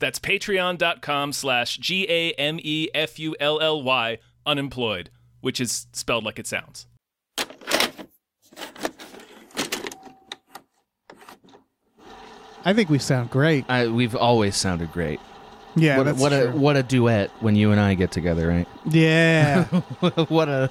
That's 0.00 0.18
patreon.com 0.18 1.32
slash 1.32 1.76
G 1.76 2.06
A 2.08 2.32
M 2.32 2.58
E 2.60 2.88
F 2.94 3.18
U 3.20 3.36
L 3.38 3.60
L 3.60 3.82
Y 3.82 4.18
unemployed, 4.44 5.10
which 5.40 5.60
is 5.60 5.86
spelled 5.92 6.24
like 6.24 6.38
it 6.40 6.46
sounds. 6.48 6.86
I 12.64 12.74
think 12.74 12.90
we 12.90 12.98
sound 12.98 13.30
great. 13.30 13.64
I, 13.68 13.86
we've 13.88 14.14
always 14.14 14.54
sounded 14.56 14.92
great. 14.92 15.18
Yeah, 15.76 15.98
what 15.98 16.02
a, 16.08 16.10
that's 16.10 16.20
what 16.20 16.32
a 16.32 16.50
what 16.50 16.76
a 16.76 16.82
duet 16.82 17.30
when 17.40 17.54
you 17.54 17.70
and 17.70 17.80
I 17.80 17.94
get 17.94 18.10
together, 18.10 18.48
right? 18.48 18.66
yeah. 18.86 19.64
what 20.28 20.48
a 20.48 20.68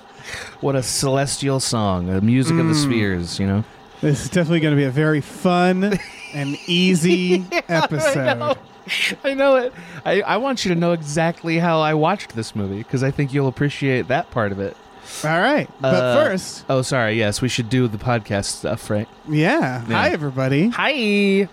what 0.59 0.76
a 0.76 0.84
celestial 0.84 1.62
song, 1.62 2.09
a 2.09 2.20
music 2.20 2.57
of 2.59 2.68
the 2.68 2.73
Mm. 2.73 2.84
spheres, 2.84 3.40
you 3.40 3.48
know. 3.48 3.63
This 4.02 4.23
is 4.23 4.30
definitely 4.30 4.59
going 4.62 4.73
to 4.76 4.80
be 4.80 4.85
a 4.85 4.91
very 4.91 5.21
fun 5.21 5.98
and 6.34 6.57
easy 6.67 7.45
episode. 7.67 8.57
I 9.23 9.34
know 9.34 9.55
it. 9.57 9.73
I, 10.05 10.21
I 10.21 10.38
want 10.38 10.66
you 10.66 10.73
to 10.73 10.80
know 10.80 10.94
exactly 10.94 11.57
how 11.59 11.80
I 11.80 11.94
watched 11.94 12.35
this 12.35 12.55
movie 12.55 12.77
because 12.80 13.04
I 13.04 13.12
think 13.12 13.34
you'll 13.34 13.48
appreciate 13.48 14.07
that 14.07 14.32
part 14.32 14.51
of 14.51 14.59
it. 14.59 14.76
All 15.24 15.40
right, 15.40 15.68
but 15.82 15.93
Uh, 15.96 16.15
first, 16.24 16.65
Oh, 16.70 16.82
sorry. 16.84 17.13
Yes, 17.18 17.41
we 17.41 17.49
should 17.49 17.70
do 17.70 17.87
the 17.87 17.98
podcast 17.98 18.46
stuff, 18.46 18.90
right? 18.90 19.07
yeah. 19.27 19.84
yeah. 19.87 19.96
Hi, 19.96 20.09
everybody. 20.09 20.70
Hi. 20.70 21.48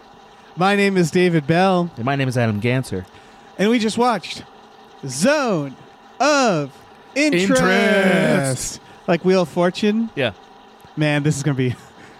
My 0.56 0.76
name 0.76 0.96
is 0.96 1.10
David 1.10 1.46
Bell, 1.46 1.90
And 1.96 2.04
my 2.04 2.16
name 2.16 2.28
is 2.28 2.36
Adam 2.38 2.60
Ganser. 2.60 3.04
and 3.58 3.70
we 3.70 3.78
just 3.78 3.96
watched 3.98 4.42
Zone 5.06 5.74
of 6.20 6.70
Interest, 7.14 7.62
Interest. 7.62 8.80
like 9.06 9.24
Wheel 9.24 9.42
of 9.42 9.48
Fortune. 9.48 10.10
Yeah. 10.14 10.32
Man, 10.96 11.22
this 11.22 11.36
is 11.36 11.42
gonna 11.42 11.54
be 11.56 11.74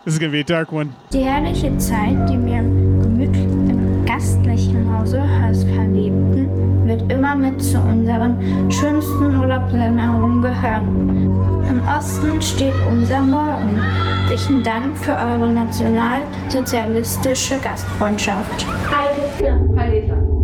this 0.07 0.15
is 0.15 0.21
gonna 0.21 0.33
be 0.33 0.41
a 0.41 0.45
dark 0.45 0.73
one. 0.73 0.95
Die 1.13 1.25
herrliche 1.25 1.77
Zeit, 1.79 2.29
die 2.31 2.39
wir 2.47 2.63
gemütlich 3.03 3.43
im 3.43 4.05
gastlichen 4.07 4.97
Hause 4.97 5.21
Hörs 5.21 5.65
verlebten, 5.65 6.87
wird 6.87 7.13
immer 7.13 7.35
mit 7.35 7.61
zu 7.61 7.81
unseren 7.81 8.71
schönsten 8.71 9.37
Urlaubserinnerungen 9.37 10.43
gehören. 10.43 11.35
Im 11.69 11.83
Osten 11.89 12.41
steht 12.41 12.75
unser 12.89 13.21
Morgen. 13.21 13.81
Herzlichen 14.29 14.63
Dank 14.63 14.97
für 14.97 15.11
eure 15.13 15.49
nationalsozialistische 15.49 17.59
Gastfreundschaft. 17.59 18.65
Heil 18.89 19.17
Hitler! 19.37 19.59
Heil 19.77 19.91
Hitler! 19.91 20.36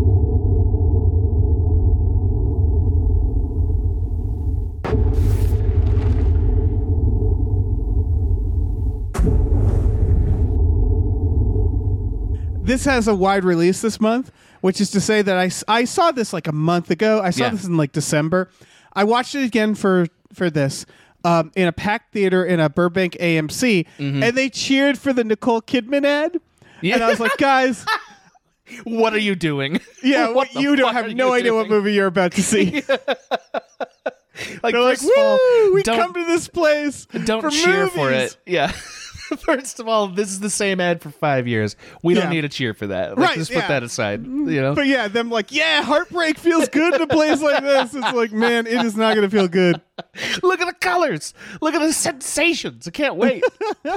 This 12.62 12.84
has 12.84 13.08
a 13.08 13.14
wide 13.14 13.44
release 13.44 13.80
this 13.80 14.00
month, 14.00 14.30
which 14.60 14.80
is 14.80 14.90
to 14.92 15.00
say 15.00 15.20
that 15.22 15.36
I, 15.36 15.50
I 15.80 15.84
saw 15.84 16.12
this 16.12 16.32
like 16.32 16.46
a 16.46 16.52
month 16.52 16.90
ago. 16.90 17.20
I 17.22 17.30
saw 17.30 17.44
Yeah. 17.44 17.50
this 17.50 17.64
in 17.64 17.76
like 17.76 17.92
December. 17.92 18.48
I 18.92 19.04
watched 19.04 19.34
it 19.34 19.44
again 19.44 19.74
for 19.74 20.06
for 20.32 20.48
this 20.48 20.86
um, 21.24 21.50
in 21.56 21.66
a 21.68 21.72
packed 21.72 22.12
theater 22.12 22.44
in 22.44 22.60
a 22.60 22.68
Burbank 22.70 23.14
AMC, 23.14 23.86
and 23.98 24.22
they 24.36 24.48
cheered 24.48 24.96
for 24.98 25.12
the 25.12 25.24
Nicole 25.24 25.60
Kidman 25.60 26.04
ad. 26.04 26.38
Yeah. 26.80 26.94
And 26.94 27.04
I 27.04 27.08
was 27.10 27.20
like, 27.20 27.36
guys, 27.38 27.84
What 28.84 29.12
are 29.12 29.18
you 29.18 29.34
doing? 29.34 29.80
yeah, 30.02 30.30
What 30.32 30.48
the 30.52 30.60
you 30.60 30.76
don't 30.76 30.94
fuck 30.94 31.04
have 31.06 31.14
no 31.14 31.28
you 31.28 31.34
idea 31.34 31.54
what 31.54 31.68
doing? 31.68 31.78
movie 31.80 31.92
you're 31.94 32.06
about 32.06 32.32
to 32.32 32.42
see. 32.42 32.82
Like, 34.62 34.72
They're 34.72 34.80
like, 34.82 34.96
first 34.98 35.04
of 35.04 35.10
all, 35.18 35.36
woo, 35.38 35.74
we 35.74 35.82
don't- 35.82 35.98
come 35.98 36.14
to 36.14 36.24
this 36.24 36.48
place. 36.48 37.04
don't 37.06 37.42
for 37.42 37.50
cheer 37.50 37.86
for 37.88 38.10
movies." 38.10 38.32
it. 38.32 38.36
Yeah. 38.46 38.72
First 39.40 39.80
of 39.80 39.88
all, 39.88 40.08
this 40.08 40.28
is 40.30 40.40
the 40.40 40.50
same 40.50 40.80
ad 40.80 41.00
for 41.02 41.10
five 41.10 41.46
years. 41.48 41.76
We 42.02 42.14
don't 42.14 42.24
Yeah. 42.24 42.30
need 42.30 42.44
a 42.44 42.48
cheer 42.48 42.74
for 42.74 42.86
that. 42.88 43.10
Like, 43.18 43.28
Right, 43.28 43.38
Just 43.38 43.50
yeah. 43.50 43.60
put 43.62 43.68
that 43.68 43.82
aside. 43.82 44.24
Mm. 44.24 44.52
You 44.52 44.60
know. 44.60 44.74
But 44.74 44.86
yeah, 44.86 45.08
them 45.08 45.30
like, 45.30 45.52
yeah, 45.52 45.82
heartbreak 45.82 46.38
feels 46.38 46.68
good 46.68 46.94
in 46.94 47.02
a 47.02 47.06
place 47.06 47.40
like 47.40 47.62
this. 47.62 47.94
It's 47.94 48.12
like, 48.14 48.32
man, 48.32 48.66
it 48.66 48.84
is 48.84 48.96
not 48.96 49.14
going 49.14 49.28
to 49.28 49.34
feel 49.34 49.48
good. 49.48 49.80
Look 50.42 50.60
at 50.60 50.66
the 50.66 50.74
colors. 50.80 51.34
Look 51.60 51.74
at 51.74 51.80
the 51.80 51.92
sensations. 51.92 52.86
I 52.88 52.90
can't 52.90 53.16
wait. 53.16 53.42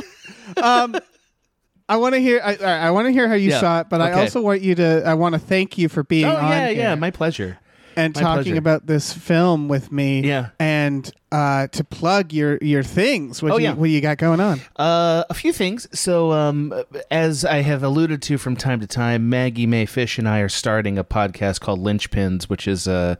Um, 0.61 0.95
I 1.89 1.97
want 1.97 2.13
to 2.15 2.19
hear. 2.21 2.41
I, 2.43 2.55
I 2.55 2.91
want 2.91 3.07
to 3.07 3.11
hear 3.11 3.27
how 3.27 3.33
you 3.35 3.49
Yeah, 3.51 3.59
saw 3.59 3.79
it, 3.81 3.89
but 3.89 4.01
I 4.01 4.11
okay. 4.11 4.21
also 4.21 4.41
want 4.41 4.61
you 4.61 4.75
to. 4.75 5.03
I 5.05 5.13
want 5.15 5.33
to 5.33 5.39
thank 5.39 5.77
you 5.77 5.89
for 5.89 6.03
being 6.03 6.25
oh 6.25 6.35
on 6.35 6.49
yeah, 6.49 6.67
here 6.69 6.77
yeah. 6.77 6.95
My 6.95 7.11
pleasure. 7.11 7.59
And 7.95 8.13
my 8.15 8.21
talking 8.21 8.43
pleasure. 8.43 8.57
about 8.57 8.87
this 8.87 9.13
film 9.13 9.67
with 9.67 9.91
me. 9.91 10.21
Yeah. 10.21 10.49
and 10.59 11.09
uh, 11.31 11.67
to 11.67 11.83
plug 11.83 12.31
your 12.33 12.57
your 12.61 12.83
things. 12.83 13.41
What 13.43 13.51
Oh, 13.53 13.57
you, 13.57 13.63
yeah. 13.65 13.73
what 13.73 13.89
you 13.89 13.99
got 14.01 14.17
going 14.17 14.39
on? 14.39 14.61
Uh, 14.75 15.23
a 15.29 15.33
few 15.33 15.51
things. 15.51 15.87
So, 15.97 16.31
um, 16.31 16.73
as 17.11 17.43
I 17.45 17.57
have 17.61 17.83
alluded 17.83 18.21
to 18.23 18.37
from 18.37 18.55
time 18.55 18.79
to 18.79 18.87
time, 18.87 19.29
Maggie 19.29 19.65
Mae 19.67 19.85
Fish 19.85 20.17
and 20.17 20.27
I 20.29 20.39
are 20.39 20.49
starting 20.49 20.97
a 20.97 21.03
podcast 21.03 21.59
called 21.59 21.79
Lynchpins, 21.81 22.45
which 22.45 22.67
is 22.67 22.87
a 22.87 23.17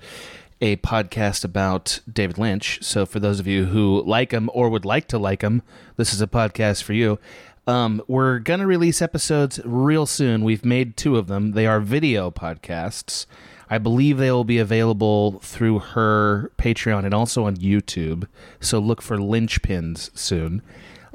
a 0.62 0.78
podcast 0.78 1.44
about 1.44 2.00
David 2.12 2.38
Lynch. 2.38 2.80
So, 2.82 3.06
for 3.06 3.20
those 3.20 3.40
of 3.42 3.48
you 3.48 3.66
who 3.66 4.02
like 4.06 4.32
him 4.32 4.50
or 4.54 4.70
would 4.70 4.86
like 4.86 5.08
to 5.10 5.18
like 5.18 5.42
him, 5.42 5.62
this 5.98 6.14
is 6.14 6.22
a 6.22 6.28
podcast 6.28 6.84
for 6.84 6.94
you. 6.94 7.20
Um, 7.68 8.02
we're 8.08 8.40
gonna 8.40 8.68
release 8.68 9.02
episodes 9.02 9.60
real 9.66 10.06
soon. 10.06 10.44
We've 10.46 10.64
made 10.64 10.96
two 10.96 11.18
of 11.18 11.28
them. 11.28 11.52
They 11.52 11.66
are 11.68 11.80
video 11.82 12.32
podcasts. 12.32 13.26
I 13.70 13.78
believe 13.78 14.18
they 14.18 14.32
will 14.32 14.44
be 14.44 14.58
available 14.60 15.40
through 15.40 15.80
her 15.80 16.52
Patreon 16.58 17.04
and 17.06 17.14
also 17.14 17.46
on 17.46 17.56
YouTube. 17.58 18.28
So 18.60 18.80
look 18.80 19.02
for 19.02 19.18
Lynchpins 19.18 20.16
soon. 20.18 20.62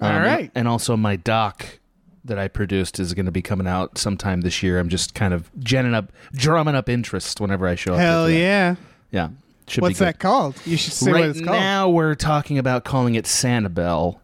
All 0.00 0.08
Um, 0.10 0.22
right. 0.22 0.50
And 0.54 0.66
also 0.66 0.96
my 0.96 1.16
doc 1.16 1.78
that 2.24 2.38
I 2.38 2.48
produced 2.48 2.98
is 3.00 3.14
going 3.14 3.26
to 3.26 3.32
be 3.32 3.42
coming 3.42 3.66
out 3.66 3.96
sometime 3.98 4.40
this 4.42 4.62
year. 4.62 4.78
I'm 4.78 4.88
just 4.88 5.14
kind 5.14 5.32
of 5.32 5.50
genning 5.60 5.94
up, 5.94 6.12
drumming 6.32 6.74
up 6.74 6.88
interest 6.88 7.40
whenever 7.40 7.66
I 7.68 7.74
show 7.76 7.94
up. 7.94 8.00
Hell 8.00 8.28
yeah! 8.30 8.76
Yeah. 9.10 9.28
Should 9.68 9.82
What's 9.82 10.00
that 10.00 10.18
called? 10.18 10.56
You 10.66 10.76
should 10.76 10.92
say 10.92 11.12
right 11.12 11.20
what 11.20 11.30
it's 11.30 11.40
called. 11.40 11.56
now 11.58 11.88
we're 11.88 12.16
talking 12.16 12.58
about 12.58 12.84
calling 12.84 13.14
it 13.14 13.24
Sanibel. 13.24 14.18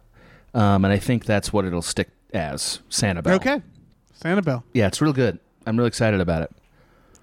Um, 0.53 0.83
and 0.83 0.93
I 0.93 0.97
think 0.97 1.23
that's 1.25 1.53
what 1.53 1.63
it'll 1.65 1.81
stick 1.81 2.09
as, 2.33 2.79
Sanibel. 2.89 3.35
Okay, 3.35 3.61
Sanibel. 4.21 4.63
Yeah, 4.73 4.87
it's 4.87 5.01
real 5.01 5.13
good. 5.13 5.39
I'm 5.65 5.77
really 5.77 5.87
excited 5.87 6.19
about 6.19 6.41
it. 6.41 6.51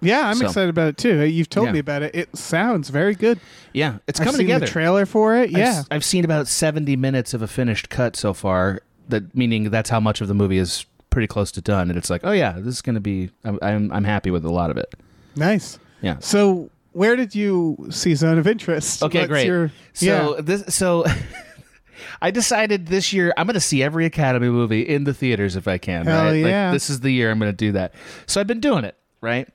Yeah, 0.04 0.28
I'm 0.28 0.36
So- 0.36 0.46
excited 0.46 0.70
about 0.70 0.88
it 0.88 0.96
too. 0.96 1.22
You've 1.24 1.48
told 1.50 1.66
Yeah. 1.68 1.72
me 1.72 1.78
about 1.78 2.02
it. 2.02 2.14
It 2.14 2.36
sounds 2.36 2.88
very 2.90 3.14
good. 3.14 3.38
Yeah, 3.72 3.96
it's 4.06 4.20
I've 4.20 4.24
coming 4.26 4.38
seen 4.38 4.46
together. 4.46 4.66
the 4.66 4.72
trailer 4.72 5.06
for 5.06 5.36
it. 5.36 5.50
I've 5.50 5.58
Yeah, 5.58 5.78
s- 5.80 5.86
I've, 5.90 6.04
seen 6.04 6.24
about 6.24 6.46
70 6.48 6.96
minutes 6.96 7.34
of 7.34 7.42
a 7.42 7.46
finished 7.48 7.88
cut 7.88 8.16
so 8.16 8.32
far. 8.34 8.80
That 9.08 9.34
meaning 9.36 9.70
that's 9.70 9.90
how 9.90 10.00
much 10.00 10.20
of 10.20 10.28
the 10.28 10.34
movie 10.34 10.58
is 10.58 10.86
pretty 11.10 11.26
close 11.26 11.52
to 11.52 11.60
done, 11.60 11.90
and 11.90 11.98
it's 11.98 12.08
like, 12.10 12.22
oh 12.24 12.32
yeah, 12.32 12.52
this 12.56 12.74
is 12.74 12.82
going 12.82 12.94
to 12.94 13.00
be. 13.00 13.30
I'm, 13.44 13.58
I'm 13.62 13.92
I'm 13.92 14.04
happy 14.04 14.30
with 14.30 14.44
a 14.44 14.52
lot 14.52 14.70
of 14.70 14.76
it. 14.76 14.94
nice. 15.36 15.78
Yeah. 16.02 16.16
So, 16.20 16.70
where 16.92 17.14
did 17.16 17.34
you 17.34 17.86
see 17.90 18.14
Zone 18.14 18.38
of 18.38 18.46
Interest? 18.46 19.02
Okay, 19.02 19.20
What's 19.20 19.28
great. 19.28 19.46
your- 19.46 19.72
so 19.92 20.34
yeah. 20.36 20.40
this 20.42 20.74
so. 20.74 21.04
I 22.20 22.30
decided 22.30 22.86
this 22.86 23.12
year 23.12 23.32
I'm 23.36 23.46
going 23.46 23.54
to 23.54 23.60
see 23.60 23.82
every 23.82 24.04
Academy 24.06 24.48
movie 24.48 24.82
in 24.82 25.04
the 25.04 25.14
theaters 25.14 25.56
if 25.56 25.68
I 25.68 25.78
can. 25.78 26.06
Hell 26.06 26.24
right? 26.24 26.42
Like, 26.42 26.50
yeah. 26.50 26.72
this 26.72 26.88
is 26.90 27.00
the 27.00 27.10
year 27.10 27.30
I'm 27.30 27.38
going 27.38 27.50
to 27.52 27.56
do 27.56 27.72
that. 27.72 27.94
So 28.26 28.40
I've 28.40 28.46
been 28.46 28.60
doing 28.60 28.84
it, 28.84 28.96
right? 29.20 29.48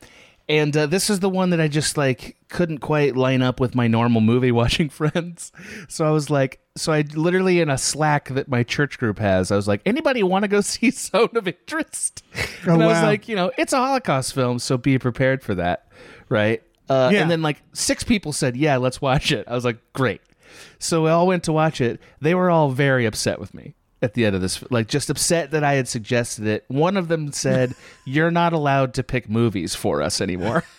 And 0.50 0.76
uh, 0.76 0.88
this 0.88 1.12
is 1.12 1.20
the 1.20 1.30
one 1.30 1.52
that 1.52 1.62
I 1.62 1.68
just 1.68 1.96
like 1.96 2.36
couldn't 2.50 2.80
quite 2.80 3.16
line 3.16 3.44
up 3.44 3.60
with 3.60 3.76
my 3.76 3.88
normal 3.88 4.20
movie 4.20 4.52
watching 4.62 4.90
friends. 4.90 5.52
So 5.88 6.08
I 6.08 6.10
was 6.10 6.32
like, 6.32 6.60
so 6.76 6.92
I 6.92 7.02
literally 7.14 7.62
in 7.62 7.70
a 7.70 7.78
Slack 7.78 8.30
that 8.30 8.48
my 8.48 8.64
church 8.64 8.98
group 8.98 9.20
has, 9.20 9.52
I 9.52 9.56
was 9.56 9.68
like, 9.68 9.82
anybody 9.86 10.24
want 10.24 10.44
to 10.44 10.48
go 10.48 10.62
see 10.62 10.90
Zone 10.90 11.30
of 11.36 11.48
Interest? 11.48 12.24
Oh, 12.68 12.74
and 12.74 12.84
I 12.84 12.88
was 12.88 13.02
like, 13.02 13.30
you 13.30 13.38
know, 13.38 13.52
it's 13.58 13.72
a 13.72 13.78
Holocaust 13.78 14.34
film, 14.34 14.60
so 14.60 14.78
be 14.78 15.00
prepared 15.00 15.42
for 15.42 15.56
that, 15.56 15.88
right? 16.28 16.62
Uh, 16.90 17.10
Yeah. 17.14 17.22
And 17.22 17.32
then 17.32 17.42
like 17.42 17.62
six 17.72 18.04
people 18.04 18.34
said, 18.34 18.58
yeah, 18.58 18.76
let's 18.76 19.02
watch 19.02 19.32
it. 19.32 19.48
I 19.48 19.54
was 19.56 19.64
like, 19.64 19.78
great. 19.94 20.22
So 20.78 21.04
we 21.04 21.10
all 21.10 21.26
went 21.26 21.44
to 21.46 21.54
watch 21.54 21.80
it. 21.80 22.02
They 22.20 22.36
were 22.36 22.50
all 22.50 22.70
very 22.70 23.06
upset 23.06 23.40
with 23.40 23.54
me 23.54 23.76
at 24.02 24.14
the 24.14 24.26
end 24.26 24.36
of 24.36 24.42
this, 24.42 24.64
like 24.72 24.88
just 24.88 25.10
upset 25.10 25.52
that 25.52 25.64
I 25.64 25.74
had 25.74 25.88
suggested 25.88 26.48
it. 26.48 26.66
One 26.68 26.98
of 26.98 27.08
them 27.08 27.32
said, 27.32 27.76
"You're 28.06 28.32
not 28.32 28.54
allowed 28.54 28.94
to 28.96 29.04
pick 29.04 29.30
movies 29.30 29.76
for 29.76 30.02
us 30.02 30.22
anymore." 30.22 30.64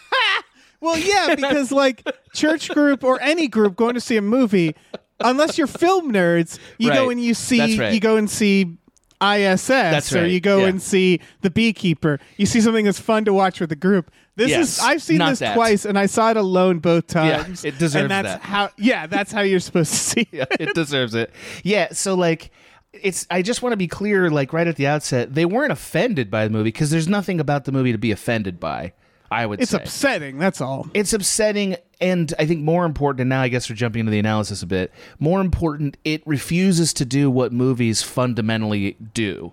Well, 0.80 0.98
yeah, 0.98 1.34
because 1.36 1.70
like 1.70 2.06
church 2.32 2.70
group 2.70 3.04
or 3.04 3.20
any 3.20 3.48
group 3.48 3.76
going 3.76 3.94
to 3.94 4.00
see 4.00 4.16
a 4.16 4.22
movie, 4.22 4.74
unless 5.20 5.58
you're 5.58 5.66
film 5.66 6.12
nerds, 6.12 6.58
you 6.78 6.90
go 6.90 7.10
and 7.10 7.22
you 7.22 7.34
see 7.34 7.78
right. 7.78 7.92
you 7.92 8.00
go 8.00 8.16
and 8.16 8.30
see 8.30 8.78
ISS 9.22 9.66
That's 9.66 10.12
or 10.14 10.22
right, 10.22 10.30
you 10.30 10.40
go 10.40 10.60
yeah. 10.60 10.68
and 10.68 10.80
see 10.80 11.20
The 11.42 11.50
Beekeeper. 11.50 12.18
You 12.38 12.46
see 12.46 12.62
something 12.62 12.86
that's 12.86 12.98
fun 12.98 13.26
to 13.26 13.34
watch 13.34 13.60
with 13.60 13.70
a 13.70 13.76
group. 13.76 14.10
This 14.36 14.50
Yes, 14.50 14.78
is 14.78 14.80
I've 14.80 15.02
seen 15.02 15.18
this 15.18 15.40
that. 15.40 15.54
twice, 15.54 15.84
and 15.84 15.98
I 15.98 16.06
saw 16.06 16.30
it 16.30 16.38
alone 16.38 16.78
both 16.78 17.06
times. 17.06 17.62
it 17.62 17.78
deserves 17.78 17.96
and 17.96 18.10
that's 18.10 18.28
that. 18.28 18.40
How? 18.40 18.70
Yeah, 18.78 19.06
that's 19.06 19.30
how 19.30 19.42
you're 19.42 19.60
supposed 19.60 19.90
to 19.90 19.98
see. 19.98 20.28
yeah, 20.32 20.46
it 20.58 20.74
deserves 20.74 21.14
it. 21.14 21.30
Yeah, 21.62 21.88
so 21.92 22.14
like 22.14 22.50
it's 22.92 23.26
I 23.30 23.42
just 23.42 23.62
want 23.62 23.72
to 23.72 23.76
be 23.76 23.88
clear 23.88 24.30
like 24.30 24.52
right 24.52 24.66
at 24.66 24.76
the 24.76 24.86
outset, 24.86 25.34
they 25.34 25.44
weren't 25.44 25.72
offended 25.72 26.30
by 26.30 26.44
the 26.44 26.50
movie 26.50 26.64
because 26.64 26.90
there's 26.90 27.08
nothing 27.08 27.40
about 27.40 27.64
the 27.64 27.72
movie 27.72 27.92
to 27.92 27.98
be 27.98 28.10
offended 28.10 28.58
by. 28.60 28.92
I 29.32 29.46
would 29.46 29.60
It's 29.60 29.70
say. 29.70 29.76
upsetting. 29.78 30.38
That's 30.38 30.60
all. 30.60 30.88
it's 30.92 31.12
upsetting 31.12 31.76
and 32.00 32.34
I 32.38 32.46
think 32.46 32.62
more 32.62 32.84
important 32.84 33.20
and 33.20 33.28
now 33.28 33.42
I 33.42 33.48
guess 33.48 33.70
we're 33.70 33.76
jumping 33.76 34.00
into 34.00 34.10
the 34.10 34.18
analysis 34.18 34.60
a 34.62 34.66
bit. 34.66 34.92
More 35.20 35.40
important, 35.40 35.96
it 36.04 36.26
refuses 36.26 36.92
to 36.94 37.04
do 37.04 37.30
what 37.30 37.52
movies 37.52 38.02
fundamentally 38.02 38.96
do. 39.14 39.52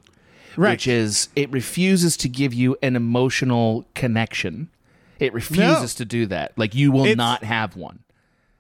Right. 0.56 0.72
Which 0.72 0.88
is 0.88 1.30
it 1.36 1.52
refuses 1.52 2.18
to 2.18 2.28
give 2.30 2.56
you 2.56 2.76
an 2.82 2.96
emotional 2.96 3.86
connection. 3.94 4.70
It 5.20 5.32
refuses 5.34 5.94
to 5.96 6.06
do 6.06 6.26
that. 6.28 6.58
Like 6.58 6.74
you 6.74 6.92
will 6.92 7.02
It's- 7.06 7.18
not 7.18 7.44
have 7.44 7.76
one. 7.76 8.00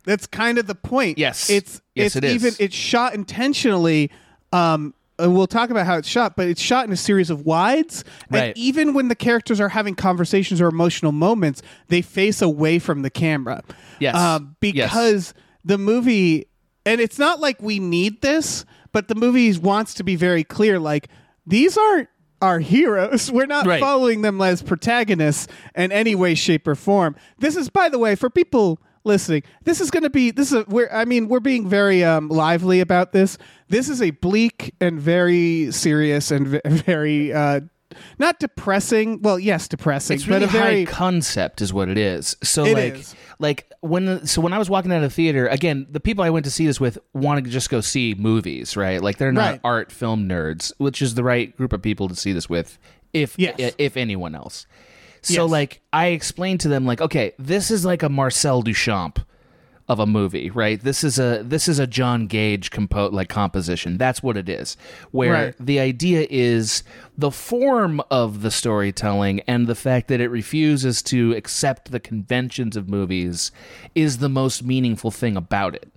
That's 0.05 0.27
kind 0.27 0.57
of 0.59 0.67
the 0.67 0.75
point. 0.75 1.17
Yes. 1.17 1.49
It's 1.49 1.81
Yes, 1.95 2.15
it's 2.15 2.15
it 2.17 2.23
is. 2.25 2.35
even 2.35 2.53
it's 2.59 2.75
shot 2.75 3.15
intentionally. 3.15 4.11
Um, 4.51 4.93
and 5.19 5.35
we'll 5.35 5.47
talk 5.47 5.71
about 5.71 5.85
how 5.87 5.97
it's 5.97 6.07
shot, 6.07 6.35
but 6.35 6.47
it's 6.47 6.61
shot 6.61 6.85
in 6.85 6.91
a 6.93 6.97
series 6.97 7.29
of 7.31 7.45
wides. 7.45 8.03
Right. 8.29 8.43
And 8.49 8.57
even 8.57 8.93
when 8.93 9.07
the 9.07 9.15
characters 9.15 9.59
are 9.59 9.69
having 9.69 9.95
conversations 9.95 10.61
or 10.61 10.67
emotional 10.67 11.11
moments, 11.11 11.63
they 11.87 12.01
face 12.03 12.41
away 12.41 12.77
from 12.79 13.01
the 13.01 13.09
camera. 13.09 13.63
Yes. 13.99 14.15
Um, 14.15 14.55
Yes. 14.61 14.73
because 14.89 15.33
the 15.65 15.77
movie, 15.79 16.47
and 16.85 17.01
it's 17.01 17.17
not 17.17 17.39
like 17.39 17.61
we 17.61 17.79
need 17.79 18.21
this, 18.21 18.63
but 18.91 19.07
the 19.07 19.15
movie 19.15 19.57
wants 19.57 19.95
to 19.95 20.03
be 20.03 20.15
very 20.15 20.43
clear. 20.43 20.77
Like 20.79 21.09
these 21.47 21.77
aren't 21.77 22.09
our 22.39 22.59
heroes. 22.59 23.31
We're 23.33 23.47
not 23.47 23.65
Right. 23.65 23.79
following 23.79 24.21
them 24.21 24.39
as 24.39 24.61
protagonists 24.61 25.47
in 25.75 25.91
any 25.91 26.13
way, 26.13 26.35
shape, 26.35 26.67
or 26.67 26.75
form. 26.75 27.15
This 27.39 27.55
is, 27.55 27.69
by 27.69 27.89
the 27.89 27.97
way, 27.97 28.13
for 28.13 28.29
people 28.29 28.79
listening, 29.07 29.41
this 29.63 29.81
is 29.81 29.89
going 29.89 30.03
to 30.03 30.09
be 30.09 30.29
this 30.31 30.51
is 30.51 30.59
a, 30.61 30.65
we're 30.67 30.89
I 30.91 31.05
mean 31.05 31.27
we're 31.27 31.39
being 31.39 31.67
very 31.67 32.03
um, 32.03 32.29
lively 32.29 32.79
about 32.81 33.11
this. 33.13 33.37
This 33.69 33.89
is 33.89 34.01
a 34.01 34.11
bleak 34.11 34.75
and 34.79 34.99
very 34.99 35.71
serious 35.71 36.29
and 36.29 36.47
v- 36.47 36.61
very 36.65 37.33
uh, 37.33 37.61
not 38.19 38.39
depressing. 38.39 39.21
Well, 39.23 39.39
yes, 39.39 39.67
depressing, 39.67 40.15
It's 40.15 40.27
really 40.27 40.41
but 40.41 40.49
a 40.49 40.51
very 40.51 40.85
high 40.85 40.91
concept, 40.91 41.61
is 41.61 41.73
what 41.73 41.89
it 41.89 41.97
is. 41.97 42.35
So 42.43 42.65
It 42.65 42.73
like, 42.75 42.93
is. 42.95 43.15
like 43.39 43.71
when 43.81 44.27
so 44.27 44.41
when 44.41 44.53
I 44.53 44.59
was 44.59 44.69
walking 44.69 44.91
out 44.91 44.97
of 44.97 45.03
the 45.03 45.09
theater, 45.09 45.47
again, 45.47 45.87
the 45.89 45.99
people 45.99 46.23
I 46.23 46.29
went 46.29 46.45
to 46.45 46.51
see 46.51 46.67
this 46.67 46.79
with 46.79 46.99
wanted 47.13 47.45
to 47.45 47.49
just 47.49 47.69
go 47.69 47.81
see 47.81 48.13
movies, 48.17 48.77
right? 48.77 49.01
Like 49.01 49.17
they're 49.17 49.31
not 49.31 49.51
Right. 49.53 49.61
art 49.63 49.91
film 49.91 50.27
nerds, 50.29 50.71
which 50.77 51.01
is 51.01 51.15
the 51.15 51.23
right 51.23 51.55
group 51.57 51.73
of 51.73 51.81
people 51.81 52.07
to 52.09 52.15
see 52.15 52.33
this 52.33 52.47
with, 52.49 52.77
if 53.13 53.35
Yes. 53.39 53.73
if 53.79 53.97
anyone 53.97 54.35
else. 54.35 54.67
So 55.21 55.43
Yes. 55.43 55.51
like 55.51 55.81
I 55.93 56.07
explained 56.07 56.59
to 56.61 56.67
them 56.69 56.85
like, 56.85 57.01
okay, 57.01 57.33
this 57.39 57.71
is 57.71 57.83
like 57.85 58.03
a 58.03 58.09
Marcel 58.09 58.61
Duchamp 58.63 59.17
of 59.89 59.99
a 59.99 60.05
movie, 60.05 60.49
right? 60.49 60.81
This 60.81 61.01
is 61.03 61.17
a 61.17 61.41
this 61.45 61.69
is 61.69 61.79
a 61.79 61.87
John 61.87 62.27
Cage 62.27 62.71
compo- 62.71 63.09
like 63.09 63.29
composition. 63.29 63.97
That's 63.97 64.21
what 64.21 64.35
it 64.35 64.49
is. 64.49 64.75
Where 65.11 65.31
Right. 65.33 65.55
the 65.59 65.79
idea 65.79 66.27
is 66.29 66.83
the 67.17 67.31
form 67.31 68.01
of 68.11 68.41
the 68.41 68.51
storytelling 68.51 69.39
and 69.47 69.65
the 69.65 69.75
fact 69.75 70.09
that 70.09 70.19
it 70.19 70.27
refuses 70.29 71.01
to 71.03 71.33
accept 71.37 71.91
the 71.91 72.01
conventions 72.01 72.75
of 72.75 72.89
movies 72.89 73.51
is 73.95 74.17
the 74.17 74.27
most 74.29 74.61
meaningful 74.63 75.09
thing 75.11 75.37
about 75.37 75.73
it. 75.73 75.87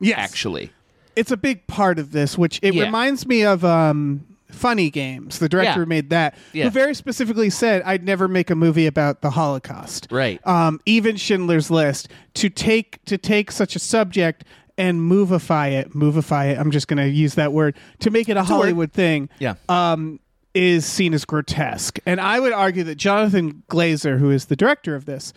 yes, 0.00 0.18
Actually, 0.18 0.70
it's 1.16 1.30
a 1.30 1.36
big 1.38 1.66
part 1.66 1.98
of 1.98 2.12
this, 2.12 2.36
which 2.36 2.58
it 2.62 2.74
Yeah. 2.74 2.84
reminds 2.84 3.26
me 3.26 3.42
of 3.44 3.64
um, 3.64 4.20
Funny 4.52 4.90
Games, 4.90 5.38
the 5.38 5.48
director 5.48 5.70
Yeah. 5.70 5.74
who 5.76 5.86
made 5.86 6.10
that, 6.10 6.34
Yeah. 6.52 6.64
who 6.64 6.70
very 6.70 6.94
specifically 6.94 7.50
said, 7.50 7.82
"I'd 7.84 8.04
never 8.04 8.28
make 8.28 8.50
a 8.50 8.54
movie 8.54 8.86
about 8.86 9.22
the 9.22 9.30
Holocaust." 9.30 10.08
Right. 10.10 10.40
Um, 10.46 10.80
even 10.86 11.16
Schindler's 11.16 11.70
List 11.70 12.08
to 12.34 12.48
take 12.48 13.04
to 13.06 13.16
take 13.18 13.50
such 13.50 13.74
a 13.76 13.78
subject 13.78 14.44
and 14.78 15.00
movify 15.00 15.72
it, 15.72 15.92
movify 15.94 16.50
it. 16.52 16.58
I'm 16.58 16.70
just 16.70 16.88
going 16.88 16.96
to 16.98 17.08
use 17.08 17.34
that 17.34 17.52
word 17.52 17.76
to 18.00 18.10
make 18.10 18.28
it 18.28 18.36
a 18.36 18.40
word. 18.40 18.46
Hollywood 18.46 18.92
thing. 18.92 19.28
Yeah. 19.38 19.54
Um, 19.68 20.20
is 20.52 20.84
seen 20.84 21.14
as 21.14 21.24
grotesque, 21.24 22.00
and 22.06 22.20
I 22.20 22.40
would 22.40 22.52
argue 22.52 22.82
that 22.84 22.96
Jonathan 22.96 23.62
Glazer, 23.70 24.18
who 24.18 24.30
is 24.32 24.46
the 24.46 24.56
director 24.56 24.96
of 24.96 25.04
this, 25.04 25.32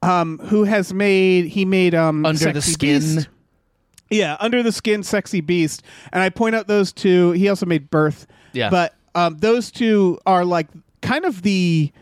um, 0.00 0.38
who 0.44 0.62
has 0.62 0.94
made 0.94 1.46
he 1.46 1.64
made 1.64 1.92
um, 1.92 2.24
Under 2.24 2.52
the 2.52 2.62
Sexy 2.62 2.72
Skin. 2.72 3.00
Beast. 3.16 3.28
Yeah, 4.10 4.36
Under 4.38 4.62
the 4.62 4.70
Skin, 4.70 5.02
Sexy 5.02 5.40
Beast, 5.40 5.82
and 6.12 6.22
I 6.22 6.28
point 6.28 6.54
out 6.54 6.68
those 6.68 6.92
two. 6.92 7.32
He 7.32 7.48
also 7.48 7.66
made 7.66 7.90
Birth. 7.90 8.26
Yeah. 8.54 8.70
but 8.70 8.94
um, 9.14 9.36
those 9.38 9.70
two 9.70 10.18
are 10.26 10.44
like 10.44 10.68
kind 11.02 11.24
of 11.24 11.42
the 11.42 11.92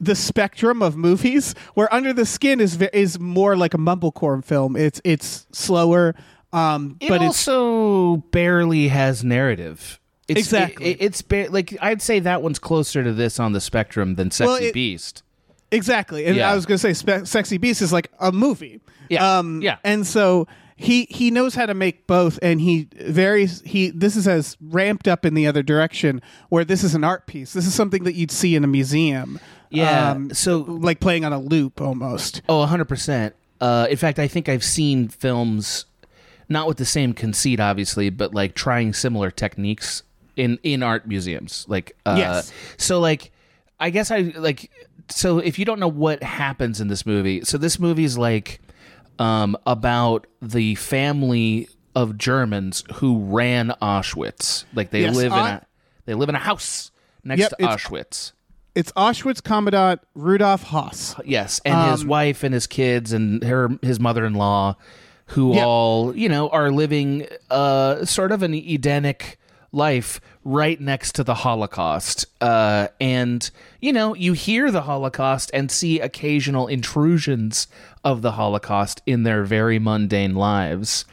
the 0.00 0.14
spectrum 0.14 0.82
of 0.82 0.96
movies. 0.96 1.54
Where 1.74 1.92
Under 1.92 2.12
the 2.12 2.26
Skin 2.26 2.60
is 2.60 2.80
is 2.92 3.18
more 3.18 3.56
like 3.56 3.72
a 3.74 3.78
mumblecore 3.78 4.44
film. 4.44 4.76
It's 4.76 5.00
it's 5.04 5.46
slower, 5.52 6.14
um, 6.52 6.96
it 7.00 7.08
but 7.08 7.16
it's 7.22 7.48
also 7.48 8.16
barely 8.30 8.88
has 8.88 9.24
narrative. 9.24 9.98
It's, 10.28 10.40
Exactly. 10.40 10.86
it- 10.90 10.98
it's 11.00 11.22
ba- 11.22 11.46
like 11.50 11.76
I'd 11.80 12.02
say 12.02 12.18
that 12.20 12.42
one's 12.42 12.58
closer 12.58 13.02
to 13.04 13.12
this 13.12 13.38
on 13.38 13.52
the 13.52 13.60
spectrum 13.60 14.16
than 14.16 14.30
Sexy 14.30 14.46
Well, 14.48 14.56
it- 14.62 14.74
Beast. 14.74 15.22
Exactly. 15.70 16.26
And 16.26 16.36
Yeah. 16.36 16.50
I 16.50 16.54
was 16.54 16.64
going 16.66 16.78
to 16.78 16.78
say 16.78 16.92
Spe- 16.94 17.26
Sexy 17.26 17.58
Beast 17.58 17.80
is 17.82 17.92
like 17.92 18.10
a 18.20 18.30
movie. 18.32 18.80
Yeah. 19.08 19.38
Um 19.38 19.62
Yeah. 19.62 19.76
and 19.84 20.06
so 20.06 20.46
he 20.76 21.06
he 21.10 21.30
knows 21.30 21.54
how 21.54 21.64
to 21.66 21.74
make 21.74 22.06
both 22.06 22.38
and 22.42 22.60
he 22.60 22.86
very 23.00 23.46
he 23.46 23.90
this 23.90 24.14
is 24.14 24.28
as 24.28 24.56
ramped 24.60 25.08
up 25.08 25.24
in 25.24 25.32
the 25.34 25.46
other 25.46 25.62
direction 25.62 26.20
where 26.50 26.64
this 26.64 26.84
is 26.84 26.94
an 26.94 27.02
art 27.02 27.26
piece. 27.26 27.52
This 27.54 27.66
is 27.66 27.74
something 27.74 28.04
that 28.04 28.14
you'd 28.14 28.30
see 28.30 28.54
in 28.54 28.62
a 28.62 28.66
museum. 28.66 29.40
Yeah, 29.70 30.12
Um, 30.12 30.32
so- 30.34 30.60
like 30.60 31.00
playing 31.00 31.24
on 31.24 31.32
a 31.32 31.40
loop 31.40 31.80
almost. 31.80 32.42
Oh, 32.48 32.64
100%. 32.66 33.32
Uh, 33.60 33.86
in 33.90 33.96
fact, 33.96 34.18
I 34.18 34.28
think 34.28 34.48
I've 34.48 34.62
seen 34.62 35.08
films, 35.08 35.86
not 36.48 36.68
with 36.68 36.76
the 36.76 36.84
same 36.84 37.12
conceit, 37.14 37.58
obviously, 37.58 38.10
but 38.10 38.32
like 38.34 38.54
trying 38.54 38.92
similar 38.92 39.30
techniques 39.30 40.02
in, 40.36 40.58
in 40.62 40.82
art 40.82 41.08
museums. 41.08 41.64
Like, 41.68 41.96
uh, 42.06 42.14
Yes. 42.18 42.52
So, 42.76 43.00
like, 43.00 43.32
I 43.80 43.90
guess 43.90 44.10
I 44.10 44.32
like. 44.36 44.70
So, 45.08 45.38
if 45.38 45.58
you 45.58 45.64
don't 45.64 45.80
know 45.80 45.88
what 45.88 46.22
happens 46.22 46.80
in 46.80 46.88
this 46.88 47.04
movie, 47.06 47.42
so 47.44 47.58
this 47.58 47.78
movie 47.80 48.04
is 48.04 48.16
like 48.18 48.60
um, 49.18 49.56
about 49.66 50.26
the 50.42 50.74
family 50.76 51.68
of 51.94 52.18
Germans 52.18 52.84
who 52.94 53.20
ran 53.20 53.72
Auschwitz. 53.82 54.64
Like, 54.74 54.90
they 54.90 55.02
Yes, 55.02 55.16
live 55.16 55.32
in 55.32 55.38
a 55.38 55.66
they 56.04 56.14
live 56.14 56.28
in 56.28 56.34
a 56.34 56.38
house 56.40 56.90
next 57.24 57.40
Yep, 57.40 57.50
to 57.50 57.56
Auschwitz. 57.64 58.32
It's 58.74 58.92
Auschwitz 58.92 59.42
Commandant 59.42 60.02
Rudolf 60.14 60.66
Höss. 60.66 61.18
Yes, 61.24 61.60
and 61.64 61.90
his 61.90 62.02
Um, 62.02 62.08
wife 62.08 62.42
and 62.44 62.52
his 62.52 62.66
kids 62.66 63.12
and 63.12 63.42
her 63.42 63.70
his 63.82 63.98
mother-in-law 63.98 64.76
who 65.30 65.58
all, 65.58 66.14
you 66.14 66.28
know, 66.28 66.48
are 66.50 66.70
living 66.70 67.26
uh 67.50 68.04
sort 68.04 68.30
of 68.32 68.42
an 68.42 68.52
Edenic 68.54 69.38
life 69.72 70.20
right 70.44 70.80
next 70.80 71.14
to 71.16 71.24
the 71.24 71.34
Holocaust. 71.34 72.26
Uh 72.40 72.88
and 73.00 73.50
you 73.80 73.92
know, 73.92 74.14
you 74.14 74.32
hear 74.32 74.70
the 74.70 74.82
Holocaust 74.82 75.50
and 75.52 75.70
see 75.70 76.00
occasional 76.00 76.66
intrusions 76.66 77.68
of 78.04 78.22
the 78.22 78.32
Holocaust 78.32 79.02
in 79.06 79.22
their 79.22 79.44
very 79.44 79.78
mundane 79.78 80.34
lives. 80.34 81.04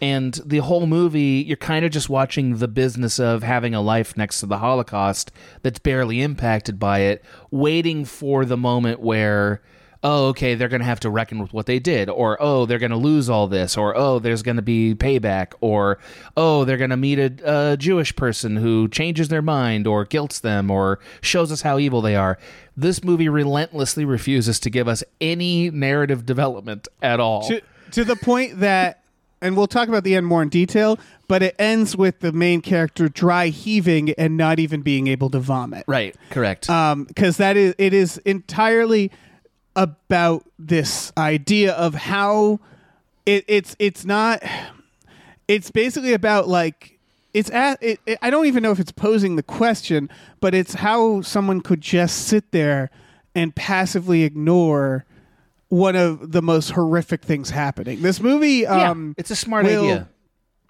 And 0.00 0.34
the 0.44 0.58
whole 0.58 0.86
movie, 0.86 1.44
you're 1.46 1.56
kind 1.56 1.84
of 1.84 1.90
just 1.90 2.10
watching 2.10 2.56
the 2.56 2.68
business 2.68 3.18
of 3.18 3.42
having 3.42 3.74
a 3.74 3.80
life 3.80 4.16
next 4.16 4.40
to 4.40 4.46
the 4.46 4.58
Holocaust 4.58 5.30
that's 5.62 5.78
barely 5.78 6.20
impacted 6.20 6.78
by 6.78 7.00
it, 7.00 7.24
waiting 7.50 8.04
for 8.04 8.44
the 8.44 8.56
moment 8.56 9.00
where, 9.00 9.62
oh, 10.04 10.26
okay, 10.26 10.54
they're 10.54 10.68
going 10.68 10.82
to 10.82 10.86
have 10.86 11.00
to 11.00 11.10
reckon 11.10 11.38
with 11.38 11.52
what 11.54 11.64
they 11.64 11.78
did, 11.78 12.10
or 12.10 12.36
oh, 12.40 12.66
they're 12.66 12.78
going 12.78 12.90
to 12.90 12.96
lose 12.96 13.30
all 13.30 13.48
this, 13.48 13.76
or 13.76 13.96
oh, 13.96 14.18
there's 14.18 14.42
going 14.42 14.56
to 14.56 14.62
be 14.62 14.94
payback, 14.94 15.54
or 15.62 15.98
oh, 16.36 16.64
they're 16.64 16.76
going 16.76 16.90
to 16.90 16.96
meet 16.96 17.18
a, 17.18 17.72
a 17.72 17.76
Jewish 17.78 18.14
person 18.14 18.56
who 18.56 18.86
changes 18.88 19.28
their 19.28 19.42
mind, 19.42 19.86
or 19.86 20.04
guilts 20.04 20.38
them, 20.38 20.70
or 20.70 21.00
shows 21.22 21.50
us 21.50 21.62
how 21.62 21.78
evil 21.78 22.02
they 22.02 22.14
are. 22.14 22.38
This 22.76 23.02
movie 23.02 23.28
relentlessly 23.30 24.04
refuses 24.04 24.60
to 24.60 24.70
give 24.70 24.86
us 24.86 25.02
any 25.20 25.70
narrative 25.70 26.26
development 26.26 26.86
at 27.02 27.18
all. 27.18 27.48
to, 27.48 27.62
to 27.92 28.04
the 28.04 28.16
point 28.16 28.60
that 28.60 29.00
and 29.40 29.58
we'll 29.58 29.66
talk 29.66 29.88
about 29.88 30.04
the 30.04 30.16
end 30.16 30.26
more 30.26 30.42
in 30.42 30.48
detail 30.48 30.98
but 31.28 31.42
it 31.42 31.54
ends 31.58 31.96
with 31.96 32.20
the 32.20 32.32
main 32.32 32.60
character 32.60 33.08
dry 33.08 33.48
heaving 33.48 34.10
and 34.12 34.36
not 34.36 34.58
even 34.58 34.80
being 34.80 35.06
able 35.06 35.28
to 35.30 35.38
vomit 35.38 35.84
right, 35.86 36.16
correct. 36.30 36.68
um 36.70 37.04
because 37.04 37.36
that 37.36 37.56
is 37.56 37.74
it 37.78 37.92
is 37.92 38.18
entirely 38.18 39.10
about 39.76 40.44
this 40.58 41.12
idea 41.16 41.72
of 41.72 41.94
how 41.94 42.60
it, 43.26 43.44
it's 43.48 43.74
it's 43.78 44.04
not 44.04 44.42
it's 45.48 45.70
basically 45.70 46.12
about 46.12 46.48
like 46.48 46.98
it's 47.32 47.50
at 47.50 47.82
it, 47.82 47.98
it, 48.06 48.18
I 48.22 48.30
don't 48.30 48.46
even 48.46 48.62
know 48.62 48.70
if 48.70 48.78
it's 48.78 48.92
posing 48.92 49.36
the 49.36 49.42
question, 49.42 50.08
but 50.40 50.54
it's 50.54 50.74
how 50.74 51.20
someone 51.22 51.60
could 51.60 51.80
just 51.80 52.26
sit 52.28 52.52
there 52.52 52.90
and 53.34 53.54
passively 53.54 54.22
ignore 54.22 55.04
one 55.68 55.96
of 55.96 56.30
the 56.30 56.40
most 56.40 56.70
horrific 56.70 57.22
things 57.22 57.50
happening. 57.50 58.00
This 58.02 58.20
movie, 58.20 58.58
Yeah, 58.58 58.90
um, 58.90 59.14
it's 59.18 59.30
a 59.32 59.36
smart 59.36 59.64
will- 59.64 59.82
idea. 59.84 60.08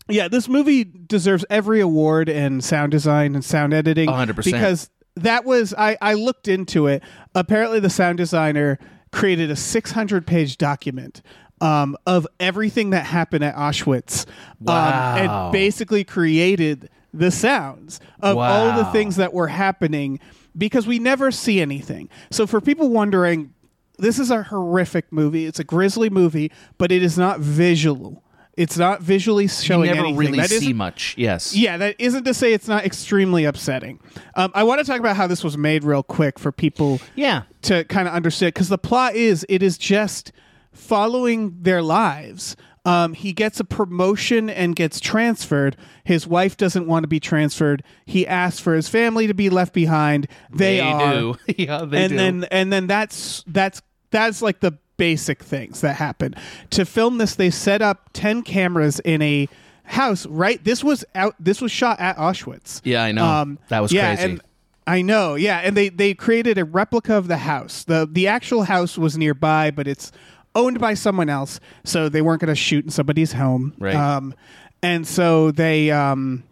Yeah, 0.08 0.28
this 0.28 0.48
movie 0.50 0.84
deserves 0.84 1.46
every 1.48 1.80
award 1.80 2.28
in 2.28 2.60
sound 2.60 2.92
design 2.92 3.34
and 3.34 3.42
sound 3.42 3.72
editing 3.72 4.08
100%. 4.10 4.44
because 4.44 4.90
that 5.16 5.46
was 5.46 5.72
I, 5.78 5.96
I 6.02 6.12
looked 6.14 6.46
into 6.46 6.86
it. 6.88 7.02
Apparently, 7.34 7.80
the 7.80 7.88
sound 7.88 8.18
designer 8.18 8.78
created 9.14 9.50
a 9.50 9.56
600 9.56 10.26
page 10.26 10.58
document 10.58 11.22
um, 11.60 11.96
of 12.06 12.26
everything 12.40 12.90
that 12.90 13.06
happened 13.06 13.44
at 13.44 13.54
Auschwitz, 13.54 14.26
Wow. 14.60 15.14
um, 15.14 15.18
and 15.46 15.52
basically 15.52 16.04
created 16.04 16.90
the 17.12 17.30
sounds 17.30 18.00
of 18.20 18.36
all 18.36 18.76
the 18.76 18.84
things 18.86 19.16
that 19.16 19.32
were 19.32 19.46
happening 19.46 20.18
because 20.58 20.86
we 20.86 20.98
never 20.98 21.30
see 21.30 21.60
anything. 21.60 22.08
So 22.32 22.46
for 22.46 22.60
people 22.60 22.90
wondering, 22.90 23.54
this 23.98 24.18
is 24.18 24.32
a 24.32 24.42
horrific 24.42 25.12
movie. 25.12 25.46
It's 25.46 25.60
a 25.60 25.64
grisly 25.64 26.10
movie, 26.10 26.50
but 26.76 26.90
it 26.90 27.02
is 27.04 27.16
not 27.16 27.38
visual. 27.38 28.23
It's 28.56 28.76
not 28.78 29.02
visually 29.02 29.48
showing. 29.48 29.88
You 29.88 29.94
never 29.94 30.06
anything. 30.06 30.16
really 30.18 30.38
That 30.38 30.50
see 30.50 30.72
much. 30.72 31.14
Yes. 31.18 31.54
yeah, 31.56 31.76
that 31.76 31.96
isn't 31.98 32.24
to 32.24 32.34
say 32.34 32.52
it's 32.52 32.68
not 32.68 32.84
extremely 32.84 33.44
upsetting. 33.44 34.00
Um, 34.36 34.50
I 34.54 34.62
want 34.64 34.78
to 34.80 34.84
talk 34.84 35.00
about 35.00 35.16
how 35.16 35.26
this 35.26 35.42
was 35.42 35.58
made 35.58 35.82
real 35.84 36.02
quick 36.02 36.38
for 36.38 36.52
people 36.52 37.00
Yeah. 37.16 37.42
to 37.62 37.84
kind 37.84 38.06
of 38.08 38.14
understand 38.14 38.54
because 38.54 38.68
the 38.68 38.78
plot 38.78 39.14
is 39.16 39.44
it 39.48 39.62
is 39.62 39.76
just 39.78 40.32
following 40.72 41.56
their 41.62 41.82
lives. 41.82 42.56
Um, 42.86 43.14
he 43.14 43.32
gets 43.32 43.60
a 43.60 43.64
promotion 43.64 44.50
and 44.50 44.76
gets 44.76 45.00
transferred. 45.00 45.76
His 46.04 46.26
wife 46.26 46.56
doesn't 46.58 46.86
want 46.86 47.04
to 47.04 47.08
be 47.08 47.18
transferred. 47.18 47.82
He 48.04 48.26
asks 48.26 48.60
for 48.60 48.74
his 48.74 48.88
family 48.90 49.26
to 49.26 49.32
be 49.32 49.48
left 49.48 49.72
behind. 49.72 50.26
They, 50.52 50.80
are 50.80 51.14
do. 51.14 51.36
yeah, 51.56 51.84
they 51.86 52.02
and 52.04 52.10
do. 52.10 52.16
then 52.16 52.44
and 52.50 52.70
then 52.72 52.86
that's 52.86 53.42
that's 53.46 53.80
that's 54.10 54.42
like 54.42 54.60
the 54.60 54.78
basic 54.96 55.42
things 55.42 55.80
that 55.80 55.96
happen 55.96 56.34
to 56.70 56.84
film 56.84 57.18
this 57.18 57.34
they 57.34 57.50
set 57.50 57.82
up 57.82 58.10
10 58.12 58.42
cameras 58.42 59.00
in 59.00 59.20
a 59.22 59.48
house 59.84 60.24
right 60.26 60.62
this 60.64 60.82
was 60.84 61.04
out 61.14 61.34
this 61.38 61.60
was 61.60 61.70
shot 61.72 61.98
at 62.00 62.16
auschwitz 62.16 62.80
Yeah, 62.84 63.02
I 63.04 63.12
know. 63.12 63.56
That 63.68 63.80
was 63.80 63.92
yeah, 63.92 64.14
crazy. 64.14 64.30
and 64.32 64.40
i 64.86 65.02
know 65.02 65.34
yeah 65.34 65.58
and 65.64 65.76
they 65.76 65.88
they 65.88 66.14
created 66.14 66.58
a 66.58 66.64
replica 66.64 67.14
of 67.14 67.26
the 67.28 67.38
house 67.38 67.84
the 67.84 68.08
the 68.10 68.26
actual 68.28 68.62
house 68.64 68.96
was 68.96 69.16
nearby 69.18 69.70
but 69.70 69.86
it's 69.88 70.12
owned 70.54 70.78
by 70.78 70.94
someone 70.94 71.28
else 71.28 71.58
so 71.84 72.08
they 72.08 72.22
weren't 72.22 72.40
going 72.40 72.48
to 72.48 72.54
shoot 72.54 72.84
in 72.84 72.90
somebody's 72.90 73.32
home 73.32 73.74
Right. 73.78 73.94
um 73.94 74.34
and 74.82 75.06
so 75.06 75.50
they 75.50 75.90
um 75.90 76.44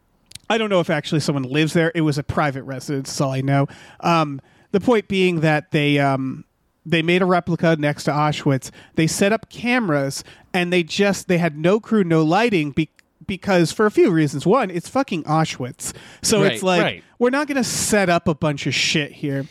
I 0.50 0.58
don't 0.58 0.68
know 0.68 0.80
if 0.80 0.90
actually 0.90 1.20
someone 1.20 1.44
lives 1.44 1.72
there. 1.72 1.90
It 1.94 2.02
was 2.02 2.18
a 2.18 2.22
private 2.22 2.64
residence. 2.64 3.08
That's 3.08 3.20
all 3.22 3.30
I 3.32 3.40
know. 3.40 3.68
Um, 4.00 4.38
the 4.72 4.80
point 4.80 5.08
being 5.08 5.40
that 5.40 5.70
they 5.70 5.98
um, 5.98 6.44
they 6.84 7.02
made 7.02 7.22
a 7.22 7.26
replica 7.26 7.76
next 7.76 8.04
to 8.04 8.10
Auschwitz. 8.10 8.70
They 8.96 9.06
set 9.06 9.32
up 9.32 9.48
cameras 9.48 10.24
and 10.52 10.72
they 10.72 10.82
just 10.82 11.28
they 11.28 11.38
had 11.38 11.56
no 11.56 11.78
crew, 11.80 12.04
no 12.04 12.22
lighting 12.22 12.70
be- 12.72 12.90
because 13.26 13.70
for 13.72 13.86
a 13.86 13.90
few 13.90 14.10
reasons. 14.10 14.44
One, 14.44 14.70
it's 14.70 14.88
fucking 14.88 15.24
Auschwitz, 15.24 15.94
so 16.22 16.42
Right, 16.42 16.52
it's 16.52 16.62
like 16.62 16.82
right. 16.82 17.04
we're 17.18 17.30
not 17.30 17.46
going 17.46 17.56
to 17.56 17.64
set 17.64 18.08
up 18.08 18.26
a 18.26 18.34
bunch 18.34 18.66
of 18.66 18.74
shit 18.74 19.12
here. 19.12 19.46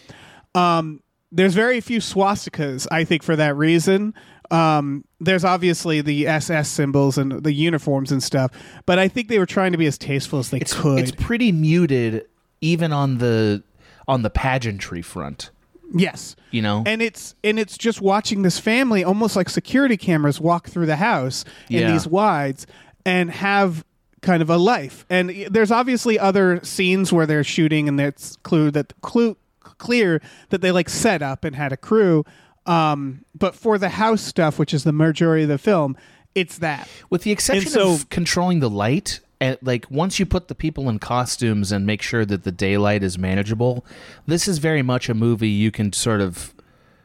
Um, 0.54 1.02
there's 1.32 1.54
very 1.54 1.80
few 1.80 2.00
swastikas, 2.00 2.88
I 2.92 3.06
think, 3.06 3.24
for 3.24 3.38
that 3.38 3.56
reason. 3.56 4.14
Um, 4.52 5.06
there's 5.22 5.46
obviously 5.46 6.02
the 6.02 6.28
SS 6.28 6.68
symbols 6.68 7.18
and 7.18 7.42
the 7.44 7.54
uniforms 7.54 8.12
and 8.12 8.22
stuff, 8.22 8.52
but 8.86 9.00
I 9.00 9.08
think 9.08 9.30
they 9.30 9.40
were 9.40 9.46
trying 9.46 9.72
to 9.72 9.78
be 9.78 9.86
as 9.86 9.98
tasteful 9.98 10.40
as 10.40 10.50
they 10.50 10.60
it's 10.60 10.74
could. 10.74 11.00
it's 11.00 11.12
pretty 11.12 11.54
muted, 11.54 12.26
even 12.60 12.92
on 12.92 13.20
the 13.20 13.64
on 14.10 14.24
the 14.24 14.30
pageantry 14.30 15.02
front. 15.02 15.52
Yes, 15.93 16.36
You 16.51 16.62
know. 16.62 16.83
and 16.86 17.01
it's 17.01 17.36
and 17.43 17.60
it's 17.60 17.77
just 17.77 18.01
watching 18.01 18.41
this 18.41 18.60
family 18.60 19.03
almost 19.03 19.36
like 19.36 19.50
security 19.50 19.98
cameras 19.98 20.39
walk 20.39 20.67
through 20.69 20.86
the 20.88 20.95
house 20.98 21.43
in 21.69 21.79
Yeah. 21.81 21.91
these 21.91 22.07
wides 22.07 22.65
and 23.05 23.31
have 23.31 23.83
kind 24.21 24.41
of 24.41 24.50
a 24.50 24.57
life. 24.57 25.05
And 25.10 25.29
there's 25.50 25.71
obviously 25.71 26.19
other 26.19 26.60
scenes 26.63 27.12
where 27.12 27.25
they're 27.25 27.43
shooting 27.43 27.88
and 27.88 28.00
it's 28.00 28.36
clue 28.43 28.69
that 28.71 28.93
clue 29.01 29.36
clear 29.79 30.21
that 30.50 30.62
they 30.62 30.71
like 30.71 30.89
set 30.89 31.21
up 31.21 31.43
and 31.43 31.55
had 31.55 31.71
a 31.74 31.77
crew. 31.77 32.24
Um, 32.67 33.25
but 33.33 33.55
for 33.55 33.77
the 33.79 33.89
house 33.89 34.21
stuff, 34.21 34.60
which 34.60 34.74
is 34.74 34.83
the 34.83 34.91
majority 34.91 35.43
of 35.43 35.50
the 35.50 35.57
film, 35.57 35.98
it's 36.36 36.60
that. 36.60 36.88
With 37.10 37.24
the 37.24 37.31
exception 37.31 37.69
so- 37.71 37.93
of 37.93 38.10
controlling 38.10 38.60
the 38.60 38.69
light, 38.69 39.19
and 39.41 39.57
like 39.62 39.86
once 39.91 40.19
you 40.19 40.25
put 40.25 40.48
the 40.48 40.55
people 40.55 40.88
in 40.88 41.00
costumes 41.00 41.71
and 41.74 41.86
make 41.86 42.01
sure 42.01 42.24
that 42.25 42.43
the 42.45 42.51
daylight 42.53 43.03
is 43.03 43.17
manageable, 43.17 43.86
this 44.25 44.48
is 44.48 44.60
very 44.60 44.81
much 44.81 45.10
a 45.10 45.13
movie 45.13 45.50
you 45.50 45.71
can 45.71 45.91
sort 45.91 46.21
of 46.21 46.53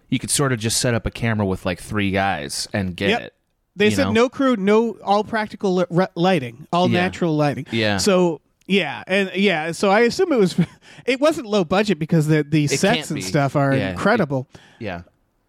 you 0.09 0.21
could 0.21 0.31
sort 0.31 0.53
of 0.53 0.61
just 0.61 0.79
set 0.81 0.95
up 0.95 1.05
a 1.07 1.11
camera 1.11 1.45
with 1.45 1.67
like 1.67 1.81
three 1.81 2.13
guys 2.13 2.69
and 2.73 2.95
get 2.97 3.09
Yep. 3.11 3.21
it. 3.23 3.35
They 3.75 3.91
said 3.91 4.05
know? 4.05 4.13
no 4.13 4.29
crew, 4.29 4.57
no 4.57 4.93
all 5.03 5.25
practical 5.25 5.75
li- 5.75 5.85
re- 5.91 6.07
lighting, 6.15 6.67
all 6.73 6.89
Yeah. 6.89 7.01
natural 7.03 7.37
lighting. 7.37 7.67
Yeah. 7.73 7.97
So 7.99 8.41
yeah, 8.69 9.03
and 9.07 9.31
yeah, 9.35 9.73
so 9.73 9.91
I 9.91 10.01
assume 10.01 10.33
it 10.33 10.39
was 10.39 10.57
it 11.07 11.21
wasn't 11.21 11.47
low 11.47 11.65
budget 11.65 11.99
because 11.99 12.27
the 12.27 12.43
the 12.43 12.65
It 12.65 12.71
sets 12.79 13.11
and 13.11 13.17
be. 13.17 13.21
stuff 13.23 13.57
are 13.57 13.75
Yeah, 13.75 13.89
it- 13.89 13.93
incredible. 13.93 14.49
Yeah. 14.79 15.03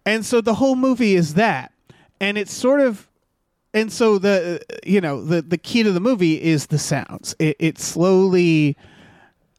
and 0.06 0.24
so 0.26 0.40
the 0.40 0.54
whole 0.54 0.74
movie 0.76 1.14
is 1.14 1.34
that. 1.34 1.72
And 2.20 2.36
it's 2.38 2.52
sort 2.52 2.80
of 2.80 3.07
and 3.80 3.92
so 3.92 4.18
the 4.18 4.60
you 4.86 5.00
know, 5.00 5.22
the 5.24 5.42
the 5.42 5.58
key 5.58 5.82
to 5.82 5.92
the 5.92 6.00
movie 6.00 6.40
is 6.42 6.66
the 6.66 6.78
sounds. 6.78 7.34
It 7.38 7.56
it 7.58 7.78
slowly 7.78 8.76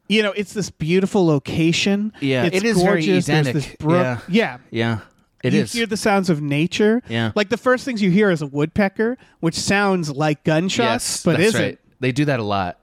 you 0.07 0.23
know, 0.23 0.31
it's 0.35 0.53
this 0.53 0.71
beautiful 0.71 1.25
location. 1.25 2.11
Yeah, 2.19 2.45
it's 2.45 2.57
it 2.57 2.63
is 2.63 2.77
very 2.81 3.01
gorgeous. 3.05 3.25
There's 3.27 3.47
Edenic. 3.47 3.53
this 3.53 3.75
brook. 3.75 4.01
Yeah. 4.01 4.19
yeah. 4.27 4.57
Yeah. 4.71 4.99
It 5.43 5.53
you 5.53 5.61
is. 5.61 5.71
hear 5.71 5.85
the 5.85 5.95
sounds 5.97 6.29
of 6.29 6.41
nature. 6.41 7.01
Yeah. 7.07 7.31
Like 7.35 7.49
the 7.49 7.57
first 7.57 7.85
things 7.85 8.01
you 8.01 8.09
hear 8.11 8.29
is 8.31 8.41
a 8.41 8.47
woodpecker, 8.47 9.17
which 9.39 9.55
sounds 9.55 10.09
like 10.11 10.43
gunshots, 10.43 11.05
yes, 11.05 11.23
but 11.23 11.31
that's 11.37 11.43
isn't. 11.49 11.61
right. 11.61 11.79
They 12.01 12.11
do 12.11 12.25
that 12.25 12.39
a 12.39 12.43
lot. 12.43 12.77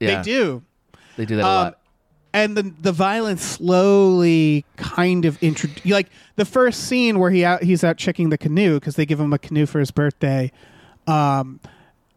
Yeah. 0.00 0.16
They 0.16 0.22
do. 0.22 0.62
They 1.16 1.24
do 1.24 1.36
that 1.36 1.42
a 1.44 1.46
Um, 1.46 1.64
lot. 1.64 1.77
And 2.38 2.56
the 2.56 2.72
the 2.80 2.92
violence 2.92 3.42
slowly 3.42 4.64
kind 4.76 5.24
of 5.24 5.40
intro 5.42 5.68
like 5.86 6.08
the 6.36 6.44
first 6.44 6.84
scene 6.84 7.18
where 7.18 7.30
he 7.30 7.44
out 7.44 7.62
he's 7.62 7.82
out 7.84 7.96
checking 7.96 8.30
the 8.30 8.38
canoe 8.38 8.74
because 8.74 8.96
they 8.96 9.06
give 9.06 9.20
him 9.20 9.32
a 9.32 9.38
canoe 9.38 9.66
for 9.66 9.78
his 9.80 9.90
birthday 9.90 10.50
um 11.06 11.60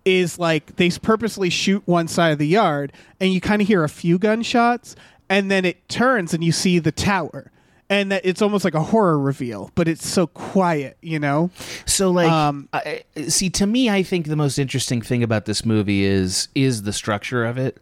is 0.05 0.39
like 0.39 0.75
they 0.77 0.89
purposely 0.89 1.49
shoot 1.49 1.83
one 1.85 2.07
side 2.07 2.31
of 2.31 2.39
the 2.39 2.47
yard 2.47 2.91
and 3.19 3.31
you 3.33 3.39
kind 3.39 3.61
of 3.61 3.67
hear 3.67 3.83
a 3.83 3.89
few 3.89 4.17
gunshots 4.17 4.95
and 5.29 5.51
then 5.51 5.63
it 5.65 5.87
turns 5.89 6.33
and 6.33 6.43
you 6.43 6.51
see 6.51 6.79
the 6.79 6.91
tower 6.91 7.51
and 7.89 8.11
that 8.11 8.21
it's 8.25 8.41
almost 8.41 8.63
like 8.65 8.73
a 8.73 8.81
horror 8.81 9.19
reveal 9.19 9.69
but 9.75 9.87
it's 9.87 10.07
so 10.07 10.25
quiet 10.27 10.97
you 11.01 11.19
know 11.19 11.51
So 11.85 12.09
like 12.09 12.31
Um, 12.31 12.67
I, 12.73 13.03
I- 13.15 13.27
see 13.27 13.49
to 13.51 13.67
me 13.67 13.89
I 13.89 14.01
think 14.01 14.27
the 14.27 14.35
most 14.35 14.57
interesting 14.57 15.01
thing 15.01 15.21
about 15.23 15.45
this 15.45 15.63
movie 15.65 16.03
is 16.03 16.47
is 16.55 16.81
the 16.83 16.93
structure 16.93 17.45
of 17.45 17.57
it. 17.57 17.77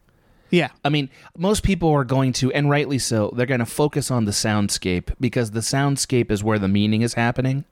Yeah 0.50 0.70
I 0.84 0.90
mean, 0.90 1.10
most 1.38 1.64
people 1.64 1.90
are 1.90 2.04
going 2.04 2.34
to 2.34 2.52
and 2.54 2.70
rightly 2.70 3.00
so, 3.00 3.34
they're 3.36 3.46
going 3.46 3.60
to 3.60 3.66
focus 3.66 4.12
on 4.12 4.26
the 4.26 4.32
soundscape 4.32 5.14
because 5.20 5.52
the 5.52 5.60
soundscape 5.60 6.32
is 6.32 6.44
where 6.44 6.60
the 6.60 6.68
meaning 6.68 7.02
is 7.02 7.14
happening. 7.14 7.66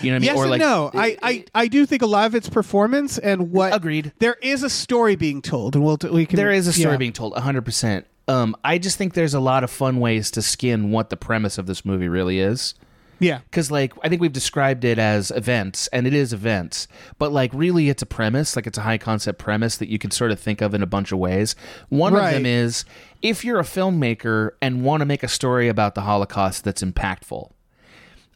You 0.00 0.10
know 0.10 0.16
what 0.16 0.16
I 0.16 0.18
mean? 0.18 0.26
Yes 0.26 0.36
or 0.36 0.42
and 0.42 0.50
like 0.50 0.60
no. 0.60 0.90
I, 0.94 1.16
I, 1.22 1.44
I 1.54 1.68
do 1.68 1.86
think 1.86 2.02
a 2.02 2.06
lot 2.06 2.26
of 2.26 2.34
it's 2.34 2.50
performance 2.50 3.18
and 3.18 3.50
what. 3.50 3.74
Agreed. 3.74 4.12
There 4.18 4.36
is 4.42 4.62
a 4.62 4.70
story 4.70 5.16
being 5.16 5.40
told, 5.40 5.74
and 5.74 5.84
we'll 5.84 5.98
we 6.10 6.26
can. 6.26 6.36
there 6.36 6.50
is 6.50 6.66
a 6.66 6.72
story 6.72 6.94
yeah. 6.94 6.98
being 6.98 7.12
told 7.12 7.34
100%. 7.34 8.04
Um 8.28 8.56
I 8.64 8.78
just 8.78 8.98
think 8.98 9.14
there's 9.14 9.34
a 9.34 9.40
lot 9.40 9.64
of 9.64 9.70
fun 9.70 10.00
ways 10.00 10.30
to 10.32 10.42
skin 10.42 10.90
what 10.90 11.10
the 11.10 11.16
premise 11.16 11.58
of 11.58 11.66
this 11.66 11.84
movie 11.84 12.08
really 12.08 12.40
is. 12.40 12.74
Yeah, 13.18 13.40
because 13.50 13.70
like 13.70 13.94
i 14.02 14.08
think 14.10 14.20
we've 14.20 14.32
described 14.32 14.84
it 14.84 14.98
as 14.98 15.30
events 15.30 15.86
and 15.88 16.06
it 16.06 16.12
is 16.14 16.32
events. 16.32 16.86
But 17.18 17.32
like 17.32 17.50
really 17.54 17.88
it's 17.88 18.02
a 18.02 18.06
premise 18.06 18.56
like 18.56 18.66
it's 18.66 18.78
a 18.78 18.82
high 18.82 18.98
concept 18.98 19.38
premise 19.38 19.76
that 19.78 19.88
you 19.88 19.98
can 19.98 20.10
sort 20.10 20.30
of 20.32 20.38
think 20.38 20.60
of 20.60 20.74
in 20.74 20.82
a 20.82 20.86
bunch 20.86 21.12
of 21.12 21.18
ways. 21.18 21.56
One 21.88 22.12
of 22.14 22.20
them 22.32 22.46
is 22.46 22.84
if 23.22 23.44
you're 23.44 23.58
a 23.58 23.64
filmmaker 23.64 24.50
and 24.60 24.84
want 24.84 25.00
to 25.00 25.06
make 25.06 25.22
a 25.22 25.28
story 25.28 25.68
about 25.68 25.94
the 25.94 26.02
holocaust 26.02 26.64
that's 26.64 26.82
impactful 26.82 27.50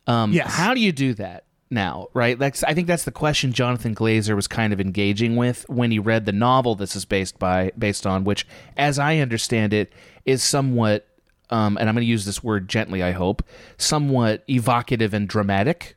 um, 0.06 0.32
Yes. 0.32 0.52
how 0.54 0.74
do 0.74 0.80
you 0.80 0.92
do 0.92 1.14
that 1.14 1.44
now 1.70 2.08
right? 2.14 2.38
That's 2.38 2.64
i 2.64 2.74
think 2.74 2.86
that's 2.88 3.04
the 3.04 3.12
question 3.12 3.52
jonathan 3.52 3.94
glazer 3.94 4.34
was 4.34 4.48
kind 4.48 4.72
of 4.72 4.80
engaging 4.80 5.36
with 5.36 5.68
when 5.68 5.90
he 5.92 5.98
read 6.00 6.24
the 6.26 6.32
novel 6.32 6.74
this 6.74 6.96
is 6.96 7.04
based 7.04 7.38
by 7.38 7.70
based 7.78 8.06
on 8.06 8.24
which 8.24 8.46
as 8.76 8.98
i 8.98 9.18
understand 9.18 9.72
it 9.72 9.92
is 10.24 10.42
somewhat 10.42 11.06
um, 11.50 11.76
and 11.78 11.88
i'm 11.88 11.94
going 11.94 12.04
to 12.04 12.10
use 12.10 12.24
this 12.24 12.42
word 12.42 12.68
gently 12.68 13.02
i 13.02 13.12
hope 13.12 13.42
somewhat 13.76 14.42
evocative 14.48 15.12
and 15.14 15.28
dramatic 15.28 15.96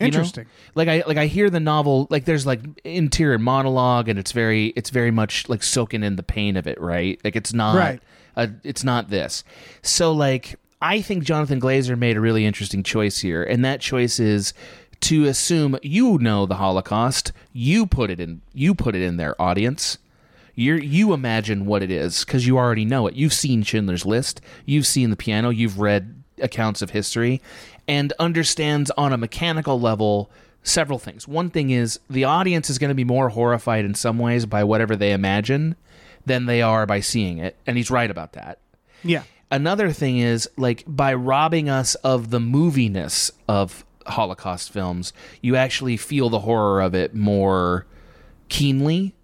you 0.00 0.04
know? 0.04 0.06
interesting. 0.18 0.46
Like 0.74 0.88
I 0.88 1.04
like 1.06 1.16
I 1.16 1.26
hear 1.26 1.48
the 1.50 1.60
novel 1.60 2.08
like 2.10 2.24
there's 2.24 2.46
like 2.46 2.60
interior 2.82 3.38
monologue 3.38 4.08
and 4.08 4.18
it's 4.18 4.32
very 4.32 4.66
it's 4.76 4.90
very 4.90 5.12
much 5.12 5.48
like 5.48 5.62
soaking 5.62 6.02
in 6.02 6.16
the 6.16 6.22
pain 6.22 6.56
of 6.56 6.66
it, 6.66 6.80
right? 6.80 7.20
Like 7.24 7.36
it's 7.36 7.52
not 7.52 7.76
Right. 7.76 8.02
uh, 8.36 8.48
it's 8.64 8.82
not 8.82 9.10
this. 9.10 9.44
So 9.82 10.12
like 10.12 10.56
I 10.82 11.00
think 11.00 11.24
Jonathan 11.24 11.60
Glazer 11.60 11.96
made 11.96 12.16
a 12.16 12.20
really 12.20 12.44
interesting 12.44 12.82
choice 12.82 13.18
here 13.18 13.44
and 13.44 13.64
that 13.64 13.80
choice 13.80 14.18
is 14.18 14.52
to 15.02 15.26
assume 15.26 15.78
you 15.82 16.18
know 16.18 16.44
the 16.46 16.56
Holocaust, 16.56 17.32
you 17.52 17.86
put 17.86 18.10
it 18.10 18.18
in 18.18 18.42
you 18.52 18.74
put 18.74 18.94
it 18.94 19.02
in 19.02 19.16
their 19.16 19.40
audience. 19.40 19.98
You 20.54 20.74
you 20.76 21.12
imagine 21.12 21.66
what 21.66 21.82
it 21.82 21.90
is 21.90 22.24
because 22.24 22.46
you 22.46 22.56
already 22.58 22.84
know 22.84 23.06
it. 23.06 23.14
You've 23.14 23.32
seen 23.32 23.62
Schindler's 23.62 24.06
List. 24.06 24.40
You've 24.64 24.86
seen 24.86 25.10
the 25.10 25.16
piano. 25.16 25.50
You've 25.50 25.80
read 25.80 26.22
accounts 26.40 26.82
of 26.82 26.90
history, 26.90 27.40
and 27.86 28.12
understands 28.18 28.90
on 28.96 29.12
a 29.12 29.16
mechanical 29.16 29.80
level 29.80 30.30
several 30.62 30.98
things. 30.98 31.28
One 31.28 31.50
thing 31.50 31.70
is 31.70 32.00
the 32.08 32.24
audience 32.24 32.70
is 32.70 32.78
going 32.78 32.88
to 32.88 32.94
be 32.94 33.04
more 33.04 33.30
horrified 33.30 33.84
in 33.84 33.94
some 33.94 34.18
ways 34.18 34.46
by 34.46 34.64
whatever 34.64 34.96
they 34.96 35.12
imagine 35.12 35.76
than 36.26 36.46
they 36.46 36.62
are 36.62 36.86
by 36.86 37.00
seeing 37.00 37.38
it, 37.38 37.56
and 37.66 37.76
he's 37.76 37.90
right 37.90 38.10
about 38.10 38.32
that. 38.32 38.58
Yeah, 39.02 39.24
Another 39.54 39.92
thing 39.92 40.18
is 40.18 40.48
like 40.56 40.82
by 40.84 41.14
robbing 41.14 41.68
us 41.68 41.94
of 41.96 42.30
the 42.30 42.40
moviness 42.40 43.30
of 43.46 43.84
Holocaust 44.04 44.72
films, 44.72 45.12
you 45.42 45.54
actually 45.54 45.96
feel 45.96 46.28
the 46.28 46.40
horror 46.40 46.80
of 46.80 46.92
it 46.92 47.14
more 47.14 47.86
keenly. 48.48 49.14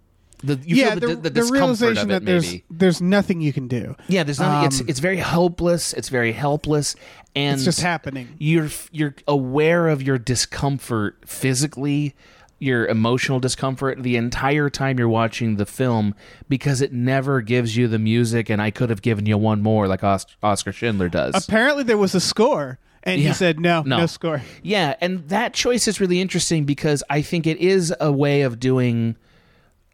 The, 0.43 0.55
you 0.65 0.77
yeah, 0.77 0.91
feel 0.91 0.99
the, 1.01 1.07
the, 1.07 1.15
the, 1.15 1.21
the 1.21 1.29
discomfort 1.29 1.59
realization 1.81 2.07
that 2.09 2.25
there's 2.25 2.45
maybe. 2.51 2.63
there's 2.69 3.01
nothing 3.01 3.41
you 3.41 3.53
can 3.53 3.67
do. 3.67 3.95
Yeah, 4.07 4.23
there's 4.23 4.39
not. 4.39 4.65
it's 4.65 4.81
Um, 4.81 4.89
it's 4.89 4.99
very 4.99 5.19
hopeless. 5.19 5.93
It's 5.93 6.09
very 6.09 6.31
helpless, 6.31 6.95
and 7.35 7.55
It's 7.55 7.63
just 7.65 7.81
happening. 7.81 8.29
You're 8.39 8.69
you're 8.91 9.15
aware 9.27 9.87
of 9.87 10.01
your 10.01 10.17
discomfort 10.17 11.17
physically, 11.25 12.15
your 12.59 12.85
emotional 12.87 13.39
discomfort 13.39 14.01
the 14.03 14.15
entire 14.15 14.69
time 14.69 14.97
you're 14.99 15.07
watching 15.09 15.57
the 15.57 15.65
film 15.65 16.15
because 16.49 16.81
it 16.81 16.91
never 16.93 17.41
gives 17.41 17.75
you 17.77 17.87
the 17.87 17.99
music. 17.99 18.49
And 18.49 18.61
I 18.61 18.71
could 18.71 18.89
have 18.89 19.01
given 19.01 19.25
you 19.25 19.37
one 19.37 19.61
more, 19.61 19.87
like 19.87 20.03
Os- 20.03 20.25
Oskar 20.43 20.71
Schindler 20.71 21.09
does. 21.09 21.47
Apparently, 21.47 21.83
there 21.83 21.97
was 21.97 22.15
a 22.15 22.19
score, 22.19 22.79
and 23.03 23.21
Yeah. 23.21 23.29
he 23.29 23.33
said 23.33 23.59
no, 23.59 23.83
No. 23.83 23.99
no, 23.99 24.05
score. 24.07 24.41
Yeah, 24.63 24.95
and 25.01 25.27
that 25.29 25.53
choice 25.53 25.87
is 25.87 25.99
really 26.01 26.19
interesting 26.21 26.65
because 26.65 27.03
I 27.09 27.21
think 27.21 27.45
it 27.47 27.57
is 27.57 27.93
a 27.99 28.11
way 28.11 28.41
of 28.41 28.59
doing 28.59 29.15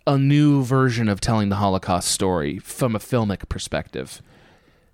a 0.07 0.17
new 0.17 0.63
version 0.63 1.09
of 1.09 1.19
telling 1.21 1.49
the 1.49 1.57
Holocaust 1.57 2.09
story 2.09 2.57
from 2.59 2.95
a 2.95 2.99
filmic 2.99 3.47
perspective. 3.49 4.21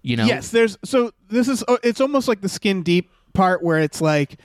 You 0.02 0.18
know, 0.18 0.26
Yes, 0.26 0.50
there's 0.50 0.78
so 0.84 1.14
this 1.30 1.48
is 1.48 1.64
oh, 1.68 1.78
it's 1.84 2.02
almost 2.02 2.28
like 2.28 2.42
the 2.42 2.50
skin 2.50 2.84
deep 2.84 3.10
part 3.34 3.64
where 3.64 3.80
it's 3.80 4.02
like 4.02 4.38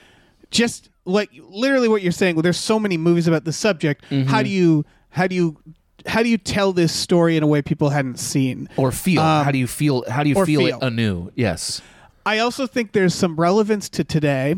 just 0.51 0.89
like 1.03 1.31
literally 1.49 1.89
what 1.89 2.01
you're 2.01 2.13
saying. 2.13 2.35
Well, 2.35 2.43
there's 2.43 2.59
so 2.59 2.79
many 2.79 2.95
movies 2.95 3.27
about 3.27 3.43
the 3.43 3.51
subject. 3.51 4.05
Mm-hmm. 4.09 4.29
How 4.29 4.43
do 4.43 4.49
you 4.49 4.85
how 5.09 5.27
do 5.27 5.35
you 5.35 5.57
how 6.05 6.23
do 6.23 6.29
you 6.29 6.37
tell 6.37 6.71
this 6.71 6.93
story 6.93 7.35
in 7.35 7.43
a 7.43 7.47
way 7.47 7.61
people 7.61 7.89
hadn't 7.89 8.19
seen? 8.19 8.69
or 8.77 8.91
feel. 8.91 9.21
Um, 9.21 9.43
how 9.43 9.51
do 9.51 9.57
you 9.57 9.67
feel? 9.67 10.09
How 10.09 10.23
do 10.23 10.29
you 10.29 10.35
feel, 10.35 10.61
feel. 10.61 10.77
it 10.77 10.83
anew? 10.83 11.31
Yes. 11.35 11.81
I 12.25 12.39
also 12.39 12.67
think 12.67 12.91
there's 12.91 13.15
some 13.15 13.35
relevance 13.35 13.89
to 13.89 14.03
today. 14.03 14.55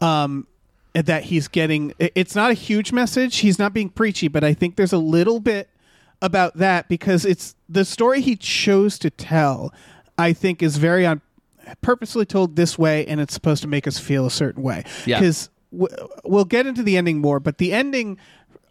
Um, 0.00 0.46
that 0.94 1.24
he's 1.24 1.48
getting. 1.48 1.92
It's 1.98 2.34
not 2.36 2.50
a 2.50 2.54
huge 2.54 2.92
message 2.92 3.38
he's 3.38 3.58
not 3.58 3.72
being 3.74 3.88
preachy 3.88 4.28
but 4.28 4.44
i 4.44 4.54
think 4.54 4.76
there's 4.76 4.92
a 4.92 4.98
little 4.98 5.40
bit 5.40 5.68
about 6.22 6.56
that 6.58 6.88
because 6.88 7.24
it's 7.24 7.56
the 7.68 7.84
story 7.84 8.20
he 8.20 8.36
chose 8.36 8.98
to 9.00 9.10
tell 9.10 9.74
i 10.16 10.32
think 10.32 10.62
is 10.62 10.76
very 10.76 11.04
on 11.04 11.20
purposely 11.82 12.24
told 12.24 12.54
this 12.56 12.78
way 12.78 13.04
and 13.06 13.20
it's 13.20 13.34
supposed 13.34 13.62
to 13.62 13.68
make 13.68 13.86
us 13.88 13.98
feel 13.98 14.24
a 14.24 14.30
certain 14.30 14.62
way 14.62 14.84
Yeah. 15.04 15.18
because 15.18 15.50
w- 15.76 15.94
we'll 16.24 16.44
get 16.44 16.66
into 16.66 16.82
the 16.84 16.96
ending 16.96 17.18
more 17.20 17.40
but 17.40 17.58
the 17.58 17.72
ending 17.72 18.16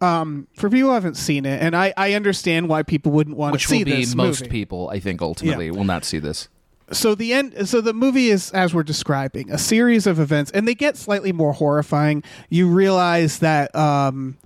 um, 0.01 0.47
for 0.55 0.69
people 0.69 0.89
who 0.89 0.93
haven't 0.93 1.15
seen 1.15 1.45
it 1.45 1.61
and 1.61 1.75
I, 1.75 1.93
I 1.95 2.13
understand 2.13 2.67
why 2.69 2.83
people 2.83 3.11
wouldn't 3.13 3.37
want 3.37 3.53
Which 3.53 3.63
to 3.63 3.67
see 3.69 3.77
will 3.79 3.85
be 3.85 3.95
this 3.95 4.15
most 4.15 4.41
movie 4.41 4.49
people, 4.51 4.89
I 4.89 4.99
think, 4.99 5.21
ultimately 5.21 5.71
will 5.71 5.85
not 5.85 6.03
see 6.03 6.19
this. 6.19 6.49
So 6.91 7.15
the 7.15 7.33
end 7.33 7.67
so 7.67 7.81
the 7.81 7.93
movie 7.93 8.29
is 8.29 8.51
as 8.51 8.73
we're 8.73 8.83
describing 8.83 9.49
a 9.51 9.57
series 9.57 10.05
of 10.05 10.19
events 10.19 10.51
and 10.51 10.67
they 10.67 10.75
get 10.75 10.97
slightly 10.97 11.31
more 11.31 11.53
horrifying. 11.53 12.23
You 12.49 12.67
realize 12.67 13.39
that 13.39 13.73
um 13.75 14.37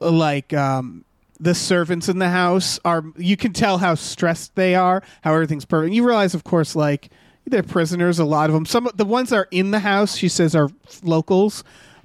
like 0.00 0.52
um 0.52 1.04
the 1.38 1.54
servants 1.54 2.08
in 2.08 2.18
the 2.18 2.30
house 2.30 2.78
are 2.84 3.04
you 3.16 3.36
can 3.36 3.52
tell 3.52 3.78
how 3.78 3.94
stressed 3.94 4.54
they 4.54 4.74
are 4.74 5.02
how 5.22 5.34
everything's 5.34 5.64
perfect. 5.64 5.92
You 5.94 6.06
realize 6.06 6.34
of 6.34 6.44
course 6.44 6.76
like 6.76 7.10
they're 7.46 7.62
prisoners 7.62 8.18
a 8.18 8.24
lot 8.24 8.50
of 8.50 8.54
them 8.54 8.66
some 8.66 8.86
of 8.86 8.96
the 8.96 9.04
ones 9.04 9.30
that 9.30 9.36
are 9.36 9.48
in 9.50 9.70
the 9.70 9.78
house 9.78 10.16
she 10.16 10.28
says 10.28 10.54
are 10.56 10.68
locals 11.02 11.62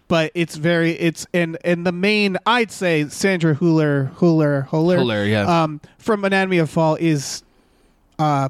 but 0.07 0.31
it's 0.35 0.55
very 0.55 0.91
it's 0.91 1.25
and 1.33 1.57
and 1.65 1.83
the 1.83 1.91
main 1.91 2.37
i'd 2.45 2.69
say 2.71 3.07
sandra 3.07 3.55
huller 3.55 4.13
huller 4.17 4.67
huller 4.67 4.97
Huller, 4.99 5.27
yeah. 5.27 5.63
um 5.63 5.81
from 5.97 6.23
anatomy 6.25 6.59
of 6.59 6.69
fall 6.69 6.95
is 6.99 7.41
uh 8.19 8.49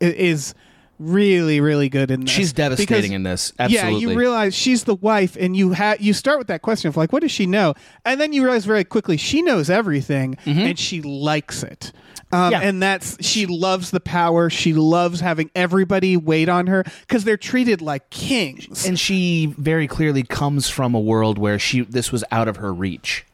is 0.00 0.54
really 0.98 1.60
really 1.60 1.88
good 1.88 2.10
in 2.10 2.22
this 2.22 2.30
She's 2.30 2.52
devastating 2.52 2.88
Because- 2.88 3.10
in 3.12 3.22
this. 3.22 3.52
yeah 3.68 3.88
you 3.88 4.14
realize 4.18 4.52
she's 4.54 4.82
the 4.84 4.96
wife 4.96 5.36
and 5.38 5.56
you 5.56 5.70
have 5.70 6.00
you 6.00 6.12
start 6.12 6.38
with 6.38 6.48
that 6.48 6.62
question 6.62 6.88
of 6.88 6.96
like 6.96 7.12
what 7.12 7.22
does 7.22 7.30
she 7.30 7.46
know 7.46 7.74
and 8.04 8.20
then 8.20 8.32
you 8.32 8.42
realize 8.42 8.64
very 8.64 8.82
quickly 8.82 9.16
she 9.16 9.40
knows 9.40 9.70
everything 9.70 10.36
and 10.44 10.76
she 10.78 11.00
likes 11.02 11.62
it 11.62 11.92
um, 12.32 12.52
Mm-hmm. 12.52 12.52
Yeah. 12.52 12.68
and 12.68 12.82
that's 12.82 13.24
she 13.24 13.46
loves 13.46 13.90
the 13.92 14.00
power 14.00 14.50
she 14.50 14.74
loves 14.74 15.20
having 15.20 15.50
everybody 15.54 16.16
wait 16.16 16.48
on 16.48 16.66
her 16.66 16.82
because 17.06 17.22
they're 17.24 17.36
treated 17.38 17.80
like 17.80 18.10
kings 18.10 18.84
and 18.86 18.98
she 18.98 19.54
very 19.56 19.86
clearly 19.86 20.24
comes 20.24 20.68
from 20.68 20.94
a 20.96 21.00
world 21.00 21.38
where 21.38 21.58
she 21.60 21.82
this 21.82 22.10
was 22.12 22.24
out 22.32 22.48
of 22.48 22.56
her 22.56 22.74
reach. 22.74 23.24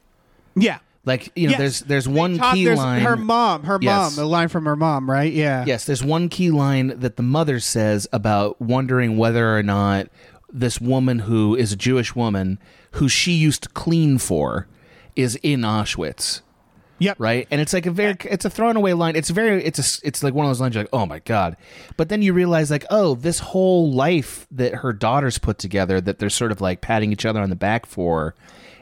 yeah 0.55 0.79
Like 1.07 1.31
you 1.37 1.49
know, 1.49 1.51
Yes. 1.53 1.59
there's 1.59 1.81
there's 1.81 2.09
one 2.09 2.39
key 2.39 2.65
there's 2.65 2.79
line. 2.79 3.03
her 3.03 3.17
mom 3.17 3.65
her 3.65 3.79
Yes. 3.81 4.17
mom 4.17 4.17
the 4.17 4.29
line 4.29 4.49
from 4.49 4.65
her 4.65 4.77
mom 4.77 5.11
right 5.11 5.33
yeah 5.33 5.65
Yes, 5.67 5.85
there's 5.85 6.03
one 6.03 6.29
key 6.29 6.51
line 6.51 6.99
that 7.01 7.17
the 7.17 7.23
mother 7.23 7.61
says 7.61 8.07
about 8.13 8.61
wondering 8.61 9.17
whether 9.19 9.57
or 9.57 9.63
not 9.63 10.09
this 10.53 10.81
woman 10.81 11.19
who 11.21 11.55
is 11.57 11.73
a 11.73 11.77
Jewish 11.77 12.15
woman 12.17 12.59
who 12.93 13.09
she 13.09 13.33
used 13.33 13.65
to 13.65 13.69
clean 13.71 14.19
for 14.19 14.67
is 15.17 15.37
in 15.43 15.61
Auschwitz. 15.61 16.41
yep 16.99 17.17
right? 17.19 17.47
And 17.51 17.61
it's 17.61 17.73
like 17.73 17.87
a 17.87 17.91
very, 17.91 18.17
it's 18.25 18.45
a 18.45 18.51
thrown 18.51 18.77
away 18.77 18.95
line. 18.95 19.15
It's 19.17 19.31
very, 19.31 19.63
it's 19.65 19.79
a, 20.03 20.07
it's 20.07 20.23
like 20.23 20.33
one 20.33 20.47
of 20.47 20.51
those 20.51 20.61
lines. 20.61 20.75
You're 20.75 20.85
like, 20.85 20.91
oh 20.95 21.05
my 21.07 21.19
god, 21.19 21.57
but 21.97 22.09
then 22.09 22.23
you 22.23 22.33
realize 22.33 22.71
like, 22.71 22.87
oh, 22.91 23.15
this 23.17 23.41
whole 23.41 23.91
life 23.93 24.47
that 24.53 24.77
her 24.77 24.93
daughters 24.93 25.39
put 25.39 25.59
together, 25.59 26.01
that 26.01 26.19
they're 26.19 26.31
sort 26.31 26.51
of 26.53 26.61
like 26.61 26.81
patting 26.81 27.13
each 27.13 27.27
other 27.27 27.41
on 27.41 27.51
the 27.51 27.57
back 27.57 27.85
for, 27.85 28.35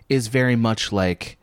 is 0.09 0.29
very 0.29 0.57
much 0.57 0.93
like 0.93 1.37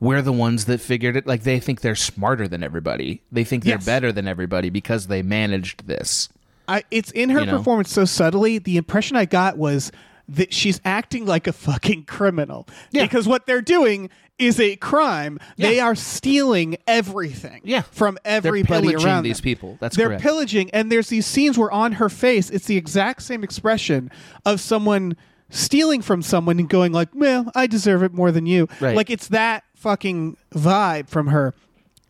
we're 0.00 0.22
the 0.22 0.32
ones 0.32 0.64
that 0.66 0.80
figured 0.80 1.16
it. 1.16 1.26
Like 1.26 1.42
they 1.42 1.58
think 1.60 1.80
they're 1.80 1.94
smarter 1.94 2.46
than 2.48 2.62
everybody. 2.62 3.22
They 3.32 3.44
think 3.44 3.64
they're 3.64 3.78
better 3.78 4.12
than 4.12 4.28
everybody 4.28 4.70
because 4.70 5.06
they 5.08 5.22
managed 5.22 5.86
this. 5.86 6.28
I, 6.68 6.84
it's 6.90 7.10
in 7.12 7.30
her 7.30 7.40
You 7.40 7.46
know? 7.46 7.58
performance 7.58 7.90
so 7.90 8.04
subtly. 8.04 8.58
The 8.58 8.76
impression 8.76 9.16
I 9.16 9.24
got 9.24 9.56
was 9.56 9.90
that 10.28 10.52
she's 10.52 10.80
acting 10.84 11.24
like 11.24 11.46
a 11.46 11.52
fucking 11.52 12.04
criminal 12.04 12.68
Yeah. 12.90 13.04
because 13.04 13.26
what 13.26 13.46
they're 13.46 13.62
doing 13.62 14.10
is 14.38 14.60
a 14.60 14.76
crime. 14.76 15.38
They 15.56 15.80
are 15.80 15.94
stealing 15.96 16.76
everything 16.86 17.62
Yeah. 17.64 17.80
from 17.82 18.18
everybody 18.24 18.94
around 18.94 19.24
these 19.24 19.38
them. 19.38 19.42
people. 19.44 19.78
That's 19.80 19.96
they're 19.96 20.08
correct. 20.08 20.22
pillaging, 20.22 20.70
and 20.72 20.92
there's 20.92 21.08
these 21.08 21.26
scenes 21.26 21.58
where 21.58 21.72
on 21.72 21.92
her 21.92 22.08
face 22.08 22.50
it's 22.50 22.66
the 22.66 22.76
exact 22.76 23.22
same 23.22 23.42
expression 23.42 24.10
of 24.44 24.60
someone 24.60 25.16
stealing 25.50 26.02
from 26.02 26.22
someone 26.22 26.58
and 26.58 26.68
going 26.68 26.92
like, 26.92 27.08
"Well, 27.14 27.50
I 27.54 27.66
deserve 27.66 28.02
it 28.02 28.12
more 28.12 28.30
than 28.32 28.46
you." 28.46 28.68
Right. 28.80 28.96
Like 28.96 29.10
it's 29.10 29.28
that 29.28 29.64
fucking 29.74 30.36
vibe 30.54 31.08
from 31.08 31.28
her. 31.28 31.54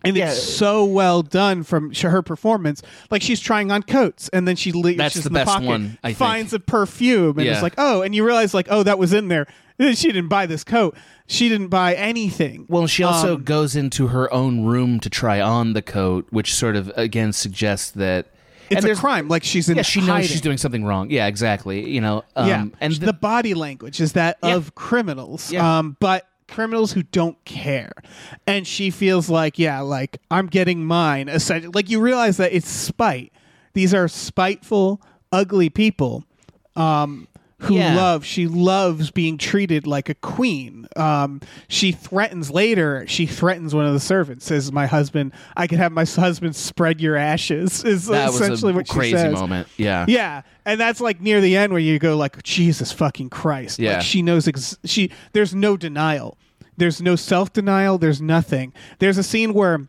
And 0.05 0.17
Yeah. 0.17 0.31
it's 0.31 0.41
so 0.43 0.85
well 0.85 1.23
done 1.23 1.65
from 1.65 1.93
sh- 1.93 2.03
her 2.03 2.23
performance. 2.23 2.83
Like 3.11 3.21
she's 3.21 3.41
trying 3.41 3.73
on 3.73 3.83
coats, 3.83 4.29
and 4.33 4.47
then 4.47 4.55
she 4.55 4.71
leaves 4.71 4.97
That's 4.99 5.17
in 5.17 5.23
the 5.23 5.29
the 5.29 5.35
best 5.35 5.49
pocket, 5.51 5.67
one, 5.67 5.99
I 6.05 6.09
think. 6.09 6.19
finds 6.19 6.53
a 6.53 6.61
perfume, 6.61 7.37
and 7.37 7.47
Yeah. 7.47 7.55
it's 7.55 7.63
like, 7.63 7.75
oh, 7.79 8.03
and 8.03 8.15
you 8.15 8.25
realize 8.25 8.55
like, 8.55 8.69
oh, 8.71 8.83
that 8.85 8.99
was 8.99 9.13
in 9.13 9.29
there. 9.29 9.47
She 9.81 10.09
didn't 10.09 10.27
buy 10.29 10.47
this 10.47 10.65
coat. 10.65 10.97
She 11.29 11.49
didn't 11.49 11.69
buy 11.69 11.95
anything. 11.95 12.65
Well, 12.69 12.89
she 12.89 13.05
also 13.05 13.35
Um, 13.37 13.43
goes 13.45 13.77
into 13.77 14.09
her 14.09 14.33
own 14.35 14.65
room 14.65 14.99
to 15.01 15.09
try 15.11 15.41
on 15.41 15.73
the 15.73 15.83
coat, 15.83 16.27
which 16.31 16.53
sort 16.53 16.75
of 16.75 16.91
again 16.97 17.33
suggests 17.33 17.91
that 17.93 18.27
it's 18.71 18.85
and 18.85 18.93
a 18.93 18.97
crime. 18.97 19.29
Like 19.29 19.45
she's 19.45 19.69
in 19.69 19.77
Yeah, 19.77 19.83
she 19.83 20.01
knows 20.01 20.09
hiding. 20.09 20.29
she's 20.29 20.41
doing 20.41 20.59
something 20.59 20.85
wrong. 20.85 21.11
Yeah, 21.11 21.27
exactly. 21.27 21.89
You 21.89 22.01
know, 22.01 22.25
um, 22.37 22.49
yeah, 22.49 22.67
and 22.81 22.95
the, 22.95 23.07
the, 23.07 23.13
body 23.13 23.55
language 23.55 24.01
is 24.01 24.13
that 24.15 24.39
Yeah. 24.43 24.57
of 24.57 24.75
criminals. 24.75 25.53
Yeah. 25.53 25.79
Um, 25.79 25.97
but 26.01 26.27
criminals 26.49 26.93
who 26.93 27.03
don't 27.03 27.43
care, 27.45 27.93
and 28.47 28.67
she 28.67 28.91
feels 28.91 29.29
like, 29.29 29.59
yeah, 29.59 29.81
like 29.81 30.19
I'm 30.31 30.47
getting 30.47 30.85
mine. 30.85 31.29
Essentially, 31.29 31.73
like 31.73 31.91
you 31.91 32.01
realize 32.01 32.39
that 32.39 32.53
it's 32.53 32.69
spite. 32.69 33.33
These 33.75 33.95
are 33.95 34.09
spiteful, 34.09 35.01
ugly 35.31 35.69
people. 35.71 36.25
Um, 36.75 37.28
who 37.61 37.75
Yeah. 37.75 37.97
love 37.97 38.25
she 38.25 38.47
loves 38.47 39.11
being 39.11 39.37
treated 39.37 39.85
like 39.87 40.09
a 40.09 40.15
queen 40.15 40.87
um 40.95 41.41
she 41.67 41.91
threatens 41.91 42.51
later 42.53 43.05
she 43.09 43.27
threatens 43.27 43.75
one 43.75 43.85
of 43.85 43.93
the 43.93 43.99
servants 44.01 44.45
says 44.47 44.71
my 44.71 44.87
husband 44.87 45.33
i 45.57 45.67
could 45.67 45.79
have 45.79 45.91
my 45.91 46.05
husband 46.05 46.55
spread 46.55 47.01
your 47.01 47.17
ashes 47.17 47.83
is 47.85 48.07
that 48.07 48.29
essentially 48.29 48.73
what 48.73 48.87
she 48.87 48.93
says. 48.93 48.97
crazy 48.99 49.17
says 49.17 49.35
moment. 49.35 49.67
Yeah, 49.77 50.05
yeah, 50.09 50.43
and 50.65 50.81
that's 50.81 51.01
like 51.01 51.21
near 51.21 51.41
the 51.41 51.57
end 51.57 51.73
where 51.73 51.83
you 51.83 51.99
go 51.99 52.17
like 52.17 52.41
Jesus 52.45 52.93
fucking 52.93 53.31
Christ. 53.31 53.79
Yeah. 53.81 53.95
Like 53.95 54.03
she 54.03 54.23
knows 54.23 54.47
ex- 54.47 54.79
she 54.85 55.11
there's 55.33 55.53
no 55.55 55.77
denial. 55.77 56.39
There's 56.77 57.03
no 57.03 57.17
self-denial, 57.17 57.99
there's 57.99 58.23
nothing. 58.23 58.73
There's 59.01 59.19
a 59.19 59.25
scene 59.25 59.53
where 59.53 59.89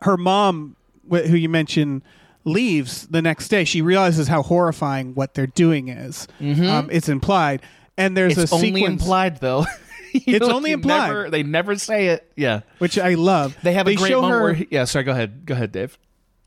her 0.00 0.16
mom 0.16 0.74
wh- 1.08 1.20
who 1.26 1.36
you 1.36 1.48
mentioned 1.48 2.02
leaves 2.46 3.06
the 3.08 3.20
next 3.20 3.48
day. 3.48 3.64
She 3.64 3.82
realizes 3.82 4.28
how 4.28 4.42
horrifying 4.42 5.14
what 5.14 5.34
they're 5.34 5.46
doing 5.46 5.88
is. 5.88 6.26
Um, 6.40 6.88
it's 6.90 7.10
implied. 7.10 7.60
And 7.98 8.16
there's 8.16 8.32
Mm-hmm. 8.34 8.42
it's 8.42 8.52
a 8.52 8.54
only 8.54 8.72
sequence 8.80 9.02
implied 9.02 9.40
though. 9.40 9.66
It's 10.14 10.46
know, 10.46 10.54
only 10.54 10.72
implied. 10.72 11.08
never- 11.08 11.30
they 11.30 11.42
never 11.42 11.76
say 11.76 12.06
it. 12.06 12.32
Yeah, 12.36 12.60
which 12.78 12.98
I 12.98 13.14
love. 13.14 13.54
they 13.62 13.74
have 13.74 13.86
a 13.86 13.94
great 13.96 14.08
show 14.08 14.22
moment 14.22 14.32
her, 14.38 14.42
where. 14.44 14.54
He, 14.54 14.68
yeah, 14.70 14.84
sorry. 14.84 15.04
Go 15.04 15.12
ahead. 15.12 15.44
Go 15.44 15.52
ahead, 15.52 15.72
Dave. 15.72 15.98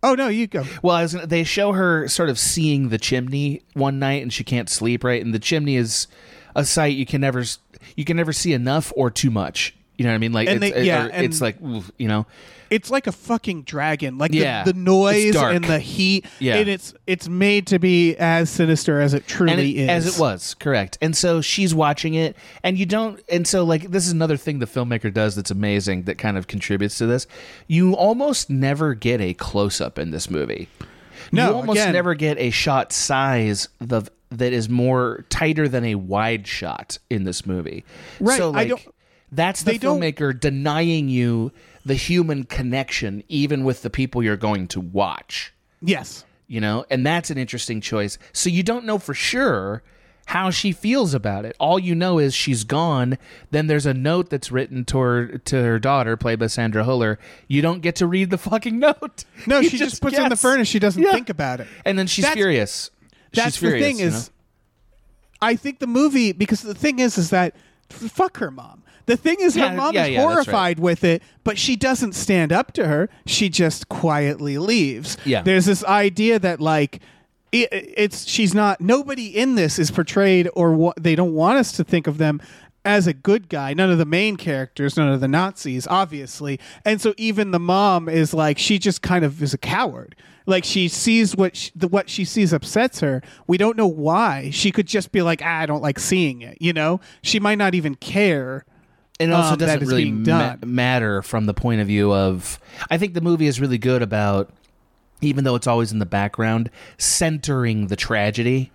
Oh 0.01 0.15
no, 0.15 0.27
you 0.27 0.47
go. 0.47 0.63
Well, 0.81 0.95
I 0.95 1.03
was 1.03 1.13
gonna, 1.13 1.27
they 1.27 1.43
show 1.43 1.73
her 1.73 2.07
sort 2.07 2.29
of 2.29 2.39
seeing 2.39 2.89
the 2.89 2.97
chimney 2.97 3.61
one 3.73 3.99
night, 3.99 4.23
and 4.23 4.33
she 4.33 4.43
can't 4.43 4.69
sleep. 4.69 5.03
Right, 5.03 5.21
and 5.23 5.35
the 5.35 5.39
chimney 5.39 5.75
is 5.75 6.07
a 6.55 6.65
sight 6.65 6.95
you 6.95 7.05
can 7.05 7.21
never 7.21 7.43
you 7.95 8.05
can 8.05 8.17
never 8.17 8.33
see 8.33 8.53
enough 8.53 8.91
or 8.95 9.11
too 9.11 9.29
much. 9.29 9.75
You 9.99 10.05
know 10.05 10.11
what 10.11 10.15
I 10.15 10.19
mean? 10.19 10.31
Like, 10.31 10.47
And 10.47 10.63
it's, 10.63 10.73
they- 10.75 10.83
yeah, 10.85 11.07
or 11.07 11.09
it's 11.23 11.41
like, 11.41 11.61
oof, 11.61 11.91
you 11.97 12.07
know, 12.07 12.25
it's 12.69 12.89
like 12.89 13.05
a 13.07 13.11
fucking 13.11 13.63
dragon. 13.63 14.17
Like 14.17 14.33
Yeah. 14.33 14.63
the, 14.63 14.71
the 14.71 14.79
noise 14.79 15.35
and 15.35 15.65
the 15.65 15.77
heat. 15.79 16.25
Yeah. 16.39 16.55
And 16.55 16.69
it's 16.69 16.93
it's 17.05 17.27
made 17.27 17.67
to 17.67 17.79
be 17.79 18.15
as 18.15 18.49
sinister 18.49 19.01
as 19.01 19.13
it 19.13 19.27
truly 19.27 19.77
it- 19.77 19.83
is. 19.83 19.89
as 19.89 20.15
it 20.17 20.21
was 20.21 20.53
correct 20.53 20.97
and 21.01 21.17
so 21.17 21.41
she's 21.41 21.75
watching 21.75 22.13
it 22.13 22.37
and 22.63 22.77
you 22.77 22.85
don't 22.85 23.21
and 23.27 23.45
so 23.45 23.65
like 23.65 23.91
this 23.91 24.05
is 24.05 24.11
another 24.13 24.37
thing 24.37 24.59
the 24.59 24.65
filmmaker 24.67 25.13
does 25.13 25.35
that's 25.35 25.51
amazing 25.51 26.03
that 26.03 26.17
kind 26.17 26.37
of 26.37 26.47
contributes 26.47 26.97
to 26.99 27.05
this 27.07 27.27
you 27.67 27.93
almost 27.93 28.49
never 28.49 28.93
get 28.93 29.19
a 29.19 29.33
close-up 29.33 29.97
in 29.99 30.11
this 30.11 30.29
movie 30.29 30.69
No, 31.33 31.49
you 31.49 31.55
almost 31.55 31.79
again- 31.81 31.93
never 31.93 32.13
get 32.15 32.37
a 32.37 32.51
shot 32.51 32.93
size 32.93 33.67
the, 33.79 34.03
that 34.29 34.53
is 34.53 34.69
more 34.69 35.25
tighter 35.29 35.67
than 35.67 35.83
a 35.83 35.95
wide 35.95 36.45
shot 36.47 36.99
in 37.09 37.23
this 37.25 37.45
movie 37.45 37.83
Right, 38.19 38.37
so 38.37 38.49
I 38.51 38.53
like 38.53 38.69
don't- 38.69 38.81
that's 39.31 39.63
the 39.63 39.71
they 39.73 39.77
don't- 39.77 39.99
filmmaker 40.01 40.37
denying 40.37 41.09
you 41.09 41.51
the 41.85 41.95
human 41.95 42.43
connection 42.43 43.23
even 43.29 43.63
with 43.63 43.81
the 43.81 43.89
people 43.89 44.21
you're 44.23 44.35
going 44.37 44.67
to 44.67 44.79
watch 44.79 45.53
Yes. 45.81 46.25
you 46.47 46.59
know 46.59 46.85
and 46.89 47.05
that's 47.05 47.29
an 47.29 47.37
interesting 47.37 47.81
choice 47.81 48.17
so 48.33 48.49
you 48.49 48.63
don't 48.63 48.85
know 48.85 48.97
for 48.97 49.13
sure 49.13 49.81
how 50.25 50.51
she 50.51 50.71
feels 50.71 51.13
about 51.15 51.43
it 51.45 51.55
all 51.59 51.79
you 51.79 51.95
know 51.95 52.19
is 52.19 52.35
she's 52.35 52.63
gone 52.63 53.17
then 53.49 53.65
there's 53.67 53.85
a 53.87 53.93
note 53.93 54.29
that's 54.29 54.51
written 54.51 54.85
toward 54.85 55.43
to 55.45 55.55
her 55.63 55.79
daughter 55.79 56.15
played 56.17 56.37
by 56.37 56.45
sandra 56.47 56.83
huller 56.83 57.17
you 57.47 57.61
don't 57.61 57.81
get 57.81 57.95
to 57.95 58.05
read 58.05 58.29
the 58.29 58.37
fucking 58.37 58.77
note 58.87 59.25
No, 59.47 59.59
You 59.59 59.69
she 59.69 59.77
just, 59.77 60.01
puts 60.01 60.17
it 60.17 60.21
in 60.23 60.29
the 60.29 60.35
furnace. 60.35 60.67
She 60.67 60.77
doesn't 60.79 61.01
Yeah. 61.01 61.13
think 61.13 61.29
about 61.29 61.61
it. 61.61 61.67
and 61.85 61.97
then 61.97 62.05
she's 62.07 62.23
That's- 62.25 62.35
furious 62.35 62.91
That's 63.33 63.55
she's 63.55 63.57
furious, 63.57 63.79
the 63.81 63.93
thing 63.93 63.99
is, 64.05 64.27
know? 64.27 64.33
I 65.41 65.55
think 65.55 65.79
the 65.79 65.87
movie 65.87 66.31
because 66.33 66.61
the 66.61 66.75
thing 66.75 66.99
is 66.99 67.17
is 67.17 67.29
that 67.29 67.55
fuck 67.89 68.37
her 68.37 68.51
mom. 68.51 68.83
The 69.09 69.17
thing 69.17 69.37
is, 69.41 69.55
Yeah, 69.57 69.69
her 69.69 69.75
mom 69.75 69.95
yeah, 69.95 70.05
is 70.05 70.09
yeah, 70.11 70.17
that's 70.19 70.25
right. 70.27 70.33
horrified 70.33 70.79
with 70.79 71.03
it, 71.03 71.23
but 71.43 71.57
she 71.57 71.75
doesn't 71.75 72.13
stand 72.13 72.53
up 72.53 72.71
to 72.73 72.87
her. 72.87 73.09
She 73.25 73.49
just 73.49 73.89
quietly 73.89 74.57
leaves. 74.59 75.17
Yeah. 75.25 75.41
There's 75.41 75.65
this 75.65 75.83
idea 75.83 76.37
that 76.39 76.61
like 76.61 76.99
it, 77.51 77.69
it's 77.71 78.27
she's 78.27 78.53
not 78.53 78.79
nobody 78.79 79.27
in 79.35 79.55
this 79.55 79.79
is 79.79 79.89
portrayed 79.89 80.47
or 80.53 80.73
wa- 80.73 80.93
they 80.99 81.15
don't 81.15 81.33
want 81.33 81.57
us 81.57 81.71
to 81.73 81.83
think 81.83 82.05
of 82.05 82.19
them 82.19 82.39
as 82.85 83.07
a 83.07 83.13
good 83.13 83.49
guy. 83.49 83.73
None 83.73 83.89
of 83.91 83.97
the 83.97 84.05
main 84.05 84.35
characters, 84.37 84.95
none 84.95 85.11
of 85.11 85.19
the 85.21 85.27
Nazis, 85.27 85.87
obviously. 85.87 86.59
And 86.85 87.01
so 87.01 87.13
even 87.17 87.49
the 87.51 87.59
mom 87.59 88.07
is 88.07 88.33
like 88.33 88.57
she 88.59 88.77
just 88.79 89.01
kind 89.01 89.25
of 89.25 89.41
is 89.41 89.53
a 89.53 89.57
coward. 89.57 90.15
Like 90.45 90.63
she 90.63 90.87
sees 90.87 91.35
what 91.35 91.55
she, 91.55 91.71
the, 91.75 91.87
what 91.87 92.09
she 92.09 92.25
sees 92.25 92.53
upsets 92.53 92.99
her. 93.01 93.21
We 93.47 93.57
don't 93.57 93.75
know 93.77 93.87
why. 93.87 94.49
She 94.51 94.71
could 94.71 94.87
just 94.87 95.11
be 95.11 95.21
like, 95.23 95.41
ah, 95.43 95.59
I 95.59 95.65
don't 95.65 95.81
like 95.81 95.99
seeing 95.99 96.41
it. 96.43 96.57
You 96.61 96.73
know, 96.73 96.99
she 97.23 97.39
might 97.39 97.57
not 97.57 97.73
even 97.75 97.95
care. 97.95 98.65
And 99.19 99.31
it 99.31 99.33
also 99.33 99.53
um, 99.53 99.57
doesn't 99.57 99.81
really 99.87 100.11
ma- 100.11 100.55
matter 100.65 101.21
from 101.21 101.45
the 101.45 101.53
point 101.53 101.81
of 101.81 101.87
view 101.87 102.13
of 102.13 102.59
i 102.89 102.97
think 102.97 103.13
the 103.13 103.21
movie 103.21 103.47
is 103.47 103.59
really 103.59 103.77
good 103.77 104.01
about 104.01 104.51
even 105.21 105.43
though 105.43 105.55
it's 105.55 105.67
always 105.67 105.91
in 105.91 105.99
the 105.99 106.05
background 106.05 106.69
centering 106.97 107.87
the 107.87 107.95
tragedy 107.95 108.71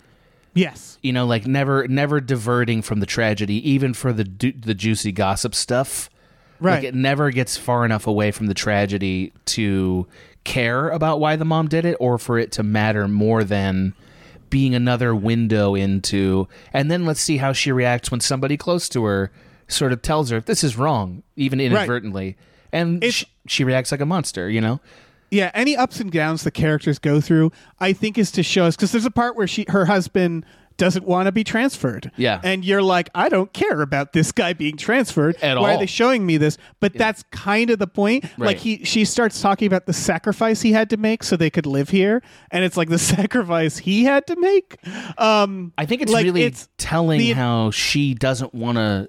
Yes. 0.57 0.99
you 1.03 1.13
know 1.13 1.27
like 1.27 1.47
never 1.47 1.89
never 1.89 2.21
diverting 2.21 2.81
from 2.83 3.01
the 3.01 3.07
tragedy 3.07 3.69
even 3.69 3.93
for 3.95 4.13
the 4.13 4.25
du- 4.25 4.53
the 4.53 4.75
juicy 4.75 5.11
gossip 5.13 5.55
stuff 5.55 6.11
Right. 6.61 6.77
like 6.77 6.85
it 6.85 6.95
never 6.95 7.31
gets 7.33 7.57
far 7.57 7.85
enough 7.85 8.07
away 8.07 8.31
from 8.31 8.47
the 8.47 8.55
tragedy 8.55 9.33
to 9.47 10.07
care 10.45 10.91
about 10.91 11.19
why 11.19 11.35
the 11.37 11.45
mom 11.45 11.67
did 11.69 11.85
it 11.85 11.97
or 11.99 12.17
for 12.19 12.39
it 12.39 12.53
to 12.53 12.63
matter 12.63 13.09
more 13.09 13.43
than 13.43 13.95
being 14.51 14.75
another 14.75 15.13
window 15.15 15.75
into 15.75 16.47
and 16.73 16.89
then 16.91 17.05
let's 17.05 17.21
see 17.21 17.39
how 17.39 17.53
she 17.53 17.73
reacts 17.73 18.11
when 18.13 18.21
somebody 18.21 18.57
close 18.57 18.89
to 18.91 19.03
her 19.05 19.33
sort 19.69 19.93
of 19.93 20.03
tells 20.03 20.31
her 20.31 20.41
this 20.41 20.63
is 20.65 20.77
wrong 20.77 21.23
even 21.37 21.61
inadvertently 21.61 22.37
and 22.73 22.99
It's- 23.03 23.13
sh- 23.15 23.25
she 23.47 23.65
reacts 23.65 23.91
like 23.93 24.01
a 24.01 24.07
monster 24.07 24.49
you 24.51 24.61
know 24.61 24.81
yeah, 25.31 25.51
any 25.53 25.77
ups 25.77 25.99
and 25.99 26.13
downs 26.13 26.45
the 26.45 26.53
characters 26.53 27.01
go 27.01 27.21
through, 27.21 27.51
I 27.81 27.93
think 27.93 28.19
is 28.19 28.31
to 28.33 28.45
show 28.45 28.67
us 28.67 28.77
because 28.77 28.93
there's 28.93 29.07
a 29.07 29.11
part 29.11 29.35
where 29.37 29.49
she 29.49 29.65
her 29.69 29.87
husband 29.87 30.47
doesn't 30.77 31.05
want 31.07 31.27
to 31.27 31.33
be 31.33 31.43
transferred. 31.43 32.13
Yeah. 32.17 32.41
And 32.45 32.65
you're 32.65 32.83
like, 32.83 33.09
I 33.17 33.29
don't 33.29 33.53
care 33.53 33.81
about 33.81 34.13
this 34.13 34.31
guy 34.31 34.53
being 34.53 34.77
transferred. 34.77 35.35
At 35.43 35.57
all. 35.57 35.65
Why 35.65 35.71
all. 35.71 35.77
are 35.77 35.81
they 35.81 35.87
showing 35.87 36.25
me 36.25 36.37
this? 36.37 36.57
But 36.79 36.95
that's 36.95 37.25
kind 37.33 37.71
of 37.71 37.81
the 37.81 37.89
point. 37.89 38.25
Right. 38.39 38.49
Like 38.49 38.59
he 38.59 38.85
she 38.85 39.05
starts 39.05 39.41
talking 39.43 39.67
about 39.67 39.87
the 39.87 39.93
sacrifice 39.93 40.61
he 40.63 40.71
had 40.71 40.89
to 40.91 40.97
make 40.99 41.25
so 41.25 41.37
they 41.37 41.51
could 41.51 41.67
live 41.67 41.89
here. 41.89 42.23
And 42.53 42.63
it's 42.65 42.77
like 42.77 42.89
the 42.91 42.99
sacrifice 43.17 43.79
he 43.79 44.05
had 44.05 44.29
to 44.29 44.37
make. 44.37 44.77
Um 45.19 45.73
I 45.77 45.85
think 45.87 46.03
it's 46.03 46.13
Like, 46.13 46.25
really 46.27 46.43
it's 46.45 46.69
telling 46.79 47.19
the- 47.19 47.33
how 47.33 47.73
she 47.73 48.15
doesn't 48.15 48.55
want 48.55 48.77
to. 48.79 49.09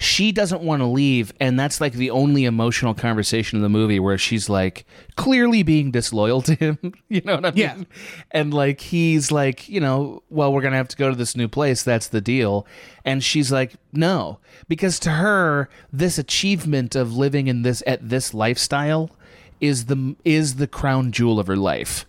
She 0.00 0.30
doesn't 0.30 0.62
want 0.62 0.80
to 0.80 0.86
leave, 0.86 1.32
and 1.40 1.58
that's 1.58 1.80
like 1.80 1.94
the 1.94 2.10
only 2.10 2.44
emotional 2.44 2.94
conversation 2.94 3.56
in 3.56 3.62
the 3.62 3.68
movie 3.68 3.98
where 3.98 4.16
she's 4.16 4.48
like 4.48 4.86
clearly 5.16 5.64
being 5.64 5.90
disloyal 5.90 6.40
to 6.42 6.54
him. 6.54 6.78
you 7.08 7.20
know 7.24 7.34
what 7.34 7.46
I 7.46 7.50
mean? 7.50 7.58
Yeah. 7.58 7.76
And 8.30 8.54
like 8.54 8.80
he's 8.80 9.32
like, 9.32 9.68
you 9.68 9.80
know, 9.80 10.22
well, 10.30 10.52
we're 10.52 10.62
gonna 10.62 10.76
have 10.76 10.88
to 10.88 10.96
go 10.96 11.10
to 11.10 11.16
this 11.16 11.36
new 11.36 11.48
place. 11.48 11.82
That's 11.82 12.08
the 12.08 12.20
deal. 12.20 12.66
And 13.04 13.24
she's 13.24 13.50
like, 13.50 13.74
no, 13.92 14.38
because 14.68 15.00
to 15.00 15.10
her, 15.10 15.68
this 15.92 16.16
achievement 16.16 16.94
of 16.94 17.16
living 17.16 17.48
in 17.48 17.62
this 17.62 17.82
at 17.86 18.08
this 18.08 18.32
lifestyle 18.32 19.10
is 19.60 19.86
the 19.86 20.14
is 20.24 20.56
the 20.56 20.66
crown 20.66 21.10
jewel 21.12 21.40
of 21.40 21.46
her 21.46 21.56
life 21.56 22.06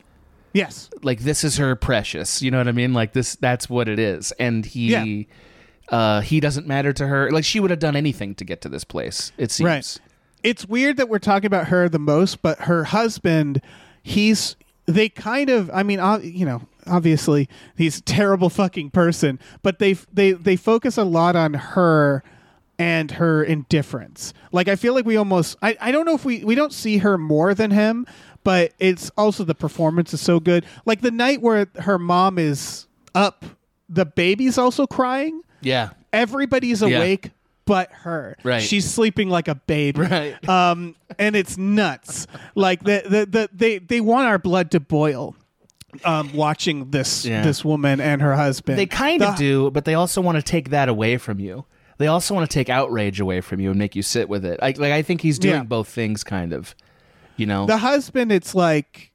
yes. 0.54 0.90
like 1.02 1.22
this 1.22 1.44
is 1.44 1.58
her 1.58 1.76
precious 1.76 2.42
you 2.42 2.52
know 2.52 2.58
what 2.58 2.68
i 2.68 2.72
mean 2.72 2.94
like 2.94 3.14
this 3.14 3.36
that's 3.36 3.70
what 3.70 3.88
it 3.88 4.00
is 4.00 4.32
and 4.34 4.66
he 4.66 4.92
Yeah. 4.92 5.24
Uh 5.92 6.22
he 6.22 6.40
doesn't 6.40 6.68
matter 6.68 6.94
to 6.94 7.08
her 7.08 7.30
like 7.32 7.44
she 7.44 7.60
would 7.60 7.72
have 7.72 7.80
done 7.80 7.96
anything 7.96 8.36
to 8.36 8.44
get 8.44 8.62
to 8.62 8.70
this 8.70 8.84
place 8.84 9.32
it 9.38 9.52
seems 9.52 9.66
Right. 9.68 9.98
It's 10.42 10.66
weird 10.66 10.96
that 10.98 11.10
we're 11.10 11.20
talking 11.20 11.48
about 11.48 11.68
her 11.68 11.90
the 11.90 12.00
most, 12.00 12.42
but 12.42 12.60
her 12.62 12.86
husband, 12.86 13.62
he's 14.02 14.56
they 14.86 15.10
kind 15.10 15.50
of. 15.50 15.70
I 15.74 15.84
mean, 15.84 16.00
you 16.24 16.46
know, 16.46 16.62
obviously 16.88 17.50
he's 17.76 17.98
a 17.98 18.02
terrible 18.02 18.50
fucking 18.50 18.92
person, 18.92 19.38
but 19.64 19.80
they 19.80 19.94
they 20.14 20.32
they 20.32 20.56
focus 20.56 20.98
a 20.98 21.04
lot 21.04 21.36
on 21.36 21.56
her 21.56 22.24
and 22.78 23.12
her 23.12 23.44
indifference. 23.44 24.34
Like 24.54 24.70
I 24.70 24.78
feel 24.78 24.94
like 24.94 25.06
we 25.06 25.18
almost. 25.18 25.58
I 25.62 25.76
I 25.82 25.92
don't 25.92 26.06
know 26.06 26.16
if 26.16 26.24
we 26.24 26.46
we 26.46 26.56
don't 26.56 26.72
see 26.72 27.00
her 27.00 27.18
more 27.18 27.54
than 27.54 27.72
him, 27.72 28.08
but 28.46 28.72
it's 28.80 29.12
also 29.18 29.44
the 29.44 29.56
performance 29.56 30.14
is 30.14 30.22
so 30.22 30.40
good. 30.40 30.66
Like 30.86 31.02
the 31.02 31.12
night 31.12 31.42
where 31.42 31.68
her 31.80 32.00
mom 32.00 32.40
is 32.40 32.88
up, 33.14 33.44
the 33.90 34.06
baby's 34.06 34.58
also 34.58 34.88
crying. 34.88 35.42
Yeah 35.62 35.90
Everybody's 36.12 36.82
Yeah. 36.82 36.98
awake 36.98 37.32
but 37.66 37.92
her. 37.92 38.36
Right. 38.44 38.64
She's 38.64 38.90
sleeping 38.90 39.30
like 39.30 39.48
a 39.48 39.54
baby. 39.54 40.02
Right. 40.02 40.36
Um, 40.50 40.96
and 41.20 41.36
it's 41.36 41.56
nuts. 41.56 42.26
like 42.56 42.84
the, 42.84 43.04
the, 43.08 43.26
the 43.28 43.50
they 43.54 43.78
they 43.78 44.02
want 44.02 44.28
our 44.28 44.40
blood 44.40 44.72
to 44.72 44.80
boil. 44.80 45.36
Um, 46.06 46.34
watching 46.34 46.92
this 46.92 47.26
Yeah. 47.26 47.42
this 47.44 47.64
woman 47.66 48.00
and 48.02 48.22
her 48.22 48.36
husband. 48.36 48.78
they 48.78 48.86
kind 48.86 49.22
of 49.24 49.36
The- 49.36 49.40
do 49.40 49.72
but 49.72 49.86
they 49.86 49.96
also 49.96 50.22
want 50.22 50.36
to 50.38 50.42
take 50.44 50.70
that 50.70 50.88
away 50.90 51.18
from 51.18 51.40
you 51.40 51.66
they 51.98 52.06
also 52.08 52.34
want 52.36 52.48
to 52.50 52.54
take 52.54 52.70
outrage 52.70 53.20
away 53.20 53.42
from 53.42 53.60
you 53.60 53.72
and 53.72 53.80
make 53.80 53.96
you 53.96 54.04
sit 54.04 54.30
with 54.30 54.46
it 54.46 54.60
I, 54.62 54.68
like 54.78 54.94
i 54.94 55.02
think 55.02 55.22
he's 55.22 55.40
doing 55.40 55.56
Yeah. 55.56 55.64
both 55.64 55.88
things 55.90 56.24
kind 56.24 56.54
of 56.54 56.76
you 57.38 57.48
know 57.48 57.66
The 57.66 57.78
husband, 57.78 58.32
it's 58.32 58.54
like 58.54 59.09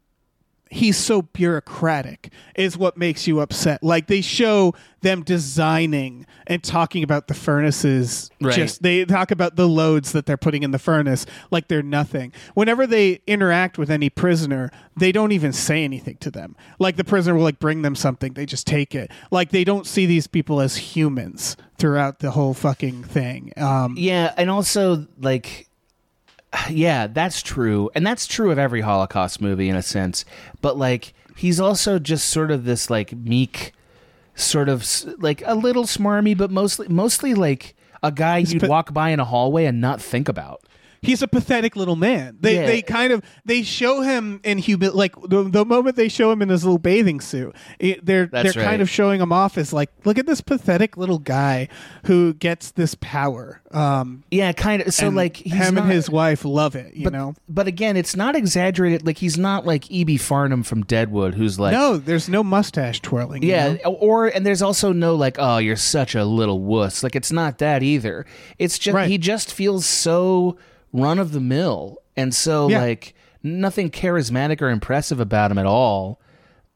he's 0.70 0.96
so 0.96 1.22
bureaucratic 1.22 2.33
is 2.57 2.77
what 2.77 2.96
makes 2.96 3.27
you 3.27 3.40
upset. 3.40 3.83
Like 3.83 4.07
they 4.07 4.20
show 4.20 4.74
them 5.03 5.22
designing 5.22 6.27
and 6.46 6.62
talking 6.62 7.03
about 7.03 7.29
the 7.29 7.35
furnaces. 7.35 8.31
Right. 8.40 8.55
Just 8.55 8.83
they 8.83 9.05
talk 9.05 9.31
about 9.31 9.57
the 9.57 9.68
loads 9.68 10.12
that 10.12 10.27
they're 10.27 10.37
putting 10.37 10.62
in 10.62 10.70
the 10.72 10.79
furnace 10.79 11.27
like 11.50 11.68
they're 11.68 11.83
nothing. 11.83 12.33
Whenever 12.55 12.87
they 12.87 13.20
interact 13.27 13.79
with 13.79 13.90
any 13.90 14.11
prisoner, 14.11 14.70
they 14.96 15.12
don't 15.12 15.33
even 15.33 15.53
say 15.53 15.85
anything 15.85 16.16
to 16.18 16.31
them. 16.31 16.57
Like 16.79 16.96
the 16.96 17.05
prisoner 17.05 17.35
will 17.35 17.44
like 17.44 17.59
bring 17.59 17.83
them 17.83 17.94
something, 17.94 18.33
they 18.33 18.46
just 18.46 18.66
take 18.66 18.94
it. 18.94 19.11
Like 19.31 19.50
they 19.50 19.64
don't 19.64 19.87
see 19.87 20.07
these 20.07 20.27
people 20.27 20.61
as 20.61 20.77
humans 20.77 21.57
throughout 21.79 22.20
the 22.20 22.33
whole 22.33 22.55
fucking 22.55 23.05
thing. 23.05 23.53
Um, 23.57 23.94
Yeah, 23.96 24.33
and 24.37 24.50
also 24.50 25.07
like 25.20 25.68
yeah, 26.70 27.06
that's 27.06 27.42
true. 27.42 27.90
And 27.94 28.06
that's 28.06 28.26
true 28.26 28.50
of 28.50 28.58
every 28.58 28.80
Holocaust 28.80 29.40
movie 29.40 29.68
in 29.68 29.76
a 29.76 29.82
sense. 29.82 30.24
But 30.60 30.76
like 30.76 31.14
he's 31.36 31.60
also 31.60 31.98
just 31.98 32.28
sort 32.28 32.50
of 32.50 32.64
this 32.64 32.90
like 32.90 33.12
meek 33.12 33.72
sort 34.34 34.68
of 34.68 34.84
like 35.18 35.42
a 35.46 35.54
little 35.54 35.84
smarmy 35.84 36.36
but 36.36 36.50
mostly 36.50 36.88
mostly 36.88 37.34
like 37.34 37.76
a 38.02 38.10
guy 38.10 38.38
you'd 38.38 38.60
put- 38.60 38.68
walk 38.68 38.92
by 38.92 39.10
in 39.10 39.20
a 39.20 39.24
hallway 39.24 39.64
and 39.64 39.80
not 39.80 40.00
think 40.00 40.28
about. 40.28 40.62
He's 41.04 41.22
a 41.22 41.28
pathetic 41.28 41.76
little 41.76 41.96
man. 41.96 42.36
They 42.40 42.54
Yeah. 42.56 42.66
they 42.66 42.82
kind 42.82 43.12
of 43.12 43.22
they 43.44 43.62
show 43.62 44.00
him 44.02 44.40
in 44.44 44.58
humi- 44.58 44.88
like 44.88 45.14
the, 45.22 45.44
the 45.44 45.64
moment 45.64 45.96
they 45.96 46.08
show 46.08 46.30
him 46.30 46.42
in 46.42 46.48
his 46.48 46.64
little 46.64 46.78
bathing 46.78 47.20
suit, 47.20 47.54
it, 47.78 48.04
they're 48.04 48.26
That's 48.26 48.54
they're 48.54 48.62
right. 48.62 48.70
kind 48.70 48.82
of 48.82 48.88
showing 48.90 49.20
him 49.20 49.32
off 49.32 49.56
as 49.58 49.72
like 49.72 49.90
look 50.04 50.18
at 50.18 50.26
this 50.26 50.40
pathetic 50.40 50.96
little 50.96 51.18
guy 51.18 51.68
who 52.06 52.34
gets 52.34 52.70
this 52.72 52.94
power. 53.00 53.60
Um, 53.70 54.24
Yeah, 54.30 54.52
kind 54.52 54.82
of. 54.82 54.94
So 54.94 55.08
and 55.08 55.16
like 55.16 55.36
he's 55.36 55.52
him 55.52 55.74
not, 55.74 55.84
and 55.84 55.92
his 55.92 56.08
wife 56.08 56.44
love 56.44 56.76
it. 56.76 56.94
You 56.94 57.04
but, 57.04 57.12
know, 57.12 57.34
but 57.48 57.66
again, 57.66 57.96
it's 57.96 58.14
not 58.16 58.36
exaggerated. 58.36 59.06
Like 59.06 59.18
he's 59.18 59.36
not 59.38 59.66
like 59.66 59.90
E.B. 59.90 60.16
Farnum 60.18 60.62
from 60.62 60.84
Deadwood, 60.84 61.34
who's 61.34 61.58
like 61.58 61.72
no, 61.72 61.96
there's 61.96 62.28
no 62.28 62.42
mustache 62.44 63.00
twirling. 63.00 63.42
you 63.42 63.50
Yeah, 63.50 63.72
know? 63.84 63.94
or 63.94 64.26
and 64.28 64.46
there's 64.46 64.62
also 64.62 64.92
no 64.92 65.14
like, 65.16 65.36
oh, 65.38 65.58
you're 65.58 65.76
such 65.76 66.14
a 66.14 66.24
little 66.24 66.60
wuss. 66.60 67.02
Like 67.02 67.16
it's 67.16 67.32
not 67.32 67.58
that 67.58 67.82
either. 67.82 68.26
It's 68.58 68.78
just 68.78 68.94
Right. 68.94 69.08
he 69.08 69.18
just 69.18 69.52
feels 69.52 69.86
so 69.86 70.56
run 70.94 71.18
of 71.18 71.33
the 71.33 71.40
mill 71.40 71.98
and 72.16 72.35
so 72.35 72.68
Yeah. 72.68 72.80
like 72.80 73.14
nothing 73.42 73.90
charismatic 73.90 74.62
or 74.62 74.70
impressive 74.70 75.20
about 75.20 75.50
him 75.50 75.59
at 75.59 75.66
all. 75.66 76.18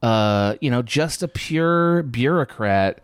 Uh, 0.03 0.57
you 0.61 0.71
know, 0.71 0.83
just 0.83 1.23
a 1.23 1.29
pure 1.29 2.03
bureaucrat 2.03 2.99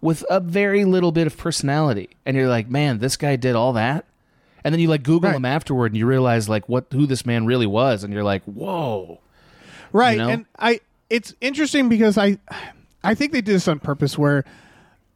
with 0.00 0.24
a 0.30 0.38
very 0.38 0.84
little 0.84 1.10
bit 1.10 1.26
of 1.26 1.36
personality. 1.36 2.10
And 2.24 2.36
you're 2.36 2.48
like, 2.48 2.70
man, 2.70 2.98
this 2.98 3.16
guy 3.16 3.34
did 3.36 3.56
all 3.56 3.72
that. 3.72 4.04
And 4.62 4.72
then 4.72 4.80
you 4.80 4.88
like 4.88 5.02
Google 5.02 5.30
Right. 5.30 5.36
him 5.36 5.44
afterward, 5.44 5.86
and 5.92 5.96
you 5.96 6.06
realize 6.06 6.48
like 6.48 6.68
what 6.68 6.86
who 6.92 7.06
this 7.06 7.24
man 7.26 7.46
really 7.46 7.66
was, 7.66 8.04
and 8.04 8.12
you're 8.12 8.22
like, 8.24 8.44
whoa. 8.44 9.18
right 9.92 10.18
know? 10.18 10.28
and 10.28 10.44
i 10.58 10.78
it's 11.08 11.32
interesting 11.40 11.88
because 11.88 12.18
i 12.18 12.36
i 13.02 13.14
think 13.14 13.32
they 13.32 13.40
did 13.40 13.54
this 13.54 13.66
on 13.68 13.78
purpose 13.78 14.18
where 14.18 14.44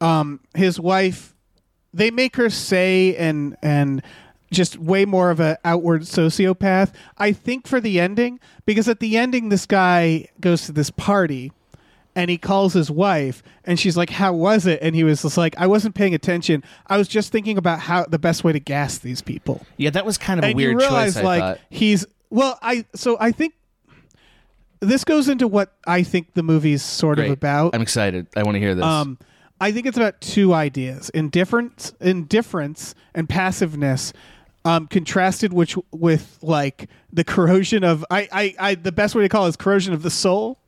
um 0.01 0.39
his 0.55 0.79
wife 0.79 1.35
they 1.93 2.09
make 2.09 2.35
her 2.37 2.49
say 2.49 3.15
and 3.17 3.55
and 3.61 4.01
just 4.53 4.77
way 4.77 5.05
more 5.05 5.29
of 5.31 5.39
an 5.39 5.57
outward 5.65 6.01
sociopath 6.03 6.93
i 7.17 7.31
think 7.31 7.67
for 7.67 7.79
the 7.81 7.99
ending 7.99 8.39
because 8.65 8.87
at 8.87 8.99
the 8.99 9.17
ending 9.17 9.49
this 9.49 9.65
guy 9.65 10.27
goes 10.39 10.65
to 10.65 10.71
this 10.71 10.89
party 10.91 11.51
and 12.15 12.29
he 12.29 12.37
calls 12.37 12.73
his 12.73 12.91
wife 12.91 13.41
and 13.65 13.79
she's 13.79 13.97
like 13.97 14.09
how 14.11 14.31
was 14.31 14.65
it 14.67 14.79
and 14.81 14.95
he 14.95 15.03
was 15.03 15.21
just 15.23 15.37
like 15.37 15.55
i 15.57 15.65
wasn't 15.65 15.93
paying 15.95 16.13
attention 16.13 16.63
i 16.87 16.97
was 16.97 17.07
just 17.07 17.31
thinking 17.31 17.57
about 17.57 17.79
how 17.79 18.05
the 18.05 18.19
best 18.19 18.43
way 18.43 18.51
to 18.53 18.59
gas 18.59 18.99
these 18.99 19.21
people 19.21 19.65
Yeah, 19.77 19.89
that 19.89 20.05
was 20.05 20.17
kind 20.17 20.39
of 20.39 20.45
a 20.45 20.53
weird 20.53 20.73
you 20.73 20.77
realize 20.77 21.15
choice. 21.15 21.23
I 21.23 21.25
like 21.25 21.39
thought. 21.41 21.59
he's 21.69 22.05
well 22.29 22.59
i 22.61 22.85
so 22.95 23.17
i 23.19 23.31
think 23.31 23.53
this 24.79 25.03
goes 25.03 25.29
into 25.29 25.47
what 25.47 25.73
i 25.87 26.03
think 26.03 26.33
the 26.33 26.43
movie's 26.43 26.83
sort 26.83 27.17
Great. 27.17 27.27
of 27.27 27.33
about 27.33 27.73
I'm 27.73 27.81
excited. 27.81 28.27
I 28.35 28.43
want 28.43 28.55
to 28.55 28.59
hear 28.59 28.75
this. 28.75 28.83
um 28.85 29.17
i 29.61 29.71
think 29.71 29.85
it's 29.87 29.97
about 29.97 30.19
two 30.21 30.53
ideas 30.53 31.09
indifference 31.09 31.93
indifference 32.01 32.93
and 33.15 33.27
passiveness 33.29 34.13
um 34.65 34.87
contrasted 34.87 35.53
which 35.53 35.77
with 35.91 36.37
like 36.41 36.89
the 37.11 37.23
corrosion 37.23 37.83
of 37.83 38.05
I, 38.09 38.27
I 38.31 38.55
i 38.59 38.75
the 38.75 38.91
best 38.91 39.15
way 39.15 39.23
to 39.23 39.29
call 39.29 39.45
it 39.45 39.49
is 39.49 39.55
corrosion 39.55 39.93
of 39.93 40.03
the 40.03 40.09
soul. 40.09 40.59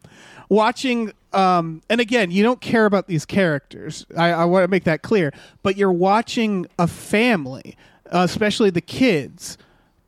Watching 0.49 1.11
um 1.33 1.81
and 1.89 1.99
again 1.99 2.31
you 2.31 2.43
don't 2.43 2.61
care 2.61 2.85
about 2.85 3.07
these 3.07 3.25
characters. 3.25 4.05
I, 4.17 4.31
I 4.31 4.45
want 4.45 4.63
to 4.63 4.67
make 4.67 4.83
that 4.85 5.01
clear. 5.01 5.33
But 5.63 5.77
you're 5.77 5.91
watching 5.91 6.67
a 6.77 6.87
family 6.87 7.77
uh, 8.11 8.19
especially 8.23 8.69
the 8.69 8.81
kids 8.81 9.57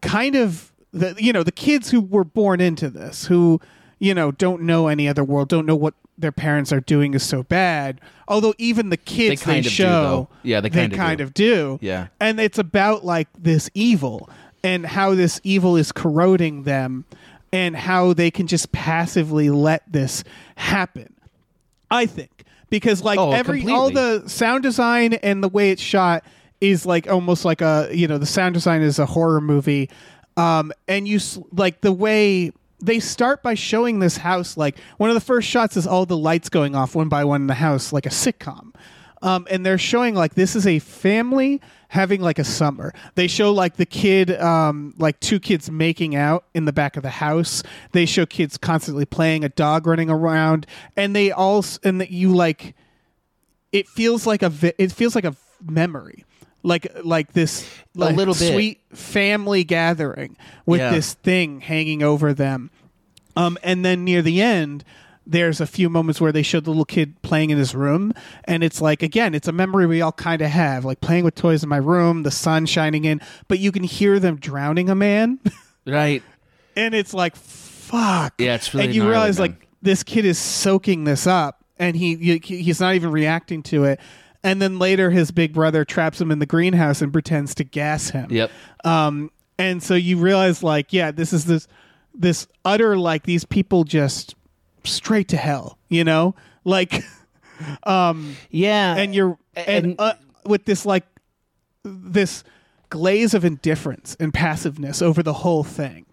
kind 0.02 0.36
of 0.36 0.72
the 0.92 1.16
you 1.18 1.34
know 1.34 1.44
the 1.44 1.52
kids 1.52 1.92
who 1.92 2.02
were 2.02 2.24
born 2.24 2.62
into 2.62 2.90
this 2.90 3.26
who 3.26 3.60
you 4.00 4.14
know 4.14 4.32
don't 4.32 4.62
know 4.62 4.88
any 4.88 5.08
other 5.08 5.24
world 5.24 5.50
don't 5.50 5.66
know 5.66 5.76
what 5.76 5.94
their 6.18 6.32
parents 6.32 6.72
are 6.74 6.80
doing 6.82 7.14
is 7.14 7.24
so 7.24 7.44
bad 7.44 8.02
although 8.28 8.54
even 8.58 8.90
the 8.90 8.98
kids 8.98 9.42
They 9.42 9.46
kind 9.46 9.56
they 9.56 9.60
of 9.60 9.64
do, 9.66 9.70
show 9.70 9.86
though. 10.04 10.30
Yeah, 10.44 10.60
they 10.62 10.70
kind 10.70 10.92
of 10.92 10.98
kind 10.98 11.18
do. 11.20 11.24
of 11.24 11.34
do 11.34 11.80
Yeah. 11.82 12.08
and 12.20 12.40
it's 12.40 12.58
about 12.58 13.06
like 13.06 13.28
this 13.38 13.70
evil 13.74 14.30
and 14.64 14.86
how 14.86 15.16
this 15.16 15.40
evil 15.44 15.78
is 15.78 15.92
corroding 15.92 16.64
them 16.64 17.06
and 17.54 17.76
how 17.76 18.14
they 18.14 18.30
can 18.32 18.48
just 18.48 18.72
passively 18.72 19.50
let 19.50 19.84
this 19.92 20.24
happen 20.56 21.14
i 21.92 22.06
think 22.06 22.44
because 22.70 23.02
like 23.04 23.18
Oh, 23.20 23.32
every 23.32 23.66
all 23.72 23.90
the 23.92 24.28
sound 24.28 24.64
design 24.64 25.14
and 25.14 25.42
the 25.44 25.48
way 25.48 25.72
it's 25.72 25.82
shot 25.82 26.24
is 26.60 26.86
like 26.86 27.08
almost 27.10 27.46
like 27.46 27.62
a 27.62 27.88
you 27.94 28.08
know 28.08 28.18
the 28.18 28.26
sound 28.26 28.54
design 28.56 28.82
is 28.82 29.00
a 29.00 29.06
horror 29.06 29.40
movie 29.40 29.90
um 30.36 30.74
and 30.90 31.08
you 31.08 31.20
like 31.54 31.80
the 31.82 31.94
way 31.94 32.52
they 32.80 33.00
start 33.00 33.42
by 33.42 33.54
showing 33.54 34.00
this 34.00 34.18
house 34.18 34.58
like 34.58 34.78
one 34.98 35.10
of 35.10 35.16
the 35.16 35.22
first 35.22 35.48
shots 35.48 35.76
is 35.78 35.88
all 35.88 36.06
the 36.06 36.18
lights 36.18 36.50
going 36.50 36.76
off 36.76 36.96
one 36.96 37.10
by 37.10 37.24
one 37.24 37.42
in 37.42 37.48
the 37.48 37.54
house 37.56 37.92
like 37.92 38.06
a 38.06 38.10
sitcom 38.10 38.72
um, 39.22 39.48
and 39.50 39.66
they're 39.66 39.78
showing 39.78 40.16
like 40.16 40.36
this 40.36 40.56
is 40.56 40.68
a 40.68 40.80
family 40.80 41.62
having 41.90 42.22
like 42.22 42.40
a 42.40 42.44
summer. 42.44 42.94
They 43.16 43.28
show 43.28 43.52
like 43.52 43.78
the 43.78 43.86
kid, 43.86 44.32
um, 44.40 44.94
like 44.98 45.20
two 45.20 45.40
kids 45.40 45.72
making 45.72 46.16
out 46.16 46.46
in 46.54 46.66
the 46.66 46.74
back 46.74 46.98
of 46.98 47.04
the 47.04 47.10
house. 47.10 47.64
They 47.94 48.06
show 48.06 48.26
kids 48.26 48.58
constantly 48.58 49.06
playing, 49.06 49.44
a 49.44 49.50
dog 49.50 49.88
running 49.88 50.10
around, 50.10 50.68
and 50.96 51.16
they 51.16 51.32
all 51.32 51.64
and 51.84 52.02
that 52.02 52.12
you 52.12 52.36
like. 52.36 52.76
It 53.72 53.88
feels 53.88 54.26
like 54.26 54.44
a 54.44 54.50
vi- 54.50 54.74
it 54.78 54.92
feels 54.92 55.14
like 55.16 55.26
a 55.26 55.36
memory, 55.62 56.26
like 56.68 56.88
like 57.04 57.34
this 57.34 57.68
like 57.96 58.16
little 58.16 58.34
bit. 58.34 58.54
sweet 58.54 58.82
family 58.94 59.64
gathering 59.64 60.36
with 60.66 60.80
Yeah. 60.82 60.92
this 60.92 61.14
thing 61.16 61.62
hanging 61.62 62.04
over 62.04 62.34
them. 62.34 62.70
Um, 63.36 63.58
and 63.64 63.86
then 63.86 64.04
near 64.04 64.22
the 64.22 64.42
end, 64.42 64.84
there's 65.26 65.62
a 65.62 65.68
few 65.68 65.90
moments 65.90 66.20
where 66.22 66.32
they 66.32 66.42
show 66.42 66.60
the 66.60 66.70
little 66.70 66.86
kid 66.86 67.22
playing 67.22 67.50
in 67.50 67.58
his 67.58 67.76
room, 67.76 68.14
and 68.46 68.64
it's 68.64 68.82
like 68.82 69.04
again, 69.04 69.36
it's 69.36 69.48
a 69.48 69.52
memory 69.52 69.86
we 69.86 70.02
all 70.02 70.12
kind 70.12 70.42
of 70.42 70.50
have, 70.50 70.86
like 70.86 71.02
playing 71.02 71.24
with 71.26 71.36
toys 71.36 71.64
in 71.64 71.70
my 71.70 71.78
room, 71.78 72.24
the 72.24 72.32
sun 72.32 72.66
shining 72.66 73.06
in, 73.06 73.22
but 73.48 73.60
you 73.60 73.72
can 73.72 73.84
hear 73.84 74.20
them 74.20 74.38
drowning 74.38 74.90
a 74.90 74.96
man, 74.96 75.40
right. 75.86 76.24
and 76.76 76.94
it's 76.96 77.14
like 77.14 77.36
fuck. 77.36 78.34
Yeah, 78.40 78.56
it's 78.56 78.74
really 78.74 78.86
and 78.88 78.96
you 78.96 79.08
realize 79.08 79.38
man. 79.40 79.50
like 79.52 79.68
this 79.82 80.02
kid 80.04 80.26
is 80.26 80.38
soaking 80.40 81.04
this 81.04 81.28
up, 81.28 81.64
and 81.78 81.96
he, 81.96 82.16
he 82.16 82.38
he's 82.40 82.80
not 82.80 82.96
even 82.96 83.12
reacting 83.12 83.64
to 83.64 83.84
it. 83.86 84.00
And 84.48 84.62
then 84.62 84.80
later, 84.80 85.12
his 85.12 85.32
big 85.32 85.54
brother 85.54 85.84
traps 85.86 86.22
him 86.22 86.32
in 86.32 86.40
the 86.40 86.46
greenhouse 86.46 87.02
and 87.02 87.12
pretends 87.12 87.54
to 87.56 87.64
gas 87.64 88.10
him. 88.10 88.28
Yep. 88.32 88.50
Um, 88.86 89.30
and 89.60 89.84
so 89.84 89.94
you 89.94 90.18
realize, 90.18 90.64
like, 90.64 90.94
yeah, 90.94 91.12
this 91.12 91.34
is 91.34 91.46
this 91.46 91.68
this 92.16 92.48
utter 92.66 92.98
like 92.98 93.24
these 93.24 93.44
people 93.46 93.84
just 93.84 94.36
straight 94.84 95.28
to 95.30 95.38
hell, 95.38 95.78
you 95.90 96.04
know, 96.04 96.34
like, 96.64 97.04
Yeah. 97.86 98.96
and 98.96 99.14
you're 99.16 99.38
and, 99.56 99.86
And- 99.86 99.96
uh, 100.00 100.14
with 100.46 100.66
this 100.66 100.86
like 100.86 101.06
this 101.84 102.44
glaze 102.90 103.34
of 103.34 103.44
indifference 103.44 104.16
and 104.20 104.34
passiveness 104.34 105.02
over 105.02 105.22
the 105.22 105.34
whole 105.34 105.64
thing. 105.64 106.06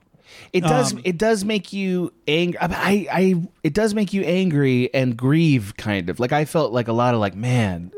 It 0.53 0.63
does. 0.63 0.93
Um, 0.93 1.01
it 1.05 1.17
does 1.19 1.45
make 1.45 1.73
you 1.73 2.13
angry. 2.27 2.59
I, 2.61 3.07
I. 3.13 3.35
It 3.63 3.73
does 3.75 3.95
make 3.95 4.13
you 4.13 4.23
angry 4.23 4.93
and 4.93 5.17
grieve, 5.17 5.75
kind 5.77 6.11
of. 6.11 6.19
Like 6.19 6.33
I 6.33 6.45
felt 6.45 6.73
like 6.73 6.89
a 6.89 6.93
lot 6.93 7.15
of 7.15 7.21
like, 7.21 7.37
man, 7.37 7.93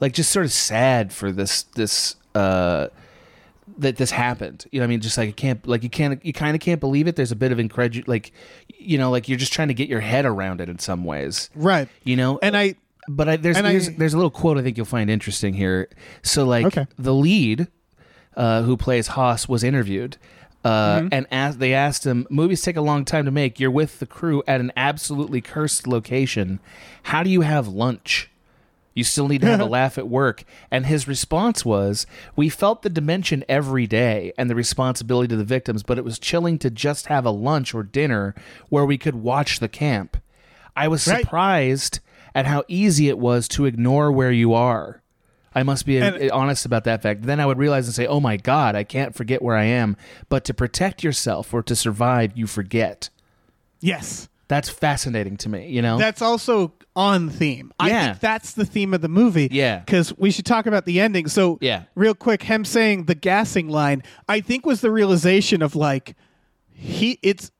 like 0.00 0.12
just 0.12 0.30
sort 0.30 0.44
of 0.46 0.52
sad 0.52 1.12
for 1.12 1.30
this. 1.32 1.62
This. 1.62 2.16
uh 2.34 2.88
that 3.76 3.96
this 3.96 4.10
happened. 4.10 4.64
You 4.72 4.80
know, 4.80 4.84
what 4.84 4.88
I 4.88 4.90
mean, 4.90 5.00
just 5.00 5.16
like 5.18 5.28
you 5.28 5.32
can't, 5.34 5.64
like 5.68 5.82
you 5.84 5.90
can't, 5.90 6.24
you 6.24 6.32
kind 6.32 6.56
of 6.56 6.60
can't 6.60 6.80
believe 6.80 7.06
it. 7.06 7.14
There's 7.14 7.30
a 7.30 7.36
bit 7.36 7.52
of 7.52 7.60
incredulity, 7.60 8.10
like, 8.10 8.32
you 8.76 8.98
know, 8.98 9.10
like 9.10 9.28
you're 9.28 9.38
just 9.38 9.52
trying 9.52 9.68
to 9.68 9.74
get 9.74 9.88
your 9.88 10.00
head 10.00 10.24
around 10.24 10.60
it 10.60 10.68
in 10.68 10.80
some 10.80 11.04
ways. 11.04 11.48
Right. 11.54 11.86
You 12.02 12.16
know, 12.16 12.40
And 12.42 12.56
I 12.56 12.74
but 13.08 13.28
I, 13.28 13.36
there's 13.36 13.56
And 13.56 13.66
I- 13.68 13.72
there's, 13.72 13.90
there's 13.92 14.14
a 14.14 14.16
little 14.16 14.30
quote 14.32 14.58
I 14.58 14.62
think 14.62 14.78
you'll 14.78 14.86
find 14.86 15.08
interesting 15.08 15.54
here. 15.54 15.88
So 16.22 16.44
like 16.44 16.66
Okay. 16.66 16.86
the 16.98 17.14
lead 17.14 17.68
uh, 18.36 18.62
who 18.62 18.76
plays 18.76 19.10
Höss 19.10 19.48
was 19.48 19.62
interviewed. 19.62 20.16
Uh, 20.64 21.00
Mm-hmm. 21.00 21.08
And 21.12 21.26
asked, 21.30 21.58
they 21.60 21.72
asked 21.72 22.04
him, 22.04 22.26
"Movies 22.30 22.62
take 22.62 22.76
a 22.76 22.80
long 22.80 23.04
time 23.04 23.26
to 23.26 23.30
make. 23.30 23.60
You're 23.60 23.70
with 23.70 24.00
the 24.00 24.06
crew 24.06 24.42
at 24.48 24.60
an 24.60 24.72
absolutely 24.76 25.40
cursed 25.40 25.86
location. 25.86 26.58
How 27.04 27.22
do 27.22 27.30
you 27.30 27.42
have 27.42 27.68
lunch? 27.68 28.28
You 28.98 29.04
still 29.04 29.28
need 29.28 29.40
to 29.40 29.46
have 29.46 29.60
a 29.60 29.64
laugh 29.78 29.96
at 29.96 30.08
work." 30.08 30.44
And 30.70 30.84
his 30.84 31.08
response 31.08 31.64
was, 31.64 32.06
"We 32.36 32.50
felt 32.50 32.82
the 32.82 32.90
dimension 32.90 33.44
every 33.48 33.86
day 33.86 34.32
and 34.36 34.50
the 34.50 34.54
responsibility 34.54 35.28
to 35.28 35.36
the 35.36 35.44
victims, 35.44 35.82
but 35.82 35.96
it 35.96 36.04
was 36.04 36.18
chilling 36.18 36.58
to 36.58 36.68
just 36.70 37.06
have 37.06 37.24
a 37.24 37.30
lunch 37.30 37.74
or 37.74 37.82
dinner 37.82 38.34
where 38.68 38.84
we 38.84 38.98
could 38.98 39.14
watch 39.14 39.60
the 39.60 39.68
camp. 39.68 40.16
I 40.76 40.88
was 40.88 41.06
Right. 41.08 41.20
surprised 41.20 42.00
at 42.34 42.46
how 42.46 42.64
easy 42.68 43.08
it 43.08 43.18
was 43.18 43.48
to 43.48 43.64
ignore 43.64 44.12
where 44.12 44.30
you 44.30 44.52
are. 44.52 45.02
I 45.54 45.62
must 45.62 45.86
be 45.86 46.00
uh, 46.00 46.12
And- 46.12 46.30
honest 46.30 46.66
about 46.66 46.84
that 46.84 47.02
fact. 47.02 47.22
Then 47.22 47.40
I 47.40 47.46
would 47.46 47.58
realize 47.58 47.86
and 47.86 47.94
say, 47.94 48.06
"Oh 48.06 48.20
my 48.20 48.36
God, 48.36 48.76
I 48.76 48.84
can't 48.84 49.14
forget 49.14 49.42
where 49.42 49.56
I 49.56 49.64
am." 49.64 49.96
But 50.28 50.44
to 50.44 50.54
protect 50.54 51.02
yourself 51.02 51.52
or 51.54 51.62
to 51.62 51.74
survive, 51.74 52.32
you 52.36 52.46
forget. 52.46 53.08
yes. 53.80 54.28
That's 54.48 54.68
fascinating 54.70 55.36
to 55.38 55.48
me. 55.48 55.68
You 55.68 55.82
know, 55.82 55.98
That's 55.98 56.22
also 56.22 56.72
on 56.96 57.28
theme. 57.30 57.70
I 57.78 57.88
Yeah. 57.90 58.06
think 58.08 58.20
that's 58.20 58.52
the 58.52 58.64
theme 58.64 58.92
of 58.94 59.02
the 59.02 59.08
movie. 59.08 59.48
Yeah. 59.50 59.78
Because 59.80 60.16
we 60.18 60.30
should 60.30 60.46
talk 60.46 60.66
about 60.66 60.84
the 60.86 61.00
ending. 61.00 61.28
So, 61.28 61.58
Yeah. 61.60 61.82
real 61.94 62.14
quick, 62.14 62.42
him 62.42 62.64
saying 62.64 63.04
the 63.04 63.14
gassing 63.14 63.68
line, 63.68 64.02
I 64.28 64.40
think 64.40 64.64
was 64.66 64.80
the 64.80 64.90
realization 64.90 65.62
of 65.62 65.76
like, 65.76 66.16
he, 66.72 67.18
it's, 67.22 67.50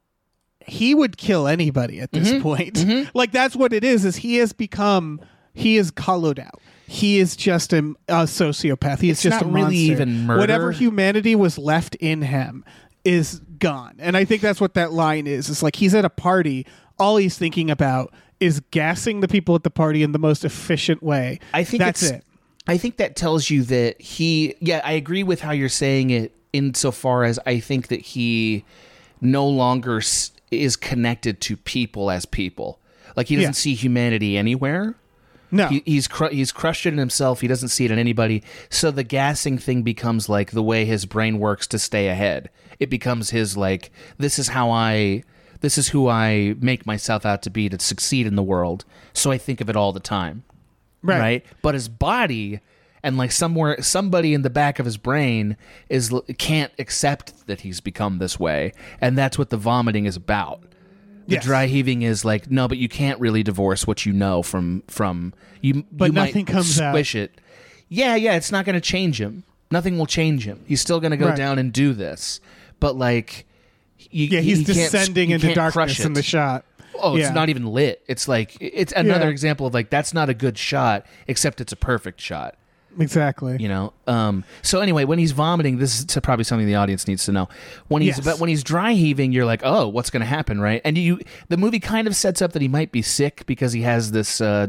he 0.67 0.95
would 0.95 1.17
kill 1.17 1.47
anybody 1.47 2.01
at 2.01 2.13
this 2.13 2.31
Mm-hmm. 2.31 2.43
point. 2.43 3.11
Like, 3.15 3.33
that's 3.33 3.55
what 3.55 3.73
it 3.73 3.85
is, 3.85 4.05
is 4.05 4.17
he 4.17 4.37
has 4.37 4.53
become, 4.53 5.21
he 5.55 5.77
is 5.77 5.93
hollowed 5.99 6.39
out. 6.39 6.61
He 6.87 7.19
is 7.19 7.37
just 7.37 7.73
a, 7.75 7.79
a 8.09 8.25
sociopath. 8.25 9.01
He 9.01 9.11
is 9.11 9.21
just 9.23 9.35
not 9.37 9.43
a 9.43 9.47
monster. 9.47 9.67
really 9.71 9.77
even 9.77 10.25
murder. 10.27 10.41
Whatever 10.41 10.73
humanity 10.73 11.35
was 11.37 11.59
left 11.59 11.95
in 11.97 12.23
him 12.23 12.65
is 13.09 13.41
gone. 13.59 13.97
And 13.99 14.17
I 14.17 14.25
think 14.25 14.43
that's 14.43 14.61
what 14.61 14.75
that 14.75 14.93
line 14.93 15.27
is. 15.27 15.49
It's 15.49 15.63
like 15.63 15.77
he's 15.77 15.95
at 15.95 16.05
a 16.05 16.11
party. 16.11 16.67
All 16.99 17.17
he's 17.17 17.39
thinking 17.39 17.71
about 17.71 18.13
is 18.39 18.61
gassing 18.71 19.21
the 19.21 19.29
people 19.29 19.55
at 19.55 19.63
the 19.65 19.71
party 19.71 20.03
in 20.03 20.13
the 20.13 20.19
most 20.19 20.45
efficient 20.45 21.03
way. 21.03 21.41
I 21.55 21.65
think 21.65 21.81
that's 21.83 22.03
it. 22.03 22.25
I 22.67 22.77
think 22.77 22.99
that 22.99 23.17
tells 23.17 23.49
you 23.51 23.63
that 23.65 24.01
he. 24.01 24.55
Yeah, 24.61 24.83
I 24.85 24.93
agree 24.93 25.23
with 25.23 25.41
how 25.41 25.53
you're 25.53 25.69
saying 25.69 26.11
it. 26.11 26.35
Insofar 26.53 27.25
as 27.25 27.39
I 27.47 27.61
think 27.61 27.89
that 27.89 28.01
he 28.01 28.65
no 29.21 29.47
longer 29.47 30.01
is 30.51 30.77
connected 30.77 31.41
to 31.43 31.57
people 31.57 32.11
as 32.11 32.25
people. 32.27 32.79
Like 33.17 33.29
he 33.29 33.37
doesn't 33.37 33.51
Yeah. 33.51 33.53
see 33.53 33.75
humanity 33.75 34.37
anywhere. 34.39 34.95
No. 35.51 35.69
He, 35.69 35.83
he's 35.85 36.09
he's 36.31 36.53
crushed 36.53 36.87
it 36.87 36.93
in 36.93 36.99
himself. 36.99 37.41
He 37.43 37.49
doesn't 37.49 37.69
see 37.69 37.85
it 37.85 37.91
in 37.91 37.99
anybody. 37.99 38.43
So 38.71 38.91
the 38.91 39.03
gassing 39.05 39.59
thing 39.59 39.83
becomes 39.83 40.29
like 40.29 40.51
the 40.53 40.63
way 40.63 40.85
his 40.85 41.05
brain 41.07 41.39
works 41.39 41.67
to 41.69 41.79
stay 41.79 42.09
ahead. 42.09 42.49
It 42.81 42.91
becomes 42.91 43.31
his 43.31 43.57
like 43.57 43.91
this 44.19 44.39
is 44.39 44.49
how 44.49 44.71
I 44.71 45.23
this 45.61 45.77
is 45.79 45.89
who 45.89 46.09
I 46.09 46.55
make 46.61 46.87
myself 46.87 47.27
out 47.27 47.43
to 47.43 47.51
be 47.51 47.69
to 47.69 47.79
succeed 47.79 48.27
in 48.27 48.37
the 48.37 48.43
world. 48.43 48.85
So 49.13 49.31
I 49.31 49.39
think 49.39 49.61
of 49.61 49.69
it 49.69 49.75
all 49.77 49.93
the 49.93 50.01
time 50.01 50.45
right. 51.03 51.19
right. 51.19 51.47
But 51.63 51.75
his 51.75 51.89
body 51.89 52.61
and 53.03 53.17
like 53.17 53.33
somewhere 53.33 53.81
somebody 53.83 54.35
in 54.35 54.43
the 54.43 54.51
back 54.51 54.79
of 54.79 54.85
his 54.85 54.97
brain 54.97 55.57
is 55.89 56.13
can't 56.39 56.73
accept 56.79 57.47
that 57.47 57.61
he's 57.63 57.81
become 57.81 58.19
this 58.19 58.39
way, 58.39 58.73
and 59.01 59.17
that's 59.19 59.39
what 59.39 59.51
the 59.51 59.57
vomiting 59.57 60.05
is 60.07 60.17
about. 60.17 60.63
The 61.27 61.35
Yes. 61.35 61.45
dry 61.45 61.67
heaving 61.67 62.03
is 62.03 62.25
like 62.25 62.51
no, 62.51 62.69
but 62.69 62.79
you 62.79 62.89
can't 62.89 63.21
really 63.21 63.43
divorce 63.43 63.87
what 63.87 64.07
you 64.07 64.13
know 64.13 64.43
from 64.43 64.83
from 64.89 65.33
you. 65.61 65.85
But 65.93 66.07
you 66.07 66.13
nothing 66.13 66.45
might 66.47 66.53
comes 66.53 66.81
out. 66.81 66.93
squish 66.93 67.15
it. 67.15 67.41
Yeah, 67.89 68.15
yeah, 68.17 68.35
it's 68.37 68.51
not 68.53 68.65
going 68.65 68.75
to 68.75 68.81
change 68.81 69.21
him. 69.21 69.45
Nothing 69.71 69.99
will 69.99 70.07
change 70.07 70.45
him. 70.47 70.65
He's 70.67 70.81
still 70.81 71.01
going 71.01 71.11
to 71.11 71.17
go 71.17 71.29
Right. 71.29 71.37
down 71.37 71.59
and 71.59 71.73
do 71.73 71.93
this, 71.93 72.41
but 72.81 72.97
like. 72.97 73.45
You, 74.11 74.27
Yeah, 74.29 74.41
he's 74.41 74.63
descending 74.65 75.31
into 75.31 75.53
darkness 75.55 75.99
in 76.01 76.13
the 76.13 76.23
shot. 76.23 76.65
Oh, 77.01 77.17
it's 77.17 77.29
Yeah. 77.29 77.33
not 77.33 77.49
even 77.49 77.67
lit. 77.67 78.03
It's 78.07 78.27
like 78.29 78.57
it's 78.61 78.93
another 78.97 79.27
Yeah. 79.27 79.31
example 79.31 79.67
of 79.67 79.75
like 79.75 79.91
that's 79.91 80.15
not 80.15 80.29
a 80.29 80.35
good 80.35 80.57
shot, 80.57 81.05
except 81.27 81.61
it's 81.61 81.73
a 81.73 81.77
perfect 81.77 82.21
shot. 82.21 82.57
Exactly. 82.99 83.57
You 83.61 83.69
know. 83.69 83.93
Um. 84.07 84.45
So 84.63 84.81
anyway, 84.81 85.05
when 85.05 85.19
he's 85.19 85.33
vomiting, 85.33 85.79
this 85.79 85.99
is 86.01 86.07
probably 86.23 86.45
something 86.45 86.67
the 86.67 86.75
audience 86.77 87.07
needs 87.07 87.25
to 87.27 87.33
know. 87.33 87.49
When 87.89 88.03
he's 88.03 88.17
Yes. 88.19 88.25
but 88.25 88.39
when 88.41 88.49
he's 88.49 88.63
dry 88.65 88.93
heaving, 88.95 89.33
you're 89.33 89.45
like, 89.45 89.61
oh, 89.63 89.89
what's 89.89 90.11
going 90.11 90.21
to 90.23 90.27
happen, 90.27 90.61
right? 90.61 90.81
And 90.85 90.97
you, 90.97 91.21
the 91.49 91.57
movie 91.57 91.81
kind 91.81 92.07
of 92.09 92.17
sets 92.17 92.41
up 92.41 92.53
that 92.53 92.63
he 92.63 92.69
might 92.69 92.91
be 92.93 93.03
sick 93.03 93.45
because 93.47 93.73
he 93.73 93.83
has 93.83 94.11
this 94.13 94.41
uh, 94.41 94.69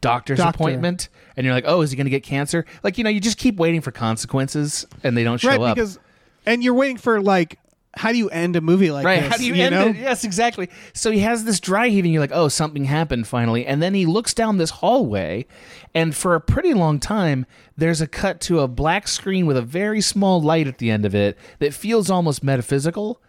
doctor's 0.00 0.38
Doctor. 0.38 0.56
appointment, 0.56 1.08
and 1.36 1.44
you're 1.46 1.54
like, 1.54 1.64
oh, 1.66 1.80
is 1.82 1.90
he 1.90 1.96
going 1.96 2.06
to 2.06 2.10
get 2.10 2.22
cancer? 2.22 2.66
Like 2.82 2.98
you 2.98 3.04
know, 3.04 3.10
you 3.10 3.20
just 3.20 3.38
keep 3.38 3.56
waiting 3.56 3.80
for 3.80 3.90
consequences, 3.92 4.86
and 5.04 5.16
they 5.16 5.24
don't 5.24 5.38
show 5.38 5.48
right 5.48 5.60
up. 5.60 5.74
because 5.76 5.98
and 6.46 6.62
you're 6.62 6.74
waiting 6.74 6.96
for 6.96 7.20
like 7.20 7.58
how 7.94 8.12
do 8.12 8.18
you 8.18 8.28
end 8.30 8.54
a 8.54 8.60
movie 8.60 8.92
like 8.92 9.04
Right. 9.04 9.20
this? 9.22 9.32
How 9.32 9.36
do 9.36 9.44
you, 9.44 9.54
end 9.54 9.74
know? 9.74 9.88
it? 9.88 9.96
Yes, 9.96 10.22
exactly. 10.22 10.70
So 10.92 11.10
he 11.10 11.18
has 11.20 11.42
this 11.42 11.58
dry 11.58 11.88
heaving. 11.88 12.12
You're 12.12 12.20
like, 12.22 12.30
oh, 12.32 12.46
something 12.46 12.84
happened 12.84 13.26
finally. 13.26 13.66
And 13.66 13.82
then 13.82 13.94
he 13.94 14.06
looks 14.06 14.32
down 14.32 14.58
this 14.58 14.70
hallway, 14.70 15.44
and 15.92 16.14
for 16.14 16.36
a 16.36 16.40
pretty 16.40 16.72
long 16.72 17.00
time, 17.00 17.46
there's 17.76 18.00
a 18.00 18.06
cut 18.06 18.40
to 18.42 18.60
a 18.60 18.68
black 18.68 19.08
screen 19.08 19.44
with 19.44 19.56
a 19.56 19.62
very 19.62 20.00
small 20.00 20.40
light 20.40 20.68
at 20.68 20.78
the 20.78 20.88
end 20.88 21.04
of 21.04 21.16
it 21.16 21.36
that 21.58 21.74
feels 21.74 22.08
almost 22.10 22.44
metaphysical. 22.44 23.20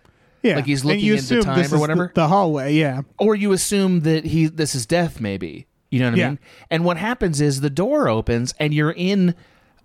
Yeah, 0.43 0.57
Like 0.57 0.65
he's 0.67 0.85
looking 0.85 1.05
you 1.05 1.15
into 1.15 1.41
time 1.41 1.73
or 1.73 1.79
whatever? 1.79 2.11
The, 2.13 2.21
the 2.21 2.27
hallway, 2.27 2.73
yeah. 2.75 3.01
Or 3.19 3.33
you 3.35 3.53
assume 3.53 4.01
that 4.01 4.25
he 4.25 4.45
this 4.45 4.75
is 4.75 4.85
death, 4.85 5.19
maybe. 5.19 5.65
You 5.89 5.99
know 6.01 6.05
what 6.11 6.13
I 6.13 6.17
Yeah. 6.17 6.29
mean? 6.29 6.39
And 6.69 6.85
what 6.85 6.97
happens 6.97 7.41
is 7.41 7.61
the 7.61 7.69
door 7.71 8.07
opens, 8.07 8.53
and 8.59 8.75
you're 8.75 8.91
in 8.95 9.33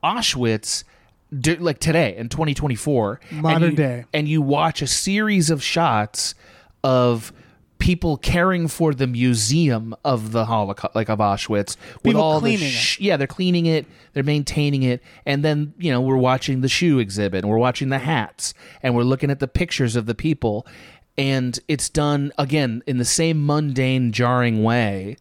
Auschwitz. 0.05 0.85
D- 1.39 1.57
Like 1.57 1.79
today 1.79 2.15
in 2.17 2.29
2024, 2.29 3.21
and 3.31 3.43
Modern 3.43 3.71
you- 3.73 3.77
day. 3.77 4.05
and 4.13 4.29
you 4.29 4.43
watch 4.43 4.83
a 4.83 4.87
series 4.87 5.51
of 5.51 5.63
shots 5.63 6.35
of 6.85 7.33
people 7.79 8.17
caring 8.17 8.69
for 8.69 8.95
the 8.95 9.07
museum 9.07 9.95
of 10.03 10.33
the 10.33 10.47
Holocaust, 10.47 10.95
like 10.95 11.11
of 11.11 11.19
Auschwitz, 11.19 11.77
with 11.97 12.03
People 12.05 12.23
all 12.23 12.41
the 12.41 12.51
cleaning 12.57 12.69
it. 12.69 12.71
sh- 12.71 13.01
yeah, 13.01 13.17
they're 13.19 13.27
cleaning 13.27 13.67
it, 13.67 13.87
they're 14.15 14.23
maintaining 14.23 14.83
it, 14.83 15.03
and 15.27 15.45
then 15.45 15.75
you 15.79 15.91
know 15.93 16.01
we're 16.01 16.17
watching 16.17 16.63
the 16.63 16.69
shoe 16.69 16.99
exhibit, 16.99 17.45
and 17.45 17.51
we're 17.51 17.59
watching 17.59 17.91
the 17.91 17.99
hats, 17.99 18.55
and 18.83 18.95
we're 18.95 19.03
looking 19.03 19.31
at 19.31 19.41
the 19.41 19.49
pictures 19.49 19.95
of 19.95 20.07
the 20.07 20.15
people, 20.15 20.67
and 21.19 21.59
it's 21.69 21.89
done 21.91 22.33
again 22.39 22.83
in 22.87 22.97
the 22.99 23.05
same 23.05 23.45
mundane, 23.45 24.11
jarring 24.13 24.63
way. 24.63 25.17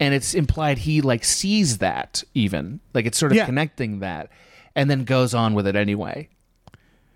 And 0.00 0.14
it's 0.14 0.32
implied 0.32 0.78
he 0.78 1.00
like 1.00 1.24
sees 1.24 1.78
that 1.78 2.22
even 2.32 2.78
like 2.94 3.04
it's 3.06 3.18
sort 3.18 3.32
of 3.32 3.36
Yeah. 3.36 3.46
connecting 3.46 3.98
that, 4.00 4.30
and 4.78 4.88
then 4.88 5.02
goes 5.04 5.34
on 5.34 5.54
with 5.54 5.66
it 5.66 5.74
anyway. 5.76 6.28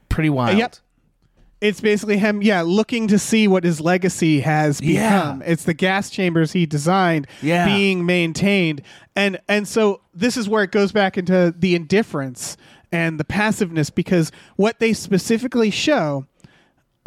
Pretty 0.08 0.30
wild. 0.30 0.58
Yep. 0.58 0.76
It's 1.60 1.80
basically 1.80 2.18
him, 2.18 2.42
yeah, 2.42 2.62
looking 2.62 3.06
to 3.06 3.20
see 3.20 3.46
what 3.46 3.62
his 3.62 3.80
legacy 3.80 4.40
has 4.40 4.80
become. 4.80 4.94
Yeah. 4.94 5.38
It's 5.46 5.62
the 5.62 5.74
gas 5.74 6.10
chambers 6.10 6.50
he 6.52 6.66
designed 6.66 7.28
Yeah. 7.40 7.66
being 7.66 8.04
maintained. 8.04 8.82
And 9.14 9.40
and 9.48 9.68
so 9.68 10.00
this 10.12 10.36
is 10.36 10.48
where 10.48 10.64
it 10.64 10.72
goes 10.72 10.90
back 10.90 11.16
into 11.16 11.54
the 11.56 11.76
indifference 11.76 12.56
and 12.90 13.18
the 13.20 13.24
passiveness 13.24 13.90
because 13.90 14.32
what 14.56 14.80
they 14.80 14.92
specifically 14.92 15.70
show 15.70 16.26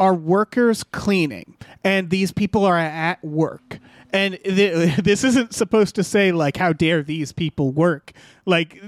are 0.00 0.14
workers 0.14 0.82
cleaning 0.84 1.56
and 1.84 2.08
these 2.08 2.32
people 2.32 2.64
are 2.64 2.78
at 2.78 3.22
work 3.22 3.78
and 4.10 4.38
th- 4.44 4.96
this 5.02 5.22
isn't 5.24 5.52
supposed 5.54 5.94
to 5.94 6.02
say 6.04 6.32
like 6.32 6.56
how 6.56 6.72
dare 6.72 7.02
these 7.02 7.32
people 7.32 7.70
work 7.72 8.12
like 8.44 8.82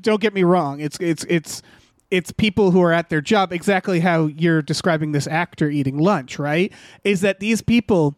don't 0.00 0.20
get 0.20 0.34
me 0.34 0.42
wrong 0.42 0.80
it's 0.80 0.96
it's 1.00 1.24
it's 1.28 1.62
it's 2.10 2.32
people 2.32 2.70
who 2.72 2.82
are 2.82 2.92
at 2.92 3.08
their 3.08 3.20
job 3.20 3.52
exactly 3.52 4.00
how 4.00 4.26
you're 4.26 4.62
describing 4.62 5.12
this 5.12 5.26
actor 5.26 5.68
eating 5.70 5.98
lunch 5.98 6.38
right 6.38 6.72
is 7.04 7.20
that 7.20 7.40
these 7.40 7.62
people 7.62 8.16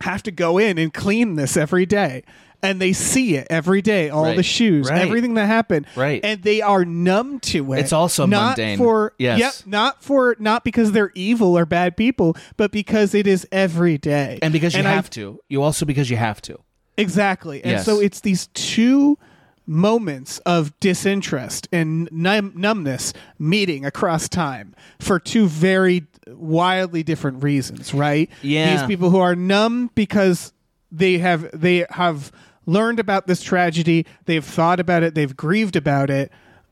have 0.00 0.22
to 0.22 0.30
go 0.30 0.58
in 0.58 0.76
and 0.78 0.92
clean 0.92 1.36
this 1.36 1.56
every 1.56 1.86
day 1.86 2.22
and 2.62 2.80
they 2.80 2.92
see 2.94 3.36
it 3.36 3.46
every 3.50 3.82
day 3.82 4.08
all 4.08 4.24
Right. 4.24 4.36
the 4.36 4.42
shoes 4.42 4.88
Right. 4.90 5.00
everything 5.02 5.34
that 5.34 5.46
happened 5.46 5.86
Right. 5.96 6.20
and 6.24 6.42
they 6.42 6.62
are 6.62 6.84
numb 6.84 7.40
to 7.40 7.72
it 7.74 7.80
It's 7.80 7.92
also 7.92 8.26
not 8.26 8.56
mundane. 8.56 8.78
for 8.78 9.12
Yes. 9.18 9.38
yep 9.38 9.52
not 9.66 10.02
for 10.02 10.34
not 10.38 10.64
because 10.64 10.92
they're 10.92 11.12
evil 11.14 11.56
or 11.58 11.66
bad 11.66 11.96
people, 11.96 12.36
but 12.56 12.70
because 12.72 13.14
it 13.14 13.26
is 13.26 13.46
every 13.52 13.98
day, 13.98 14.38
and 14.42 14.52
because 14.52 14.74
you 14.74 14.80
I- 14.80 14.84
have 14.84 15.10
to. 15.10 15.40
You 15.48 15.62
also 15.62 15.84
because 15.86 16.08
you 16.10 16.16
have 16.16 16.40
to. 16.42 16.58
exactly. 16.96 17.62
And 17.62 17.72
Yes. 17.72 17.84
so 17.84 18.00
it's 18.00 18.20
these 18.20 18.46
two 18.54 19.18
moments 19.66 20.38
of 20.40 20.78
disinterest 20.80 21.68
and 21.72 22.08
num- 22.12 22.52
numbness 22.54 23.12
meeting 23.38 23.84
across 23.84 24.28
time 24.28 24.74
for 24.98 25.18
two 25.18 25.46
very 25.46 26.06
wildly 26.28 27.02
different 27.02 27.42
reasons, 27.42 27.94
right? 27.94 28.30
Yeah. 28.42 28.76
these 28.76 28.86
people 28.86 29.10
who 29.10 29.18
are 29.18 29.34
numb 29.34 29.90
because 29.94 30.52
they 30.92 31.18
have 31.18 31.48
they 31.58 31.86
have 31.90 32.30
learned 32.66 33.00
about 33.00 33.26
this 33.26 33.42
tragedy, 33.42 34.06
they've 34.26 34.44
thought 34.44 34.80
about 34.80 35.02
it, 35.02 35.14
they've 35.14 35.36
grieved 35.36 35.76
about 35.76 36.10
it, 36.10 36.30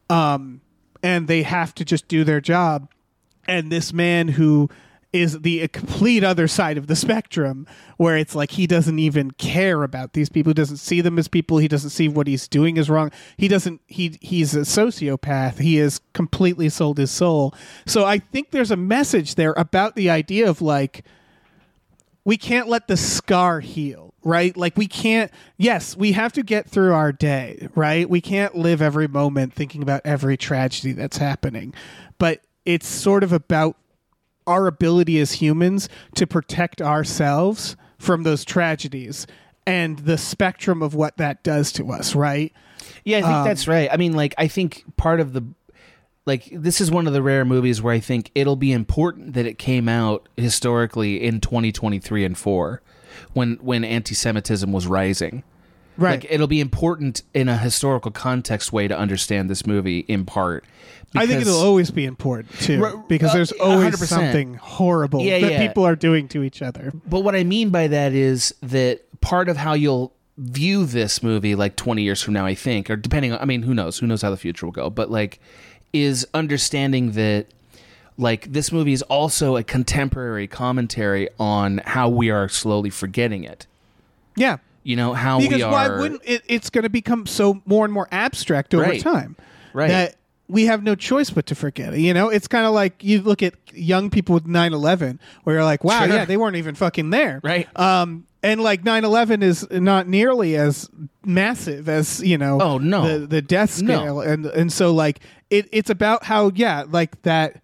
um, 0.09 0.61
and 1.03 1.29
they 1.29 1.43
have 1.43 1.75
to 1.75 1.85
just 1.85 2.09
do 2.09 2.25
their 2.25 2.41
job. 2.41 2.89
And 3.47 3.73
this 3.73 3.93
man 3.93 4.29
who 4.29 4.71
is 5.12 5.40
the 5.40 5.68
complete 5.68 6.25
other 6.25 6.48
side 6.48 6.79
of 6.79 6.87
the 6.87 6.96
spectrum, 6.96 7.66
where 7.98 8.16
it's 8.16 8.35
like 8.35 8.53
he 8.53 8.66
doesn't 8.66 8.98
even 8.98 9.31
care 9.33 9.83
about 9.83 10.14
these 10.14 10.29
people, 10.29 10.51
he 10.51 10.55
doesn't 10.55 10.79
see 10.79 11.01
them 11.01 11.18
as 11.18 11.29
people, 11.29 11.59
he 11.59 11.68
doesn't 11.68 11.90
see 11.90 12.09
what 12.09 12.27
he's 12.27 12.48
doing 12.48 12.77
is 12.77 12.88
wrong. 12.88 13.11
He 13.37 13.48
doesn't. 13.48 13.81
He 13.87 14.18
he's 14.20 14.55
a 14.55 14.61
sociopath. 14.61 15.59
He 15.59 15.77
has 15.77 16.01
completely 16.14 16.68
sold 16.68 16.98
his 16.98 17.11
soul. 17.11 17.55
So 17.87 18.05
I 18.05 18.18
think 18.18 18.51
there's 18.51 18.70
a 18.70 18.77
message 18.77 19.35
there 19.35 19.53
about 19.57 19.96
the 19.96 20.09
idea 20.09 20.48
of 20.48 20.62
like 20.62 21.05
we 22.25 22.37
can't 22.37 22.68
let 22.68 22.88
the 22.88 22.96
scar 22.96 23.61
heal, 23.61 24.14
right? 24.22 24.57
Like 24.57 24.77
we 24.77 24.87
can't 24.87 25.31
yes, 25.59 25.96
we 25.96 26.12
have 26.12 26.33
to 26.35 26.42
get 26.42 26.70
through 26.70 26.94
our 26.94 27.12
day, 27.12 27.68
right? 27.75 28.09
We 28.09 28.20
can't 28.20 28.55
live 28.55 28.81
every 28.81 29.09
moment 29.09 29.53
thinking 29.53 29.83
about 29.83 30.03
every 30.05 30.37
tragedy 30.38 30.92
that's 30.92 31.18
happening. 31.18 31.75
But 32.18 32.40
it's 32.64 32.87
sort 32.87 33.25
of 33.25 33.33
about 33.33 33.77
our 34.47 34.67
ability 34.67 35.19
as 35.21 35.33
humans 35.33 35.89
to 36.15 36.27
protect 36.27 36.81
ourselves 36.83 37.77
from 37.99 38.23
those 38.23 38.45
tragedies 38.45 39.27
and 39.67 40.01
the 40.01 40.19
spectrum 40.19 40.83
of 40.83 40.95
what 40.95 41.17
that 41.19 41.43
does 41.43 41.71
to 41.73 41.93
us, 41.93 42.15
right? 42.15 42.53
Yeah, 43.05 43.19
I 43.19 43.23
think 43.23 43.33
Um, 43.33 43.45
that's 43.45 43.69
right. 43.69 43.89
I 43.93 43.97
mean, 43.97 44.13
like, 44.13 44.35
I 44.39 44.49
think 44.49 44.85
part 44.97 45.21
of 45.21 45.33
the 45.33 45.45
like 46.25 46.49
this 46.53 46.81
is 46.81 46.91
one 46.91 47.09
of 47.09 47.13
the 47.13 47.23
rare 47.23 47.45
movies 47.45 47.83
where 47.83 47.93
I 47.93 47.99
think 47.99 48.31
it'll 48.35 48.57
be 48.57 48.73
important 48.73 49.35
that 49.35 49.45
it 49.45 49.59
came 49.59 49.89
out 49.89 50.29
historically 50.37 51.21
in 51.23 51.41
2023 51.41 52.25
and 52.25 52.39
4 52.39 52.81
when 53.33 53.59
when 53.61 53.85
anti-Semitism 53.85 54.71
was 54.73 54.87
rising. 54.87 55.43
Right. 55.97 56.21
Like 56.23 56.27
it'll 56.31 56.47
be 56.47 56.61
important 56.61 57.23
in 57.35 57.49
a 57.49 57.57
historical 57.59 58.11
context 58.11 58.73
way 58.73 58.89
to 58.89 58.99
understand 58.99 59.51
this 59.51 59.67
movie 59.67 60.01
in 60.09 60.25
part. 60.25 60.65
I 61.15 61.27
think 61.27 61.43
it'll 61.43 61.61
always 61.61 61.91
be 61.91 62.07
important 62.07 62.59
too, 62.61 62.81
Right, 62.81 62.95
because 63.09 63.31
uh, 63.31 63.35
there's 63.35 63.53
always 63.53 63.97
100%. 63.97 64.07
something 64.07 64.55
horrible 64.55 65.21
Yeah, 65.21 65.41
that 65.41 65.53
yeah. 65.53 65.67
people 65.69 65.85
are 65.85 65.95
doing 65.97 66.27
to 66.29 66.43
each 66.43 66.63
other. 66.63 66.91
But 67.07 67.21
what 67.21 67.35
I 67.35 67.45
mean 67.45 67.69
by 67.69 67.89
that 67.89 68.15
is 68.15 68.55
that 68.63 69.03
part 69.21 69.51
of 69.51 69.59
how 69.59 69.75
you'll 69.75 70.15
view 70.38 70.87
this 70.87 71.23
movie 71.23 71.55
like 71.55 71.77
20 71.77 72.03
years 72.03 72.23
from 72.23 72.33
now 72.33 72.47
i 72.47 72.55
think 72.55 72.88
or 72.88 72.97
depending 72.97 73.33
on 73.35 73.38
i 73.40 73.45
mean 73.45 73.61
who 73.63 73.75
knows 73.75 73.99
who 73.99 74.07
knows 74.07 74.23
how 74.23 74.31
the 74.31 74.37
future 74.37 74.65
will 74.65 74.73
go 74.73 74.88
but 74.88 75.11
like 75.11 75.38
is 75.93 76.27
understanding 76.33 77.13
that 77.13 77.47
like 78.17 78.51
this 78.51 78.73
movie 78.73 78.95
is 78.95 79.03
also 79.03 79.57
a 79.59 79.63
contemporary 79.63 80.47
commentary 80.47 81.29
on 81.38 81.79
how 81.85 82.09
we 82.09 82.31
are 82.31 82.49
slowly 82.49 82.88
forgetting 82.88 83.45
it 83.45 83.67
Yeah. 84.37 84.57
You 84.83 84.97
know 84.97 85.13
how 85.13 85.39
Because 85.39 85.57
we 85.59 85.63
are 85.63 85.71
Because 85.71 85.91
why 85.91 86.01
wouldn't 86.01 86.23
it, 86.25 86.43
it's 86.49 86.71
going 86.71 86.85
to 86.85 86.91
become 86.91 87.27
so 87.27 87.63
more 87.67 87.85
and 87.85 87.93
more 87.95 88.09
abstract 88.13 88.75
over 88.75 88.85
Right. 88.85 89.01
time. 89.01 89.37
Right. 89.73 89.89
That 89.89 90.17
we 90.49 90.67
have 90.67 90.83
no 90.83 90.95
choice 90.95 91.31
but 91.31 91.47
to 91.47 91.55
forget 91.55 91.95
it. 91.95 92.01
You 92.01 92.13
know, 92.13 92.29
it's 92.29 92.47
kind 92.49 92.67
of 92.67 92.73
like 92.75 93.03
you 93.03 93.23
look 93.23 93.43
at 93.43 93.55
young 93.73 94.11
people 94.11 94.35
with 94.35 94.45
9/11 94.45 95.19
where 95.45 95.57
you're 95.57 95.65
like, 95.65 95.83
"Wow, 95.85 96.01
Sure. 96.05 96.15
yeah, 96.15 96.25
they 96.27 96.37
weren't 96.37 96.57
even 96.57 96.75
fucking 96.75 97.11
there." 97.11 97.41
Right. 97.43 97.69
Um 97.79 98.27
and 98.43 98.61
like 98.61 98.83
9/11 98.83 99.43
is 99.43 99.67
not 99.71 100.09
nearly 100.09 100.57
as 100.57 100.91
massive 101.25 101.89
as, 101.89 102.21
you 102.23 102.37
know, 102.37 102.61
Oh, 102.61 102.79
no. 102.79 103.21
the 103.21 103.27
the 103.27 103.41
death 103.43 103.81
No. 103.81 103.95
scale 104.01 104.21
and 104.21 104.47
and 104.47 104.73
so 104.73 104.93
like 104.93 105.21
it 105.49 105.69
it's 105.73 105.91
about 105.91 106.25
how 106.25 106.51
yeah, 106.55 106.85
like 106.91 107.23
that 107.23 107.62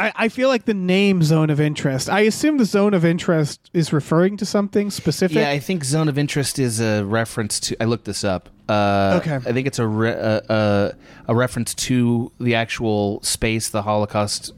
I, 0.00 0.12
I 0.24 0.28
feel 0.28 0.48
like 0.48 0.64
the 0.64 0.74
name 0.74 1.22
zone 1.22 1.50
of 1.50 1.60
interest. 1.60 2.08
I 2.08 2.20
assume 2.20 2.58
the 2.58 2.64
zone 2.64 2.94
of 2.94 3.04
interest 3.04 3.70
is 3.74 3.92
referring 3.92 4.36
to 4.38 4.46
something 4.46 4.90
specific. 4.90 5.36
yeah 5.36 5.50
i 5.50 5.58
think 5.58 5.84
zone 5.84 6.08
of 6.08 6.16
interest 6.18 6.58
is 6.58 6.80
a 6.80 7.04
reference 7.04 7.60
to 7.60 7.76
i 7.82 7.84
looked 7.84 8.04
this 8.06 8.24
up 8.24 8.48
uh, 8.68 9.20
Okay. 9.20 9.34
i 9.36 9.52
think 9.52 9.66
it's 9.66 9.78
a, 9.78 9.86
re- 9.86 10.40
a, 10.48 10.94
reference 11.28 11.74
to 11.74 12.30
the 12.40 12.54
actual 12.54 13.20
space 13.22 13.68
the 13.68 13.82
holocaust 13.82 14.52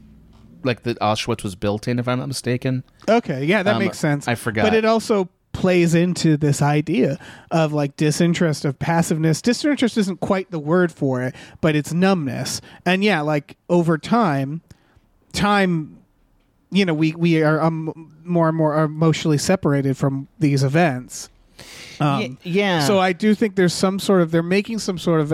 like 0.63 0.83
the 0.83 0.95
auschwitz 0.95 1.43
was 1.43 1.55
built 1.55 1.87
in 1.87 1.99
if 1.99 2.07
i'm 2.07 2.19
not 2.19 2.27
mistaken 2.27 2.83
Okay, 3.09 3.43
yeah, 3.43 3.63
that 3.63 3.73
Um, 3.75 3.79
makes 3.79 3.99
sense. 3.99 4.29
I 4.29 4.35
forgot. 4.35 4.63
But 4.63 4.73
it 4.73 4.85
also 4.85 5.27
plays 5.51 5.93
into 5.93 6.37
this 6.37 6.61
idea 6.61 7.19
of 7.51 7.73
like 7.73 7.97
disinterest, 7.97 8.63
of 8.63 8.79
passiveness. 8.79 9.41
Disinterest 9.41 9.97
isn't 9.97 10.21
quite 10.21 10.51
the 10.51 10.57
word 10.59 10.89
for 10.89 11.21
it, 11.21 11.35
but 11.59 11.75
it's 11.75 11.91
numbness. 11.91 12.61
And 12.85 13.03
yeah, 13.03 13.19
like 13.19 13.57
over 13.69 13.97
time, 13.97 14.61
time, 15.33 15.97
you 16.71 16.85
know, 16.85 16.93
we 16.93 17.13
we 17.13 17.43
are 17.43 17.61
um, 17.61 18.11
more 18.23 18.47
and 18.47 18.57
more 18.57 18.83
emotionally 18.83 19.37
separated 19.37 19.97
from 19.97 20.27
these 20.39 20.63
events. 20.63 21.29
Um, 21.99 22.21
Ye- 22.21 22.37
yeah 22.43 22.79
So 22.87 22.99
I 22.99 23.13
do 23.13 23.35
think 23.35 23.55
there's 23.55 23.73
some 23.73 23.99
sort 23.99 24.21
of 24.21 24.31
they're 24.31 24.41
making 24.41 24.79
some 24.79 24.97
sort 24.97 25.21
of 25.21 25.33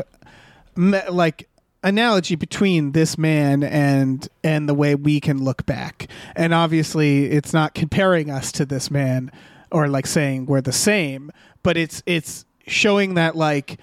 like 0.75 1.47
analogy 1.83 2.35
between 2.35 2.91
this 2.91 3.17
man 3.17 3.63
and 3.63 4.27
and 4.43 4.67
the 4.67 4.73
way 4.73 4.95
we 4.95 5.19
can 5.19 5.43
look 5.43 5.65
back. 5.65 6.07
And 6.35 6.53
obviously 6.53 7.25
it's 7.25 7.53
not 7.53 7.73
comparing 7.73 8.29
us 8.29 8.51
to 8.53 8.65
this 8.65 8.91
man 8.91 9.31
or 9.71 9.87
like 9.87 10.07
saying 10.07 10.45
we're 10.47 10.61
the 10.61 10.71
same, 10.73 11.31
but 11.63 11.77
it's 11.77 12.03
it's 12.05 12.45
showing 12.67 13.13
that 13.13 13.35
like 13.35 13.77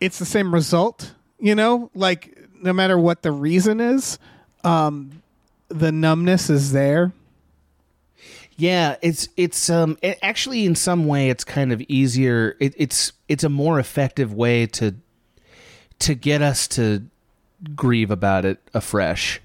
it's 0.00 0.18
the 0.20 0.24
same 0.26 0.54
result, 0.54 1.14
you 1.40 1.54
know? 1.54 1.90
Like 1.94 2.36
no 2.62 2.72
matter 2.72 2.96
what 2.98 3.22
the 3.22 3.32
reason 3.32 3.80
is, 3.80 4.18
um 4.68 5.22
the 5.68 5.92
numbness 5.92 6.50
is 6.50 6.72
there. 6.72 7.12
Yeah, 8.56 8.96
it's 9.02 9.28
it's 9.36 9.70
um 9.70 9.96
it, 10.02 10.18
actually 10.22 10.64
in 10.64 10.74
some 10.74 11.06
way 11.06 11.30
it's 11.30 11.44
kind 11.44 11.72
of 11.72 11.80
easier. 11.82 12.56
It, 12.60 12.74
it's 12.76 13.12
it's 13.28 13.44
a 13.44 13.48
more 13.48 13.78
effective 13.78 14.32
way 14.32 14.66
to 14.66 14.94
to 16.00 16.14
get 16.14 16.42
us 16.42 16.66
to 16.68 17.04
grieve 17.74 18.10
about 18.10 18.44
it 18.44 18.58
afresh. 18.74 19.40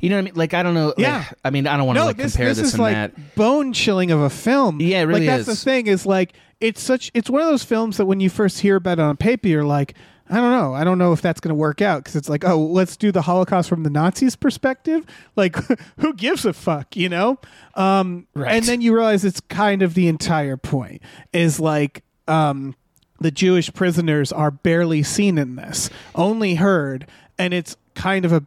You 0.00 0.10
know 0.10 0.16
what 0.16 0.20
I 0.20 0.24
mean? 0.24 0.34
Like 0.34 0.52
I 0.54 0.62
don't 0.62 0.74
know. 0.74 0.88
like, 0.88 0.98
Yeah. 0.98 1.24
I 1.42 1.50
mean 1.50 1.66
I 1.66 1.76
don't 1.78 1.86
want 1.86 1.96
to 1.96 2.00
no, 2.00 2.06
like 2.06 2.18
this, 2.18 2.32
compare 2.32 2.48
this, 2.48 2.58
this, 2.58 2.68
is 2.68 2.74
and 2.74 2.82
like 2.82 2.94
that. 2.94 3.34
bone 3.34 3.72
chilling 3.72 4.10
of 4.10 4.20
a 4.20 4.30
film. 4.30 4.80
Yeah, 4.80 5.00
it 5.00 5.04
really 5.04 5.26
like, 5.26 5.38
that's 5.38 5.48
is. 5.48 5.58
the 5.58 5.64
thing 5.64 5.86
is 5.86 6.04
like 6.04 6.34
it's 6.60 6.82
such 6.82 7.10
it's 7.14 7.30
one 7.30 7.40
of 7.40 7.48
those 7.48 7.64
films 7.64 7.96
that 7.96 8.04
when 8.04 8.20
you 8.20 8.28
first 8.28 8.60
hear 8.60 8.76
about 8.76 8.98
it 8.98 9.02
on 9.02 9.16
paper, 9.16 9.48
you're 9.48 9.64
like, 9.64 9.94
I 10.30 10.36
don't 10.36 10.52
know, 10.52 10.72
I 10.72 10.84
don't 10.84 10.98
know 10.98 11.12
if 11.12 11.20
that's 11.20 11.40
going 11.40 11.50
to 11.50 11.56
work 11.56 11.82
out 11.82 12.04
because 12.04 12.14
it's 12.16 12.28
like, 12.28 12.44
oh, 12.44 12.58
let's 12.58 12.96
do 12.96 13.10
the 13.10 13.22
Holocaust 13.22 13.68
from 13.68 13.82
the 13.82 13.90
Nazis' 13.90 14.36
perspective. 14.36 15.04
Like, 15.34 15.56
who 15.98 16.14
gives 16.14 16.44
a 16.44 16.52
fuck, 16.52 16.96
you 16.96 17.08
know? 17.08 17.38
Um, 17.74 18.26
Right. 18.34 18.52
And 18.52 18.64
then 18.64 18.80
you 18.80 18.94
realize 18.94 19.24
it's 19.24 19.40
kind 19.40 19.82
of 19.82 19.94
the 19.94 20.08
entire 20.08 20.56
point 20.56 21.02
is 21.32 21.60
like. 21.60 22.04
Um, 22.28 22.76
the 23.22 23.30
Jewish 23.30 23.70
prisoners 23.74 24.32
are 24.32 24.50
barely 24.50 25.02
seen 25.02 25.36
in 25.36 25.56
this, 25.56 25.90
only 26.14 26.54
heard, 26.54 27.06
and 27.38 27.52
it's 27.52 27.76
kind 27.94 28.24
of 28.24 28.32
a 28.32 28.44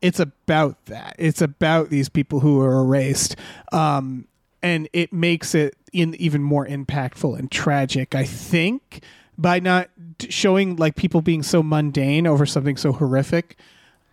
it's 0.00 0.18
about 0.18 0.82
that. 0.86 1.16
It's 1.18 1.42
about 1.42 1.90
these 1.90 2.08
people 2.08 2.40
who 2.40 2.60
are 2.62 2.80
erased, 2.80 3.36
um, 3.72 4.26
and 4.62 4.88
it 4.92 5.12
makes 5.12 5.54
it 5.54 5.76
in 5.92 6.14
even 6.14 6.42
more 6.42 6.66
impactful 6.66 7.38
and 7.38 7.50
tragic. 7.50 8.14
I 8.14 8.24
think 8.24 9.02
by 9.40 9.58
not 9.60 9.88
showing 10.28 10.76
like 10.76 10.96
people 10.96 11.22
being 11.22 11.42
so 11.42 11.62
mundane 11.62 12.26
over 12.26 12.44
something 12.46 12.76
so 12.76 12.92
horrific. 12.92 13.56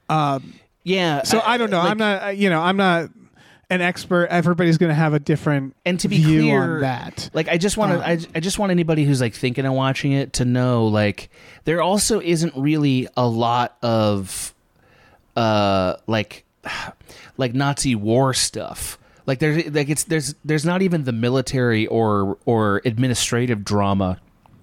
Yeah. 0.10 1.24
So 1.24 1.42
I 1.44 1.58
don't 1.58 1.70
know. 1.70 1.80
like- 1.80 1.92
I'm 1.92 1.98
not. 1.98 2.38
You 2.38 2.50
know, 2.50 2.62
I'm 2.62 2.78
not 2.78 3.10
an 3.70 3.82
expert. 3.82 4.28
Everybody's 4.28 4.78
going 4.78 4.90
to 4.90 4.96
have 4.96 5.14
a 5.14 5.20
different 5.20 5.76
and 5.86 6.00
to 6.00 6.08
be 6.08 6.18
view 6.24 6.42
clear 6.44 6.76
on 6.76 6.82
that. 6.82 7.30
like 7.34 7.50
i 7.50 7.58
just 7.58 7.76
want 7.76 7.92
to 7.92 8.08
I, 8.08 8.18
I 8.34 8.40
just 8.40 8.58
want 8.58 8.72
anybody 8.72 9.04
who's 9.04 9.20
like 9.20 9.34
thinking 9.34 9.66
of 9.66 9.74
watching 9.74 10.14
it 10.14 10.32
to 10.34 10.46
know 10.46 10.88
like 10.88 11.30
there 11.66 11.82
also 11.82 12.22
isn't 12.22 12.54
really 12.56 13.10
a 13.18 13.28
lot 13.28 13.78
of 13.82 14.54
uh 15.36 15.98
like 16.08 16.46
like 17.38 17.54
nazi 17.54 17.94
war 17.94 18.34
stuff 18.34 18.98
like 19.26 19.40
there's 19.40 19.70
like 19.74 19.90
it's 19.90 20.06
there's 20.06 20.34
there's 20.46 20.64
not 20.64 20.82
even 20.82 21.04
the 21.04 21.12
military 21.12 21.88
or 21.88 22.38
or 22.46 22.82
administrative 22.86 23.66
drama 23.66 24.18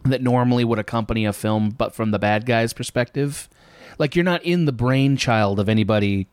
that 0.05 0.23
normally 0.23 0.65
would 0.65 0.79
accompany 0.79 1.25
a 1.25 1.33
film 1.33 1.71
but 1.71 1.95
from 1.95 2.11
the 2.11 2.19
bad 2.19 2.47
guy's 2.47 2.73
perspective 2.73 3.49
like 3.99 4.15
you're 4.17 4.25
not 4.25 4.43
in 4.43 4.65
the 4.65 4.73
brainchild 4.73 5.59
of 5.61 5.69
anybody 5.69 6.27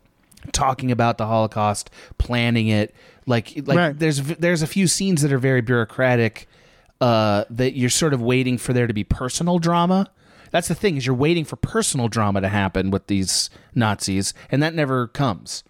talking 0.51 0.91
about 0.91 1.17
the 1.17 1.27
Holocaust, 1.27 1.89
planning 2.17 2.67
it. 2.67 2.95
Like 3.27 3.53
like 3.65 3.77
Right. 3.77 3.99
there's 3.99 4.19
there's 4.21 4.61
a 4.61 4.67
few 4.67 4.87
scenes 4.87 5.21
that 5.21 5.31
are 5.31 5.37
very 5.37 5.61
bureaucratic 5.61 6.47
uh, 6.99 7.45
that 7.49 7.75
you're 7.75 7.89
sort 7.89 8.13
of 8.13 8.21
waiting 8.21 8.57
for 8.57 8.73
there 8.73 8.87
to 8.87 8.93
be 8.93 9.03
personal 9.03 9.59
drama. 9.59 10.09
That's 10.49 10.67
the 10.67 10.75
thing 10.75 10.97
is 10.97 11.05
you're 11.05 11.15
waiting 11.15 11.45
for 11.45 11.55
personal 11.55 12.07
drama 12.07 12.41
to 12.41 12.49
happen 12.49 12.91
with 12.91 13.07
these 13.07 13.49
Nazis, 13.75 14.33
and 14.49 14.61
that 14.63 14.73
never 14.73 15.07
comes. 15.07 15.63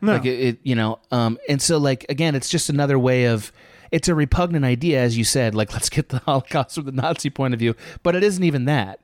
No. 0.00 0.12
Like 0.12 0.24
it, 0.24 0.40
it 0.40 0.58
you 0.62 0.74
know, 0.74 1.00
um, 1.10 1.38
and 1.48 1.60
so 1.60 1.78
like 1.78 2.06
again, 2.08 2.34
it's 2.34 2.48
just 2.48 2.68
another 2.68 2.98
way 2.98 3.24
of. 3.24 3.52
It's 3.92 4.08
a 4.08 4.14
repugnant 4.14 4.64
idea, 4.64 5.00
as 5.00 5.16
you 5.16 5.22
said. 5.24 5.54
Like 5.54 5.72
let's 5.72 5.88
get 5.88 6.08
the 6.08 6.18
Holocaust 6.26 6.74
from 6.74 6.86
the 6.86 6.92
Nazi 6.92 7.30
point 7.30 7.54
of 7.54 7.60
view, 7.60 7.76
but 8.02 8.16
it 8.16 8.24
isn't 8.24 8.42
even 8.42 8.64
that. 8.64 8.98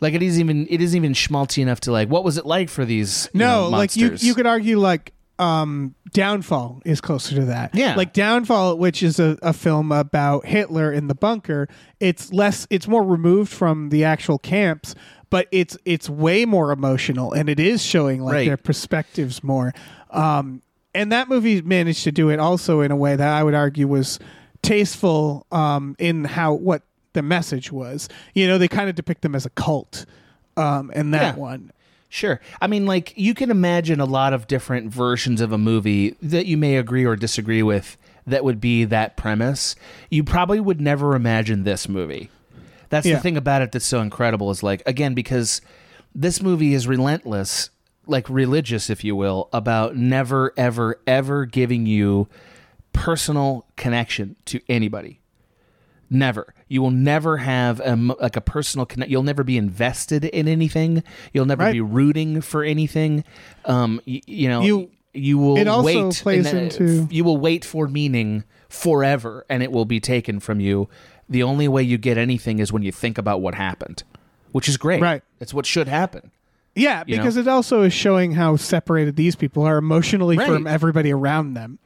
Like 0.00 0.14
it 0.14 0.22
isn't 0.22 0.40
even 0.40 0.66
it 0.70 0.80
isn't 0.80 0.96
even 0.96 1.12
schmaltzy 1.14 1.62
enough 1.62 1.80
to 1.80 1.92
like. 1.92 2.08
What 2.08 2.22
was 2.22 2.38
it 2.38 2.46
like 2.46 2.68
for 2.68 2.84
these? 2.84 3.28
you 3.32 3.40
No, 3.40 3.62
know, 3.62 3.68
like 3.70 3.96
you 3.96 4.12
you 4.18 4.34
could 4.34 4.46
argue 4.46 4.78
like 4.78 5.12
um 5.38 5.94
Downfall 6.12 6.82
is 6.84 7.00
closer 7.00 7.34
to 7.36 7.44
that. 7.46 7.74
Yeah. 7.74 7.94
Like 7.94 8.12
Downfall, 8.12 8.76
which 8.78 9.02
is 9.02 9.18
a, 9.18 9.38
a 9.42 9.52
film 9.52 9.90
about 9.92 10.44
Hitler 10.46 10.92
in 10.92 11.06
the 11.06 11.14
bunker, 11.14 11.68
it's 11.98 12.32
less 12.32 12.66
it's 12.70 12.86
more 12.88 13.02
removed 13.02 13.50
from 13.52 13.88
the 13.90 14.04
actual 14.04 14.38
camps, 14.38 14.94
but 15.30 15.48
it's 15.52 15.76
it's 15.84 16.10
way 16.10 16.44
more 16.44 16.72
emotional 16.72 17.32
and 17.32 17.48
it 17.48 17.60
is 17.60 17.82
showing 17.82 18.22
like 18.22 18.34
Right. 18.34 18.46
their 18.48 18.56
perspectives 18.56 19.42
more. 19.44 19.72
Um 20.10 20.62
and 20.94 21.12
that 21.12 21.28
movie 21.28 21.62
managed 21.62 22.04
to 22.04 22.12
do 22.12 22.28
it 22.30 22.38
also 22.40 22.80
in 22.80 22.90
a 22.90 22.96
way 22.96 23.16
that 23.16 23.28
I 23.32 23.42
would 23.42 23.54
argue 23.54 23.86
was 23.88 24.18
tasteful 24.62 25.46
um 25.52 25.96
in 25.98 26.24
how 26.24 26.52
what 26.54 26.82
the 27.12 27.22
message 27.22 27.72
was. 27.72 28.08
You 28.34 28.46
know, 28.46 28.58
they 28.58 28.68
kind 28.68 28.88
of 28.88 28.94
depict 28.94 29.22
them 29.22 29.34
as 29.34 29.46
a 29.46 29.50
cult 29.50 30.06
um 30.56 30.90
in 30.92 31.10
that 31.12 31.36
Yeah. 31.36 31.40
one. 31.40 31.72
Sure. 32.12 32.40
I 32.60 32.66
mean, 32.66 32.86
like, 32.86 33.12
you 33.16 33.34
can 33.34 33.52
imagine 33.52 34.00
a 34.00 34.04
lot 34.04 34.32
of 34.32 34.48
different 34.48 34.92
versions 34.92 35.40
of 35.40 35.52
a 35.52 35.58
movie 35.58 36.16
that 36.20 36.46
you 36.46 36.56
may 36.56 36.74
agree 36.76 37.04
or 37.04 37.14
disagree 37.14 37.62
with 37.62 37.96
that 38.26 38.42
would 38.44 38.60
be 38.60 38.84
that 38.84 39.16
premise. 39.16 39.76
You 40.10 40.24
probably 40.24 40.58
would 40.58 40.80
never 40.80 41.14
imagine 41.14 41.62
this 41.62 41.88
movie. 41.88 42.28
That's 42.88 43.06
Yeah. 43.06 43.14
the 43.14 43.20
thing 43.20 43.36
about 43.36 43.62
it 43.62 43.70
that's 43.70 43.86
so 43.86 44.00
incredible 44.00 44.50
is 44.50 44.60
like, 44.64 44.82
again, 44.86 45.14
because 45.14 45.60
this 46.12 46.42
movie 46.42 46.74
is 46.74 46.88
relentless, 46.88 47.70
like 48.10 48.28
religious, 48.28 48.90
if 48.90 49.04
you 49.04 49.14
will, 49.16 49.48
about 49.52 49.96
never, 49.96 50.52
ever, 50.56 51.00
ever 51.06 51.46
giving 51.46 51.86
you 51.86 52.28
personal 52.92 53.66
connection 53.76 54.36
to 54.46 54.60
anybody. 54.68 55.20
Never. 56.12 56.52
You 56.68 56.82
will 56.82 56.90
never 56.90 57.36
have 57.36 57.78
a, 57.80 57.94
like 58.20 58.34
a 58.36 58.40
personal 58.40 58.84
connect. 58.84 59.10
You'll 59.10 59.22
never 59.22 59.44
be 59.44 59.56
invested 59.56 60.24
in 60.24 60.48
anything. 60.48 61.04
You'll 61.32 61.46
never 61.46 61.62
Right. 61.64 61.72
be 61.72 61.80
rooting 61.80 62.40
for 62.40 62.64
anything. 62.64 63.22
Um, 63.64 64.00
y- 64.06 64.20
you 64.26 64.48
know, 64.48 64.62
You- 64.62 64.90
you 65.14 65.38
will 65.38 65.56
it 65.56 65.68
also 65.68 66.08
wait. 66.08 66.14
plays 66.16 66.46
and, 66.52 66.58
uh, 66.58 66.62
into- 66.84 67.08
you 67.14 67.22
will 67.22 67.36
wait 67.36 67.64
for 67.64 67.86
meaning 67.86 68.42
forever, 68.68 69.44
and 69.48 69.62
it 69.62 69.70
will 69.70 69.84
be 69.84 70.00
taken 70.00 70.40
from 70.40 70.58
you. 70.60 70.88
The 71.28 71.44
only 71.44 71.68
way 71.68 71.84
you 71.84 71.96
get 71.96 72.18
anything 72.18 72.58
is 72.58 72.72
when 72.72 72.82
you 72.82 72.90
think 72.90 73.16
about 73.16 73.40
what 73.40 73.54
happened, 73.54 74.02
which 74.50 74.68
is 74.68 74.76
great. 74.76 75.00
Right. 75.00 75.22
It's 75.40 75.54
what 75.54 75.64
should 75.64 75.86
happen. 75.86 76.32
Yeah, 76.74 77.02
you 77.06 77.16
know? 77.16 77.22
because 77.22 77.36
it 77.36 77.48
also 77.48 77.82
is 77.82 77.92
showing 77.92 78.32
how 78.32 78.56
separated 78.56 79.16
these 79.16 79.34
people 79.36 79.64
are 79.64 79.76
emotionally 79.78 80.36
Right. 80.38 80.46
from 80.48 80.66
everybody 80.66 81.12
around 81.12 81.54
them. 81.54 81.78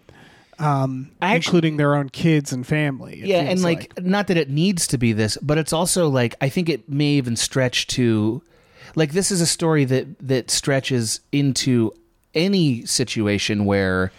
um, 0.60 1.10
I 1.20 1.34
actu- 1.34 1.48
including 1.48 1.76
their 1.78 1.96
own 1.96 2.10
kids 2.10 2.52
and 2.52 2.64
family. 2.64 3.20
yeah 3.24 3.38
and 3.40 3.60
like, 3.62 4.00
not 4.00 4.28
that 4.28 4.36
it 4.36 4.48
needs 4.48 4.86
to 4.86 4.98
be 4.98 5.12
this 5.12 5.36
but 5.42 5.58
it's 5.58 5.72
also 5.72 6.08
like 6.08 6.36
i 6.40 6.48
think 6.48 6.68
it 6.68 6.88
may 6.88 7.14
even 7.14 7.34
stretch 7.34 7.88
to 7.88 8.40
like 8.94 9.10
this 9.10 9.32
is 9.32 9.40
a 9.40 9.46
story 9.46 9.84
that 9.86 10.06
that 10.20 10.52
stretches 10.52 11.18
into 11.32 11.90
any 12.36 12.86
situation 12.86 13.64
where 13.64 14.12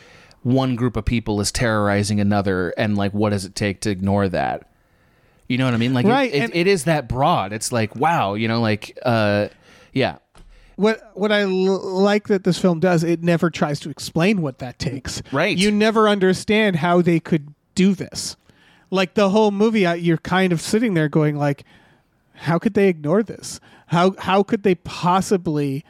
one 0.43 0.75
group 0.75 0.97
of 0.97 1.05
people 1.05 1.39
is 1.39 1.53
terrorizing 1.53 2.19
another 2.19 2.73
and 2.77 2.97
like 2.97 3.13
what 3.13 3.29
does 3.29 3.45
it 3.45 3.55
take 3.55 3.79
to 3.79 3.89
ignore 3.89 4.27
that 4.27 4.69
you 5.47 5.57
know 5.57 5.63
what 5.63 5.73
i 5.73 5.77
mean 5.77 5.93
like 5.93 6.05
it- 6.05 6.09
Right, 6.09 6.33
it, 6.33 6.43
and- 6.43 6.53
it 6.55 6.67
is 6.67 6.83
that 6.83 7.07
broad 7.07 7.53
it's 7.53 7.71
like 7.71 7.95
wow 7.95 8.33
you 8.33 8.49
know 8.49 8.59
like 8.59 8.97
uh 9.05 9.47
yeah 9.93 10.17
what 10.75 11.11
what 11.13 11.31
I 11.31 11.41
l- 11.41 11.49
like 11.51 12.27
that 12.27 12.43
this 12.43 12.57
film 12.59 12.79
does, 12.79 13.03
it 13.03 13.23
never 13.23 13.49
tries 13.49 13.79
to 13.81 13.89
explain 13.89 14.41
what 14.41 14.59
that 14.59 14.77
takes. 14.79 15.21
Right. 15.31 15.57
You 15.57 15.71
never 15.71 16.07
understand 16.09 16.77
how 16.77 17.01
they 17.01 17.19
could 17.19 17.53
do 17.75 17.93
this. 17.93 18.35
Like 18.91 19.15
the 19.15 19.29
whole 19.29 19.51
movie, 19.51 19.81
you're 19.81 20.17
kind 20.17 20.53
of 20.53 20.61
sitting 20.61 20.93
there 20.93 21.09
going 21.09 21.35
like, 21.37 21.63
how 22.33 22.59
could 22.59 22.73
they 22.73 22.87
ignore 22.87 23.23
this? 23.23 23.59
How 23.87 24.15
how 24.19 24.43
could 24.43 24.63
they 24.63 24.75
possibly 24.75 25.83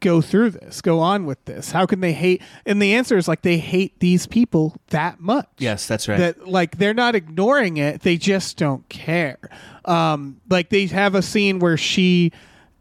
go 0.00 0.20
through 0.20 0.50
this, 0.50 0.80
go 0.80 0.98
on 1.00 1.26
with 1.26 1.44
this? 1.44 1.70
How 1.72 1.86
can 1.86 2.00
they 2.00 2.12
hate? 2.12 2.42
And 2.66 2.80
the 2.82 2.94
answer 2.94 3.16
is 3.16 3.28
like 3.28 3.42
they 3.42 3.58
hate 3.58 3.98
these 4.00 4.26
people 4.26 4.76
that 4.88 5.20
much. 5.20 5.48
yes 5.58 5.86
that's 5.86 6.08
right 6.08 6.18
That 6.18 6.48
like 6.48 6.78
they're 6.78 6.94
not 6.94 7.14
ignoring 7.14 7.76
it; 7.76 8.02
they 8.02 8.16
just 8.16 8.56
don't 8.56 8.88
care. 8.88 9.38
Um, 9.84 10.40
like 10.50 10.68
they 10.70 10.86
have 10.86 11.14
a 11.14 11.22
scene 11.22 11.58
where 11.58 11.76
she 11.76 12.32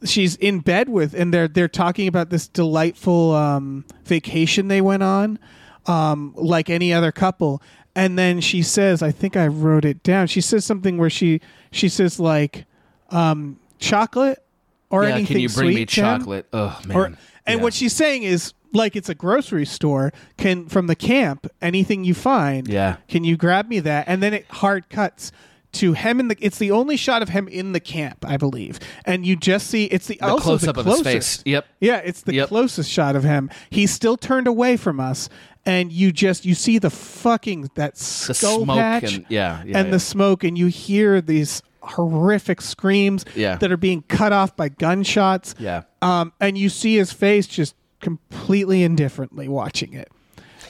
she's 0.04 0.36
in 0.38 0.60
bed 0.60 0.89
with, 0.89 1.14
and 1.14 1.34
they're 1.34 1.47
they're 1.47 1.68
talking 1.68 2.08
about 2.08 2.30
this 2.30 2.47
delightful 2.47 3.34
um, 3.36 3.86
vacation 4.06 4.68
they 4.68 4.82
went 4.82 5.04
on, 5.04 5.39
um, 5.86 6.34
like 6.36 6.70
any 6.70 6.93
other 6.93 7.12
couple. 7.12 7.62
And 7.93 8.18
then 8.18 8.39
she 8.39 8.62
says, 8.62 9.02
I 9.04 9.12
think 9.12 9.36
I 9.36 9.47
wrote 9.47 9.84
it 9.84 10.02
down. 10.02 10.28
She 10.28 10.39
says 10.41 10.64
something 10.66 10.97
where 10.97 11.10
she 11.10 11.41
she 11.72 11.89
says 11.89 12.20
like 12.20 12.66
um, 13.10 13.60
chocolate 13.80 14.41
or 14.89 15.04
yeah 15.04 15.16
anything 15.16 15.28
can 15.36 15.39
you 15.41 15.49
bring 15.49 15.68
me 15.70 15.74
sweet, 15.76 15.89
Tim? 15.89 16.04
chocolate 16.20 16.47
oh 16.54 16.80
man 16.86 16.97
Or, 16.97 17.06
and 17.45 17.58
Yeah. 17.60 17.64
what 17.64 17.74
she's 17.74 17.93
saying 17.93 18.24
is 18.24 18.54
like 18.74 18.95
it's 18.95 19.10
a 19.10 19.16
grocery 19.16 19.66
store 19.66 20.14
can 20.38 20.68
from 20.68 20.88
the 20.88 20.95
camp 20.95 21.47
anything 21.62 22.04
you 22.06 22.14
find 22.14 22.68
Yeah. 22.70 22.97
can 23.10 23.24
you 23.26 23.36
grab 23.36 23.68
me 23.68 23.80
that 23.82 24.06
and 24.08 24.22
then 24.24 24.34
it 24.34 24.45
hard 24.49 24.89
cuts 24.89 25.32
to 25.74 25.93
him 25.93 26.19
in 26.19 26.28
the 26.28 26.36
it's 26.39 26.57
the 26.57 26.72
only 26.72 26.97
shot 26.97 27.22
of 27.22 27.30
him 27.30 27.47
in 27.47 27.72
the 27.72 27.80
camp 27.80 28.26
i 28.28 28.38
believe 28.38 28.80
and 29.05 29.26
you 29.26 29.36
just 29.36 29.67
see 29.67 29.86
it's 29.86 30.07
the, 30.07 30.17
the 30.17 30.26
also 30.26 30.43
close 30.43 30.61
the 30.61 30.69
up 30.69 30.78
of 30.78 30.86
his 30.86 30.95
closest- 31.01 31.38
face 31.43 31.43
yep 31.45 31.65
yeah 31.80 31.97
it's 31.97 32.22
the 32.22 32.34
Yep. 32.36 32.47
closest 32.49 32.89
shot 32.89 33.15
of 33.15 33.24
him 33.24 33.49
he's 33.69 33.91
still 33.91 34.17
turned 34.17 34.47
away 34.47 34.76
from 34.78 34.99
us 34.99 35.30
and 35.65 35.91
you 35.91 36.11
just 36.11 36.45
you 36.45 36.55
see 36.55 36.78
the 36.80 36.89
fucking 36.89 37.69
that 37.76 37.97
skull 37.97 38.63
smoke 38.63 38.78
patch 38.78 39.13
and 39.15 39.26
yeah, 39.30 39.63
yeah 39.65 39.78
and 39.78 39.88
yeah. 39.88 39.91
the 39.91 39.99
smoke 39.99 40.43
and 40.43 40.57
you 40.57 40.67
hear 40.67 41.22
these 41.22 41.61
horrific 41.82 42.61
screams 42.61 43.26
Yeah. 43.36 43.55
that 43.57 43.72
are 43.72 43.78
being 43.78 44.03
cut 44.03 44.32
off 44.34 44.55
by 44.55 44.69
gunshots 44.69 45.55
yeah 45.59 45.84
um, 46.01 46.34
and 46.39 46.57
you 46.57 46.69
see 46.69 46.95
his 46.95 47.11
face 47.11 47.47
just 47.47 47.76
completely 47.99 48.82
indifferently 48.84 49.47
watching 49.47 49.93
it. 49.93 50.09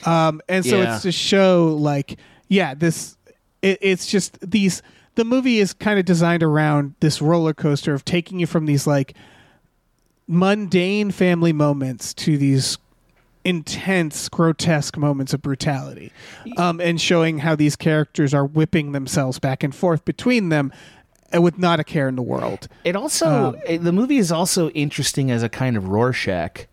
Um, 0.06 0.42
and 0.48 0.64
so 0.66 0.82
it's 0.82 1.00
to 1.02 1.12
show 1.12 1.74
like, 1.80 2.18
yeah, 2.48 2.74
this, 2.74 3.16
it, 3.62 3.78
it's 3.80 4.06
just 4.06 4.38
these, 4.40 4.82
the 5.14 5.24
movie 5.24 5.58
is 5.58 5.72
kind 5.72 5.98
of 5.98 6.04
designed 6.04 6.42
around 6.42 6.94
this 7.00 7.22
roller 7.22 7.54
coaster 7.54 7.94
of 7.94 8.04
taking 8.04 8.38
you 8.40 8.46
from 8.46 8.66
these 8.66 8.86
like 8.86 9.14
mundane 10.26 11.10
family 11.10 11.52
moments 11.52 12.14
to 12.14 12.36
these 12.38 12.78
intense, 13.44 14.28
grotesque 14.28 14.96
moments 14.96 15.34
of 15.34 15.42
brutality, 15.42 16.12
um, 16.56 16.80
and 16.80 17.00
showing 17.00 17.38
how 17.38 17.56
these 17.56 17.74
characters 17.74 18.32
are 18.32 18.44
whipping 18.44 18.92
themselves 18.92 19.38
back 19.38 19.64
and 19.64 19.74
forth 19.74 20.04
between 20.04 20.48
them 20.48 20.72
uh, 21.34 21.42
with 21.42 21.58
not 21.58 21.80
a 21.80 21.84
care 21.84 22.08
in 22.08 22.14
the 22.14 22.22
world. 22.22 22.68
It 22.84 22.94
also 22.94 23.56
Um, 23.68 23.84
the 23.84 23.92
movie 23.92 24.18
is 24.18 24.30
also 24.30 24.70
interesting 24.70 25.30
as 25.30 25.42
a 25.42 25.48
kind 25.48 25.76
of 25.76 25.88
Rorschach. 25.88 26.66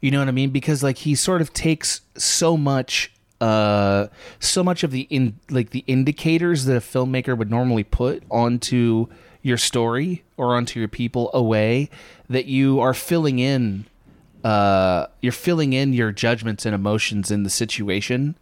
You 0.00 0.10
know 0.10 0.18
what 0.18 0.28
I 0.28 0.32
mean? 0.32 0.50
Because 0.50 0.82
like 0.82 0.98
he 0.98 1.14
sort 1.14 1.42
of 1.42 1.52
takes 1.52 2.00
so 2.16 2.56
much 2.56 3.12
uh 3.42 4.06
so 4.38 4.62
much 4.62 4.84
of 4.84 4.90
the 4.92 5.02
in 5.10 5.38
like 5.50 5.70
the 5.70 5.82
indicators 5.86 6.64
that 6.66 6.76
a 6.76 6.80
filmmaker 6.80 7.36
would 7.36 7.50
normally 7.50 7.82
put 7.84 8.22
onto 8.30 9.06
your 9.42 9.56
story 9.58 10.22
or 10.36 10.54
onto 10.56 10.78
your 10.78 10.88
people 10.88 11.28
away 11.34 11.90
that 12.30 12.44
you 12.46 12.78
are 12.80 12.94
filling 12.94 13.38
in 13.40 13.84
uh 14.44 15.06
you're 15.20 15.32
filling 15.32 15.72
in 15.72 15.92
your 15.92 16.12
judgments 16.12 16.64
and 16.66 16.74
emotions 16.74 17.30
in 17.30 17.42
the 17.42 17.50
situation 17.50 18.36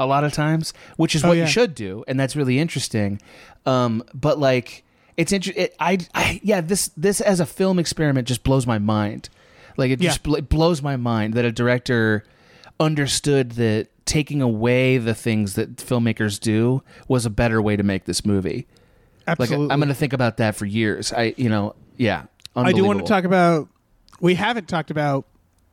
a 0.00 0.06
lot 0.06 0.22
of 0.22 0.32
times, 0.32 0.72
which 0.96 1.16
is 1.16 1.24
Oh, 1.24 1.28
what 1.28 1.36
yeah. 1.38 1.42
you 1.42 1.48
should 1.50 1.74
do, 1.74 2.04
and 2.06 2.20
that's 2.20 2.36
really 2.36 2.60
interesting. 2.60 3.20
Um, 3.66 4.04
but 4.14 4.38
like, 4.38 4.84
it's 5.16 5.32
interesting. 5.32 5.64
It, 5.64 5.74
I, 5.80 5.98
I, 6.14 6.38
yeah, 6.44 6.60
this 6.60 6.92
this 6.96 7.20
as 7.20 7.40
a 7.40 7.46
film 7.46 7.80
experiment 7.80 8.28
just 8.28 8.44
blows 8.44 8.64
my 8.64 8.78
mind. 8.78 9.28
Like 9.76 9.90
it 9.90 10.00
Yeah. 10.00 10.10
just 10.10 10.22
bl- 10.22 10.36
it 10.36 10.48
blows 10.48 10.82
my 10.82 10.96
mind 10.96 11.34
that 11.34 11.44
a 11.44 11.50
director 11.50 12.22
understood 12.80 13.52
that 13.52 13.88
taking 14.06 14.40
away 14.40 14.98
the 14.98 15.14
things 15.14 15.54
that 15.54 15.76
filmmakers 15.76 16.40
do 16.40 16.82
was 17.08 17.26
a 17.26 17.30
better 17.30 17.60
way 17.60 17.76
to 17.76 17.82
make 17.82 18.04
this 18.04 18.24
movie. 18.24 18.66
Like 19.26 19.40
Absolutely. 19.40 19.70
I'm 19.72 19.78
going 19.78 19.88
to 19.88 19.94
think 19.94 20.12
about 20.14 20.38
that 20.38 20.54
for 20.56 20.64
years. 20.64 21.12
I, 21.12 21.34
you 21.36 21.50
know, 21.50 21.74
yeah. 21.96 22.24
I 22.56 22.72
do 22.72 22.84
want 22.84 23.00
to 23.00 23.04
talk 23.04 23.24
about. 23.24 23.68
We 24.20 24.34
haven't 24.34 24.68
talked 24.68 24.90
about 24.90 25.26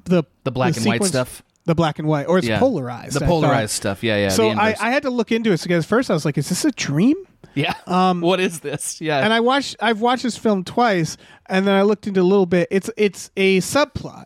the 0.04 0.24
The 0.44 0.52
black 0.52 0.76
and 0.78 0.86
white 0.86 1.04
stuff? 1.06 1.42
The 1.64 1.74
black 1.74 1.98
and 1.98 2.08
white, 2.08 2.26
or 2.28 2.38
it's 2.38 2.46
Yeah. 2.48 2.60
polarized. 2.60 3.20
The 3.20 3.26
I 3.26 3.28
polarized 3.28 3.72
thought. 3.72 3.98
stuff. 3.98 4.04
Yeah, 4.04 4.18
yeah. 4.18 4.30
So 4.30 4.50
I. 4.50 4.76
I 4.80 4.92
had 4.92 5.02
to 5.04 5.10
look 5.10 5.32
into 5.32 5.52
it 5.52 5.64
because 5.64 5.84
first 5.86 6.12
I 6.12 6.14
was 6.14 6.24
like, 6.26 6.38
"Is 6.38 6.50
this 6.50 6.64
a 6.64 6.72
dream?" 6.72 7.16
yeah. 7.56 7.74
Um, 7.88 8.22
what 8.22 8.40
is 8.40 8.60
this? 8.60 9.02
Yeah. 9.02 9.20
And 9.20 9.34
I 9.34 9.40
watched. 9.40 9.78
I've 9.80 10.00
watched 10.00 10.22
this 10.24 10.38
film 10.38 10.64
twice, 10.64 11.18
and 11.48 11.66
then 11.66 11.74
I 11.74 11.82
looked 11.82 12.06
into 12.06 12.22
a 12.22 12.24
little 12.24 12.46
bit. 12.46 12.68
It's 12.70 12.92
it's 12.98 13.32
a 13.36 13.62
subplot. 13.62 14.26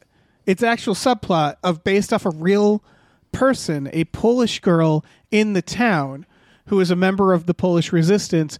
It's 0.50 0.64
actual 0.64 0.96
subplot 0.96 1.58
of 1.64 1.84
based 1.84 2.12
off 2.12 2.26
a 2.26 2.32
real 2.32 2.84
person, 3.32 3.88
a 3.94 4.06
Polish 4.06 4.62
girl 4.62 5.06
in 5.30 5.54
the 5.54 5.62
town 5.62 6.26
who 6.70 6.80
is 6.80 6.90
a 6.90 6.96
member 6.96 7.34
of 7.34 7.46
the 7.46 7.54
Polish 7.54 7.94
resistance 7.94 8.58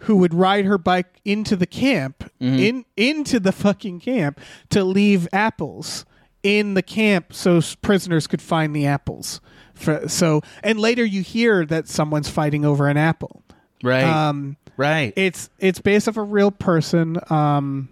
who 0.00 0.16
would 0.16 0.34
ride 0.34 0.66
her 0.66 0.76
bike 0.76 1.18
into 1.24 1.56
the 1.56 1.66
camp 1.66 2.30
in 2.40 2.84
into 2.94 3.40
the 3.40 3.52
fucking 3.52 4.00
camp 4.00 4.38
to 4.68 4.84
leave 4.84 5.26
apples 5.32 6.04
in 6.42 6.74
the 6.74 6.82
camp 6.82 7.32
so 7.32 7.62
prisoners 7.80 8.26
could 8.26 8.42
find 8.42 8.76
the 8.76 8.84
apples 8.84 9.40
For, 9.72 10.08
so 10.08 10.42
and 10.62 10.78
later 10.78 11.06
you 11.06 11.22
hear 11.22 11.64
that 11.64 11.88
someone's 11.88 12.28
fighting 12.28 12.66
over 12.66 12.86
an 12.86 12.98
apple 12.98 13.42
right. 13.82 14.04
um 14.04 14.56
right. 14.76 15.12
it's 15.16 15.48
it's 15.58 15.80
based 15.80 16.06
off 16.06 16.18
a 16.18 16.22
real 16.22 16.50
person 16.50 17.16
um 17.30 17.88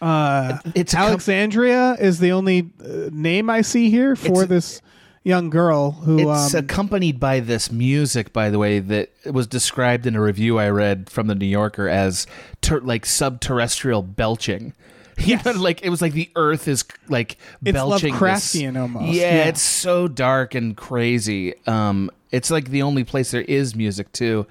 uh 0.00 0.58
it's 0.74 0.92
a 0.94 0.96
com- 0.96 1.08
alexandria 1.08 1.94
is 2.00 2.18
the 2.20 2.32
only 2.32 2.70
uh, 2.82 3.08
name 3.12 3.50
i 3.50 3.60
see 3.60 3.90
here 3.90 4.16
for 4.16 4.44
It's- 4.44 4.48
this 4.48 4.82
young 5.22 5.50
girl 5.50 5.90
who 5.90 6.30
It's 6.30 6.54
um, 6.54 6.64
accompanied 6.64 7.20
by 7.20 7.40
this 7.40 7.70
music, 7.70 8.32
by 8.32 8.48
the 8.48 8.58
way, 8.58 8.78
that 8.78 9.10
was 9.30 9.46
described 9.46 10.06
in 10.06 10.16
a 10.16 10.22
review 10.22 10.58
I 10.58 10.70
read 10.70 11.10
from 11.10 11.26
the 11.26 11.34
New 11.34 11.44
Yorker 11.44 11.88
as 11.90 12.26
ter- 12.62 12.80
like 12.80 13.04
subterrestrial 13.04 14.16
belching. 14.16 14.72
You 15.18 15.36
know, 15.44 15.52
like 15.52 15.82
it 15.82 15.90
was 15.90 16.00
like 16.00 16.14
the 16.14 16.30
earth 16.36 16.66
is 16.66 16.86
like 17.08 17.36
It's 17.62 17.72
belching. 17.74 18.14
this- 18.14 18.20
Lovecraftian 18.22 18.80
almost, 18.80 19.12
Yeah, 19.12 19.34
yeah. 19.34 19.44
it's 19.48 19.60
so 19.60 20.08
dark 20.08 20.54
and 20.54 20.74
crazy. 20.74 21.52
Um, 21.66 22.10
it's 22.30 22.50
like 22.50 22.70
the 22.70 22.80
only 22.80 23.04
place 23.04 23.30
there 23.30 23.42
is 23.42 23.74
music 23.76 24.10
too. 24.12 24.46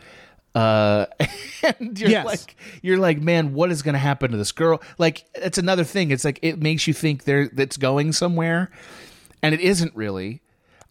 Uh, 0.60 1.05
and 1.80 1.99
you're 1.99 2.10
Yes. 2.10 2.26
like, 2.26 2.55
you're 2.82 2.97
like, 2.97 3.20
man, 3.22 3.53
what 3.53 3.72
is 3.72 3.82
going 3.82 3.93
to 3.93 3.99
happen 3.99 4.32
to 4.32 4.38
this 4.38 4.51
girl? 4.51 4.82
Like, 4.97 5.26
it's 5.36 5.57
another 5.57 5.84
thing. 5.84 6.12
It's 6.12 6.26
like 6.26 6.39
it 6.41 6.62
makes 6.62 6.88
you 6.88 6.93
think 6.93 7.24
there 7.24 7.47
that's 7.47 7.78
going 7.78 8.12
somewhere, 8.14 8.70
and 9.41 9.53
it 9.53 9.62
isn't 9.62 9.95
really. 9.95 10.41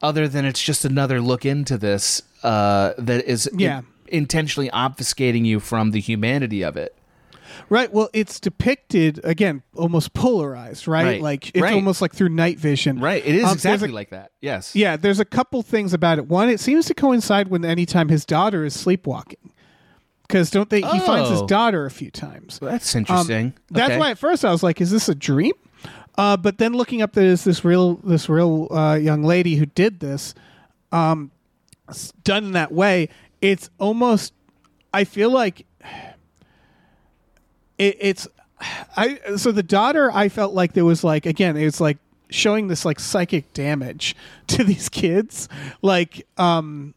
Other 0.01 0.29
than 0.29 0.45
it's 0.45 0.63
just 0.63 0.85
another 0.85 1.21
look 1.21 1.45
into 1.45 1.77
this 1.77 2.23
uh, 2.45 2.93
that 2.99 3.25
is 3.25 3.47
in- 3.49 3.85
intentionally 4.07 4.71
obfuscating 4.71 5.45
you 5.45 5.59
from 5.61 5.91
the 5.91 6.01
humanity 6.01 6.63
of 6.63 6.77
it. 6.77 6.95
right 7.71 7.93
well 7.93 8.09
it's 8.13 8.39
depicted 8.41 9.21
again 9.25 9.63
almost 9.75 10.15
polarized 10.15 10.87
right, 10.87 11.05
Right. 11.05 11.21
like 11.23 11.49
it's 11.49 11.61
Right. 11.61 11.75
almost 11.75 12.01
like 12.01 12.13
through 12.15 12.29
night 12.29 12.59
vision 12.61 13.01
Right. 13.01 13.23
It 13.27 13.35
is 13.35 13.43
Um, 13.43 13.49
there's 13.49 13.65
a- 13.65 13.69
exactly 13.69 13.89
like 13.89 14.11
that. 14.11 14.31
Yes. 14.41 14.75
Yeah, 14.77 14.97
there's 14.97 15.19
a 15.21 15.25
couple 15.25 15.63
things 15.63 15.93
about 15.93 16.19
it. 16.19 16.27
One, 16.29 16.49
it 16.49 16.61
seems 16.61 16.87
to 16.87 16.95
coincide 16.95 17.49
with 17.49 17.65
any 17.65 17.85
time 17.85 18.09
his 18.09 18.25
daughter 18.25 18.65
is 18.65 18.75
sleepwalking. 18.75 19.51
Because 20.29 20.51
don't 20.51 20.69
they? 20.69 20.83
He 20.83 21.01
finds 21.01 21.31
his 21.31 21.41
Oh. 21.41 21.47
daughter 21.47 21.87
a 21.87 21.91
few 21.91 22.11
times. 22.11 22.59
That's 22.61 22.95
Um, 22.95 22.99
interesting. 23.01 23.55
That's 23.71 23.91
Okay. 23.93 23.99
why 23.99 24.11
at 24.11 24.19
first 24.19 24.45
I 24.45 24.51
was 24.51 24.63
like, 24.63 24.81
"Is 24.81 24.91
this 24.91 25.09
a 25.09 25.15
dream?" 25.15 25.55
Uh, 26.19 26.37
but 26.37 26.59
then 26.59 26.75
looking 26.75 27.01
up, 27.01 27.13
there's 27.15 27.45
this 27.45 27.65
real, 27.65 27.95
this 28.05 28.29
real 28.29 28.69
uh, 28.71 28.95
young 28.95 29.23
lady 29.23 29.55
who 29.57 29.65
did 29.67 30.01
this, 30.01 30.35
um, 30.93 31.31
s- 31.89 32.13
done 32.25 32.45
in 32.45 32.53
that 32.53 32.73
way. 32.73 33.09
It's 33.41 33.71
almost, 33.79 34.33
I 34.93 35.05
feel 35.05 35.31
like, 35.31 35.65
it, 37.79 37.97
it's, 38.01 38.29
I. 38.97 39.21
So 39.37 39.53
the 39.53 39.63
daughter, 39.63 40.11
I 40.13 40.29
felt 40.29 40.55
like 40.55 40.73
there 40.73 40.85
was 40.85 41.05
like 41.05 41.27
again, 41.27 41.57
it's 41.57 41.81
like 41.81 41.99
showing 42.31 42.69
this 42.69 42.85
like 42.85 43.01
psychic 43.01 43.53
damage 43.55 44.15
to 44.49 44.63
these 44.65 44.89
kids 44.91 45.49
like 45.81 46.27
um 46.37 46.93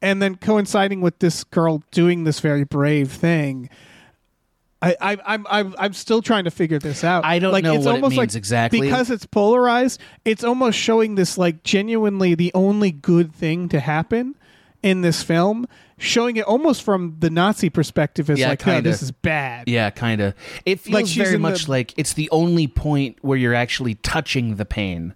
and 0.00 0.22
then 0.22 0.36
coinciding 0.36 1.00
with 1.00 1.18
this 1.18 1.44
girl 1.44 1.82
doing 1.90 2.24
this 2.24 2.40
very 2.40 2.64
brave 2.64 3.10
thing 3.12 3.68
I, 4.80 4.96
I, 5.00 5.16
I'm, 5.26 5.46
I'm, 5.50 5.74
I'm 5.76 5.92
still 5.92 6.22
trying 6.22 6.44
to 6.44 6.52
figure 6.52 6.78
this 6.78 7.02
out. 7.02 7.24
I 7.24 7.40
don't 7.40 7.50
like, 7.52 7.64
know 7.64 7.74
it's 7.74 7.84
what 7.84 7.90
it 7.90 7.94
almost 7.96 8.10
means 8.12 8.34
like, 8.34 8.38
exactly. 8.38 8.80
because 8.80 9.10
it's 9.10 9.26
polarized. 9.26 10.00
It's 10.24 10.44
almost 10.44 10.78
showing 10.78 11.16
this 11.16 11.36
like 11.36 11.64
genuinely 11.64 12.36
the 12.36 12.52
only 12.54 12.92
good 12.92 13.34
thing 13.34 13.68
to 13.70 13.80
happen 13.80 14.36
in 14.80 15.00
this 15.00 15.20
film, 15.24 15.66
showing 15.98 16.36
it 16.36 16.44
almost 16.44 16.84
from 16.84 17.16
the 17.18 17.28
Nazi 17.28 17.70
perspective 17.70 18.30
as 18.30 18.38
Yeah, 18.38 18.50
like, 18.50 18.64
no, 18.64 18.74
kinda. 18.74 18.88
this 18.88 19.02
is 19.02 19.10
bad. 19.10 19.68
Yeah, 19.68 19.90
kind 19.90 20.20
of. 20.20 20.34
It 20.64 20.78
feels 20.78 20.94
Like 20.94 21.06
very 21.26 21.38
much 21.38 21.64
the- 21.64 21.72
like 21.72 21.94
it's 21.96 22.12
the 22.12 22.30
only 22.30 22.68
point 22.68 23.18
where 23.20 23.36
you're 23.36 23.54
actually 23.54 23.96
touching 23.96 24.54
the 24.54 24.64
pain, 24.64 25.12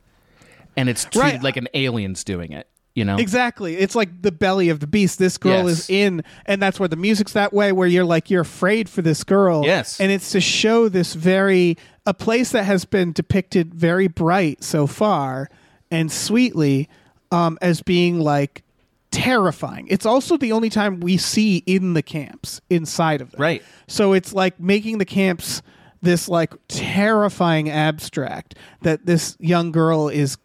and 0.77 0.89
it's 0.89 1.05
treated 1.05 1.21
Right. 1.35 1.43
like 1.45 1.57
an 1.57 1.69
alien's 1.73 2.25
doing 2.25 2.51
it. 2.51 2.67
You 2.95 3.05
know, 3.07 3.17
Exactly. 3.17 3.77
It's 3.79 3.95
like 3.95 4.21
the 4.21 4.31
belly 4.33 4.69
of 4.69 4.81
the 4.81 4.87
beast. 4.87 5.19
This 5.19 5.39
girl 5.39 5.67
Yes. 5.67 5.89
is 5.89 5.91
in, 5.91 6.23
and 6.45 6.61
that's 6.61 6.79
where 6.79 6.89
the 6.89 6.97
music's 6.97 7.33
that 7.33 7.53
way, 7.53 7.73
where 7.73 7.89
you're 7.89 8.05
like, 8.05 8.29
you're 8.31 8.43
afraid 8.43 8.89
for 8.89 9.01
this 9.01 9.25
girl. 9.25 9.65
Yes. 9.65 9.99
And 9.99 10.13
it's 10.13 10.31
to 10.33 10.41
show 10.43 10.89
this 10.91 11.15
very, 11.15 11.79
a 12.05 12.13
place 12.13 12.51
that 12.53 12.65
has 12.65 12.85
been 12.85 13.13
depicted 13.13 13.73
very 13.75 14.09
bright 14.09 14.63
so 14.63 14.87
far 14.87 15.49
and 15.91 16.13
sweetly 16.13 16.89
um, 17.31 17.57
as 17.63 17.81
being 17.81 18.21
like 18.21 18.63
terrifying. 19.11 19.87
It's 19.89 20.05
also 20.07 20.37
the 20.37 20.53
only 20.53 20.69
time 20.71 21.01
we 21.01 21.17
see 21.17 21.59
in 21.67 21.95
the 21.95 22.03
camps 22.03 22.61
inside 22.69 23.21
of 23.21 23.31
them. 23.31 23.41
Right. 23.41 23.63
So 23.87 24.13
it's 24.13 24.33
like 24.35 24.59
making 24.61 24.99
the 24.99 25.05
camps 25.05 25.63
this 26.03 26.29
like 26.29 26.53
terrifying 26.69 27.71
abstract 27.71 28.55
that 28.83 29.07
this 29.07 29.37
young 29.39 29.71
girl 29.73 30.09
is 30.09 30.37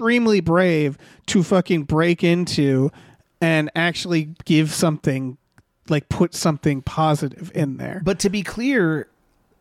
extremely 0.00 0.40
brave 0.40 0.96
to 1.26 1.42
fucking 1.42 1.82
break 1.82 2.24
into 2.24 2.90
and 3.38 3.70
actually 3.74 4.34
give 4.46 4.72
something 4.72 5.36
like 5.90 6.08
put 6.08 6.34
something 6.34 6.80
positive 6.80 7.52
in 7.54 7.76
there. 7.76 8.00
But 8.02 8.18
to 8.20 8.30
be 8.30 8.42
clear, 8.42 9.08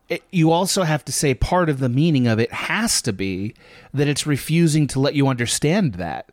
it, 0.08 0.24
you 0.32 0.52
also 0.52 0.84
have 0.84 1.04
to 1.06 1.12
say 1.12 1.34
part 1.34 1.70
of 1.70 1.80
the 1.80 1.90
meaning 1.90 2.26
of 2.26 2.40
it 2.40 2.54
has 2.54 3.02
to 3.02 3.12
be 3.12 3.54
that 3.94 4.08
it's 4.08 4.26
refusing 4.26 4.88
to 4.88 5.00
let 5.00 5.14
you 5.14 5.28
understand 5.28 5.96
that. 5.96 6.30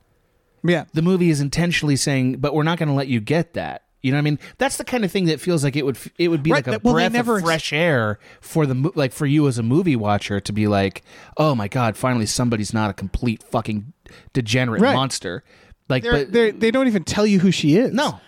Yeah. 0.63 0.85
The 0.93 1.03
movie 1.03 1.31
is 1.31 1.41
intentionally 1.41 1.97
saying, 1.97 2.37
"But 2.37 2.55
we're 2.55 2.63
not 2.63 2.79
going 2.79 2.89
to 2.89 2.95
let 2.95 3.09
you 3.09 3.21
get 3.21 3.55
that." 3.55 3.83
You 4.03 4.13
know 4.13 4.19
what 4.19 4.21
I 4.21 4.23
mean? 4.23 4.39
That's 4.59 4.77
the 4.77 4.85
kind 4.85 5.05
of 5.05 5.11
thing 5.11 5.25
that 5.25 5.41
feels 5.41 5.65
like 5.65 5.75
it 5.75 5.85
would 5.85 5.99
it 6.17 6.29
would 6.29 6.45
be 6.45 6.53
Right, 6.53 6.65
like 6.65 6.77
a 6.77 6.81
well, 6.81 6.95
breath 6.95 7.13
never 7.13 7.39
of 7.39 7.43
fresh 7.43 7.73
air 7.73 8.21
for 8.41 8.65
the 8.65 8.93
like 8.95 9.13
for 9.13 9.27
you 9.27 9.49
as 9.49 9.59
a 9.59 9.65
movie 9.65 9.97
watcher 9.97 10.39
to 10.39 10.53
be 10.53 10.69
like, 10.69 11.03
"Oh 11.37 11.57
my 11.57 11.67
god, 11.67 11.97
finally 11.97 12.27
somebody's 12.27 12.73
not 12.73 12.89
a 12.89 12.93
complete 12.93 13.43
fucking 13.43 13.93
degenerate 14.33 14.81
Right. 14.83 14.95
monster." 14.95 15.43
Like, 15.89 16.03
They're, 16.03 16.13
but 16.13 16.33
they're, 16.33 16.53
they 16.53 16.71
don't 16.73 16.89
even 16.89 17.05
tell 17.05 17.27
you 17.27 17.39
who 17.39 17.51
she 17.53 17.77
is. 17.77 17.93
no, 17.93 18.19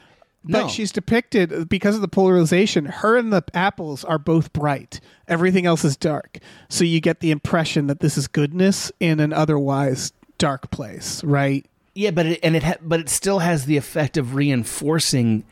But 0.44 0.50
no, 0.62 0.68
she's 0.68 0.92
depicted 0.92 1.52
uh, 1.52 1.64
because 1.64 1.96
of 1.96 2.00
the 2.02 2.08
polarization. 2.08 2.84
Her 2.86 3.16
and 3.16 3.32
the 3.32 3.42
apples 3.52 4.04
are 4.04 4.18
both 4.18 4.52
bright. 4.52 5.00
Everything 5.26 5.66
else 5.66 5.84
is 5.84 5.96
dark. 5.96 6.38
So 6.68 6.84
you 6.84 7.00
get 7.00 7.18
the 7.18 7.32
impression 7.32 7.88
that 7.88 7.98
this 7.98 8.16
is 8.16 8.28
goodness 8.28 8.92
in 9.00 9.18
an 9.18 9.32
otherwise 9.32 10.12
dark 10.38 10.70
place, 10.70 11.22
right? 11.24 11.66
Yeah, 11.96 12.12
but 12.12 12.26
it, 12.26 12.40
and 12.44 12.54
it 12.54 12.62
ha- 12.62 12.76
but 12.80 13.00
it 13.00 13.08
still 13.08 13.40
has 13.40 13.64
the 13.66 13.76
effect 13.76 14.16
of 14.16 14.36
reinforcing 14.36 15.42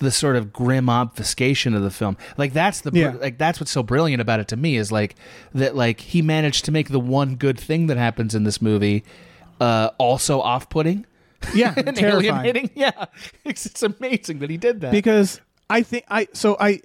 the 0.00 0.10
sort 0.10 0.36
of 0.36 0.52
grim 0.52 0.90
obfuscation 0.90 1.72
of 1.72 1.82
the 1.82 1.90
film. 1.90 2.18
Like 2.36 2.52
that's 2.52 2.82
the 2.82 2.90
Yeah. 2.92 3.12
like 3.18 3.38
that's 3.38 3.58
what's 3.58 3.70
so 3.72 3.82
brilliant 3.82 4.20
about 4.20 4.38
it 4.40 4.48
to 4.48 4.56
me 4.56 4.76
is 4.76 4.92
like 4.92 5.14
that 5.54 5.74
like 5.76 6.00
he 6.00 6.20
managed 6.20 6.64
to 6.66 6.72
make 6.72 6.90
the 6.90 7.00
one 7.00 7.36
good 7.36 7.58
thing 7.58 7.86
that 7.86 7.96
happens 7.96 8.34
in 8.34 8.44
this 8.44 8.60
movie 8.60 9.02
uh 9.60 9.90
also 9.98 10.40
off-putting 10.40 11.06
Yeah, 11.54 11.74
and 11.76 11.96
terrifying. 11.96 12.24
alienating. 12.26 12.70
Yeah. 12.76 13.06
It's, 13.44 13.66
it's 13.66 13.82
amazing 13.82 14.38
that 14.40 14.50
he 14.50 14.56
did 14.56 14.80
that. 14.82 14.92
because 14.92 15.40
I 15.70 15.82
think 15.82 16.04
I 16.08 16.28
so 16.32 16.56
I 16.60 16.80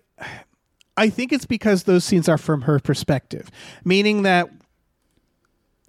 I 0.97 1.09
think 1.09 1.31
it's 1.31 1.45
because 1.45 1.83
those 1.83 2.03
scenes 2.03 2.27
are 2.27 2.37
from 2.37 2.61
her 2.63 2.79
perspective, 2.79 3.49
meaning 3.85 4.23
that 4.23 4.49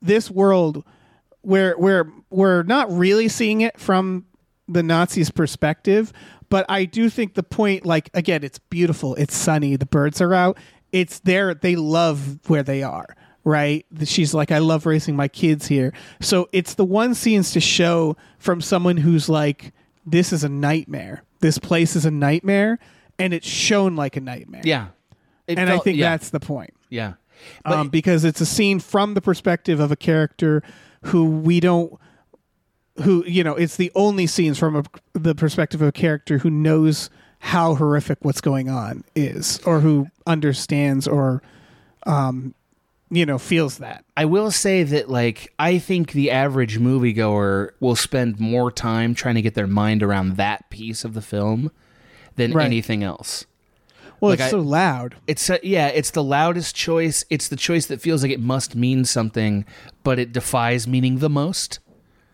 this 0.03 0.31
world 0.31 0.85
where 1.43 1.75
where 1.77 2.11
we're 2.31 2.63
not 2.63 2.91
really 2.93 3.29
seeing 3.29 3.61
it 3.61 3.79
from 3.79 4.27
the 4.69 4.83
Nazis' 4.83 5.31
perspective, 5.31 6.13
but 6.49 6.65
I 6.69 6.85
do 6.85 7.11
think 7.11 7.35
the 7.35 7.43
point 7.43 7.85
like 7.85 8.11
again, 8.15 8.45
it's 8.45 8.59
beautiful, 8.59 9.15
it's 9.17 9.35
sunny, 9.37 9.77
the 9.77 9.87
birds 9.87 10.21
are 10.21 10.33
out, 10.35 10.59
it's 10.93 11.19
there 11.21 11.55
they 11.55 11.77
love 11.77 12.39
where 12.49 12.63
they 12.63 12.83
are. 12.83 13.17
Right? 13.45 13.87
She's 14.05 14.35
like, 14.35 14.53
I 14.53 14.59
love 14.59 14.85
raising 14.87 15.17
my 15.17 15.29
kids 15.29 15.67
here. 15.67 15.93
So 16.21 16.49
it's 16.53 16.75
the 16.75 16.85
one 16.85 17.15
scenes 17.15 17.53
to 17.53 17.61
show 17.61 18.17
from 18.39 18.61
someone 18.61 18.99
who's 18.99 19.29
like, 19.29 19.73
this 20.05 20.33
is 20.33 20.45
a 20.45 20.49
nightmare. 20.49 21.23
This 21.41 21.59
place 21.59 21.97
is 21.97 22.05
a 22.05 22.11
nightmare, 22.11 22.79
and 23.19 23.33
it's 23.33 23.47
shown 23.47 23.97
like 23.97 24.17
a 24.17 24.21
nightmare. 24.21 24.63
yeah. 24.65 24.89
It 25.47 25.59
and 25.59 25.69
I 25.69 25.79
think 25.79 25.99
yeah, 25.99 26.11
that's 26.11 26.31
the 26.31 26.39
point. 26.39 26.75
yeah. 26.91 27.15
Um, 27.65 27.89
because 27.89 28.25
it's 28.25 28.41
a 28.41 28.47
scene 28.47 28.79
from 28.79 29.15
the 29.15 29.21
perspective 29.23 29.81
of 29.81 29.91
a 29.91 29.97
character 29.97 30.63
who 31.05 31.25
we 31.25 31.59
don't, 31.59 31.99
who 33.03 33.25
you 33.27 33.43
know, 33.43 33.55
it's 33.55 33.77
the 33.77 33.91
only 33.95 34.27
scenes 34.27 34.59
from 34.59 34.77
a, 34.77 34.85
the 35.15 35.35
perspective 35.35 35.81
of 35.81 35.89
a 35.89 35.93
character 35.93 36.39
who 36.39 36.51
knows 36.51 37.09
how 37.39 37.75
horrific 37.75 38.19
what's 38.21 38.43
going 38.43 38.69
on 38.69 39.03
is, 39.17 39.59
or 39.65 39.81
who 39.81 40.09
understands 40.27 41.09
or, 41.09 41.43
um, 42.07 42.55
you 43.11 43.27
know, 43.27 43.39
feels 43.39 43.79
that. 43.79 44.05
I 44.17 44.25
will 44.25 44.51
say 44.51 44.83
that, 44.85 45.09
like, 45.11 45.53
I 45.59 45.79
think 45.79 46.13
the 46.13 46.31
average 46.31 46.79
moviegoer 46.79 47.71
will 47.81 47.97
spend 47.97 48.39
more 48.39 48.71
time 48.71 49.15
trying 49.15 49.35
to 49.35 49.43
get 49.43 49.55
their 49.55 49.67
mind 49.67 50.03
around 50.03 50.37
that 50.37 50.71
piece 50.71 51.05
of 51.05 51.15
the 51.15 51.21
film 51.23 51.71
than 52.37 52.53
Right. 52.53 52.67
anything 52.67 53.03
else. 53.03 53.47
Well, 54.21 54.31
Like 54.31 54.39
it's 54.41 54.49
I- 54.49 54.51
so 54.51 54.61
loud. 54.61 55.15
It's 55.27 55.49
uh, 55.51 55.59
yeah, 55.63 55.89
it's 55.89 56.11
the 56.11 56.23
loudest 56.23 56.77
choice. 56.77 57.25
It's 57.31 57.49
the 57.49 57.57
choice 57.57 57.87
that 57.87 58.01
feels 58.03 58.23
like 58.23 58.31
it 58.33 58.41
must 58.41 58.75
mean 58.77 59.05
something, 59.07 59.65
but 60.05 60.19
it 60.19 60.33
defies 60.33 60.87
meaning 60.87 61.19
the 61.19 61.31
most. 61.31 61.79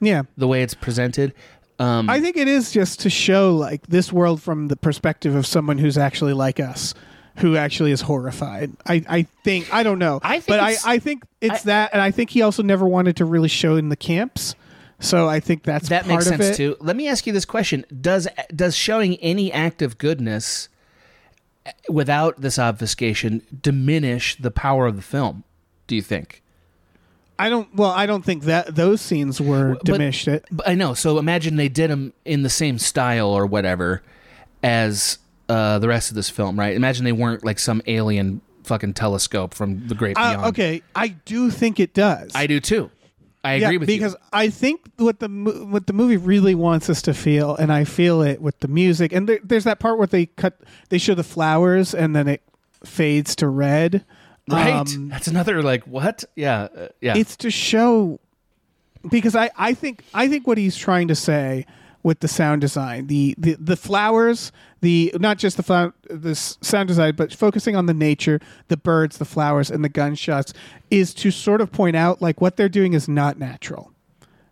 Yeah. 0.01 0.23
The 0.37 0.49
way 0.49 0.63
it's 0.63 0.75
presented. 0.75 1.33
Um, 1.79 2.11
I 2.11 2.21
think 2.21 2.37
it 2.37 2.49
is 2.49 2.73
just 2.73 3.01
to 3.01 3.11
show 3.11 3.55
like 3.55 3.87
this 3.87 4.13
world 4.13 4.43
from 4.43 4.67
the 4.69 4.77
perspective 4.77 5.35
of 5.35 5.47
someone 5.47 5.79
who's 5.79 5.97
actually 5.97 6.33
like 6.33 6.59
us, 6.59 6.93
who 7.39 7.57
actually 7.57 7.93
is 7.93 8.01
horrified. 8.01 8.73
I, 8.87 9.05
I 9.09 9.23
think 9.45 9.73
I 9.73 9.83
don't 9.83 9.99
know, 9.99 10.21
I 10.23 10.35
think 10.41 10.47
but 10.47 10.61
I, 10.61 10.71
it's- 10.71 10.87
I 10.87 10.99
think 10.99 11.25
it's 11.41 11.63
I- 11.63 11.67
that, 11.67 11.91
and 11.93 12.01
I 12.03 12.11
think 12.11 12.31
he 12.31 12.43
also 12.43 12.63
never 12.63 12.87
wanted 12.87 13.17
to 13.17 13.25
really 13.25 13.49
show 13.49 13.77
in 13.77 13.89
the 13.89 13.97
camps. 13.97 14.55
So 14.99 15.29
I 15.29 15.41
think 15.41 15.63
that's 15.63 15.91
that 15.91 16.05
part 16.05 16.09
makes 16.15 16.27
of 16.27 16.37
sense 16.41 16.47
it. 16.47 16.57
too. 16.57 16.77
Let 16.81 16.97
me 16.97 17.07
ask 17.09 17.27
you 17.27 17.33
this 17.35 17.45
question: 17.45 17.85
Does 18.01 18.27
does 18.55 18.75
showing 18.75 19.17
any 19.17 19.53
act 19.53 19.83
of 19.83 19.99
goodness 19.99 20.71
uh, 21.67 21.73
without 21.91 22.41
this 22.41 22.59
obfuscation 22.59 23.43
diminish 23.63 24.37
the 24.37 24.51
power 24.51 24.87
of 24.87 24.97
the 24.97 25.03
film? 25.03 25.45
Do 25.87 25.97
you 25.97 26.01
think? 26.03 26.43
I 27.39 27.51
don't. 27.51 27.69
Well, 27.75 27.91
I 27.91 28.07
don't 28.07 28.25
think 28.25 28.45
that 28.45 28.75
those 28.75 29.03
scenes 29.03 29.39
were 29.39 29.77
diminished. 29.85 30.29
it. 30.29 30.47
But 30.51 30.67
I 30.67 30.75
know. 30.75 30.95
So 30.95 31.19
imagine 31.19 31.57
they 31.57 31.69
did 31.69 31.91
them 31.91 32.15
in 32.25 32.43
the 32.43 32.49
same 32.49 32.79
style 32.79 33.29
or 33.29 33.45
whatever 33.45 34.03
as 34.63 35.19
uh, 35.49 35.79
the 35.79 35.89
rest 35.89 36.11
of 36.11 36.15
this 36.17 36.29
film, 36.31 36.59
right? 36.59 36.75
Imagine 36.75 37.05
they 37.05 37.13
weren't 37.13 37.45
like 37.45 37.59
some 37.59 37.81
alien 37.87 38.41
fucking 38.65 38.95
telescope 38.95 39.55
from 39.55 39.87
the 39.89 39.95
great 39.95 40.17
Uh, 40.19 40.33
beyond. 40.33 40.47
okay, 40.49 40.83
I 40.95 41.09
do 41.09 41.51
think 41.51 41.79
it 41.81 41.95
does. 41.95 42.33
I 42.35 42.47
do 42.47 42.59
too. 42.61 42.91
I 43.45 43.55
yeah, 43.57 43.67
agree 43.69 43.79
with 43.79 43.89
you. 43.89 43.97
because 43.97 44.13
you. 44.15 44.19
I 44.33 44.51
think 44.51 44.81
what 44.97 45.21
the 45.21 45.29
what 45.29 45.87
the 45.87 45.93
movie 45.93 46.17
really 46.17 46.57
wants 46.57 46.91
us 46.91 47.01
to 47.03 47.15
feel, 47.15 47.55
and 47.55 47.73
I 47.73 47.85
feel 47.85 48.23
it 48.23 48.43
with 48.43 48.59
the 48.59 48.67
music. 48.69 49.13
And 49.13 49.29
there, 49.29 49.39
there's 49.45 49.63
that 49.65 49.79
part 49.79 49.99
where 49.99 50.09
they 50.09 50.27
cut, 50.27 50.59
they 50.89 50.99
show 50.99 51.15
the 51.15 51.23
flowers, 51.23 51.95
and 51.95 52.17
then 52.17 52.27
it 52.27 52.43
fades 52.85 53.37
to 53.37 53.49
red. 53.49 54.05
Right. 54.51 54.73
Um, 54.75 55.09
That's 55.09 55.29
another 55.29 55.63
like 55.63 55.85
what? 55.85 56.25
Yeah. 56.35 56.63
uh, 56.77 56.89
yeah. 57.01 57.17
it's 57.17 57.37
to 57.39 57.51
show 57.51 58.19
because 59.09 59.37
I, 59.37 59.51
I 59.57 59.75
think 59.75 60.03
I 60.13 60.29
think 60.29 60.47
what 60.49 60.59
he's 60.59 60.77
trying 60.77 61.07
to 61.09 61.15
say 61.15 61.67
with 62.07 62.21
the 62.21 62.29
sound 62.29 62.61
design, 62.61 63.09
the 63.09 63.35
the, 63.37 63.57
the 63.59 63.77
flowers, 63.77 64.53
the 64.81 65.13
not 65.19 65.39
just 65.39 65.57
the 65.57 65.63
flower, 65.65 65.93
the 66.09 66.37
sound 66.37 66.87
design, 66.87 67.17
but 67.17 67.35
focusing 67.35 67.75
on 67.75 67.87
the 67.87 67.95
nature, 67.95 68.39
the 68.69 68.77
birds, 68.77 69.19
the 69.19 69.25
flowers, 69.25 69.73
and 69.73 69.83
the 69.83 69.89
gunshots, 69.89 70.53
is 70.89 71.13
to 71.13 71.33
sort 71.33 71.61
of 71.61 71.73
point 71.73 71.97
out 71.97 72.23
like 72.23 72.41
what 72.41 72.57
they're 72.57 72.69
doing 72.69 72.93
is 72.93 73.09
not 73.09 73.41
natural. 73.41 73.91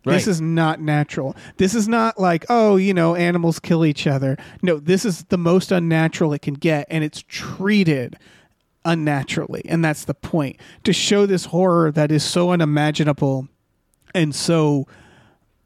This 0.03 0.27
is 0.27 0.41
not 0.41 0.81
natural. 0.81 1.33
This 1.55 1.73
is 1.73 1.87
not 1.87 2.19
like, 2.19 2.45
oh, 2.49 2.75
you 2.75 2.93
know, 2.93 3.15
animals 3.15 3.59
kill 3.59 3.85
each 3.85 4.05
other. 4.05 4.37
No, 4.61 4.77
this 4.77 5.05
is 5.05 5.23
the 5.29 5.37
most 5.37 5.71
unnatural 5.71 6.33
it 6.33 6.41
can 6.41 6.55
get, 6.55 6.85
and 6.91 7.05
it's 7.05 7.23
treated 7.25 8.17
unnaturally. 8.83 9.63
And 9.65 9.83
that's 9.83 10.03
the 10.03 10.13
point 10.13 10.57
to 10.83 10.91
show 10.91 11.25
this 11.25 11.45
horror 11.45 11.89
that 11.93 12.11
is 12.11 12.23
so 12.23 12.51
unimaginable 12.51 13.47
and 14.13 14.35
so, 14.35 14.87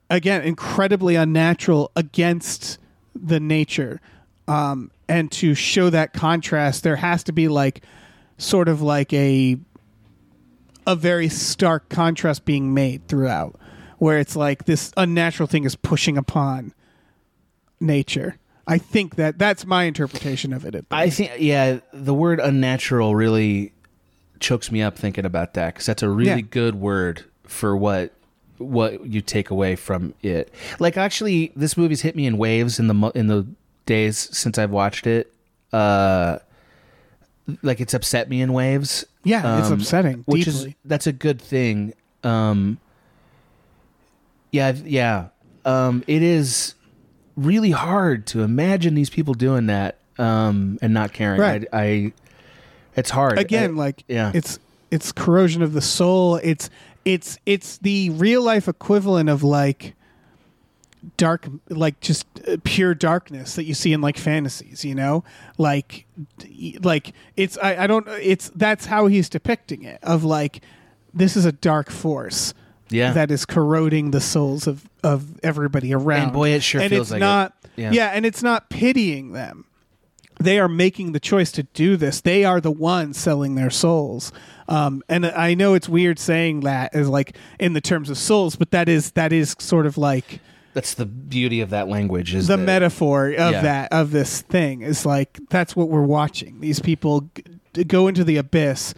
again, 0.09 0.41
incredibly 0.41 1.15
unnatural 1.15 1.91
against 1.95 2.77
the 3.15 3.39
nature. 3.39 4.01
Um, 4.47 4.91
and 5.07 5.31
to 5.33 5.53
show 5.55 5.89
that 5.89 6.13
contrast, 6.13 6.83
there 6.83 6.95
has 6.97 7.23
to 7.25 7.31
be 7.31 7.47
like, 7.47 7.83
sort 8.37 8.67
of 8.69 8.81
like 8.81 9.11
a 9.13 9.57
a 10.87 10.95
very 10.95 11.29
stark 11.29 11.89
contrast 11.89 12.45
being 12.45 12.73
made 12.73 13.07
throughout, 13.07 13.59
where 13.99 14.17
it's 14.17 14.35
like 14.35 14.65
this 14.65 14.91
unnatural 14.97 15.45
thing 15.45 15.63
is 15.65 15.75
pushing 15.75 16.17
upon 16.17 16.73
nature. 17.79 18.37
I 18.65 18.77
think 18.77 19.15
that 19.15 19.37
that's 19.37 19.65
my 19.65 19.83
interpretation 19.83 20.53
of 20.53 20.63
it. 20.65 20.75
at 20.75 20.85
I 20.91 21.09
think 21.09 21.31
yeah, 21.39 21.79
the 21.93 22.13
word 22.13 22.39
unnatural 22.39 23.15
really 23.15 23.73
chokes 24.39 24.71
me 24.71 24.81
up 24.81 24.97
thinking 24.97 25.25
about 25.25 25.53
that 25.55 25.73
because 25.73 25.85
that's 25.85 26.01
a 26.03 26.09
really 26.09 26.29
Yeah. 26.41 26.47
good 26.49 26.75
word 26.75 27.25
for 27.43 27.75
what 27.75 28.13
what 28.59 29.05
you 29.05 29.21
take 29.21 29.49
away 29.49 29.75
from 29.75 30.13
it. 30.21 30.53
Like 30.79 30.97
actually, 30.97 31.51
this 31.55 31.75
movie's 31.75 32.01
hit 32.01 32.15
me 32.15 32.25
in 32.25 32.37
waves 32.37 32.79
in 32.79 32.87
the 32.87 33.11
in 33.15 33.27
the 33.27 33.47
days 33.85 34.29
since 34.37 34.57
I've 34.57 34.71
watched 34.71 35.07
it. 35.07 35.33
Uh, 35.73 36.39
like 37.63 37.79
it's 37.79 37.93
upset 37.93 38.29
me 38.29 38.41
in 38.41 38.53
waves. 38.53 39.05
Yeah, 39.23 39.59
it's 39.59 39.67
um, 39.67 39.73
upsetting 39.79 40.23
which 40.25 40.45
deeply. 40.45 40.69
is 40.69 40.75
that's 40.85 41.07
a 41.07 41.11
good 41.11 41.41
thing. 41.41 41.93
Um, 42.23 42.77
yeah, 44.51 44.73
yeah. 44.83 45.29
Um, 45.65 46.03
it 46.07 46.21
is 46.21 46.75
really 47.35 47.71
hard 47.71 48.25
to 48.27 48.41
imagine 48.41 48.95
these 48.95 49.09
people 49.09 49.33
doing 49.33 49.67
that 49.67 49.97
um, 50.17 50.77
and 50.81 50.93
not 50.93 51.13
caring. 51.13 51.39
Right. 51.39 51.65
I, 51.71 51.79
I 51.81 52.13
it's 52.95 53.09
hard 53.09 53.39
again 53.39 53.71
I- 53.71 53.73
like 53.73 54.03
yeah. 54.07 54.31
it's 54.33 54.59
it's 54.91 55.11
corrosion 55.11 55.61
of 55.61 55.73
the 55.73 55.81
soul 55.81 56.37
it's 56.37 56.69
it's 57.13 57.37
it's 57.45 57.77
the 57.79 58.09
real 58.11 58.41
life 58.43 58.67
equivalent 58.67 59.29
of 59.29 59.41
like 59.43 59.95
dark 61.17 61.47
like 61.69 61.99
just 62.01 62.25
uh, 62.47 62.57
pure 62.63 62.93
darkness 62.93 63.55
that 63.55 63.63
you 63.63 63.73
see 63.73 63.93
in 63.93 64.01
like 64.01 64.17
fantasies 64.17 64.83
you 64.83 64.93
know 64.93 65.23
like 65.57 66.05
like 66.81 67.13
it's 67.37 67.57
I, 67.57 67.83
I 67.83 67.87
don't 67.87 68.05
it's 68.21 68.49
that's 68.53 68.85
how 68.85 69.07
he's 69.07 69.29
depicting 69.29 69.83
it 69.83 69.99
of 70.03 70.23
like 70.25 70.61
this 71.13 71.37
is 71.37 71.45
a 71.45 71.53
dark 71.53 71.89
force 71.89 72.53
Yeah. 72.89 73.13
that 73.13 73.31
is 73.31 73.45
corroding 73.45 74.11
the 74.11 74.19
souls 74.21 74.67
of 74.67 74.89
of 75.01 75.39
everybody 75.41 75.93
around 75.93 76.23
And 76.23 76.33
boy, 76.33 76.49
it 76.49 76.63
sure 76.63 76.81
and 76.81 76.89
feels 76.89 77.11
it's 77.13 77.21
like 77.21 77.21
it. 77.21 77.53
Yeah. 77.77 77.91
yeah 77.91 78.07
and 78.13 78.25
it's 78.25 78.43
not 78.43 78.69
pitying 78.69 79.31
them 79.31 79.65
they 80.39 80.57
are 80.59 80.67
making 80.69 81.11
the 81.11 81.19
choice 81.19 81.51
to 81.53 81.63
do 81.63 81.97
this. 81.97 82.21
They 82.21 82.43
are 82.45 82.59
the 82.61 82.71
ones 82.71 83.17
selling 83.17 83.55
their 83.55 83.69
souls. 83.69 84.31
Um, 84.67 85.03
and 85.09 85.25
I 85.25 85.53
know 85.53 85.73
it's 85.73 85.89
weird 85.89 86.17
saying 86.19 86.61
that 86.61 86.95
as 86.95 87.07
like 87.09 87.35
in 87.59 87.73
the 87.73 87.81
terms 87.81 88.09
of 88.09 88.17
souls, 88.17 88.55
but 88.55 88.71
that 88.71 88.87
is 88.89 89.11
that 89.11 89.33
is 89.33 89.55
sort 89.59 89.85
of 89.85 89.97
like 89.97 90.39
that's 90.73 90.93
the 90.93 91.05
beauty 91.05 91.61
of 91.61 91.71
that 91.71 91.87
language 91.87 92.33
is 92.35 92.47
the 92.47 92.55
that- 92.55 92.63
metaphor 92.63 93.27
of 93.29 93.51
Yeah. 93.51 93.61
that 93.61 93.91
of 93.91 94.11
this 94.11 94.41
thing 94.41 94.81
is 94.81 95.05
like 95.05 95.39
that's 95.49 95.75
what 95.75 95.89
we're 95.89 96.03
watching. 96.03 96.59
These 96.61 96.79
people 96.79 97.29
g- 97.73 97.83
go 97.83 98.07
into 98.07 98.23
the 98.23 98.37
abyss, 98.37 98.93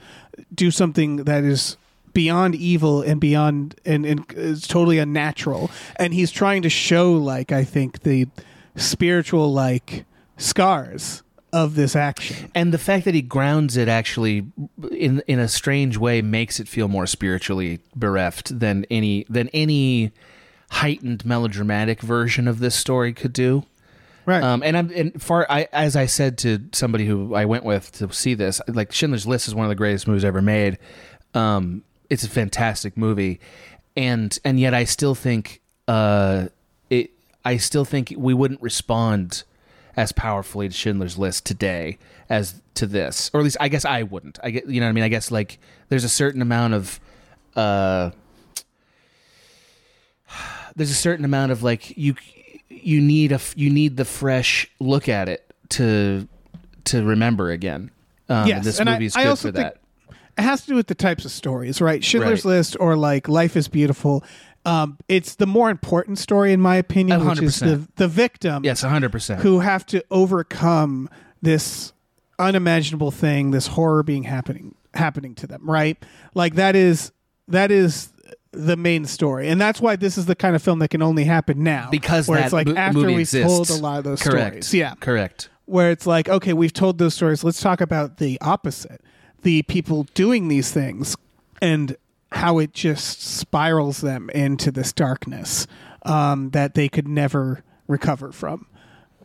do 0.53 0.69
something 0.71 1.17
that 1.23 1.43
is 1.45 1.77
beyond 2.13 2.55
evil 2.55 3.01
and 3.01 3.21
beyond 3.21 3.75
and, 3.85 4.05
and 4.05 4.25
is 4.35 4.67
totally 4.67 4.99
unnatural. 4.99 5.71
And 5.95 6.13
he's 6.13 6.29
trying 6.29 6.61
to 6.63 6.69
show 6.69 7.13
like 7.13 7.53
I 7.53 7.63
think 7.63 8.03
the 8.03 8.27
spiritual 8.75 9.51
like 9.53 10.03
scars 10.37 11.23
of 11.53 11.75
this 11.75 11.95
action. 11.95 12.51
and 12.55 12.73
the 12.73 12.77
fact 12.77 13.05
that 13.05 13.13
he 13.13 13.21
grounds 13.21 13.77
it 13.77 13.87
actually 13.87 14.45
in 14.91 15.21
in 15.27 15.39
a 15.39 15.47
strange 15.47 15.97
way 15.97 16.21
makes 16.21 16.59
it 16.59 16.67
feel 16.67 16.87
more 16.87 17.05
spiritually 17.05 17.79
bereft 17.95 18.57
than 18.59 18.85
any 18.89 19.25
than 19.29 19.49
any 19.49 20.11
heightened 20.71 21.25
melodramatic 21.25 22.01
version 22.01 22.47
of 22.47 22.59
this 22.59 22.75
story 22.75 23.13
could 23.13 23.33
do. 23.33 23.63
Right. 24.25 24.43
Um, 24.43 24.63
and 24.63 24.77
I'm 24.77 24.91
and 24.91 25.21
far 25.21 25.45
I 25.49 25.67
as 25.73 25.95
I 25.95 26.05
said 26.05 26.37
to 26.39 26.59
somebody 26.71 27.05
who 27.05 27.35
I 27.35 27.45
went 27.45 27.63
with 27.63 27.91
to 27.93 28.11
see 28.13 28.33
this, 28.33 28.61
like 28.67 28.91
Schindler's 28.91 29.27
List 29.27 29.47
is 29.47 29.55
one 29.55 29.65
of 29.65 29.69
the 29.69 29.75
greatest 29.75 30.07
movies 30.07 30.23
ever 30.23 30.41
made. 30.41 30.77
Um, 31.33 31.83
it's 32.09 32.23
a 32.23 32.29
fantastic 32.29 32.95
movie, 32.95 33.39
and 33.95 34.37
and 34.45 34.59
yet 34.59 34.73
I 34.73 34.83
still 34.83 35.15
think 35.15 35.61
uh, 35.87 36.47
it. 36.89 37.11
I 37.43 37.57
still 37.57 37.85
think 37.85 38.13
we 38.15 38.33
wouldn't 38.33 38.61
respond 38.61 39.43
as 39.95 40.11
powerfully 40.11 40.67
to 40.69 40.73
Schindler's 40.73 41.17
List 41.17 41.45
today 41.45 41.97
as 42.29 42.61
to 42.75 42.85
this, 42.85 43.29
or 43.33 43.39
at 43.41 43.43
least 43.43 43.57
I 43.59 43.67
guess 43.67 43.83
I 43.85 44.03
wouldn't. 44.03 44.39
I 44.43 44.51
get 44.51 44.67
you 44.67 44.79
know 44.79 44.85
what 44.85 44.91
I 44.91 44.93
mean. 44.93 45.03
I 45.03 45.09
guess 45.09 45.31
like 45.31 45.59
there's 45.89 46.03
a 46.03 46.09
certain 46.09 46.41
amount 46.41 46.73
of. 46.73 46.99
Uh, 47.55 48.11
there's 50.75 50.91
a 50.91 50.95
certain 50.95 51.25
amount 51.25 51.51
of 51.51 51.63
like 51.63 51.97
you 51.97 52.15
you 52.69 53.01
need 53.01 53.31
a 53.31 53.39
you 53.55 53.69
need 53.69 53.97
the 53.97 54.05
fresh 54.05 54.69
look 54.79 55.09
at 55.09 55.27
it 55.27 55.45
to 55.69 56.27
to 56.85 57.03
remember 57.03 57.51
again. 57.51 57.91
Um, 58.29 58.47
Yes, 58.47 58.57
and 58.57 58.65
this 58.65 58.79
and 58.79 58.89
I- 58.89 58.93
movie's 58.93 59.15
I 59.15 59.23
good 59.23 59.29
also 59.29 59.49
for 59.51 59.57
think- 59.57 59.73
that. 59.73 59.77
it 60.37 60.41
has 60.43 60.61
to 60.61 60.67
do 60.67 60.75
with 60.75 60.87
the 60.87 60.95
types 60.95 61.25
of 61.25 61.31
stories, 61.31 61.81
right? 61.81 62.01
Schindler's 62.03 62.45
Right. 62.45 62.51
List 62.51 62.77
or 62.79 62.95
like 62.95 63.27
Life 63.27 63.57
is 63.57 63.67
Beautiful. 63.67 64.23
Um, 64.65 64.97
it's 65.07 65.35
the 65.35 65.47
more 65.47 65.69
important 65.71 66.19
story, 66.19 66.53
in 66.53 66.61
my 66.61 66.75
opinion, 66.75 67.21
A 67.21 67.25
which 67.29 67.41
is 67.41 67.59
the 67.59 67.87
the 67.95 68.07
victim 68.07 68.63
Yes, 68.63 68.81
hundred 68.81 69.11
percent. 69.11 69.41
who 69.41 69.59
have 69.59 69.85
to 69.87 70.03
overcome 70.11 71.09
this 71.41 71.93
unimaginable 72.39 73.11
thing, 73.11 73.51
this 73.51 73.67
horror 73.67 74.03
being 74.03 74.23
happening 74.23 74.75
happening 74.93 75.33
to 75.35 75.47
them, 75.47 75.69
right? 75.69 75.97
Like 76.35 76.55
that 76.55 76.75
is 76.75 77.11
that 77.47 77.71
is 77.71 78.11
the 78.51 78.75
main 78.75 79.05
story, 79.05 79.47
and 79.49 79.59
that's 79.59 79.79
why 79.81 79.95
this 79.95 80.17
is 80.17 80.25
the 80.25 80.35
kind 80.35 80.55
of 80.55 80.61
film 80.61 80.79
that 80.79 80.89
can 80.89 81.01
only 81.01 81.23
happen 81.23 81.63
now 81.63 81.89
Because 81.89 82.27
where 82.27 82.43
it's 82.43 82.53
like 82.53 82.67
mo- 82.67 82.75
after 82.75 82.99
we've 83.07 83.19
exists. 83.19 83.47
told 83.47 83.69
a 83.69 83.81
lot 83.81 83.97
of 83.99 84.03
those 84.03 84.21
Correct. 84.21 84.65
stories, 84.65 84.73
yeah, 84.73 84.93
Correct. 84.99 85.49
where 85.65 85.89
it's 85.91 86.05
like, 86.05 86.27
okay, 86.29 86.51
we've 86.53 86.73
told 86.73 86.97
those 86.97 87.13
stories. 87.13 87.43
Let's 87.43 87.61
talk 87.61 87.79
about 87.81 88.17
the 88.17 88.37
opposite 88.41 89.01
the 89.43 89.63
people 89.63 90.03
doing 90.13 90.49
these 90.49 90.69
things 90.71 91.15
and 91.63 91.95
how 92.31 92.59
it 92.59 92.73
just 92.73 93.21
spirals 93.21 94.01
them 94.01 94.29
into 94.29 94.71
this 94.71 94.93
darkness 94.93 95.67
um, 96.03 96.49
that 96.51 96.73
they 96.73 96.87
could 96.87 97.07
never 97.07 97.63
recover 97.87 98.31
from. 98.31 98.67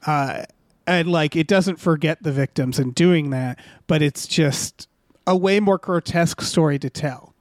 Uh, 0.06 0.44
and 0.86 1.10
like, 1.10 1.36
it 1.36 1.46
doesn't 1.46 1.76
forget 1.76 2.22
the 2.22 2.32
victims 2.32 2.78
in 2.78 2.90
doing 2.90 3.30
that, 3.30 3.58
but 3.86 4.02
it's 4.02 4.26
just 4.26 4.88
a 5.26 5.36
way 5.36 5.60
more 5.60 5.78
grotesque 5.78 6.40
story 6.40 6.78
to 6.78 6.90
tell. 6.90 7.34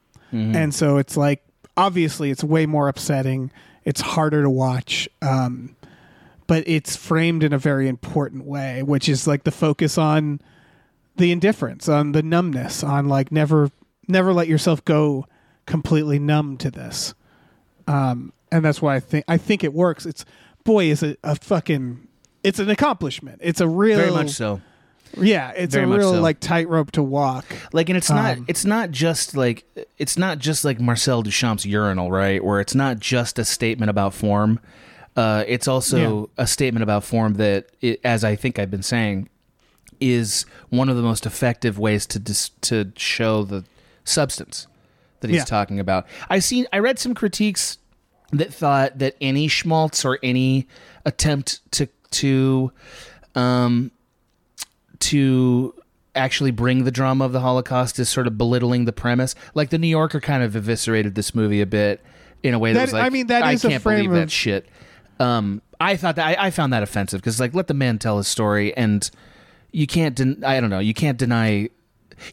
And 0.55 0.74
so 0.74 0.97
it's 0.97 1.16
like, 1.16 1.43
obviously, 1.78 2.32
it's 2.32 2.43
way 2.43 2.66
more 2.66 2.88
upsetting. 2.88 3.51
It's 3.84 4.01
harder 4.01 4.43
to 4.43 4.49
watch. 4.49 5.07
Um, 5.22 5.76
but 6.47 6.68
it's 6.68 6.95
framed 6.95 7.43
in 7.43 7.53
a 7.53 7.57
very 7.57 7.88
important 7.88 8.45
way, 8.45 8.84
which 8.84 9.09
is 9.09 9.28
like 9.28 9.43
the 9.43 9.51
focus 9.51 9.97
on 9.97 10.41
the 11.18 11.32
indifference, 11.32 11.88
on 11.88 12.11
the 12.11 12.22
numbness, 12.22 12.84
on 12.84 13.07
like 13.07 13.32
never 13.32 13.72
never 14.07 14.34
let 14.34 14.47
yourself 14.47 14.84
go 14.86 15.26
completely 15.66 16.20
numb 16.20 16.57
to 16.57 16.72
this. 16.72 17.13
Um, 17.88 18.34
and 18.51 18.63
that's 18.63 18.82
why 18.82 18.95
I 18.95 18.99
think 18.99 19.26
I 19.28 19.38
think 19.38 19.63
it 19.63 19.74
works. 19.74 20.05
It's 20.05 20.26
boy, 20.63 20.86
is 20.86 21.03
it 21.03 21.20
a 21.24 21.36
fucking 21.36 22.07
it's 22.45 22.59
an 22.59 22.70
accomplishment. 22.70 23.41
It's 23.43 23.59
a 23.59 23.68
real 23.68 23.97
Very 23.97 24.11
much 24.11 24.30
so. 24.30 24.61
Yeah, 25.18 25.51
it's 25.51 25.74
Very 25.74 25.86
a 25.86 25.97
real 25.97 26.13
so. 26.13 26.22
like 26.22 26.39
tightrope 26.39 26.91
to 26.91 27.01
walk. 27.01 27.45
Like, 27.74 27.89
and 27.89 27.97
it's 27.97 28.09
not. 28.09 28.38
Um, 28.38 28.45
it's 28.47 28.66
not 28.66 28.91
just 28.91 29.36
like. 29.36 29.66
It's 29.97 30.18
not 30.18 30.38
just 30.38 30.63
like 30.63 30.80
Marcel 30.80 31.24
Duchamp's 31.24 31.66
urinal, 31.66 32.11
right? 32.11 32.43
Where 32.43 32.59
it's 32.59 32.76
not 32.76 32.99
just 32.99 33.39
a 33.39 33.45
statement 33.45 33.89
about 33.89 34.13
form. 34.13 34.59
Uh, 35.16 35.43
it's 35.47 35.68
also 35.68 36.30
a 36.38 36.45
statement 36.45 36.84
about 36.84 37.03
form 37.05 37.36
that, 37.36 37.68
it, 37.80 38.01
as 38.03 38.26
I 38.26 38.36
think 38.36 38.59
I've 38.59 38.70
been 38.70 38.84
saying, 38.84 39.30
is 40.01 40.45
one 40.70 40.89
of 40.89 40.97
the 40.97 41.01
most 41.01 41.26
effective 41.26 41.80
ways 41.80 42.05
to 42.07 42.20
dis- 42.20 42.49
to 42.61 42.91
show 42.95 43.43
the 43.43 43.63
substance 44.03 44.68
that 45.22 45.30
he's 45.30 45.38
Yeah. 45.39 45.43
talking 45.45 45.80
about. 45.80 46.05
I 46.30 46.39
seen. 46.39 46.68
I 46.74 46.80
read 46.80 46.99
some 46.99 47.13
critiques 47.13 47.78
that 48.32 48.53
thought 48.53 48.99
that 48.99 49.16
any 49.22 49.47
schmaltz 49.47 50.03
or 50.05 50.20
any 50.24 50.68
attempt 51.05 51.61
to 51.74 51.88
to 52.11 52.72
um, 53.36 53.91
to 54.99 55.74
actually 56.16 56.51
bring 56.51 56.86
the 56.86 56.91
drama 56.91 57.26
of 57.26 57.34
the 57.34 57.41
Holocaust 57.41 57.99
is 57.99 58.07
sort 58.07 58.28
of 58.28 58.38
belittling 58.38 58.86
the 58.86 58.93
premise. 58.93 59.36
Like 59.53 59.70
the 59.70 59.78
New 59.78 59.88
Yorker 59.88 60.22
kind 60.22 60.43
of 60.43 60.55
eviscerated 60.55 61.16
this 61.16 61.36
movie 61.36 61.61
a 61.61 61.66
bit 61.66 62.01
in 62.43 62.53
a 62.53 62.59
way 62.59 62.72
that, 62.74 62.80
That- 62.80 62.86
was 62.86 62.93
like, 62.93 63.03
I 63.03 63.09
mean, 63.09 63.28
that 63.28 63.43
I 63.43 63.53
is 63.53 63.61
can't 63.61 63.82
frame 63.84 63.97
believe 63.97 64.11
of- 64.11 64.18
that 64.18 64.32
shit. 64.32 64.68
Um, 65.20 65.61
I 65.80 65.95
thought 65.97 66.16
that 66.18 66.26
I, 66.39 66.47
I 66.47 66.51
found 66.51 66.74
that 66.74 66.84
offensive 66.84 67.22
because 67.22 67.39
like 67.39 67.53
let 67.53 67.68
the 67.68 67.74
man 67.74 67.99
tell 67.99 68.18
his 68.18 68.28
story, 68.28 68.76
and 68.76 69.09
you 69.72 69.88
can't. 69.88 70.16
Den- 70.16 70.43
I 70.45 70.59
don't 70.61 70.70
know. 70.70 70.80
You 70.80 70.93
can't 70.93 71.18
deny. 71.18 71.70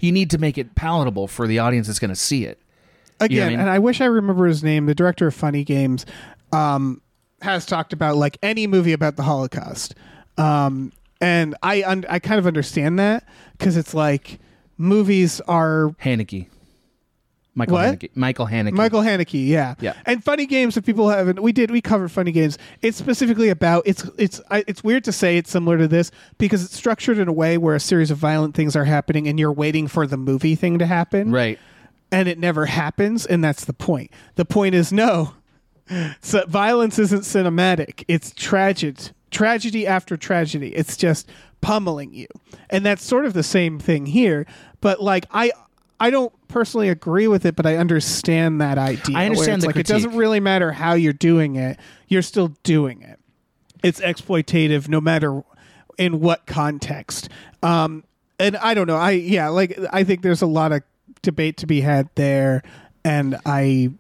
You 0.00 0.12
need 0.12 0.30
to 0.30 0.38
make 0.38 0.58
it 0.58 0.74
palatable 0.76 1.26
for 1.26 1.46
the 1.48 1.58
audience 1.58 1.88
that's 1.88 1.98
going 1.98 2.10
to 2.10 2.14
see 2.16 2.44
it. 2.44 2.60
Again, 3.24 3.46
I 3.46 3.50
mean? 3.50 3.60
and 3.60 3.70
I 3.70 3.78
wish 3.78 4.00
I 4.00 4.06
remember 4.06 4.46
his 4.46 4.62
name. 4.62 4.86
The 4.86 4.94
director 4.94 5.26
of 5.26 5.34
Funny 5.34 5.64
Games 5.64 6.06
um, 6.52 7.00
has 7.40 7.66
talked 7.66 7.92
about 7.92 8.16
like 8.16 8.38
any 8.42 8.66
movie 8.66 8.92
about 8.92 9.16
the 9.16 9.22
Holocaust, 9.22 9.94
um, 10.38 10.92
and 11.20 11.54
I 11.62 11.82
un- 11.84 12.06
I 12.08 12.18
kind 12.18 12.38
of 12.38 12.46
understand 12.46 12.98
that 12.98 13.26
because 13.58 13.76
it's 13.76 13.94
like 13.94 14.38
movies 14.78 15.40
are 15.42 15.90
Haneke, 16.02 16.46
Michael 17.54 17.74
What? 17.74 17.98
Haneke, 17.98 18.16
Michael 18.16 18.46
Haneke. 18.46 18.72
Michael 18.72 19.02
Haneke, 19.02 19.46
yeah, 19.46 19.74
Yeah. 19.80 19.92
And 20.06 20.24
Funny 20.24 20.46
Games, 20.46 20.76
if 20.76 20.84
people 20.86 21.10
haven't, 21.10 21.42
we 21.42 21.52
did 21.52 21.70
we 21.70 21.80
covered 21.80 22.10
Funny 22.10 22.32
Games. 22.32 22.56
It's 22.80 22.96
specifically 22.96 23.50
about 23.50 23.82
it's 23.86 24.08
it's 24.18 24.40
I, 24.50 24.64
it's 24.66 24.82
weird 24.82 25.04
to 25.04 25.12
say 25.12 25.36
it's 25.36 25.50
similar 25.50 25.78
to 25.78 25.86
this 25.86 26.10
because 26.38 26.64
it's 26.64 26.76
structured 26.76 27.18
in 27.18 27.28
a 27.28 27.32
way 27.32 27.58
where 27.58 27.74
a 27.74 27.80
series 27.80 28.10
of 28.10 28.18
violent 28.18 28.54
things 28.54 28.74
are 28.74 28.84
happening 28.86 29.28
and 29.28 29.38
you're 29.38 29.52
waiting 29.52 29.86
for 29.86 30.06
the 30.06 30.16
movie 30.16 30.54
thing 30.54 30.78
to 30.78 30.86
happen. 30.86 31.30
right? 31.30 31.58
And 32.12 32.28
it 32.28 32.38
never 32.38 32.66
happens, 32.66 33.26
and 33.26 33.42
that's 33.42 33.64
the 33.64 33.72
point. 33.72 34.12
The 34.36 34.44
point 34.44 34.74
is 34.74 34.92
no, 34.92 35.34
so 36.20 36.44
violence 36.46 36.98
isn't 36.98 37.22
cinematic. 37.22 38.04
It's 38.06 38.32
tragic, 38.32 38.96
tragedy 39.30 39.86
after 39.86 40.16
tragedy. 40.16 40.74
It's 40.76 40.96
just 40.96 41.28
pummeling 41.62 42.12
you, 42.12 42.28
and 42.70 42.84
that's 42.84 43.02
sort 43.02 43.24
of 43.24 43.32
the 43.32 43.42
same 43.42 43.78
thing 43.78 44.06
here. 44.06 44.46
But 44.80 45.02
like 45.02 45.26
I, 45.30 45.52
I 45.98 46.10
don't 46.10 46.32
personally 46.48 46.90
agree 46.90 47.28
with 47.28 47.46
it, 47.46 47.56
but 47.56 47.64
I 47.66 47.76
understand 47.76 48.60
that 48.60 48.78
idea. 48.78 49.16
I 49.16 49.24
understand 49.24 49.62
the 49.62 49.66
like 49.66 49.76
it 49.76 49.86
doesn't 49.86 50.14
really 50.14 50.40
matter 50.40 50.70
how 50.70 50.92
you're 50.92 51.12
doing 51.12 51.56
it. 51.56 51.78
You're 52.08 52.22
still 52.22 52.48
doing 52.62 53.02
it. 53.02 53.18
It's 53.82 54.00
exploitative, 54.00 54.86
no 54.88 55.00
matter 55.00 55.42
in 55.98 56.20
what 56.20 56.46
context. 56.46 57.28
Um, 57.62 58.04
and 58.38 58.56
I 58.56 58.74
don't 58.74 58.86
know. 58.86 58.96
I 58.96 59.12
yeah, 59.12 59.48
like 59.48 59.78
I 59.92 60.04
think 60.04 60.22
there's 60.22 60.42
a 60.42 60.46
lot 60.46 60.72
of 60.72 60.82
debate 61.22 61.56
to 61.58 61.66
be 61.66 61.80
had 61.80 62.08
there, 62.14 62.62
and 63.04 63.36
I 63.46 63.92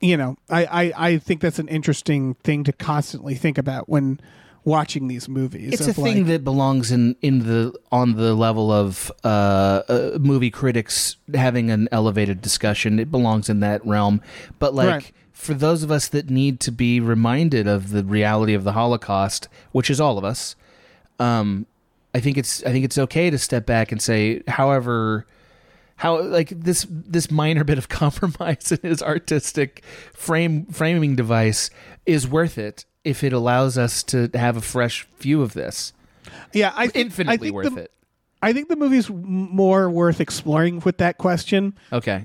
you 0.00 0.16
know, 0.16 0.36
I, 0.48 0.64
I, 0.64 0.92
I 1.08 1.18
think 1.18 1.42
that's 1.42 1.58
an 1.58 1.68
interesting 1.68 2.34
thing 2.42 2.64
to 2.64 2.72
constantly 2.72 3.34
think 3.34 3.58
about 3.58 3.88
when 3.88 4.18
watching 4.64 5.08
these 5.08 5.28
movies. 5.28 5.74
It's 5.74 5.86
a 5.86 5.90
of, 5.90 5.96
thing 5.96 6.24
that 6.26 6.42
belongs 6.42 6.90
in 6.90 7.16
in 7.20 7.40
the 7.40 7.78
on 7.92 8.16
the 8.16 8.34
level 8.34 8.72
of 8.72 9.12
uh, 9.24 9.82
uh, 9.88 10.18
movie 10.18 10.50
critics 10.50 11.16
having 11.34 11.70
an 11.70 11.88
elevated 11.92 12.40
discussion. 12.40 12.98
It 12.98 13.10
belongs 13.10 13.48
in 13.48 13.60
that 13.60 13.84
realm, 13.86 14.20
but 14.58 14.74
like. 14.74 14.88
Right. 14.88 15.12
For 15.32 15.54
those 15.54 15.82
of 15.82 15.90
us 15.90 16.06
that 16.08 16.28
need 16.28 16.60
to 16.60 16.70
be 16.70 17.00
reminded 17.00 17.66
of 17.66 17.92
the 17.92 18.04
reality 18.04 18.52
of 18.52 18.62
the 18.62 18.72
Holocaust, 18.72 19.48
which 19.72 19.88
is 19.88 19.98
all 19.98 20.18
of 20.18 20.24
us, 20.24 20.54
um, 21.18 21.64
I 22.14 22.20
think 22.20 22.36
it's 22.36 22.62
I 22.62 22.72
think 22.72 22.84
it's 22.84 22.98
okay 22.98 23.30
to 23.30 23.38
step 23.38 23.64
back 23.64 23.90
and 23.90 24.02
say, 24.02 24.42
however, 24.46 25.24
how 26.00 26.18
like 26.22 26.48
this 26.48 26.86
this 26.90 27.30
minor 27.30 27.62
bit 27.62 27.76
of 27.78 27.88
compromise 28.00 28.72
in 28.72 28.78
his 28.88 29.02
artistic 29.02 29.84
frame 30.14 30.64
framing 30.66 31.14
device 31.14 31.68
is 32.06 32.26
worth 32.26 32.56
it 32.56 32.86
if 33.04 33.22
it 33.22 33.32
allows 33.34 33.76
us 33.76 34.02
to 34.04 34.30
have 34.34 34.56
a 34.56 34.60
fresh 34.62 35.06
view 35.18 35.42
of 35.42 35.52
this. 35.52 35.92
yeah, 36.54 36.72
I 36.74 36.86
think, 36.86 36.96
I 36.96 37.00
Infinitely 37.00 37.36
think 37.38 37.54
worth 37.54 37.74
the, 37.74 37.80
it. 37.82 37.92
I 38.42 38.52
think 38.54 38.68
the 38.68 38.76
movie's 38.76 39.10
more 39.10 39.90
worth 39.90 40.20
exploring 40.20 40.80
with 40.80 40.96
that 40.98 41.18
question 41.18 41.74
Okay. 41.92 42.24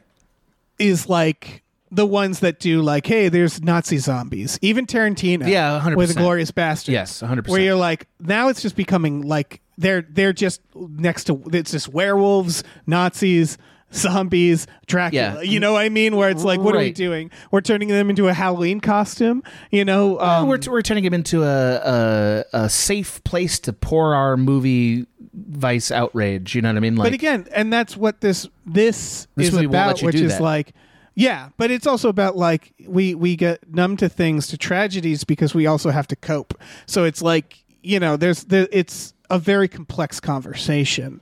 is 0.79 1.09
like 1.09 1.63
the 1.91 2.05
ones 2.05 2.39
that 2.39 2.59
do 2.59 2.81
like, 2.81 3.05
hey, 3.05 3.27
there's 3.29 3.61
Nazi 3.61 3.97
zombies. 3.97 4.57
Even 4.61 4.85
Tarantino, 4.85 5.47
Yeah, 5.47 5.81
100%. 5.83 5.95
with 5.95 6.09
the 6.09 6.15
Glorious 6.15 6.51
Bastards. 6.51 6.93
Yes, 6.93 7.21
100%. 7.21 7.47
Where 7.49 7.61
you're 7.61 7.75
like, 7.75 8.07
now 8.19 8.47
it's 8.49 8.61
just 8.61 8.75
becoming 8.75 9.21
like 9.21 9.61
they're 9.77 10.01
they're 10.09 10.33
just 10.33 10.61
next 10.75 11.25
to 11.25 11.41
it's 11.53 11.71
just 11.71 11.89
werewolves, 11.89 12.63
Nazis, 12.87 13.57
zombies, 13.93 14.67
Dracula. 14.87 15.35
Yeah. 15.35 15.41
You 15.41 15.59
know 15.59 15.73
what 15.73 15.85
I 15.85 15.89
mean? 15.89 16.15
Where 16.15 16.29
it's 16.29 16.43
like, 16.43 16.59
what 16.59 16.75
are 16.75 16.79
we 16.79 16.91
doing? 16.91 17.31
We're 17.51 17.61
turning 17.61 17.87
them 17.87 18.09
into 18.09 18.27
a 18.27 18.33
Halloween 18.33 18.79
costume. 18.79 19.43
You 19.71 19.85
know, 19.85 20.19
um, 20.19 20.47
we're, 20.47 20.59
we're 20.67 20.81
turning 20.81 21.03
them 21.03 21.13
into 21.13 21.43
a, 21.43 21.75
a 21.75 22.45
a 22.53 22.69
safe 22.69 23.23
place 23.23 23.59
to 23.61 23.73
pour 23.73 24.15
our 24.15 24.37
movie 24.37 25.05
vice 25.33 25.91
outrage. 25.91 26.55
You 26.55 26.61
know 26.61 26.69
what 26.69 26.77
I 26.77 26.81
mean? 26.81 26.95
Like, 26.95 27.07
but 27.07 27.13
again, 27.13 27.47
and 27.53 27.71
that's 27.71 27.97
what 27.97 28.21
this 28.21 28.47
this, 28.65 29.27
This 29.35 29.53
is 29.53 29.57
about, 29.57 30.01
which 30.01 30.15
is 30.15 30.33
that. 30.33 30.41
like, 30.41 30.73
yeah, 31.13 31.49
but 31.57 31.71
it's 31.71 31.87
also 31.87 32.09
about 32.09 32.35
like 32.35 32.73
we 32.87 33.15
we 33.15 33.35
get 33.35 33.73
numb 33.73 33.97
to 33.97 34.09
things 34.09 34.47
to 34.47 34.57
tragedies 34.57 35.23
because 35.23 35.53
we 35.53 35.67
also 35.67 35.89
have 35.89 36.07
to 36.07 36.15
cope. 36.15 36.53
So 36.85 37.03
it's 37.03 37.21
like 37.21 37.63
you 37.81 37.99
know, 37.99 38.17
there's 38.17 38.43
there, 38.45 38.67
it's 38.71 39.13
a 39.29 39.39
very 39.39 39.67
complex 39.67 40.19
conversation 40.19 41.21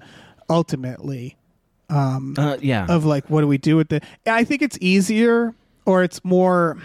ultimately 0.49 1.37
uh, 2.37 2.57
yeah, 2.61 2.85
of 2.89 3.05
like 3.05 3.29
what 3.29 3.41
do 3.41 3.47
we 3.47 3.57
do 3.57 3.75
with 3.75 3.89
the 3.89 4.01
i 4.25 4.43
think 4.43 4.61
it's 4.61 4.77
easier 4.81 5.53
or 5.85 6.03
it's 6.03 6.23
more 6.23 6.77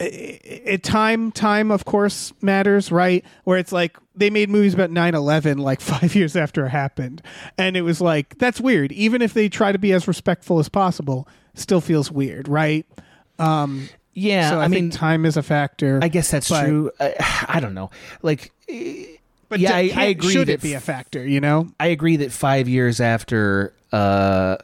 it, 0.00 0.82
time 0.82 1.30
time 1.30 1.70
of 1.70 1.84
course 1.84 2.32
matters 2.42 2.90
right 2.90 3.24
where 3.44 3.58
it's 3.58 3.72
like 3.72 3.96
they 4.14 4.28
made 4.28 4.50
movies 4.50 4.74
about 4.74 4.90
9-11 4.90 5.60
like 5.60 5.80
five 5.80 6.14
years 6.14 6.36
after 6.36 6.66
it 6.66 6.70
happened 6.70 7.22
and 7.56 7.76
it 7.76 7.82
was 7.82 8.00
like 8.00 8.36
that's 8.38 8.60
weird 8.60 8.92
even 8.92 9.22
if 9.22 9.34
they 9.34 9.48
try 9.48 9.72
to 9.72 9.78
be 9.78 9.92
as 9.92 10.08
respectful 10.08 10.58
as 10.58 10.68
possible 10.68 11.28
still 11.54 11.80
feels 11.80 12.10
weird 12.10 12.48
right 12.48 12.86
um 13.38 13.88
yeah. 14.14 14.50
so 14.50 14.58
i, 14.58 14.64
I, 14.64 14.68
think 14.68 14.82
mean, 14.82 14.90
time 14.90 15.24
is 15.24 15.36
a 15.36 15.42
factor 15.42 16.00
I 16.02 16.08
guess 16.08 16.30
that's 16.30 16.48
true. 16.48 16.90
I, 17.00 17.46
I 17.48 17.60
don't 17.60 17.74
know. 17.74 17.90
Like, 18.22 18.52
but 19.48 19.60
yeah, 19.60 19.76
I, 19.76 19.88
can't- 19.88 20.10
agree 20.10 20.32
should 20.32 20.48
that 20.48 20.54
it 20.54 20.62
be 20.62 20.74
a 20.74 20.80
factor 20.80 21.26
you 21.26 21.40
know 21.40 21.68
I 21.78 21.88
agree 21.88 22.16
that 22.16 22.32
five 22.32 22.68
years 22.68 23.00
after 23.00 23.74
uh, 23.92 24.56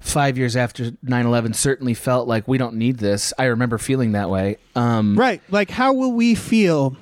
five 0.00 0.38
years 0.38 0.56
after 0.56 0.90
9-11 1.04 1.54
certainly 1.54 1.94
felt 1.94 2.28
like 2.28 2.46
we 2.46 2.58
don't 2.58 2.74
need 2.76 2.98
this. 2.98 3.32
I 3.38 3.44
remember 3.46 3.76
feeling 3.78 4.12
that 4.12 4.30
way. 4.30 4.56
Um, 4.74 5.16
Right. 5.18 5.42
Like, 5.50 5.68
how 5.70 5.92
will 5.92 6.12
we 6.12 6.34
feel 6.34 6.96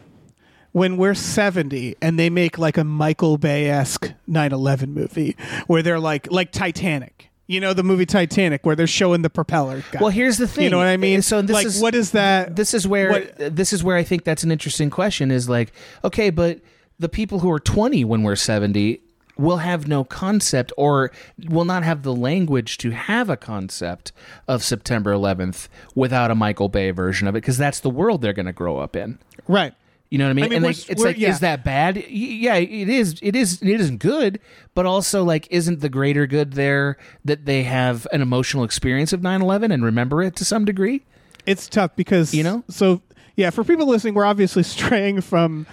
when 0.73 0.97
we're 0.97 1.15
70 1.15 1.97
and 2.01 2.19
they 2.19 2.31
make 2.31 2.59
like 2.59 2.77
a 2.77 2.85
Michael 2.85 3.37
Bay 3.39 3.69
esque 3.69 4.13
9 4.27 4.53
11 4.53 4.93
movie 4.95 5.37
where 5.67 5.83
they're 5.83 6.01
like, 6.01 6.31
like 6.33 6.51
Titanic? 6.51 7.31
You 7.47 7.61
know, 7.61 7.75
the 7.75 7.83
movie 7.83 8.07
Titanic 8.07 8.65
where 8.65 8.75
they're 8.75 8.87
showing 8.87 9.21
the 9.21 9.29
propeller. 9.31 9.85
Guy. 9.93 10.01
Well, 10.01 10.09
here's 10.11 10.39
the 10.39 10.49
thing. 10.49 10.65
You 10.65 10.71
know 10.71 10.79
what 10.79 10.87
I 10.87 10.97
mean? 10.97 11.21
So 11.21 11.43
this 11.43 11.53
like, 11.55 11.67
is 11.67 11.81
what 11.83 11.95
is 11.95 12.13
that? 12.13 12.57
This 12.57 12.73
is 12.73 12.89
where 12.89 13.11
what- 13.11 13.55
this 13.55 13.75
is 13.75 13.85
where 13.85 13.97
I 13.99 14.03
think 14.03 14.25
that's 14.25 14.45
an 14.45 14.51
interesting 14.51 14.89
question. 14.89 15.31
Is 15.31 15.47
like, 15.47 15.73
okay, 16.03 16.31
but 16.31 16.61
the 16.99 17.09
people 17.09 17.41
who 17.41 17.51
are 17.51 17.59
20 17.61 18.05
when 18.05 18.23
we're 18.23 18.37
70 18.37 19.01
will 19.37 19.57
have 19.59 19.89
no 19.89 20.05
concept 20.05 20.73
or 20.77 21.11
will 21.49 21.65
not 21.65 21.83
have 21.83 22.03
the 22.05 22.15
language 22.15 22.79
to 22.79 22.91
have 22.93 23.29
a 23.29 23.37
concept 23.37 24.13
of 24.47 24.63
September 24.63 25.13
11th 25.13 25.67
without 25.97 26.31
a 26.31 26.35
Michael 26.37 26.69
Bay 26.69 26.93
version 26.93 27.27
of 27.27 27.35
it 27.35 27.41
because 27.41 27.59
that's 27.59 27.81
the 27.81 27.91
world 27.91 28.23
they're 28.23 28.33
going 28.33 28.47
to 28.47 28.53
grow 28.53 28.79
up 28.79 28.95
in. 28.97 29.19
right. 29.49 29.75
You 30.11 30.19
know 30.19 30.27
what 30.27 30.31
I 30.31 30.35
mean? 30.35 30.45
I 30.45 30.49
mean, 30.49 30.57
and 30.59 30.65
like, 30.67 30.89
it's 30.91 31.03
like, 31.03 31.19
yeah. 31.19 31.31
is 31.31 31.41
that 31.41 31.65
bad? 31.65 31.97
Y- 31.97 32.03
Yeah, 32.13 32.55
it 32.55 32.89
is. 32.89 33.19
It 33.21 33.35
is. 33.35 33.61
It 33.61 33.81
isn't 33.81 33.97
good. 33.99 34.39
But 34.75 34.87
also, 34.87 35.25
like, 35.25 35.49
isn't 35.51 35.81
the 35.81 35.89
greater 35.89 36.29
good 36.29 36.53
there 36.53 36.99
that 37.25 37.47
they 37.47 37.65
have 37.65 38.07
an 38.13 38.23
emotional 38.23 38.63
experience 38.63 39.13
of 39.13 39.23
9-11 39.23 39.73
and 39.75 39.83
remember 39.85 40.23
it 40.23 40.37
to 40.37 40.45
some 40.45 40.65
degree? 40.65 41.03
It's 41.47 41.67
tough 41.69 41.97
because, 41.97 42.33
You 42.33 42.45
know? 42.45 42.63
So, 42.69 43.03
yeah, 43.35 43.51
for 43.51 43.65
people 43.65 43.89
listening, 43.89 44.15
we're 44.15 44.27
obviously 44.27 44.63
straying 44.75 45.23
from 45.23 45.67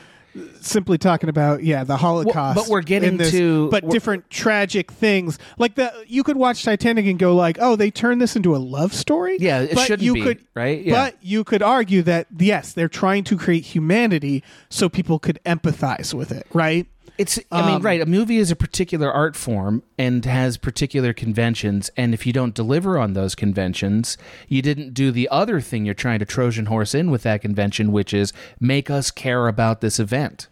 simply 0.62 0.98
talking 0.98 1.28
about 1.30 1.64
yeah 1.64 1.84
the 1.84 1.98
holocaust 1.98 2.56
but 2.56 2.68
we're 2.70 2.82
getting 2.82 3.10
in 3.12 3.18
this, 3.18 3.32
to- 3.32 3.70
but 3.70 3.88
different 3.90 4.30
tragic 4.30 4.92
things 4.92 5.38
like 5.58 5.76
the 5.76 5.92
you 6.08 6.24
could 6.24 6.38
watch 6.38 6.64
titanic 6.64 7.06
and 7.06 7.20
go 7.20 7.36
like 7.36 7.58
oh 7.60 7.76
they 7.76 7.92
turned 7.92 8.22
this 8.22 8.36
into 8.36 8.56
a 8.56 8.58
love 8.58 8.94
story 8.94 9.38
Yeah, 9.40 9.62
it 9.62 9.76
but 9.76 9.86
shouldn't 9.86 10.04
you 10.04 10.14
be, 10.14 10.22
could 10.22 10.46
right? 10.56 10.82
Yeah. 10.84 10.94
but 11.06 11.18
you 11.22 11.44
could 11.44 11.62
argue 11.62 12.02
that 12.04 12.28
yes 12.38 12.72
they're 12.74 12.88
trying 12.88 13.24
to 13.26 13.38
create 13.38 13.66
humanity 13.66 14.44
so 14.70 14.88
people 14.88 15.20
could 15.20 15.40
empathize 15.46 16.14
with 16.14 16.32
it 16.32 16.48
right 16.54 16.88
It's. 17.18 17.38
I 17.52 17.66
mean, 17.66 17.76
Um, 17.76 17.82
right. 17.82 18.02
A 18.02 18.06
movie 18.06 18.38
is 18.38 18.52
a 18.52 18.56
particular 18.56 19.12
art 19.12 19.36
form 19.36 19.84
and 19.98 20.24
has 20.26 20.58
particular 20.58 21.14
conventions, 21.14 21.90
and 21.98 22.14
if 22.14 22.26
you 22.26 22.34
don't 22.34 22.56
deliver 22.56 22.98
on 22.98 23.14
those 23.14 23.36
conventions, 23.36 24.18
you 24.48 24.62
didn't 24.62 24.94
do 24.94 25.12
the 25.12 25.28
other 25.30 25.62
thing 25.62 25.86
you're 25.86 25.94
trying 25.94 26.20
to 26.20 26.26
Trojan 26.26 26.66
horse 26.68 26.96
in 26.96 27.12
with 27.12 27.24
that 27.24 27.42
convention, 27.42 27.92
which 27.92 28.14
is 28.14 28.34
make 28.60 28.90
us 28.90 29.12
care 29.12 29.48
about 29.48 29.82
this 29.82 30.00
event, 30.00 30.48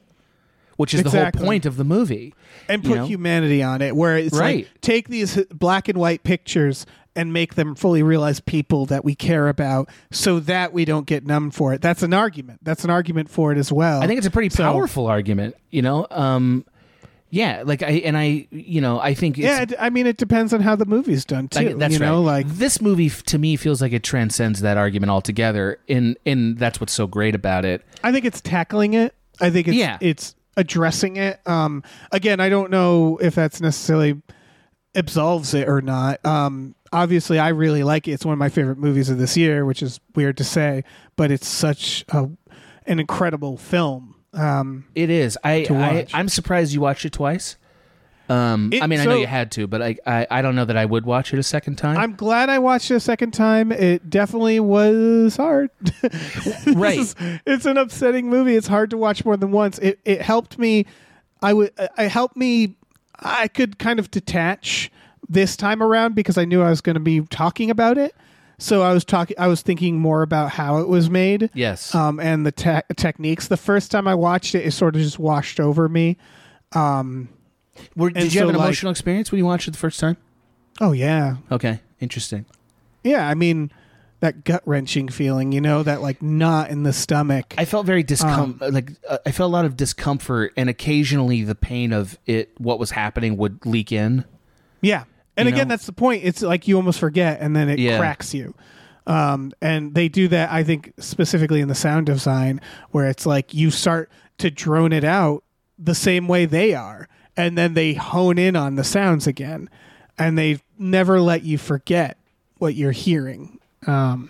which 0.77 0.93
is 0.93 1.01
the 1.03 1.07
Exactly. 1.09 1.39
whole 1.39 1.47
point 1.47 1.65
of 1.65 1.77
the 1.77 1.83
movie. 1.85 2.33
and 2.67 2.83
put 2.83 2.97
know? 2.97 3.05
humanity 3.07 3.63
on 3.63 3.81
it 3.81 3.95
where 3.95 4.15
it's 4.17 4.37
Right. 4.37 4.57
like 4.67 4.81
take 4.81 5.07
these 5.09 5.37
black 5.51 5.87
and 5.87 5.97
white 5.97 6.23
pictures 6.23 6.85
and 7.19 7.33
make 7.33 7.55
them 7.55 7.75
fully 7.75 8.01
realize 8.03 8.39
people 8.39 8.85
that 8.87 9.03
we 9.03 9.13
care 9.15 9.47
about 9.49 9.89
so 10.11 10.39
that 10.39 10.71
we 10.73 10.85
don't 10.85 11.05
get 11.05 11.25
numb 11.25 11.51
for 11.51 11.73
it 11.73 11.81
that's 11.81 12.03
an 12.03 12.13
argument 12.13 12.59
that's 12.63 12.83
an 12.83 12.89
argument 12.89 13.29
for 13.29 13.51
it 13.51 13.57
as 13.57 13.71
well 13.71 14.01
I 14.01 14.07
think 14.07 14.17
it's 14.17 14.27
a 14.27 14.31
pretty 14.31 14.49
So- 14.49 14.63
powerful 14.63 15.07
argument. 15.07 15.55
You 15.69 15.81
know. 15.81 16.07
Um, 16.09 16.65
yeah. 17.31 17.61
Like 17.65 17.83
I 17.83 17.91
and 18.07 18.17
I. 18.17 18.47
You 18.51 18.81
know. 18.81 18.99
I 18.99 19.13
think. 19.13 19.37
It's, 19.37 19.45
yeah 19.45 19.65
i 19.79 19.89
mean 19.91 20.07
it 20.07 20.17
depends 20.17 20.51
on 20.53 20.61
how 20.61 20.75
the 20.75 20.85
movie's 20.85 21.25
done 21.25 21.47
too 21.47 21.59
Like, 21.69 21.77
that's 21.77 21.93
you 21.93 21.99
know 21.99 22.17
right. 22.25 22.45
like 22.45 22.47
this 22.47 22.81
movie 22.81 23.09
to 23.09 23.37
me 23.37 23.55
feels 23.55 23.81
like 23.83 23.93
it 23.93 24.01
transcends 24.03 24.61
that 24.61 24.77
argument 24.77 25.11
altogether. 25.11 25.77
In 25.87 26.15
in 26.25 26.55
that's 26.55 26.79
what's 26.79 26.93
so 26.93 27.05
great 27.05 27.35
about 27.35 27.65
it. 27.65 27.83
i 28.03 28.11
think 28.11 28.25
it's 28.25 28.41
tackling 28.41 28.93
it 28.95 29.13
i 29.39 29.49
think 29.51 29.67
it's 29.67 29.77
Yeah. 29.77 29.97
it's 30.01 30.33
addressing 30.57 31.17
it 31.17 31.39
um 31.47 31.83
again 32.11 32.39
i 32.39 32.49
don't 32.49 32.71
know 32.71 33.17
if 33.21 33.35
that's 33.35 33.61
necessarily 33.61 34.19
absolves 34.95 35.53
it 35.53 35.69
or 35.69 35.81
not 35.81 36.23
um 36.25 36.73
obviously 36.91 37.37
i 37.39 37.49
really 37.49 37.83
like 37.83 38.07
it 38.07 38.11
it's 38.11 38.25
one 38.25 38.33
of 38.33 38.39
my 38.39 38.49
favorite 38.49 38.77
movies 38.77 39.09
of 39.09 39.17
this 39.17 39.35
year 39.37 39.65
which 39.65 39.81
is 39.83 39.99
weird 40.15 40.35
to 40.37 40.43
say 40.43 40.83
but 41.15 41.31
it's 41.31 41.47
such 41.47 42.03
a, 42.09 42.29
an 42.87 42.99
incredible 42.99 43.57
film 43.57 44.15
um 44.33 44.85
It 44.95 45.09
is. 45.09 45.37
I, 45.43 45.63
To 45.63 45.75
I. 45.75 46.05
I'm 46.13 46.29
surprised 46.29 46.71
you 46.73 46.81
watched 46.81 47.03
it 47.05 47.13
twice. 47.13 47.57
Um, 48.29 48.69
It- 48.71 48.83
I 48.83 48.85
mean, 48.85 48.99
I 48.99 49.05
know 49.05 49.15
you 49.15 49.25
had 49.25 49.49
to, 49.53 49.65
but 49.65 49.81
I, 49.81 49.95
I 50.05 50.27
I 50.29 50.41
don't 50.43 50.53
know 50.55 50.65
that 50.65 50.77
I 50.77 50.85
would 50.85 51.03
watch 51.03 51.33
it 51.33 51.39
a 51.39 51.43
second 51.43 51.77
time. 51.77 51.97
i'm 51.97 52.13
glad 52.15 52.47
i 52.47 52.59
watched 52.59 52.91
it 52.91 52.95
a 52.95 52.99
second 52.99 53.31
time 53.31 53.71
it 53.71 54.07
definitely 54.07 54.59
was 54.59 55.35
hard 55.35 55.71
Right. 56.67 56.99
is- 56.99 57.15
it's 57.47 57.65
an 57.65 57.77
upsetting 57.77 58.29
movie 58.29 58.55
it's 58.55 58.67
hard 58.67 58.91
to 58.91 58.97
watch 58.97 59.25
more 59.25 59.35
than 59.37 59.51
once 59.51 59.79
it 59.79 59.99
it 60.05 60.21
helped 60.21 60.59
me 60.59 60.85
i 61.41 61.53
would 61.53 61.71
i 61.97 62.03
helped 62.03 62.37
me 62.37 62.75
i 63.19 63.47
could 63.47 63.79
kind 63.79 63.97
of 63.99 64.11
detach 64.11 64.91
this 65.29 65.55
time 65.55 65.81
around 65.83 66.15
because 66.15 66.37
I 66.37 66.45
knew 66.45 66.61
I 66.61 66.69
was 66.69 66.81
going 66.81 66.95
to 66.95 66.99
be 66.99 67.21
talking 67.21 67.69
about 67.69 67.97
it. 67.97 68.15
So 68.61 68.81
I 68.81 68.91
was 68.93 69.05
talking. 69.05 69.37
I 69.39 69.47
was 69.47 69.61
thinking 69.61 69.97
more 69.99 70.21
about 70.21 70.49
how 70.51 70.79
it 70.79 70.89
was 70.89 71.09
made. 71.09 71.49
Yes. 71.53 71.95
Um, 71.95 72.19
and 72.19 72.45
the 72.45 72.51
te- 72.51 72.81
techniques. 72.97 73.47
The 73.47 73.55
first 73.55 73.89
time 73.89 74.05
I 74.07 74.15
watched 74.15 74.53
it, 74.53 74.65
it 74.65 74.71
sort 74.71 74.95
of 74.97 75.01
just 75.01 75.17
washed 75.17 75.61
over 75.61 75.87
me. 75.87 76.17
Were, 76.75 78.09
did 78.09 78.33
you 78.33 78.39
have 78.41 78.49
an 78.49 78.55
like- 78.55 78.65
emotional 78.65 78.91
experience 78.91 79.31
when 79.31 79.39
you 79.39 79.45
watched 79.45 79.67
it 79.67 79.71
the 79.71 79.77
first 79.77 79.99
time? 79.99 80.17
Oh 80.81 80.91
yeah, 80.91 81.37
Okay, 81.51 81.79
interesting. 81.99 82.45
yeah. 83.03 83.27
I 83.27 83.33
mean, 83.33 83.71
that 84.21 84.43
gut 84.43 84.61
wrenching 84.65 85.07
feeling. 85.09 85.51
You 85.53 85.61
know, 85.61 85.83
that 85.83 86.01
like 86.01 86.21
knot 86.21 86.69
in 86.69 86.83
the 86.83 86.93
stomach. 86.93 87.53
I 87.57 87.63
felt 87.65 87.85
very 87.85 88.03
discom- 88.03 88.61
Um, 88.61 88.73
like 88.73 88.91
uh, 89.09 89.17
I 89.25 89.31
felt 89.31 89.49
a 89.49 89.53
lot 89.53 89.65
of 89.65 89.77
discomfort, 89.77 90.51
and 90.57 90.69
occasionally 90.69 91.43
the 91.43 91.55
pain 91.55 91.93
of 91.93 92.17
it, 92.25 92.51
what 92.57 92.79
was 92.79 92.91
happening, 92.91 93.37
would 93.37 93.65
leak 93.65 93.91
in. 93.93 94.25
Yeah. 94.81 95.03
And 95.39 95.47
again, 95.47 95.67
know? 95.67 95.73
that's 95.73 95.85
the 95.85 95.91
point. 95.93 96.23
It's 96.23 96.41
like 96.41 96.67
you 96.67 96.75
almost 96.75 96.99
forget 96.99 97.39
and 97.41 97.55
then 97.55 97.69
it 97.69 97.79
Yeah. 97.79 97.97
cracks 97.97 98.33
you. 98.33 98.53
Um, 99.07 99.51
and 99.61 99.95
they 99.95 100.07
do 100.07 100.27
that, 100.27 100.51
I 100.51 100.63
think, 100.63 100.93
specifically 100.99 101.61
in 101.61 101.67
the 101.67 101.75
sound 101.75 102.05
design, 102.05 102.61
where 102.91 103.07
it's 103.09 103.25
like 103.25 103.53
you 103.53 103.71
start 103.71 104.11
to 104.37 104.51
drone 104.51 104.93
it 104.93 105.03
out 105.03 105.43
the 105.79 105.95
same 105.95 106.27
way 106.27 106.45
they 106.45 106.73
are. 106.75 107.07
And 107.35 107.57
then 107.57 107.73
they 107.73 107.93
hone 107.93 108.37
in 108.37 108.55
on 108.55 108.75
the 108.75 108.83
sounds 108.83 109.25
again. 109.25 109.69
And 110.17 110.37
they 110.37 110.59
never 110.77 111.19
let 111.21 111.43
you 111.43 111.57
forget 111.57 112.17
what 112.57 112.75
you're 112.75 112.91
hearing 112.91 113.57
um, 113.87 114.29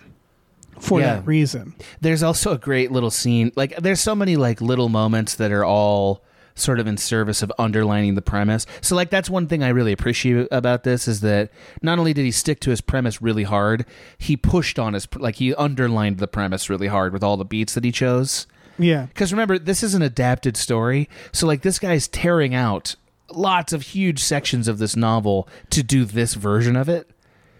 for 0.78 1.00
Yeah. 1.00 1.16
that 1.16 1.26
reason. 1.26 1.74
There's 2.00 2.22
also 2.22 2.52
a 2.52 2.58
great 2.58 2.90
little 2.92 3.10
scene. 3.10 3.50
Like 3.56 3.76
there's 3.76 4.00
so 4.00 4.14
many 4.14 4.36
like 4.36 4.60
little 4.60 4.88
moments 4.88 5.34
that 5.34 5.50
are 5.52 5.64
all 5.64 6.22
sort 6.60 6.80
of 6.80 6.86
in 6.86 6.96
service 6.96 7.42
of 7.42 7.52
underlining 7.58 8.14
the 8.14 8.22
premise. 8.22 8.66
So 8.80 8.94
like 8.94 9.10
that's 9.10 9.30
one 9.30 9.46
thing 9.46 9.62
I 9.62 9.68
really 9.68 9.92
appreciate 9.92 10.48
about 10.50 10.84
this 10.84 11.08
is 11.08 11.20
that 11.20 11.50
not 11.82 11.98
only 11.98 12.12
did 12.12 12.24
he 12.24 12.30
stick 12.30 12.60
to 12.60 12.70
his 12.70 12.80
premise 12.80 13.22
really 13.22 13.44
hard, 13.44 13.84
he 14.18 14.36
pushed 14.36 14.78
on 14.78 14.94
his 14.94 15.08
like 15.16 15.36
he 15.36 15.54
underlined 15.54 16.18
the 16.18 16.28
premise 16.28 16.70
really 16.70 16.88
hard 16.88 17.12
with 17.12 17.22
all 17.22 17.36
the 17.36 17.44
beats 17.44 17.74
that 17.74 17.84
he 17.84 17.92
chose. 17.92 18.46
Yeah. 18.80 19.06
Because 19.06 19.32
remember, 19.32 19.58
this 19.58 19.82
is 19.82 19.94
an 19.94 20.02
adapted 20.02 20.56
story. 20.56 21.08
So, 21.32 21.46
like, 21.46 21.62
this 21.62 21.78
guy's 21.78 22.08
tearing 22.08 22.54
out 22.54 22.96
lots 23.30 23.72
of 23.72 23.82
huge 23.82 24.18
sections 24.18 24.66
of 24.68 24.78
this 24.78 24.96
novel 24.96 25.48
to 25.70 25.82
do 25.82 26.04
this 26.04 26.34
version 26.34 26.76
of 26.76 26.88
it. 26.88 27.10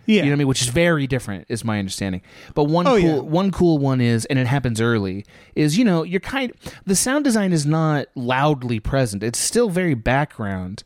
Yeah. 0.06 0.16
You 0.16 0.22
know 0.22 0.28
what 0.30 0.32
I 0.32 0.36
mean? 0.38 0.48
Which 0.48 0.62
is 0.62 0.68
very 0.68 1.06
different, 1.06 1.46
is 1.48 1.64
my 1.64 1.78
understanding. 1.78 2.22
But 2.54 2.64
one 2.64 2.86
Oh, 2.86 2.98
cool, 2.98 3.00
yeah. 3.00 3.18
one 3.20 3.50
cool 3.52 3.78
one 3.78 4.00
is, 4.00 4.24
and 4.26 4.38
it 4.38 4.46
happens 4.46 4.80
early, 4.80 5.24
is 5.54 5.78
you 5.78 5.84
know 5.84 6.02
you're 6.02 6.20
kind. 6.20 6.52
The 6.86 6.96
sound 6.96 7.24
design 7.24 7.52
is 7.52 7.64
not 7.66 8.06
loudly 8.14 8.80
present. 8.80 9.22
It's 9.22 9.38
still 9.38 9.68
very 9.70 9.94
background. 9.94 10.82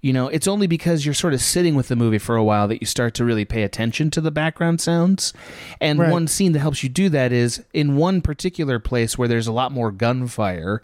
You 0.00 0.12
know, 0.12 0.28
it's 0.28 0.46
only 0.46 0.68
because 0.68 1.04
you're 1.04 1.12
sort 1.14 1.34
of 1.34 1.40
sitting 1.40 1.74
with 1.74 1.88
the 1.88 1.96
movie 1.96 2.18
for 2.18 2.36
a 2.36 2.44
while 2.44 2.68
that 2.68 2.80
you 2.80 2.86
start 2.86 3.14
to 3.14 3.24
really 3.24 3.44
pay 3.44 3.64
attention 3.64 4.12
to 4.12 4.20
the 4.20 4.30
background 4.30 4.80
sounds. 4.80 5.32
And 5.80 5.98
Right. 5.98 6.12
one 6.12 6.28
scene 6.28 6.52
that 6.52 6.60
helps 6.60 6.84
you 6.84 6.88
do 6.88 7.08
that 7.08 7.32
is 7.32 7.64
in 7.74 7.96
one 7.96 8.20
particular 8.20 8.78
place 8.78 9.18
where 9.18 9.26
there's 9.26 9.48
a 9.48 9.52
lot 9.52 9.72
more 9.72 9.90
gunfire. 9.90 10.82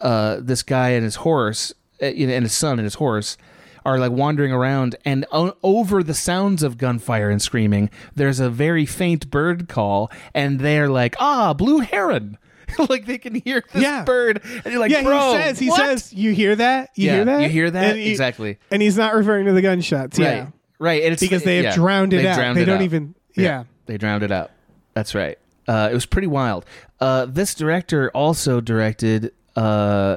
Uh, 0.00 0.36
this 0.40 0.62
guy 0.62 0.90
and 0.90 1.02
his 1.02 1.16
horse, 1.16 1.72
uh, 2.00 2.06
and 2.06 2.44
his 2.44 2.52
son 2.52 2.78
and 2.78 2.84
his 2.84 2.94
horse 2.94 3.36
are 3.84 3.98
like 3.98 4.12
wandering 4.12 4.52
around, 4.52 4.96
and 5.04 5.24
o- 5.32 5.56
over 5.62 6.02
the 6.02 6.14
sounds 6.14 6.62
of 6.62 6.78
gunfire 6.78 7.30
and 7.30 7.40
screaming, 7.42 7.90
there's 8.14 8.40
a 8.40 8.48
very 8.50 8.86
faint 8.86 9.30
bird 9.30 9.68
call, 9.68 10.10
and 10.34 10.60
they're 10.60 10.88
like, 10.88 11.16
"Ah, 11.18 11.52
blue 11.54 11.80
heron." 11.80 12.38
like 12.88 13.04
they 13.06 13.18
can 13.18 13.34
hear 13.34 13.62
this 13.72 13.82
Yeah. 13.82 14.02
bird, 14.04 14.40
and 14.64 14.66
you're 14.72 14.78
like, 14.80 14.90
yeah, 14.90 15.02
"Bro, 15.02 15.32
he 15.34 15.42
says, 15.42 15.58
he 15.58 15.68
what?" 15.68 15.78
says, 15.78 16.12
you 16.14 16.32
hear 16.32 16.56
that? 16.56 16.90
You 16.94 17.06
Yeah, 17.06 17.14
hear 17.16 17.24
that? 17.26 17.42
you 17.42 17.48
hear 17.50 17.70
that? 17.70 17.84
And 17.96 17.98
Exactly. 18.00 18.58
And 18.70 18.80
he's 18.80 18.96
not 18.96 19.14
referring 19.14 19.44
to 19.46 19.52
the 19.52 19.60
gunshots. 19.62 20.18
Yeah. 20.18 20.26
Right, 20.44 20.46
right, 20.78 21.02
and 21.04 21.12
it's 21.12 21.20
Because 21.20 21.44
they 21.44 21.56
have 21.56 21.64
yeah, 21.64 21.74
drowned 21.74 22.14
it 22.14 22.22
they 22.22 22.28
out. 22.28 22.36
drowned 22.36 22.56
They 22.56 22.62
it 22.62 22.66
don't 22.66 22.76
out. 22.76 22.82
even- 22.82 23.14
yeah. 23.34 23.64
they 23.86 23.98
drowned 23.98 24.22
it 24.22 24.32
out. 24.32 24.50
That's 24.94 25.14
right. 25.14 25.38
Uh, 25.68 25.88
it 25.90 25.94
was 25.94 26.06
pretty 26.06 26.28
wild. 26.28 26.64
Uh, 26.98 27.26
this 27.26 27.54
director 27.54 28.10
also 28.14 28.60
directed 28.62 29.32
uh, 29.54 30.16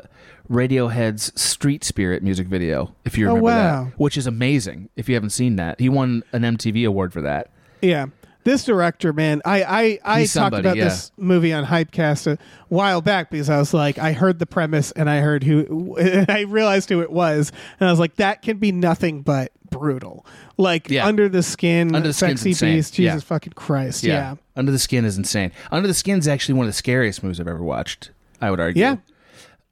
Radiohead's 0.49 1.39
"Street 1.39 1.83
Spirit" 1.83 2.23
music 2.23 2.47
video. 2.47 2.93
If 3.05 3.17
you 3.17 3.25
Oh, 3.25 3.35
remember 3.35 3.43
wow. 3.45 3.83
that, 3.85 3.99
which 3.99 4.17
is 4.17 4.27
amazing. 4.27 4.89
If 4.95 5.09
you 5.09 5.15
haven't 5.15 5.31
seen 5.31 5.55
that, 5.57 5.79
he 5.79 5.89
won 5.89 6.23
an 6.33 6.43
MTV 6.43 6.85
award 6.87 7.13
for 7.13 7.21
that. 7.21 7.49
Yeah. 7.81 8.07
This 8.43 8.63
director, 8.63 9.11
man, 9.11 9.41
I 9.43 9.63
I, 9.63 9.99
I 10.05 10.19
He's 10.21 10.33
talked 10.33 10.53
somebody, 10.53 10.61
about 10.67 10.77
yeah. 10.77 10.83
this 10.83 11.11
movie 11.17 11.51
on 11.51 11.65
Hypecast 11.65 12.31
a 12.31 12.37
while 12.69 13.01
back 13.01 13.31
because 13.31 13.49
I 13.49 13.57
was 13.57 13.73
like, 13.73 13.97
I 13.97 14.11
heard 14.13 14.37
the 14.37 14.45
premise 14.45 14.91
and 14.91 15.09
I 15.09 15.19
heard 15.21 15.43
who, 15.43 15.95
and 15.97 16.29
I 16.29 16.41
realized 16.41 16.89
who 16.89 17.01
it 17.01 17.11
was, 17.11 17.51
and 17.79 17.89
I 17.89 17.91
was 17.91 17.99
like, 17.99 18.17
that 18.17 18.43
can 18.43 18.57
be 18.57 18.71
nothing 18.71 19.23
but 19.23 19.51
brutal. 19.71 20.27
Like 20.57 20.91
Yeah. 20.91 21.07
under 21.07 21.27
the 21.27 21.41
skin, 21.41 21.95
Under 21.95 22.09
the 22.09 22.13
sexy 22.13 22.49
insane. 22.51 22.75
beast, 22.75 22.93
Jesus 22.93 23.23
Yeah. 23.23 23.25
fucking 23.27 23.53
Christ, 23.53 24.03
yeah. 24.03 24.35
Under 24.55 24.71
the 24.71 24.79
Skin 24.79 25.05
is 25.05 25.17
insane. 25.17 25.51
Under 25.71 25.87
the 25.87 25.93
Skin 25.95 26.19
is 26.19 26.27
actually 26.27 26.53
one 26.53 26.65
of 26.65 26.69
the 26.69 26.73
scariest 26.77 27.23
movies 27.23 27.39
I've 27.41 27.47
ever 27.47 27.63
watched. 27.63 28.11
I 28.39 28.51
would 28.51 28.59
argue. 28.59 28.79
Yeah. 28.83 28.97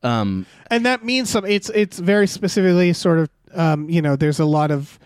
Um, 0.04 0.45
and 0.70 0.86
that 0.86 1.04
means 1.04 1.30
something. 1.30 1.51
It's 1.51 1.70
it's 1.70 1.99
very 1.99 2.28
specifically 2.28 2.93
sort 2.93 3.20
of 3.20 3.30
um, 3.54 3.89
you 3.89 4.01
know 4.01 4.16
there's 4.16 4.39
a 4.39 4.45
lot 4.45 4.70
of 4.72 4.99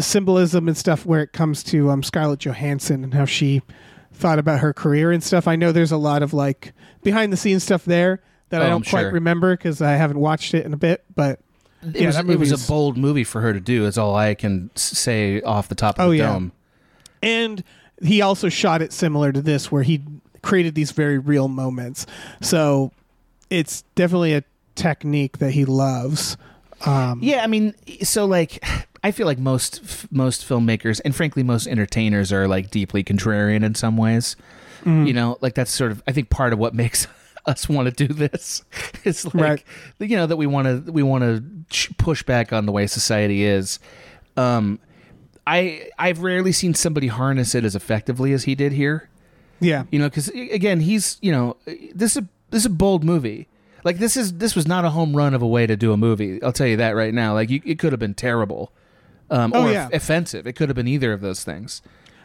symbolism 0.00 0.66
and 0.68 0.76
stuff 0.76 1.06
where 1.06 1.22
it 1.22 1.32
comes 1.32 1.62
to 1.64 1.90
um, 1.90 2.02
Scarlett 2.02 2.40
Johansson 2.40 3.04
and 3.04 3.14
how 3.14 3.24
she 3.24 3.62
thought 4.12 4.38
about 4.38 4.60
her 4.60 4.72
career 4.72 5.12
and 5.12 5.22
stuff. 5.22 5.46
I 5.46 5.56
know 5.56 5.72
there's 5.72 5.92
a 5.92 5.96
lot 5.96 6.22
of 6.22 6.32
like 6.32 6.72
behind 7.02 7.32
the 7.32 7.36
scenes 7.36 7.62
stuff 7.62 7.84
there 7.84 8.22
that 8.50 8.62
I 8.62 8.66
Oh, 8.66 8.70
don't 8.70 8.86
I'm 8.86 8.90
quite 8.90 9.02
sure. 9.02 9.12
remember 9.12 9.56
because 9.56 9.80
I 9.82 9.92
haven't 9.92 10.18
watched 10.18 10.54
it 10.54 10.64
in 10.66 10.72
a 10.72 10.76
bit. 10.76 11.04
But 11.14 11.40
it 11.82 11.96
Yeah, 11.96 12.06
was 12.06 12.16
that 12.16 12.28
it 12.30 12.38
was 12.38 12.52
a 12.52 12.68
bold 12.68 12.96
movie 12.96 13.24
for 13.24 13.40
her 13.40 13.52
to 13.52 13.60
do. 13.60 13.86
Is 13.86 13.98
all 13.98 14.14
I 14.16 14.34
can 14.34 14.70
say 14.74 15.40
off 15.42 15.68
the 15.68 15.74
top 15.74 15.98
of 15.98 16.06
Oh, 16.06 16.10
the 16.10 16.16
yeah. 16.18 16.32
dome. 16.32 16.52
and 17.22 17.62
he 18.02 18.20
also 18.22 18.48
shot 18.48 18.82
it 18.82 18.92
similar 18.92 19.30
to 19.32 19.40
this 19.40 19.70
where 19.70 19.82
he 19.84 20.02
created 20.42 20.74
these 20.74 20.90
very 20.90 21.18
real 21.18 21.46
moments. 21.48 22.06
So 22.40 22.92
it's 23.58 23.82
definitely 23.94 24.34
a 24.34 24.42
technique 24.74 25.38
that 25.38 25.52
he 25.52 25.64
loves. 25.64 26.36
Um, 26.86 27.20
Yeah, 27.22 27.42
I 27.42 27.46
mean, 27.46 27.74
so 28.02 28.24
like, 28.26 28.62
I 29.02 29.10
feel 29.10 29.26
like 29.26 29.38
most 29.38 29.80
f- 29.84 30.06
most 30.10 30.46
filmmakers 30.48 31.00
and 31.04 31.14
frankly 31.14 31.42
most 31.42 31.66
entertainers 31.66 32.32
are 32.32 32.48
like 32.48 32.70
deeply 32.70 33.04
contrarian 33.04 33.64
in 33.64 33.74
some 33.74 33.96
ways. 33.96 34.36
Mm. 34.84 35.06
You 35.06 35.12
know, 35.14 35.38
like 35.40 35.54
that's 35.54 35.70
sort 35.70 35.92
of 35.92 36.02
I 36.06 36.12
think 36.12 36.30
part 36.30 36.52
of 36.52 36.58
what 36.58 36.74
makes 36.82 37.06
us 37.46 37.68
want 37.68 37.94
to 37.94 38.06
do 38.06 38.12
this. 38.12 38.62
It's 39.04 39.24
like 39.26 39.34
Right. 39.34 39.64
you 39.98 40.16
know 40.16 40.26
that 40.26 40.36
we 40.36 40.46
want 40.46 40.86
to 40.86 40.92
we 40.92 41.02
want 41.02 41.22
to 41.70 41.94
push 41.98 42.22
back 42.22 42.52
on 42.52 42.66
the 42.66 42.72
way 42.72 42.86
society 42.86 43.44
is. 43.44 43.78
Um, 44.36 44.78
I 45.46 45.88
I've 45.98 46.20
rarely 46.22 46.52
seen 46.52 46.74
somebody 46.74 47.08
harness 47.08 47.54
it 47.54 47.64
as 47.64 47.74
effectively 47.76 48.32
as 48.32 48.44
he 48.44 48.54
did 48.54 48.72
here. 48.72 49.08
yeah, 49.60 49.84
You 49.90 49.98
know, 49.98 50.08
because 50.08 50.28
again, 50.28 50.80
he's 50.80 51.18
you 51.20 51.32
know 51.32 51.56
this 51.94 52.16
is 52.16 52.22
this 52.50 52.62
is 52.62 52.66
a 52.66 52.70
bold 52.70 53.04
movie. 53.04 53.48
Like 53.84 53.98
this 53.98 54.16
is 54.16 54.34
this 54.34 54.54
was 54.56 54.66
not 54.66 54.84
a 54.84 54.90
home 54.90 55.14
run 55.16 55.34
of 55.34 55.42
a 55.42 55.46
way 55.46 55.66
to 55.66 55.76
do 55.76 55.92
a 55.92 55.96
movie. 55.96 56.42
I'll 56.42 56.52
tell 56.52 56.66
you 56.66 56.76
that 56.78 56.92
right 56.96 57.12
now. 57.12 57.34
Like 57.34 57.50
you, 57.50 57.60
it 57.64 57.78
could 57.78 57.92
have 57.92 58.00
been 58.00 58.14
terrible, 58.14 58.72
um, 59.30 59.52
Oh, 59.54 59.66
or 59.66 59.72
yeah. 59.72 59.88
offensive. 59.92 60.46
It 60.46 60.54
could 60.54 60.68
have 60.68 60.76
been 60.76 60.88
either 60.88 61.12
of 61.12 61.20
those 61.20 61.44
things. 61.44 61.82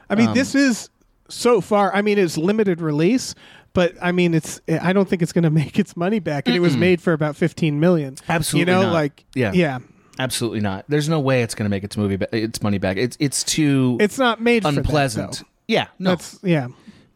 I 0.10 0.16
mean, 0.16 0.30
Um, 0.30 0.34
this 0.36 0.56
is 0.56 0.90
so 1.28 1.60
far. 1.62 1.94
I 1.94 2.02
mean, 2.02 2.18
it's 2.18 2.38
limited 2.38 2.80
release, 2.82 3.36
but 3.74 3.94
I 4.02 4.12
mean, 4.14 4.34
it's. 4.34 4.62
I 4.70 4.94
don't 4.94 5.08
think 5.10 5.22
it's 5.22 5.34
going 5.34 5.44
to 5.44 5.50
make 5.50 5.78
its 5.78 5.98
money 5.98 6.20
back, 6.20 6.48
and 6.48 6.56
it 6.56 6.60
was 6.62 6.78
made 6.78 7.02
for 7.02 7.12
about 7.14 7.36
fifteen 7.36 7.80
million. 7.80 8.16
Absolutely 8.30 8.60
you 8.72 8.78
know, 8.78 8.84
not. 8.88 8.94
like 8.94 9.26
Yeah. 9.36 9.52
yeah. 9.54 9.80
Absolutely 10.18 10.60
not. 10.60 10.84
There's 10.90 11.08
no 11.08 11.20
way 11.22 11.44
it's 11.44 11.56
going 11.56 11.66
to 11.66 11.70
make 11.70 11.84
its 11.86 11.96
movie 11.96 12.18
ba- 12.18 12.34
its 12.36 12.62
money 12.62 12.78
back. 12.78 12.98
It's 12.98 13.16
it's 13.20 13.44
too 13.44 13.98
It's 14.02 14.18
not 14.18 14.42
made 14.42 14.64
for 14.64 14.72
that, 14.72 14.78
unpleasant. 14.80 15.44
yeah, 15.68 15.88
no, 15.98 16.12
That's 16.12 16.40
yeah. 16.44 16.68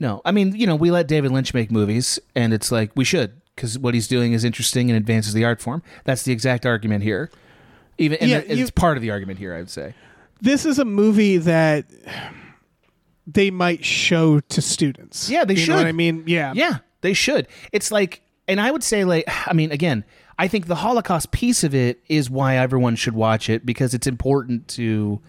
No. 0.03 0.21
I 0.23 0.31
mean, 0.31 0.53
you 0.55 0.67
know, 0.67 0.75
we 0.75 0.91
let 0.91 1.07
David 1.07 1.31
Lynch 1.31 1.53
make 1.55 1.71
movies, 1.71 2.19
and 2.35 2.53
it's 2.53 2.71
like 2.71 2.91
we 2.95 3.03
should 3.03 3.41
because 3.55 3.79
what 3.79 3.93
he's 3.95 4.07
doing 4.07 4.33
is 4.33 4.43
interesting 4.43 4.89
and 4.91 4.97
advances 4.97 5.33
the 5.33 5.43
art 5.45 5.61
form. 5.61 5.81
That's 6.03 6.23
the 6.23 6.31
exact 6.31 6.65
argument 6.65 7.03
here. 7.03 7.31
Even 7.97 8.17
and 8.19 8.29
Yeah, 8.29 8.37
it's 8.45 8.59
you- 8.59 8.71
part 8.71 8.97
of 8.97 9.01
the 9.01 9.09
argument 9.11 9.39
here. 9.39 9.53
I 9.55 9.57
would 9.57 9.69
say. 9.69 9.95
This 10.41 10.65
is 10.65 10.77
a 10.77 10.85
movie 10.85 11.37
that 11.37 11.85
they 13.25 13.49
might 13.51 13.85
show 13.85 14.39
to 14.41 14.61
students. 14.61 15.29
Yeah, 15.29 15.45
they 15.45 15.53
you 15.53 15.59
should. 15.61 15.69
Know 15.69 15.77
what 15.77 15.87
I 15.87 15.91
mean, 15.93 16.23
yeah, 16.27 16.53
Yeah, 16.53 16.79
they 17.01 17.13
should. 17.13 17.47
It's 17.71 17.91
like, 17.91 18.21
and 18.47 18.59
I 18.59 18.69
would 18.71 18.83
say, 18.83 19.05
like, 19.05 19.23
I 19.47 19.53
mean, 19.53 19.71
again, 19.71 20.03
I 20.37 20.47
think 20.47 20.67
the 20.67 20.75
Holocaust 20.75 21.31
piece 21.31 21.63
of 21.63 21.73
it 21.73 22.01
is 22.09 22.29
why 22.29 22.57
everyone 22.57 22.95
should 22.95 23.13
watch 23.13 23.49
it 23.49 23.65
because 23.65 23.93
it's 23.93 24.07
important 24.07 24.67
to. 24.69 25.21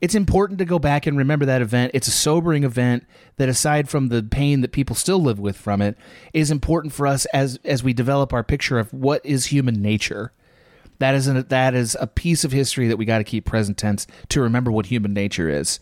It's 0.00 0.14
important 0.14 0.58
to 0.60 0.64
go 0.64 0.78
back 0.78 1.06
and 1.06 1.18
remember 1.18 1.44
that 1.46 1.60
event. 1.60 1.90
It's 1.94 2.08
a 2.08 2.12
sobering 2.12 2.64
event 2.64 3.06
that, 3.36 3.48
aside 3.48 3.88
from 3.88 4.08
the 4.08 4.22
pain 4.22 4.62
that 4.62 4.72
people 4.72 4.96
still 4.96 5.20
live 5.20 5.38
with 5.38 5.56
from 5.56 5.82
it, 5.82 5.96
is 6.32 6.50
important 6.50 6.94
for 6.94 7.06
us 7.06 7.26
as 7.26 7.58
as 7.64 7.82
we 7.82 7.92
develop 7.92 8.32
our 8.32 8.42
picture 8.42 8.78
of 8.78 8.92
what 8.92 9.24
is 9.24 9.46
human 9.46 9.82
nature. 9.82 10.32
That 11.00 11.14
is 11.14 11.26
an, 11.26 11.46
that 11.48 11.74
is 11.74 11.96
a 11.98 12.06
piece 12.06 12.44
of 12.44 12.52
history 12.52 12.88
that 12.88 12.98
we 12.98 13.06
got 13.06 13.18
to 13.18 13.24
keep 13.24 13.46
present 13.46 13.78
tense 13.78 14.06
to 14.28 14.40
remember 14.42 14.70
what 14.70 14.86
human 14.86 15.14
nature 15.14 15.48
is. 15.48 15.80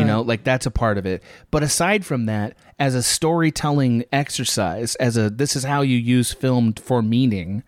You 0.00 0.04
know, 0.04 0.20
like 0.20 0.44
that's 0.44 0.66
a 0.66 0.70
part 0.70 0.98
of 0.98 1.06
it. 1.06 1.22
But 1.50 1.62
aside 1.62 2.04
from 2.04 2.26
that, 2.26 2.54
as 2.78 2.94
a 2.94 3.02
storytelling 3.02 4.04
exercise, 4.12 4.94
as 4.96 5.16
a 5.16 5.30
this 5.30 5.56
is 5.56 5.64
how 5.64 5.80
you 5.82 5.96
use 5.96 6.32
film 6.32 6.74
for 6.74 7.02
meaning, 7.02 7.62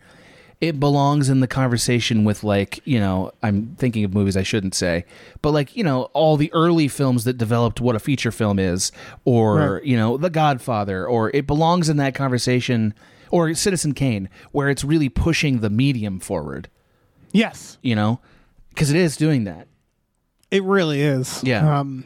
it 0.63 0.79
belongs 0.81 1.29
in 1.29 1.41
the 1.41 1.47
conversation 1.47 2.23
with 2.25 2.43
like 2.45 2.81
you 2.87 2.99
know 3.01 3.31
i'm 3.43 3.75
thinking 3.77 4.05
of 4.05 4.15
movies 4.15 4.37
i 4.37 4.43
shouldn't 4.43 4.75
say 4.75 5.05
but 5.43 5.51
like 5.51 5.77
you 5.77 5.83
know 5.85 6.05
all 6.15 6.37
the 6.37 6.51
early 6.55 6.87
films 6.89 7.25
that 7.25 7.37
developed 7.37 7.81
what 7.81 7.97
a 7.97 7.99
feature 7.99 8.31
film 8.31 8.59
is 8.59 8.93
or 9.25 9.75
Right. 9.75 9.85
you 9.85 9.97
know 9.97 10.17
the 10.17 10.31
godfather 10.31 11.07
or 11.07 11.31
it 11.35 11.47
belongs 11.47 11.89
in 11.89 11.97
that 11.97 12.15
conversation 12.15 12.95
or 13.31 13.53
citizen 13.55 13.93
kane 13.93 14.29
where 14.53 14.71
it's 14.71 14.85
really 14.85 15.09
pushing 15.09 15.61
the 15.61 15.69
medium 15.71 16.19
forward 16.21 16.69
Yes, 17.33 17.79
you 17.83 17.95
know 17.97 18.21
because 18.71 18.91
it 18.91 18.97
is 18.97 19.17
doing 19.17 19.45
that 19.45 19.67
it 20.51 20.63
really 20.65 21.01
is. 21.01 21.43
Yeah. 21.43 21.79
Um, 21.81 22.05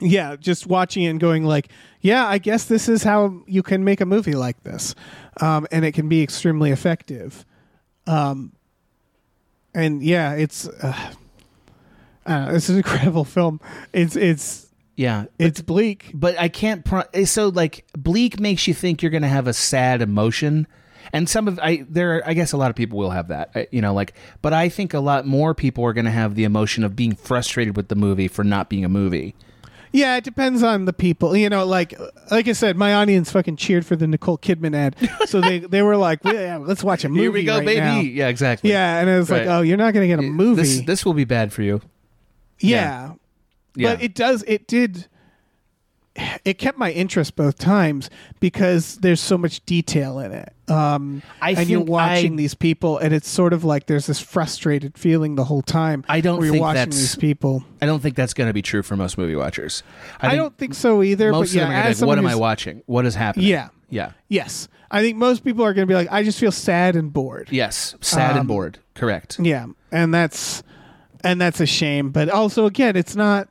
yeah, 0.00 0.34
just 0.34 0.66
watching 0.66 1.04
it 1.04 1.10
and 1.10 1.20
going 1.20 1.44
like, 1.44 1.68
yeah, 2.00 2.26
I 2.26 2.38
guess 2.38 2.64
this 2.64 2.88
is 2.88 3.04
how 3.04 3.44
you 3.46 3.62
can 3.62 3.84
make 3.84 4.00
a 4.00 4.06
movie 4.06 4.34
like 4.34 4.60
this, 4.64 4.96
um, 5.40 5.68
and 5.70 5.84
it 5.84 5.92
can 5.92 6.08
be 6.08 6.20
extremely 6.20 6.72
effective. 6.72 7.44
Um, 8.06 8.52
and 9.74 10.02
yeah, 10.02 10.34
it's 10.34 10.68
uh, 10.68 11.12
know, 12.28 12.48
it's 12.52 12.68
an 12.68 12.76
incredible 12.78 13.24
film. 13.24 13.60
It's 13.92 14.16
it's 14.16 14.68
yeah 14.96 15.24
it's 15.38 15.60
bleak. 15.60 16.10
but 16.14 16.38
I 16.38 16.48
can't. 16.48 16.84
Pro- 16.84 17.04
eh, 17.12 17.24
so 17.24 17.48
like 17.48 17.84
bleak 17.96 18.38
makes 18.40 18.66
you 18.68 18.74
think 18.74 19.02
you're 19.02 19.10
going 19.10 19.22
to 19.22 19.28
have 19.28 19.46
a 19.48 19.52
sad 19.52 20.02
emotion, 20.02 20.66
and 21.12 21.28
some 21.28 21.48
of 21.48 21.58
I 21.60 21.84
there. 21.88 22.16
Are, 22.18 22.28
I 22.28 22.34
guess 22.34 22.52
a 22.52 22.56
lot 22.56 22.70
of 22.70 22.76
people 22.76 22.98
will 22.98 23.10
have 23.10 23.28
that. 23.28 23.50
I- 23.54 23.68
You 23.72 23.80
know, 23.82 23.94
like. 23.94 24.14
But 24.42 24.52
I 24.52 24.68
think 24.68 24.94
a 24.94 25.00
lot 25.00 25.26
more 25.26 25.54
people 25.54 25.84
are 25.84 25.92
going 25.92 26.04
to 26.04 26.10
have 26.10 26.34
the 26.34 26.44
emotion 26.44 26.84
of 26.84 26.94
being 26.94 27.14
frustrated 27.14 27.76
with 27.76 27.88
the 27.88 27.96
movie 27.96 28.28
for 28.28 28.44
not 28.44 28.68
being 28.68 28.84
a 28.84 28.88
movie. 28.88 29.34
Yeah, 29.94 30.16
it 30.16 30.24
depends 30.24 30.64
on 30.64 30.86
the 30.86 30.92
people. 30.92 31.36
You 31.36 31.48
know, 31.48 31.64
like 31.64 31.94
like 32.32 32.48
I 32.48 32.52
said, 32.52 32.76
my 32.76 32.94
audience 32.94 33.30
fucking 33.30 33.54
cheered 33.54 33.86
for 33.86 33.94
the 33.94 34.08
Nicole 34.08 34.36
Kidman 34.36 34.74
ad, 34.74 34.96
so 35.26 35.40
they 35.40 35.60
they 35.60 35.82
were 35.82 35.96
like, 35.96 36.18
yeah, 36.24 36.56
let's 36.56 36.82
watch 36.82 37.04
a 37.04 37.08
movie. 37.08 37.22
Here 37.22 37.30
we 37.30 37.44
go, 37.44 37.58
right 37.58 37.64
baby. 37.64 37.80
now. 37.80 38.00
Yeah, 38.00 38.26
exactly. 38.26 38.70
Yeah, 38.70 38.98
and 38.98 39.08
it 39.08 39.16
was 39.16 39.30
like, 39.30 39.46
oh, 39.46 39.60
you're 39.60 39.76
not 39.76 39.94
going 39.94 40.02
to 40.02 40.08
get 40.08 40.18
a 40.18 40.28
movie. 40.28 40.62
This 40.62 40.80
this 40.80 41.04
will 41.04 41.14
be 41.14 41.24
bad 41.24 41.52
for 41.52 41.62
you. 41.62 41.80
yeah. 42.58 43.12
Yeah. 43.76 43.94
but 43.94 44.02
it 44.02 44.14
does. 44.14 44.44
It 44.48 44.66
did. 44.66 45.06
It 46.44 46.58
kept 46.58 46.78
my 46.78 46.92
interest 46.92 47.34
both 47.34 47.58
times 47.58 48.08
because 48.38 48.96
there's 48.98 49.20
so 49.20 49.36
much 49.36 49.64
detail 49.66 50.20
in 50.20 50.30
it. 50.30 50.52
Um, 50.68 51.22
I 51.42 51.52
and 51.52 51.68
you're 51.68 51.80
watching 51.80 52.34
I- 52.34 52.36
these 52.36 52.54
people, 52.54 52.98
and 52.98 53.12
it's 53.12 53.28
sort 53.28 53.52
of 53.52 53.64
like 53.64 53.86
there's 53.86 54.06
this 54.06 54.20
frustrated 54.20 54.96
feeling 54.96 55.34
the 55.34 55.44
whole 55.44 55.62
time. 55.62 56.04
I 56.08 56.20
don't 56.20 56.40
you're 56.42 56.52
think 56.52 56.62
watching 56.62 56.74
that's- 56.90 56.96
these 56.96 57.16
people. 57.16 57.64
I 57.82 57.86
don't 57.86 58.00
think 58.00 58.14
that's 58.14 58.32
going 58.32 58.48
to 58.48 58.52
be 58.54 58.62
true 58.62 58.82
for 58.82 58.96
most 58.96 59.18
movie 59.18 59.34
watchers. 59.34 59.82
I, 60.20 60.28
think 60.30 60.40
don't 60.40 60.56
think 60.56 60.74
so 60.74 61.02
either. 61.02 61.32
most 61.32 61.48
but 61.52 61.56
yeah, 61.56 61.62
of 61.62 61.68
them 61.68 61.76
are 61.76 61.80
gonna 61.80 61.90
as 61.90 61.98
be 61.98 62.02
like, 62.06 62.08
what 62.08 62.18
am 62.18 62.26
I 62.26 62.34
watching? 62.36 62.82
What 62.86 63.06
is 63.06 63.14
happening? 63.16 63.46
Yeah. 63.48 63.68
Yeah. 63.90 64.12
Yes, 64.28 64.68
I 64.90 65.02
think 65.02 65.16
most 65.16 65.42
people 65.44 65.64
are 65.64 65.74
going 65.74 65.86
to 65.86 65.90
be 65.90 65.94
like, 65.96 66.08
I 66.12 66.22
just 66.22 66.38
feel 66.38 66.52
sad 66.52 66.94
and 66.96 67.12
bored. 67.12 67.48
Yes. 67.50 67.94
Sad 68.00 68.32
Um, 68.32 68.38
and 68.38 68.48
bored. 68.48 68.78
Correct. 68.94 69.38
Yeah, 69.40 69.66
and 69.90 70.14
that's 70.14 70.62
and 71.24 71.40
that's 71.40 71.60
a 71.60 71.66
shame. 71.66 72.10
But 72.10 72.28
also, 72.28 72.66
again, 72.66 72.94
it's 72.96 73.16
not. 73.16 73.48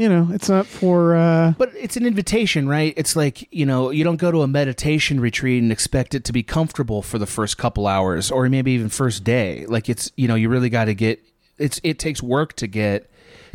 You 0.00 0.08
know, 0.08 0.28
it's 0.32 0.48
not 0.48 0.66
for. 0.66 1.14
uh 1.14 1.52
But 1.58 1.72
it's 1.76 1.98
an 1.98 2.06
invitation, 2.06 2.66
right? 2.66 2.94
It's 2.96 3.16
like, 3.16 3.46
you 3.52 3.66
know, 3.66 3.90
you 3.90 4.02
don't 4.02 4.16
go 4.16 4.30
to 4.30 4.40
a 4.40 4.48
meditation 4.48 5.20
retreat 5.20 5.62
and 5.62 5.70
expect 5.70 6.14
it 6.14 6.24
to 6.24 6.32
be 6.32 6.42
comfortable 6.42 7.02
for 7.02 7.18
the 7.18 7.26
first 7.26 7.58
couple 7.58 7.86
hours 7.86 8.30
or 8.30 8.48
maybe 8.48 8.72
even 8.72 8.88
first 8.88 9.24
day. 9.24 9.66
Like 9.66 9.90
it's, 9.90 10.10
you 10.16 10.26
know, 10.26 10.36
you 10.36 10.48
really 10.48 10.70
got 10.70 10.86
to 10.86 10.94
get 10.94 11.20
it's 11.58 11.82
it 11.84 11.98
takes 11.98 12.22
work 12.22 12.54
to 12.54 12.66
get 12.66 13.10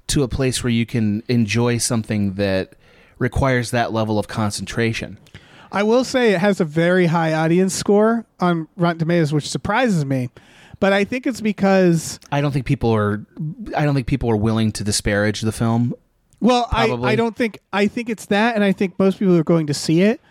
to 0.05 0.21
a 0.21 0.27
place 0.27 0.63
where 0.63 0.69
you 0.69 0.85
can 0.85 1.23
enjoy 1.27 1.79
something 1.79 2.35
that 2.35 2.73
requires 3.17 3.71
that 3.71 3.91
level 3.91 4.19
of 4.19 4.27
concentration. 4.27 5.17
I 5.71 5.81
will 5.81 6.03
say 6.03 6.33
it 6.35 6.41
has 6.41 6.61
a 6.61 6.65
very 6.65 7.07
high 7.07 7.33
audience 7.33 7.73
score 7.73 8.23
on 8.39 8.67
Rotten 8.77 8.99
Tomatoes, 8.99 9.33
which 9.33 9.49
surprises 9.49 10.05
me. 10.05 10.29
But 10.79 10.93
I 10.93 11.05
think 11.05 11.25
it's 11.25 11.41
because, 11.41 12.19
I 12.31 12.41
don't 12.41 12.51
think 12.51 12.67
people 12.67 12.91
are 12.93 13.25
I 13.75 13.83
don't 13.83 13.95
think 13.95 14.05
people 14.05 14.29
are 14.29 14.37
willing 14.37 14.71
to 14.73 14.83
disparage 14.83 15.41
the 15.41 15.51
film. 15.51 15.95
Well, 16.39 16.67
I, 16.71 16.87
Probably. 16.87 17.09
I 17.11 17.15
don't 17.15 17.35
think 17.35 17.59
I 17.71 17.87
think 17.87 18.09
it's 18.09 18.27
that, 18.27 18.55
and 18.55 18.63
I 18.63 18.71
think 18.71 18.97
most 18.99 19.19
people 19.19 19.33
who 19.33 19.39
are 19.39 19.43
going 19.43 19.67
to 19.67 19.73
see 19.73 20.01
it 20.01 20.21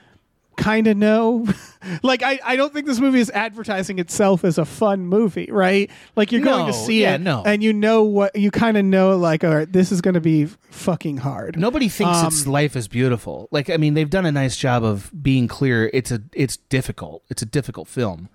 kind 0.56 0.86
of 0.86 0.96
know. 0.96 1.46
like, 2.02 2.22
I, 2.22 2.38
I 2.44 2.56
don't 2.56 2.72
think 2.72 2.86
this 2.86 3.00
movie 3.00 3.20
is 3.20 3.30
advertising 3.30 3.98
itself 3.98 4.44
as 4.44 4.58
a 4.58 4.64
fun 4.64 5.06
movie, 5.06 5.48
right? 5.50 5.90
Like, 6.16 6.32
you're 6.32 6.42
going 6.42 6.66
to 6.66 6.72
see 6.72 7.02
yeah, 7.02 7.14
it, 7.14 7.20
no. 7.20 7.42
and 7.44 7.62
you 7.62 7.72
know 7.72 8.04
what 8.04 8.36
you 8.36 8.50
kind 8.50 8.76
of 8.76 8.84
know. 8.84 9.16
Like, 9.16 9.44
all 9.44 9.54
right, 9.54 9.70
this 9.70 9.92
is 9.92 10.00
going 10.00 10.14
to 10.14 10.20
be 10.20 10.46
fucking 10.70 11.18
hard. 11.18 11.58
Nobody 11.58 11.88
thinks 11.88 12.18
Um, 12.18 12.26
it's 12.26 12.46
life 12.46 12.76
is 12.76 12.88
beautiful. 12.88 13.48
Like 13.50 13.70
I 13.70 13.76
mean, 13.76 13.94
they've 13.94 14.10
done 14.10 14.26
a 14.26 14.32
nice 14.32 14.56
job 14.56 14.84
of 14.84 15.10
being 15.22 15.48
clear. 15.48 15.90
It's 15.92 16.10
a 16.10 16.22
it's 16.32 16.56
difficult. 16.56 17.22
It's 17.30 17.42
a 17.42 17.46
difficult 17.46 17.88
film. 17.88 18.28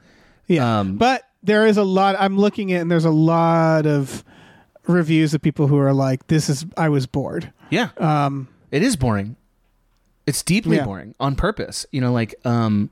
Yeah. 0.48 0.80
Um, 0.80 0.98
but 0.98 1.24
there 1.44 1.66
is 1.66 1.78
a 1.78 1.84
lot 1.84 2.16
I'm 2.20 2.38
looking 2.38 2.74
at 2.74 2.82
and 2.82 2.92
there's 2.92 3.06
a 3.06 3.12
lot 3.12 3.86
of 3.86 4.24
reviews 4.88 5.34
of 5.34 5.42
people 5.42 5.68
who 5.68 5.78
are 5.78 5.94
like 5.94 6.28
this 6.28 6.50
is 6.50 6.66
I 6.76 6.90
was 6.90 7.06
bored. 7.06 7.54
Yeah. 7.70 7.90
Um 7.98 8.48
it 8.72 8.84
is 8.84 8.96
boring. 8.96 9.36
It's 10.26 10.44
deeply 10.44 10.78
Yeah. 10.78 10.86
boring 10.86 11.16
on 11.20 11.36
purpose. 11.36 11.86
You 11.92 12.02
know, 12.02 12.12
like 12.14 12.36
um 12.46 12.90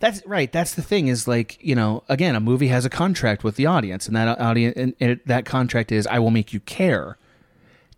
that's 0.00 0.24
right. 0.26 0.50
That's 0.52 0.74
the 0.74 0.82
thing 0.82 1.08
is 1.08 1.26
like, 1.26 1.58
you 1.60 1.74
know, 1.74 2.04
again, 2.08 2.36
a 2.36 2.40
movie 2.40 2.68
has 2.68 2.84
a 2.84 2.90
contract 2.90 3.42
with 3.42 3.56
the 3.56 3.66
audience 3.66 4.06
and 4.06 4.14
that 4.16 4.38
audience 4.40 4.76
and, 4.76 4.94
and 5.00 5.10
it, 5.12 5.26
that 5.26 5.44
contract 5.44 5.90
is 5.92 6.06
I 6.06 6.18
will 6.20 6.30
make 6.30 6.52
you 6.52 6.60
care. 6.60 7.18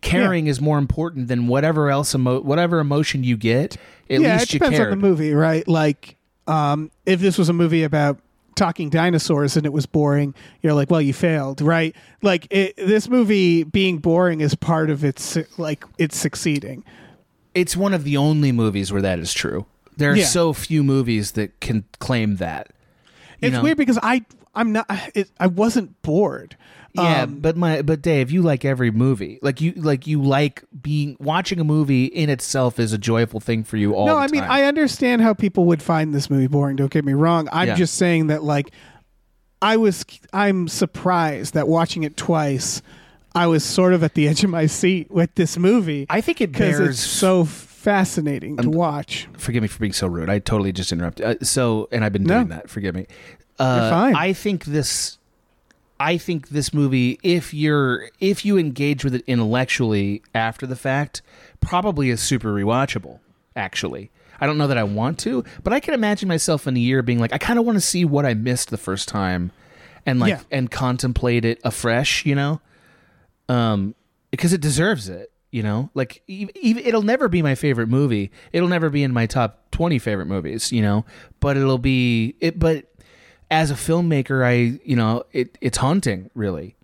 Caring 0.01 0.45
is 0.47 0.61
more 0.61 0.77
important 0.77 1.27
than 1.29 1.47
whatever 1.47 1.89
else 1.89 2.13
emo- 2.13 2.41
whatever 2.41 2.79
emotion 2.79 3.23
you 3.23 3.37
get. 3.37 3.75
At 4.09 4.21
yeah, 4.21 4.33
least 4.33 4.45
it 4.45 4.53
you 4.53 4.59
depends 4.59 4.77
cared. 4.77 4.91
on 4.91 4.99
the 4.99 5.07
movie, 5.07 5.33
right? 5.33 5.67
Like 5.67 6.15
um 6.47 6.91
if 7.05 7.19
this 7.19 7.37
was 7.37 7.49
a 7.49 7.53
movie 7.53 7.83
about 7.83 8.19
talking 8.55 8.89
dinosaurs 8.89 9.57
and 9.57 9.65
it 9.65 9.73
was 9.73 9.85
boring, 9.85 10.33
you're 10.61 10.73
like, 10.73 10.89
well, 10.89 11.01
you 11.01 11.13
failed, 11.13 11.61
right? 11.61 11.95
Like 12.21 12.47
it, 12.49 12.75
this 12.77 13.09
movie 13.09 13.63
being 13.63 13.97
boring 13.99 14.41
is 14.41 14.55
part 14.55 14.89
of 14.89 15.03
its 15.03 15.37
like 15.57 15.83
it's 15.97 16.17
succeeding. 16.17 16.83
it's 17.53 17.75
one 17.77 17.93
of 17.93 18.03
the 18.03 18.17
only 18.17 18.51
movies 18.51 18.91
where 18.91 19.01
that 19.01 19.19
is 19.19 19.33
true. 19.33 19.65
There 19.97 20.11
are 20.11 20.15
Yeah. 20.15 20.25
so 20.25 20.51
few 20.53 20.83
movies 20.83 21.33
that 21.33 21.59
can 21.61 21.85
claim 21.99 22.35
that. 22.37 22.71
It's 23.41 23.53
know? 23.53 23.61
weird 23.63 23.77
because 23.77 23.99
I 24.01 24.25
I'm 24.53 24.71
not 24.71 24.85
it, 25.13 25.29
I 25.39 25.47
wasn't 25.47 26.01
bored. 26.01 26.57
Yeah, 26.95 27.23
Um, 27.23 27.35
but 27.39 27.55
my 27.57 27.81
but 27.81 28.01
Dave, 28.01 28.31
you 28.31 28.41
like 28.41 28.63
every 28.65 28.91
movie. 28.91 29.39
Like 29.41 29.61
you 29.61 29.73
like 29.73 30.07
you 30.07 30.21
like 30.21 30.63
being 30.81 31.17
watching 31.19 31.59
a 31.59 31.63
movie 31.63 32.05
in 32.05 32.29
itself 32.29 32.79
is 32.79 32.93
a 32.93 32.97
joyful 32.97 33.39
thing 33.39 33.63
for 33.63 33.77
you 33.77 33.93
all 33.93 34.05
no, 34.07 34.17
I 34.17 34.27
mean. 34.27 34.43
I 34.43 34.63
understand 34.63 35.21
how 35.21 35.33
people 35.33 35.65
would 35.65 35.81
find 35.81 36.13
this 36.13 36.29
movie 36.29 36.47
boring. 36.47 36.75
Don't 36.75 36.91
get 36.91 37.03
me 37.05 37.13
wrong. 37.13 37.49
I'm 37.51 37.67
Yeah. 37.69 37.75
just 37.75 37.95
saying 37.95 38.27
that 38.27 38.43
like 38.43 38.71
I 39.61 39.77
was 39.77 40.05
I'm 40.33 40.67
surprised 40.67 41.53
that 41.53 41.67
watching 41.67 42.03
it 42.03 42.17
twice, 42.17 42.81
I 43.33 43.47
was 43.47 43.63
sort 43.63 43.93
of 43.93 44.03
at 44.03 44.13
the 44.13 44.27
edge 44.29 44.43
of 44.43 44.49
my 44.49 44.65
seat 44.65 45.09
with 45.11 45.33
this 45.35 45.57
movie 45.57 46.05
I 46.09 46.21
think 46.21 46.39
it 46.41 46.51
because 46.51 46.79
it's 46.79 46.99
so 46.99 47.45
fascinating 47.45 48.57
to 48.57 48.69
watch. 48.69 49.27
forgive 49.37 49.61
me 49.61 49.67
for 49.67 49.79
being 49.79 49.93
so 49.93 50.07
rude. 50.07 50.29
I 50.29 50.39
totally 50.39 50.71
just 50.71 50.91
interrupted. 50.91 51.25
Uh, 51.25 51.35
so, 51.45 51.87
and 51.91 52.03
I've 52.03 52.13
been 52.13 52.23
No. 52.23 52.35
doing 52.39 52.47
that. 52.49 52.69
Forgive 52.69 52.95
me. 52.95 53.05
Uh, 53.59 53.89
fine. 53.91 54.15
I 54.15 54.33
think 54.33 54.65
this. 54.65 55.17
I 55.99 56.17
think 56.17 56.49
this 56.49 56.73
movie, 56.73 57.19
if 57.23 57.53
you're 57.53 58.09
if 58.19 58.43
you 58.45 58.57
engage 58.57 59.03
with 59.03 59.15
it 59.15 59.23
intellectually 59.27 60.21
after 60.33 60.67
the 60.67 60.75
fact, 60.75 61.21
probably 61.61 62.09
is 62.09 62.21
super 62.21 62.53
rewatchable. 62.53 63.19
Actually, 63.55 64.11
I 64.41 64.45
don't 64.45 64.57
know 64.57 64.67
that 64.67 64.77
I 64.77 64.83
want 64.83 65.19
to, 65.19 65.43
but 65.63 65.71
I 65.71 65.79
can 65.79 65.93
imagine 65.93 66.27
myself 66.27 66.67
in 66.67 66.75
a 66.75 66.79
year 66.79 67.01
being 67.01 67.19
like, 67.19 67.31
I 67.31 67.37
kind 67.37 67.57
of 67.57 67.65
want 67.65 67.77
to 67.77 67.81
see 67.81 68.03
what 68.03 68.25
I 68.25 68.33
missed 68.33 68.69
the 68.69 68.77
first 68.77 69.07
time, 69.07 69.51
and 70.05 70.19
like 70.19 70.31
Yeah. 70.31 70.41
and 70.51 70.69
contemplate 70.69 71.45
it 71.45 71.59
afresh. 71.63 72.25
You 72.25 72.35
know, 72.35 72.61
um, 73.49 73.95
because 74.31 74.53
it 74.53 74.61
deserves 74.61 75.09
it. 75.09 75.31
You 75.51 75.63
know, 75.63 75.89
like 75.93 76.21
e- 76.27 76.49
e- 76.61 76.81
it'll 76.83 77.01
never 77.03 77.29
be 77.29 77.41
my 77.41 77.55
favorite 77.55 77.87
movie. 77.87 78.29
It'll 78.51 78.67
never 78.67 78.89
be 78.89 79.03
in 79.03 79.13
my 79.13 79.25
top 79.25 79.71
twenty 79.71 79.99
favorite 79.99 80.25
movies. 80.25 80.73
You 80.73 80.81
know, 80.81 81.05
but 81.39 81.55
it'll 81.55 81.77
be 81.77 82.35
it. 82.41 82.59
But 82.59 82.91
as 83.51 83.71
a 83.71 83.75
filmmaker, 83.75 84.43
I 84.45 84.79
you 84.83 84.95
know 84.95 85.23
it 85.31 85.57
it's 85.61 85.77
haunting, 85.77 86.29
really. 86.33 86.75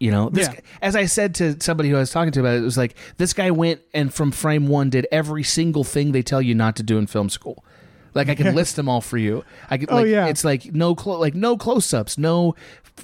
You 0.00 0.10
know, 0.10 0.30
this, 0.30 0.48
Yeah. 0.48 0.58
as 0.80 0.96
I 0.96 1.04
said 1.04 1.32
to 1.36 1.60
somebody 1.60 1.88
who 1.88 1.94
I 1.96 2.00
was 2.00 2.10
talking 2.10 2.32
to 2.32 2.40
about 2.40 2.54
it, 2.56 2.58
it 2.58 2.62
was 2.64 2.76
like 2.76 2.96
this 3.18 3.32
guy 3.32 3.52
went 3.52 3.82
and 3.94 4.12
from 4.12 4.32
frame 4.32 4.66
one 4.66 4.90
did 4.90 5.06
every 5.12 5.44
single 5.44 5.84
thing 5.84 6.10
they 6.10 6.22
tell 6.22 6.42
you 6.42 6.56
not 6.56 6.74
to 6.76 6.82
do 6.82 6.98
in 6.98 7.06
film 7.06 7.28
school. 7.28 7.64
Like 8.14 8.28
I 8.28 8.34
can 8.34 8.54
list 8.54 8.76
them 8.76 8.88
all 8.88 9.00
for 9.00 9.18
you. 9.18 9.44
I 9.70 9.78
could, 9.78 9.90
Oh, 9.90 9.96
like, 9.96 10.06
yeah. 10.08 10.26
It's 10.26 10.44
like 10.44 10.74
no 10.74 10.94
clo- 10.94 11.18
like 11.18 11.34
no 11.34 11.56
close 11.56 11.92
ups, 11.94 12.18
no 12.18 12.54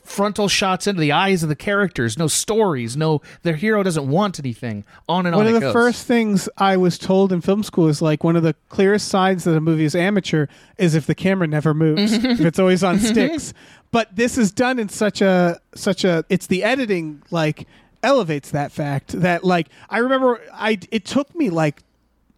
frontal 0.05 0.49
shots 0.49 0.87
into 0.87 1.01
the 1.01 1.13
eyes 1.13 1.43
of 1.43 1.49
the 1.49 1.57
characters, 1.57 2.19
no 2.19 2.27
stories, 2.29 2.97
no 2.97 3.23
their 3.43 3.57
hero 3.57 3.83
doesn't 3.83 4.07
want 4.09 4.39
anything. 4.39 4.85
On 5.09 5.25
and 5.27 5.35
One 5.35 5.47
on. 5.47 5.53
One 5.53 5.55
of 5.55 5.61
the 5.61 5.67
goes. 5.69 5.73
first 5.73 6.07
things 6.07 6.49
I 6.59 6.77
was 6.77 6.99
told 6.99 7.33
in 7.33 7.41
film 7.41 7.63
school 7.63 7.89
is 7.89 8.03
like 8.03 8.23
one 8.23 8.37
of 8.37 8.43
the 8.43 8.55
clearest 8.69 9.09
signs 9.09 9.45
that 9.45 9.57
a 9.57 9.61
movie 9.61 9.85
is 9.85 9.95
amateur 9.95 10.47
is 10.77 10.95
if 10.95 11.07
the 11.07 11.15
camera 11.15 11.47
never 11.47 11.73
moves, 11.75 12.13
if 12.25 12.41
it's 12.41 12.59
always 12.59 12.85
on 12.85 12.99
sticks. 13.01 13.55
But 13.91 14.15
this 14.15 14.37
is 14.37 14.53
done 14.53 14.79
in 14.79 14.91
such 14.91 15.23
a 15.23 15.59
such 15.75 16.05
a 16.05 16.25
it's 16.29 16.47
the 16.49 16.63
editing 16.65 17.23
like 17.31 17.67
elevates 18.03 18.51
that 18.51 18.71
fact 18.73 19.19
that 19.21 19.43
like 19.43 19.69
I 19.89 19.99
remember 19.99 20.41
I 20.53 20.79
it 20.91 21.07
took 21.07 21.35
me 21.35 21.49
like 21.49 21.83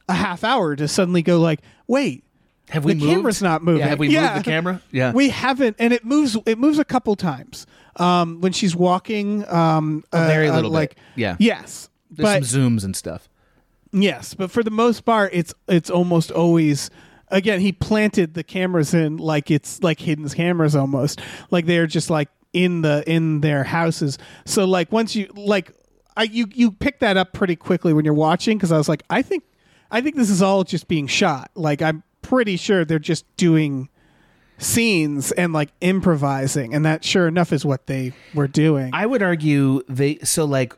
a 0.08 0.14
half 0.14 0.44
hour 0.44 0.76
to 0.76 0.86
suddenly 0.88 1.22
go 1.22 1.40
like 1.40 1.60
wait 1.88 2.22
Have 2.70 2.84
we 2.84 2.94
the 2.94 3.00
moved? 3.00 3.10
camera's 3.12 3.42
not 3.42 3.62
moving. 3.62 3.80
Yeah, 3.80 3.88
have 3.88 3.98
we 3.98 4.08
moved 4.08 4.36
the 4.36 4.42
camera? 4.42 4.80
Yeah. 4.92 5.12
we 5.12 5.28
haven't, 5.28 5.76
and 5.78 5.92
it 5.92 6.04
moves. 6.04 6.36
It 6.46 6.58
moves 6.58 6.78
a 6.78 6.84
couple 6.84 7.14
times 7.16 7.66
um, 7.96 8.40
when 8.40 8.52
she's 8.52 8.74
walking. 8.74 9.46
Um, 9.48 10.04
A 10.12 10.26
very 10.26 10.48
uh, 10.48 10.52
uh, 10.52 10.56
little 10.56 10.70
bit. 10.70 10.74
like 10.74 10.96
Yeah. 11.16 11.36
yes, 11.38 11.88
There's 12.10 12.40
but 12.40 12.44
some 12.46 12.60
zooms 12.76 12.84
and 12.84 12.94
stuff. 12.96 13.28
yes, 13.92 14.34
but 14.34 14.50
for 14.50 14.62
the 14.62 14.70
most 14.70 15.04
part, 15.04 15.30
it's 15.32 15.52
it's 15.68 15.90
almost 15.90 16.30
always. 16.30 16.90
Again, 17.32 17.60
he 17.60 17.70
planted 17.70 18.34
the 18.34 18.42
cameras 18.42 18.92
in 18.92 19.16
like 19.18 19.50
it's 19.52 19.82
like 19.84 20.00
hidden 20.00 20.28
cameras 20.28 20.74
almost, 20.74 21.20
like 21.52 21.66
they're 21.66 21.86
just 21.86 22.10
like 22.10 22.28
in 22.52 22.82
the 22.82 23.04
in 23.06 23.40
their 23.40 23.62
houses. 23.62 24.18
So 24.44 24.64
like 24.64 24.90
once 24.90 25.14
you 25.14 25.28
like, 25.36 25.72
I 26.16 26.24
you 26.24 26.46
you 26.52 26.72
pick 26.72 26.98
that 27.00 27.16
up 27.16 27.32
pretty 27.32 27.54
quickly 27.54 27.92
when 27.92 28.04
you're 28.04 28.14
watching 28.14 28.58
because 28.58 28.72
I 28.72 28.78
was 28.78 28.88
like, 28.88 29.04
I 29.08 29.22
think 29.22 29.44
I 29.92 30.00
think 30.00 30.16
this 30.16 30.28
is 30.28 30.42
all 30.42 30.64
just 30.64 30.88
being 30.88 31.06
shot. 31.06 31.52
Like 31.54 31.82
I'm 31.82 32.02
pretty 32.22 32.56
sure 32.56 32.84
they're 32.84 32.98
just 32.98 33.24
doing 33.36 33.88
scenes 34.58 35.32
and 35.32 35.52
like 35.54 35.70
improvising 35.80 36.74
and 36.74 36.84
that 36.84 37.02
sure 37.02 37.26
enough 37.26 37.50
is 37.52 37.64
what 37.64 37.86
they 37.86 38.12
were 38.34 38.48
doing 38.48 38.90
I 38.92 39.06
would 39.06 39.22
argue 39.22 39.82
they 39.88 40.18
so 40.18 40.44
like 40.44 40.74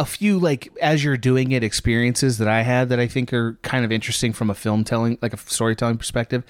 a 0.00 0.04
few 0.04 0.38
like 0.38 0.68
as 0.80 1.04
you're 1.04 1.16
doing 1.16 1.52
it 1.52 1.62
experiences 1.62 2.38
that 2.38 2.48
I 2.48 2.62
had 2.62 2.88
that 2.88 2.98
I 2.98 3.06
think 3.06 3.32
are 3.32 3.58
kind 3.62 3.84
of 3.84 3.92
interesting 3.92 4.32
from 4.32 4.50
a 4.50 4.54
film 4.54 4.82
telling 4.82 5.18
like 5.20 5.34
a 5.34 5.36
storytelling 5.36 5.98
perspective. 5.98 6.42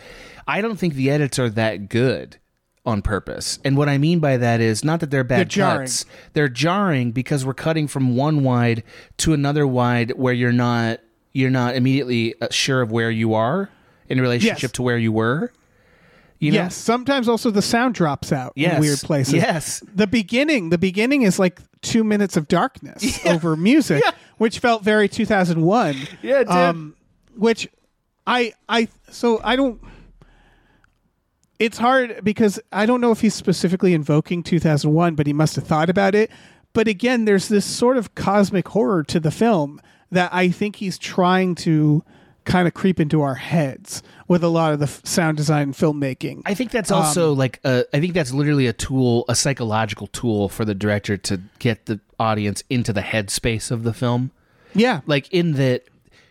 I 0.46 0.60
don't 0.60 0.76
think 0.78 0.94
the 0.94 1.10
edits 1.10 1.38
are 1.38 1.50
that 1.50 1.88
good 1.88 2.38
on 2.86 3.02
purpose. 3.02 3.58
And 3.64 3.76
what 3.76 3.88
I 3.88 3.98
mean 3.98 4.20
by 4.20 4.36
that 4.36 4.60
is 4.60 4.84
not 4.84 5.00
that 5.00 5.10
they're 5.10 5.24
bad 5.24 5.38
They're 5.38 5.44
jarring. 5.46 5.80
cuts. 5.86 6.06
They're 6.32 6.48
jarring 6.48 7.10
because 7.10 7.44
we're 7.44 7.52
cutting 7.54 7.88
from 7.88 8.16
one 8.16 8.44
wide 8.44 8.84
to 9.18 9.32
another 9.32 9.66
wide 9.66 10.12
where 10.12 10.32
you're 10.32 10.52
not 10.52 11.00
you're 11.32 11.50
not 11.50 11.74
immediately 11.74 12.40
uh, 12.40 12.48
sure 12.50 12.80
of 12.82 12.90
where 12.92 13.10
you 13.10 13.34
are 13.34 13.68
in 14.10 14.20
relationship 14.20 14.62
Yes. 14.62 14.72
to 14.72 14.82
where 14.82 14.98
you 14.98 15.12
were. 15.12 15.52
You 16.38 16.52
know? 16.52 16.56
yes 16.56 16.74
sometimes 16.74 17.28
also 17.28 17.50
the 17.50 17.60
sound 17.60 17.94
drops 17.94 18.32
out 18.32 18.54
Yes. 18.56 18.74
in 18.74 18.80
weird 18.80 18.98
places 19.00 19.34
Yes. 19.34 19.82
the 19.94 20.06
beginning 20.06 20.70
the 20.70 20.78
beginning 20.78 21.20
is 21.22 21.38
like 21.38 21.60
two 21.82 22.02
minutes 22.02 22.34
of 22.34 22.48
darkness 22.48 23.24
over 23.26 23.56
music 23.56 24.02
which 24.38 24.58
felt 24.58 24.82
very 24.82 25.06
2001 25.06 25.96
Yeah, 26.22 26.40
it 26.40 26.44
did. 26.46 26.48
um 26.50 26.94
which 27.36 27.68
i 28.26 28.54
i 28.70 28.88
so 29.10 29.38
i 29.44 29.54
don't 29.54 29.82
it's 31.58 31.78
hard 31.78 32.20
because 32.24 32.58
i 32.72 32.86
don't 32.86 33.00
know 33.02 33.12
if 33.12 33.20
he's 33.20 33.34
specifically 33.34 33.92
invoking 33.92 34.42
2001 34.42 35.14
but 35.14 35.26
he 35.26 35.32
must 35.34 35.56
have 35.56 35.66
thought 35.66 35.90
about 35.90 36.14
it 36.14 36.30
but 36.72 36.88
again 36.88 37.26
there's 37.26 37.48
this 37.48 37.64
sort 37.66 37.96
of 37.98 38.14
cosmic 38.14 38.68
horror 38.68 39.02
to 39.04 39.20
the 39.20 39.30
film 39.30 39.78
that 40.10 40.32
i 40.32 40.48
think 40.48 40.76
he's 40.76 40.96
trying 40.98 41.54
to 41.54 42.02
kind 42.50 42.66
of 42.68 42.74
creep 42.74 42.98
into 43.00 43.22
our 43.22 43.34
heads 43.36 44.02
with 44.28 44.42
a 44.44 44.48
lot 44.48 44.72
of 44.72 44.78
the 44.78 44.86
f- 44.86 45.00
sound 45.04 45.36
design 45.36 45.62
and 45.62 45.74
filmmaking 45.74 46.42
I 46.46 46.54
think 46.54 46.70
that's 46.70 46.90
Um, 46.90 47.02
also 47.02 47.32
like 47.32 47.60
a, 47.64 47.84
I 47.92 48.00
think 48.00 48.14
that's 48.14 48.32
literally 48.32 48.66
a 48.66 48.72
tool, 48.72 49.24
a 49.28 49.34
psychological 49.34 50.06
tool 50.08 50.48
for 50.48 50.64
the 50.64 50.74
director 50.74 51.16
to 51.16 51.40
get 51.58 51.86
the 51.86 52.00
audience 52.18 52.62
into 52.68 52.92
the 52.92 53.02
headspace 53.02 53.70
of 53.70 53.82
the 53.82 53.92
film. 53.92 54.30
yeah 54.74 55.00
Like 55.06 55.32
in 55.32 55.52
that 55.54 55.84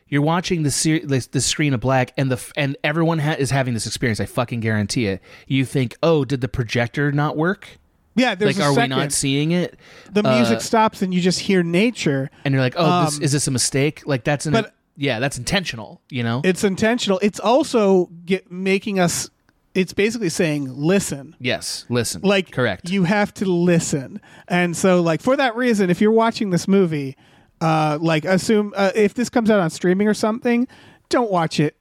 you're 0.08 0.22
watching 0.24 0.64
the 0.64 0.72
ser- 0.72 1.06
the, 1.06 1.28
the 1.32 1.40
screen 1.42 1.74
of 1.74 1.80
black 1.82 2.14
and 2.18 2.32
the 2.32 2.36
f- 2.36 2.52
and 2.58 2.76
everyone 2.84 3.20
ha- 3.20 3.36
is 3.38 3.52
having 3.52 3.76
this 3.76 3.86
experience. 3.86 4.20
I 4.20 4.26
fucking 4.26 4.60
guarantee 4.60 5.06
it. 5.06 5.22
You 5.48 5.66
think, 5.66 5.96
oh, 6.02 6.26
did 6.26 6.42
the 6.42 6.48
projector 6.48 7.12
not 7.12 7.38
work? 7.38 7.78
yeah 8.16 8.34
there's 8.36 8.58
like, 8.58 8.68
are 8.68 8.74
second. 8.74 8.90
we 8.90 8.96
not 9.04 9.12
seeing 9.14 9.52
it? 9.52 9.78
the 10.12 10.24
music 10.24 10.58
Uh, 10.58 10.60
stops 10.62 11.02
and 11.04 11.14
you 11.14 11.22
just 11.22 11.40
hear 11.40 11.62
nature 11.64 12.30
and 12.44 12.54
you're 12.54 12.62
like, 12.62 12.74
oh, 12.76 13.06
this, 13.06 13.18
Um, 13.18 13.24
is 13.24 13.32
this 13.32 13.48
a 13.48 13.52
mistake? 13.52 14.02
Like 14.06 14.24
that's 14.24 14.46
an 14.48 14.54
but- 14.54 14.74
yeah, 15.00 15.20
that's 15.20 15.38
intentional. 15.38 16.02
You 16.10 16.24
know? 16.24 16.42
it's 16.44 16.64
intentional 16.64 17.20
it's 17.24 17.40
also 17.40 18.08
get, 18.26 18.52
making 18.52 19.00
us 19.00 19.30
it's 19.74 19.94
basically 19.94 20.30
saying 20.30 20.68
listen 20.76 21.36
yes. 21.40 21.86
Listen. 21.90 22.22
like 22.22 22.52
correct. 22.52 22.90
you 22.90 23.04
have 23.04 23.34
to 23.36 23.46
listen 23.46 24.20
and 24.48 24.76
so 24.76 25.02
like 25.02 25.22
for 25.22 25.38
that 25.38 25.56
reason 25.56 25.90
if 25.90 26.02
you're 26.02 26.12
watching 26.12 26.50
this 26.50 26.68
movie 26.68 27.16
uh 27.62 27.98
like 28.02 28.26
assume 28.26 28.74
uh, 28.76 28.92
if 28.96 29.14
this 29.14 29.30
comes 29.30 29.50
out 29.50 29.60
on 29.60 29.70
streaming 29.70 30.08
or 30.08 30.14
something 30.14 30.68
don't 31.10 31.32
watch 31.32 31.60
it 31.60 31.78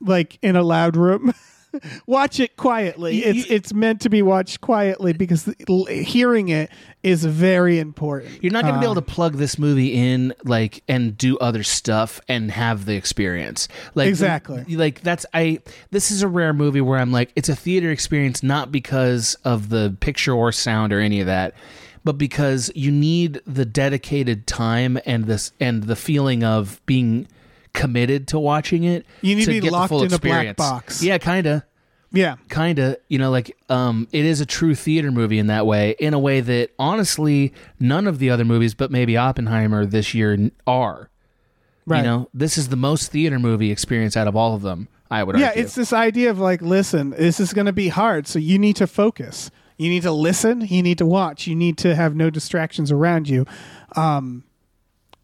like 0.00 0.38
in 0.42 0.56
a 0.56 0.62
loud 0.62 0.96
room 0.96 1.32
watch 2.06 2.40
it 2.40 2.56
quietly 2.56 3.18
it's 3.24 3.50
it's 3.50 3.72
meant 3.72 4.00
to 4.00 4.08
be 4.08 4.22
watched 4.22 4.60
quietly 4.60 5.12
because 5.12 5.52
hearing 5.88 6.48
it 6.48 6.70
is 7.02 7.24
very 7.24 7.78
important 7.78 8.42
You're 8.42 8.52
not 8.52 8.62
going 8.62 8.74
to 8.74 8.80
be 8.80 8.84
able 8.84 8.94
to 8.94 9.00
Um, 9.00 9.04
plug 9.06 9.34
this 9.34 9.58
movie 9.60 9.92
in, 9.94 10.34
like, 10.44 10.82
and 10.88 11.16
do 11.16 11.38
other 11.38 11.62
stuff 11.62 12.20
and 12.28 12.50
have 12.50 12.84
the 12.84 12.96
experience. 12.96 13.68
Like 13.94 14.08
Exactly. 14.08 14.64
like 14.76 15.02
that's 15.02 15.24
I. 15.32 15.60
This 15.92 16.10
is 16.10 16.22
a 16.22 16.28
rare 16.28 16.52
movie 16.52 16.80
where 16.80 16.98
I'm 16.98 17.12
like, 17.12 17.30
it's 17.36 17.48
a 17.48 17.54
theater 17.54 17.90
experience, 17.92 18.42
not 18.42 18.72
because 18.72 19.36
of 19.44 19.68
the 19.68 19.96
picture 20.00 20.32
or 20.32 20.50
sound 20.50 20.92
or 20.92 20.98
any 21.00 21.20
of 21.20 21.26
that, 21.26 21.54
but 22.02 22.18
because 22.18 22.72
you 22.74 22.90
need 22.90 23.40
the 23.46 23.64
dedicated 23.64 24.46
time 24.48 24.98
and 25.06 25.26
this 25.26 25.52
and 25.60 25.84
the 25.84 25.96
feeling 25.96 26.42
of 26.42 26.80
being 26.86 27.28
committed 27.76 28.26
to 28.28 28.40
watching 28.40 28.82
it. 28.82 29.06
You 29.20 29.36
need 29.36 29.44
to 29.44 29.50
be 29.52 29.60
get 29.60 29.70
locked 29.70 29.92
in 29.92 30.12
a 30.12 30.18
black 30.18 30.56
box. 30.56 31.02
Yeah, 31.02 31.18
kind 31.18 31.46
of 31.46 31.62
yeah. 32.12 32.36
Kind 32.48 32.78
of 32.78 32.96
you 33.08 33.18
know 33.18 33.30
like 33.30 33.56
um 33.68 34.08
it 34.10 34.24
is 34.24 34.40
a 34.40 34.46
true 34.46 34.74
theater 34.74 35.12
movie 35.12 35.38
in 35.38 35.46
that 35.48 35.66
way 35.66 35.94
in 36.00 36.14
a 36.14 36.18
way 36.18 36.40
that 36.40 36.70
honestly 36.78 37.52
none 37.78 38.06
of 38.06 38.18
the 38.18 38.30
other 38.30 38.44
movies 38.44 38.74
but 38.74 38.90
maybe 38.90 39.16
oppenheimer 39.16 39.86
this 39.86 40.14
year 40.14 40.50
are. 40.66 41.10
Right. 41.88 41.98
you 41.98 42.04
know 42.04 42.28
this 42.34 42.58
is 42.58 42.68
the 42.68 42.76
most 42.76 43.12
theater 43.12 43.38
movie 43.38 43.70
experience 43.70 44.16
out 44.16 44.26
of 44.26 44.34
all 44.34 44.56
of 44.56 44.62
them 44.62 44.88
i 45.08 45.22
would 45.22 45.38
yeah 45.38 45.50
argue. 45.50 45.62
it's 45.62 45.76
this 45.76 45.92
idea 45.92 46.30
of 46.30 46.40
like 46.40 46.60
listen 46.60 47.10
this 47.10 47.38
is 47.38 47.52
going 47.52 47.66
to 47.66 47.72
be 47.72 47.86
hard 47.86 48.26
so 48.26 48.40
you 48.40 48.58
need 48.58 48.74
to 48.76 48.88
focus. 48.88 49.52
You 49.76 49.88
need 49.88 50.02
to 50.02 50.10
listen 50.10 50.62
you 50.62 50.82
need 50.82 50.98
to 50.98 51.06
watch 51.06 51.46
you 51.46 51.54
need 51.54 51.78
to 51.78 51.94
have 51.94 52.16
no 52.16 52.28
distractions 52.28 52.90
around 52.90 53.28
you. 53.28 53.46
Um 53.94 54.42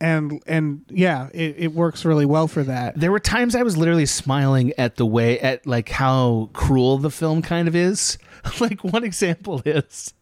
and 0.02 0.42
and 0.46 0.84
yeah 0.88 1.28
it, 1.32 1.54
it 1.58 1.72
works 1.72 2.04
really 2.04 2.26
well 2.26 2.48
for 2.48 2.62
that. 2.64 2.98
There 2.98 3.12
were 3.12 3.20
times 3.20 3.54
i 3.54 3.62
was 3.62 3.76
literally 3.76 4.04
smiling 4.06 4.72
at 4.76 4.96
the 4.96 5.06
way 5.06 5.38
at 5.40 5.66
like 5.66 5.88
how 5.88 6.50
cruel 6.52 6.98
the 6.98 7.10
film 7.10 7.40
kind 7.40 7.68
of 7.68 7.74
is. 7.76 8.18
Like 8.60 8.82
one 8.82 9.04
example 9.04 9.62
is 9.64 10.12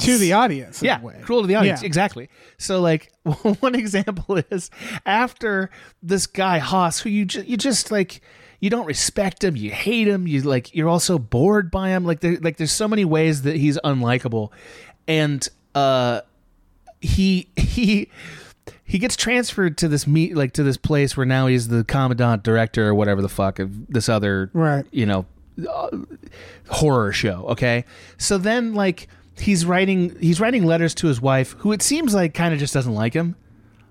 to 0.00 0.18
the 0.18 0.32
audience 0.32 0.82
in 0.82 0.86
yeah 0.86 1.00
a 1.00 1.04
way. 1.04 1.20
cruel 1.22 1.42
to 1.42 1.46
the 1.46 1.54
audience 1.54 1.80
Yeah. 1.82 1.86
exactly. 1.86 2.28
So 2.58 2.80
like 2.80 3.12
one 3.60 3.76
example 3.76 4.42
is 4.50 4.70
after 5.06 5.70
this 6.02 6.26
guy 6.26 6.58
Höss 6.58 7.00
who 7.02 7.08
you 7.10 7.24
ju- 7.24 7.44
you 7.46 7.56
just 7.56 7.92
like 7.92 8.20
you 8.58 8.68
don't 8.70 8.86
respect 8.86 9.44
him 9.44 9.54
you 9.54 9.70
hate 9.70 10.08
him 10.08 10.26
you 10.26 10.42
like 10.42 10.74
you're 10.74 10.88
also 10.88 11.16
bored 11.20 11.70
by 11.70 11.90
him. 11.90 12.04
Like 12.04 12.18
there 12.18 12.36
like 12.40 12.56
there's 12.56 12.72
so 12.72 12.88
many 12.88 13.04
ways 13.04 13.42
that 13.42 13.54
he's 13.54 13.78
unlikable. 13.84 14.50
And 15.06 15.48
uh 15.76 16.22
he 17.00 17.48
he 17.56 18.10
he 18.88 18.98
gets 18.98 19.14
transferred 19.16 19.76
to 19.78 19.86
this 19.86 20.06
meet 20.06 20.34
like 20.34 20.52
to 20.54 20.62
this 20.62 20.78
place 20.78 21.14
where 21.16 21.26
now 21.26 21.46
he's 21.46 21.68
the 21.68 21.84
commandant 21.84 22.42
director 22.42 22.88
or 22.88 22.94
whatever 22.94 23.20
the 23.22 23.28
fuck 23.28 23.58
of 23.58 23.86
this 23.88 24.08
other 24.08 24.50
Right. 24.54 24.84
you 24.90 25.04
know 25.06 25.26
uh, 25.68 25.88
horror 26.70 27.12
show 27.12 27.44
okay? 27.48 27.84
So 28.16 28.38
then 28.38 28.74
like 28.74 29.08
he's 29.38 29.64
writing 29.66 30.16
he's 30.20 30.40
writing 30.40 30.64
letters 30.64 30.94
to 30.96 31.06
his 31.06 31.20
wife 31.20 31.52
who 31.58 31.72
it 31.72 31.82
seems 31.82 32.14
like 32.14 32.34
kind 32.34 32.52
of 32.54 32.60
just 32.60 32.74
doesn't 32.74 32.94
like 32.94 33.12
him 33.14 33.36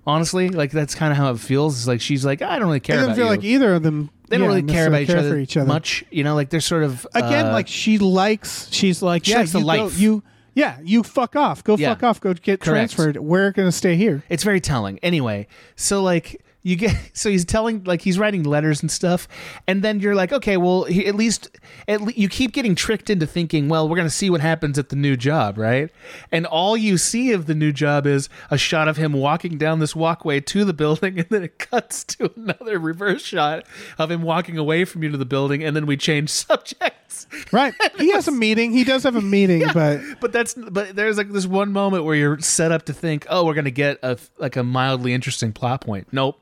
honestly. 0.05 0.49
Like 0.49 0.71
that's 0.71 0.95
kind 0.95 1.11
of 1.11 1.17
how 1.17 1.31
it 1.31 1.39
feels. 1.39 1.77
It's 1.77 1.87
like 1.87 2.01
she's 2.01 2.25
like 2.25 2.41
i 2.41 2.57
don't 2.57 2.67
really 2.67 2.77
it 2.77 2.83
care 2.83 2.95
doesn't 2.97 3.11
about 3.11 3.15
feel 3.17 3.25
you. 3.25 3.31
like 3.31 3.43
either 3.43 3.75
of 3.75 3.83
them 3.83 4.09
they 4.29 4.37
don't 4.37 4.49
yeah, 4.49 4.55
really 4.55 4.63
care 4.73 4.87
about 4.87 5.01
each, 5.01 5.07
care 5.09 5.19
other 5.19 5.45
for 5.45 5.65
much 5.65 6.03
you 6.11 6.23
know? 6.23 6.35
Like 6.35 6.49
they're 6.49 6.59
sort 6.59 6.83
of 6.83 7.05
again 7.13 7.47
uh, 7.47 7.51
like 7.51 7.67
she 7.67 7.97
likes 7.97 8.69
she's 8.71 9.01
like 9.01 9.25
she 9.25 9.31
yeah 9.31 9.37
likes 9.39 9.51
the 9.51 9.59
life. 9.59 9.99
you 9.99 10.23
yeah 10.57 10.79
you 10.83 11.03
fuck 11.03 11.35
off 11.35 11.63
go 11.63 11.75
Yeah. 11.77 11.89
fuck 11.93 12.03
off 12.03 12.19
go 12.19 12.33
get 12.33 12.59
Correct. 12.59 12.65
transferred 12.93 13.17
we're 13.17 13.51
gonna 13.51 13.71
stay 13.71 13.95
here 13.95 14.23
It's 14.29 14.43
very 14.43 14.59
telling. 14.61 14.99
Anyway, 15.03 15.47
so 15.75 16.01
like 16.01 16.41
you 16.63 16.75
get 16.75 16.93
so 17.13 17.29
he's 17.29 17.45
telling 17.45 17.83
like 17.85 18.01
he's 18.01 18.17
writing 18.19 18.43
letters 18.43 18.81
and 18.81 18.91
stuff 18.91 19.27
and 19.67 19.83
then 19.83 19.99
you're 20.01 20.15
like 20.15 20.33
okay 20.33 20.57
well 20.57 20.83
he, 20.85 21.05
at 21.05 21.15
least 21.15 21.55
at 21.87 22.01
le- 22.01 22.11
you 22.13 22.27
keep 22.27 22.51
getting 22.51 22.75
tricked 22.75 23.09
into 23.09 23.25
thinking 23.27 23.69
well 23.69 23.87
we're 23.87 23.95
going 23.95 24.07
to 24.07 24.13
see 24.13 24.29
what 24.29 24.41
happens 24.41 24.77
at 24.77 24.89
the 24.89 24.95
new 24.95 25.15
job 25.15 25.57
right 25.57 25.89
and 26.31 26.45
all 26.45 26.75
you 26.75 26.97
see 26.97 27.31
of 27.31 27.45
the 27.45 27.53
new 27.55 27.71
job 27.71 28.05
is 28.05 28.27
a 28.51 28.57
shot 28.57 28.87
of 28.89 28.97
him 28.97 29.13
walking 29.13 29.57
down 29.57 29.79
this 29.79 29.95
walkway 29.95 30.39
to 30.41 30.65
the 30.65 30.73
building 30.73 31.17
and 31.19 31.29
then 31.29 31.43
it 31.43 31.57
cuts 31.59 32.03
to 32.03 32.31
another 32.35 32.79
reverse 32.79 33.21
shot 33.23 33.63
of 33.97 34.11
him 34.11 34.21
walking 34.23 34.57
away 34.57 34.83
from 34.83 35.03
you 35.03 35.09
to 35.11 35.17
the 35.17 35.25
building 35.25 35.63
and 35.63 35.73
then 35.75 35.85
we 35.85 35.95
change 35.95 36.29
right. 37.51 37.73
He 37.97 38.11
has 38.11 38.27
a 38.27 38.31
meeting. 38.31 38.71
He 38.71 38.83
does 38.83 39.03
have 39.03 39.15
a 39.15 39.21
meeting 39.21 39.63
but 39.73 40.01
but 40.19 40.31
that's 40.31 40.53
but 40.53 40.95
there's 40.95 41.17
like 41.17 41.31
this 41.31 41.45
one 41.45 41.71
moment 41.71 42.03
where 42.03 42.15
you're 42.15 42.39
set 42.39 42.71
up 42.71 42.85
to 42.85 42.93
think 42.93 43.25
oh 43.29 43.45
we're 43.45 43.53
gonna 43.53 43.71
get 43.71 43.99
a 44.03 44.17
like 44.37 44.55
a 44.55 44.63
mildly 44.63 45.13
interesting 45.13 45.53
plot 45.53 45.81
point. 45.81 46.07
Nope. 46.11 46.41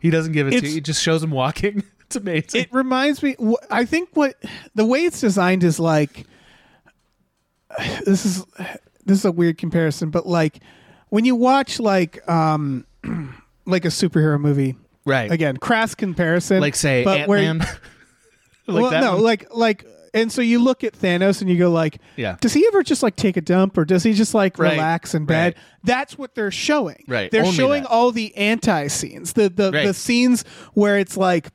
He 0.00 0.10
doesn't 0.10 0.32
give 0.32 0.46
it 0.46 0.60
to 0.60 0.66
you 0.66 0.74
he 0.74 0.80
just 0.80 1.02
shows 1.02 1.22
him 1.22 1.30
walking. 1.30 1.82
It's 2.08 2.16
amazing. 2.16 2.62
It 2.62 2.72
reminds 2.72 3.22
me 3.22 3.36
i 3.70 3.84
think 3.84 4.08
what 4.14 4.42
the 4.74 4.86
way 4.86 5.00
it's 5.00 5.20
designed 5.20 5.62
is 5.62 5.78
like 5.78 6.26
this 8.06 8.24
is 8.24 8.46
this 9.04 9.18
is 9.18 9.24
a 9.26 9.30
weird 9.30 9.58
comparison 9.58 10.08
but 10.08 10.26
like 10.26 10.60
when 11.10 11.26
you 11.26 11.36
watch 11.36 11.78
like 11.78 12.26
um 12.26 12.86
like 13.66 13.84
a 13.84 13.88
superhero 13.88 14.40
movie 14.40 14.74
right. 15.04 15.30
again 15.30 15.58
crass 15.58 15.94
comparison 15.94 16.62
like 16.62 16.76
say 16.76 17.04
but 17.04 17.28
where 17.28 17.40
ant-man? 17.40 17.68
Like 18.68 18.82
well, 18.82 18.90
that 18.90 19.00
no, 19.00 19.14
one? 19.14 19.22
like 19.22 19.54
like, 19.54 19.86
and 20.18 20.30
so 20.32 20.42
you 20.42 20.58
look 20.58 20.84
at 20.84 20.92
Thanos 20.92 21.40
and 21.40 21.48
you 21.50 21.56
go 21.56 21.70
like, 21.70 21.98
Yeah. 22.16 22.36
does 22.40 22.52
he 22.52 22.66
ever 22.68 22.82
just 22.82 23.02
like 23.02 23.16
take 23.16 23.36
a 23.36 23.40
dump 23.40 23.76
or 23.78 23.84
does 23.84 24.02
he 24.02 24.12
just 24.12 24.34
like 24.34 24.58
Right. 24.58 24.72
relax 24.72 25.14
in 25.14 25.24
bed? 25.24 25.54
Right. 25.54 25.64
That's 25.84 26.18
what 26.18 26.34
they're 26.34 26.50
showing. 26.50 27.04
Right. 27.08 27.30
They're 27.30 27.44
Only 27.44 27.56
showing 27.56 27.82
that. 27.84 27.90
all 27.90 28.12
the 28.12 28.36
anti 28.36 28.86
scenes, 28.88 29.32
the 29.32 29.48
the 29.48 29.70
Right. 29.72 29.86
the 29.86 29.94
scenes 29.94 30.44
where 30.74 30.98
it's 30.98 31.16
like 31.16 31.48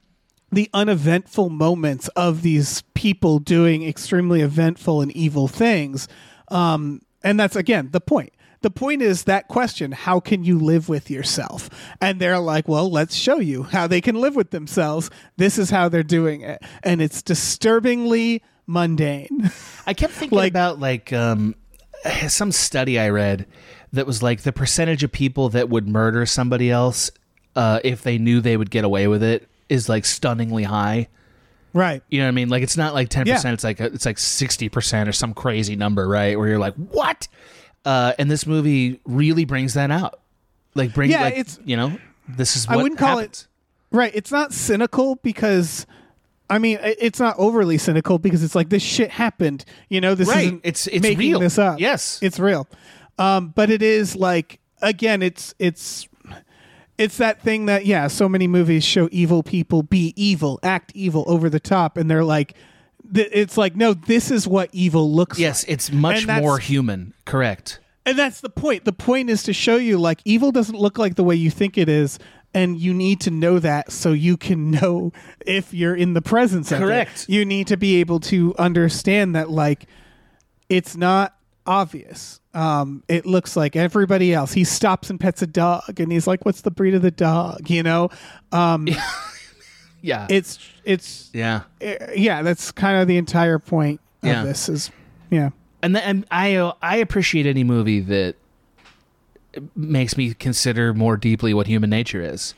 the 0.52 0.70
uneventful 0.74 1.50
moments 1.50 2.08
of 2.10 2.42
these 2.44 2.84
people 2.94 3.40
doing 3.40 3.84
extremely 3.88 4.42
eventful 4.42 5.02
and 5.02 5.12
evil 5.14 5.48
things. 5.48 6.08
Um, 6.50 7.02
and 7.24 7.40
that's 7.40 7.56
again 7.56 7.90
the 7.92 8.02
point. 8.02 8.34
The 8.62 8.70
point 8.72 9.02
is 9.02 9.26
that 9.26 9.50
question, 9.50 9.92
how 9.92 10.22
can 10.22 10.46
you 10.46 10.58
live 10.58 10.88
with 10.88 11.12
yourself? 11.12 11.70
And 12.00 12.18
they're 12.20 12.40
like, 12.40 12.66
well, 12.66 12.90
let's 12.90 13.14
show 13.14 13.40
you 13.40 13.64
how 13.64 13.88
they 13.88 14.00
can 14.00 14.16
live 14.16 14.38
with 14.38 14.52
themselves. 14.52 15.10
This 15.36 15.58
is 15.58 15.70
how 15.70 15.90
they're 15.90 16.02
doing 16.02 16.42
it. 16.42 16.62
And 16.82 17.02
it's 17.02 17.22
disturbingly 17.22 18.42
mundane. 18.68 19.52
I 19.86 19.94
kept 19.94 20.14
thinking 20.14 20.38
Like- 20.38 20.52
about 20.52 20.80
like 20.80 21.12
um, 21.14 21.56
some 22.28 22.52
study 22.52 23.00
I 23.00 23.10
read 23.10 23.46
that 23.92 24.08
was 24.08 24.24
like 24.24 24.42
the 24.42 24.52
percentage 24.52 25.04
of 25.04 25.12
people 25.12 25.50
that 25.50 25.70
would 25.70 25.88
murder 25.88 26.26
somebody 26.26 26.72
else 26.72 27.12
uh, 27.56 27.80
if 27.84 28.02
they 28.02 28.18
knew 28.18 28.42
they 28.42 28.58
would 28.58 28.72
get 28.72 28.84
away 28.84 29.08
with 29.08 29.22
it 29.22 29.48
is 29.70 29.88
like 29.88 30.06
stunningly 30.06 30.64
high. 30.64 31.08
right. 31.74 32.02
You 32.10 32.20
know 32.20 32.26
what 32.26 32.30
I 32.30 32.32
mean? 32.32 32.50
Like 32.50 32.64
it's 32.64 32.78
not 32.78 32.94
like 32.94 33.10
ten 33.10 33.26
Yeah. 33.28 33.36
percent. 33.36 33.54
It's 33.54 33.64
like 33.64 33.80
it's 33.80 34.06
like 34.06 34.18
sixty 34.18 34.70
percent 34.70 35.08
or 35.08 35.12
some 35.12 35.34
crazy 35.34 35.76
number, 35.76 36.08
right? 36.08 36.38
Where 36.38 36.48
you're 36.48 36.60
like, 36.60 36.76
what? 36.76 37.28
Uh, 37.86 38.14
and 38.18 38.32
this 38.32 38.48
movie 38.48 39.00
really 39.06 39.46
brings 39.46 39.74
that 39.76 39.92
out. 39.92 40.20
Like 40.76 40.94
bring, 40.94 41.12
Yeah, 41.12 41.22
like, 41.22 41.34
it's- 41.34 41.60
you 41.66 41.78
know, 41.78 41.98
this 42.28 42.56
is 42.56 42.66
I 42.68 42.78
wouldn't 42.78 42.98
call 43.00 43.18
happens. 43.20 43.48
Right. 43.92 44.12
It's 44.16 44.32
not 44.32 44.54
cynical 44.54 45.16
because 45.18 45.86
I 46.50 46.60
mean, 46.60 46.78
it's 46.82 47.20
not 47.20 47.36
overly 47.40 47.78
cynical 47.78 48.20
because 48.20 48.44
it's 48.44 48.54
like 48.56 48.70
this 48.70 48.84
shit 48.84 49.10
happened. 49.12 49.66
You 49.90 50.02
know, 50.02 50.14
this 50.16 50.28
Right. 50.28 50.46
isn't 50.46 50.62
It's- 50.64 50.88
it's 50.88 51.02
making 51.02 51.18
real. 51.20 51.40
this 51.40 51.58
up. 51.58 51.80
Yes. 51.80 52.20
it's 52.22 52.40
real. 52.40 52.68
Um, 53.18 53.54
but 53.56 53.70
it 53.70 53.82
is 53.82 54.16
like 54.16 54.60
again, 54.82 55.22
it's 55.22 55.54
it's 55.60 56.08
it's 56.98 57.18
that 57.18 57.42
thing 57.42 57.66
that 57.68 57.86
yeah, 57.86 58.08
so 58.08 58.28
many 58.30 58.48
movies 58.48 58.84
show 58.84 59.10
evil 59.12 59.42
people 59.44 59.84
be 59.84 60.14
evil, 60.16 60.60
act 60.64 60.92
evil 60.96 61.24
over 61.28 61.50
the 61.50 61.60
top, 61.60 61.98
and 61.98 62.10
they're 62.10 62.24
like, 62.24 62.54
it's 63.16 63.58
like 63.58 63.76
no, 63.76 63.94
this 63.94 64.30
is 64.32 64.48
what 64.48 64.70
evil 64.74 65.12
looks 65.12 65.38
like. 65.38 65.42
Yes, 65.42 65.66
it's 65.68 65.92
much 65.92 66.28
more 66.28 66.60
human. 66.60 67.14
Correct. 67.26 67.80
And 68.06 68.20
that's 68.20 68.42
the 68.42 68.50
point. 68.50 68.84
The 68.86 68.92
point 68.94 69.30
is 69.30 69.44
to 69.44 69.54
show 69.54 69.78
you 69.78 69.98
like 69.98 70.20
evil 70.26 70.52
doesn't 70.52 70.78
look 70.78 70.98
like 70.98 71.16
the 71.16 71.24
way 71.24 71.36
you 71.36 71.50
think 71.50 71.78
it 71.78 71.88
is, 71.88 72.20
and 72.54 72.78
you 72.78 72.94
need 72.94 73.20
to 73.22 73.32
know 73.32 73.60
that 73.60 73.92
so 73.92 74.12
you 74.12 74.38
can 74.38 74.72
know 74.72 75.12
if 75.46 75.74
you're 75.74 75.96
in 75.96 76.14
the 76.14 76.22
presence 76.22 76.72
of 76.72 76.80
it. 76.80 76.86
Correct. 76.86 77.26
You 77.28 77.46
need 77.46 77.68
to 77.68 77.78
be 77.78 77.96
able 78.00 78.20
to 78.22 78.54
understand 78.58 79.36
that 79.36 79.50
like 79.50 79.86
it's 80.70 80.96
not 80.96 81.36
obvious. 81.66 82.40
Um, 82.54 83.04
it 83.08 83.26
looks 83.26 83.56
like 83.56 83.76
everybody 83.76 84.34
else. 84.34 84.54
He 84.54 84.64
stops 84.64 85.10
and 85.10 85.20
pets 85.20 85.42
a 85.42 85.48
dog, 85.48 86.00
and 86.00 86.12
he's 86.12 86.28
like, 86.28 86.46
"What's 86.46 86.62
the 86.62 86.70
breed 86.72 86.94
of 86.94 87.02
the 87.02 87.10
dog?" 87.12 87.70
You 87.70 87.84
know. 87.84 88.10
Um, 88.52 88.88
Yeah. 90.06 90.28
it's 90.30 90.60
it's 90.84 91.30
yeah. 91.34 91.62
eh, 91.80 91.96
yeah. 92.16 92.42
That's 92.42 92.72
kind 92.74 92.98
of 92.98 93.08
the 93.08 93.16
entire 93.18 93.58
point 93.58 94.02
of 94.22 94.28
Yeah. 94.28 94.44
this. 94.44 94.68
Is 94.68 94.92
yeah. 95.32 95.52
and, 95.82 95.96
th- 95.96 96.06
and 96.06 96.26
I 96.30 96.56
uh, 96.56 96.74
I 96.82 96.98
appreciate 96.98 97.46
any 97.46 97.64
movie 97.64 98.02
that 98.02 98.36
makes 99.76 100.18
me 100.18 100.34
consider 100.34 100.94
more 100.94 101.18
deeply 101.18 101.54
what 101.54 101.68
human 101.68 101.90
nature 101.90 102.22
is. 102.22 102.54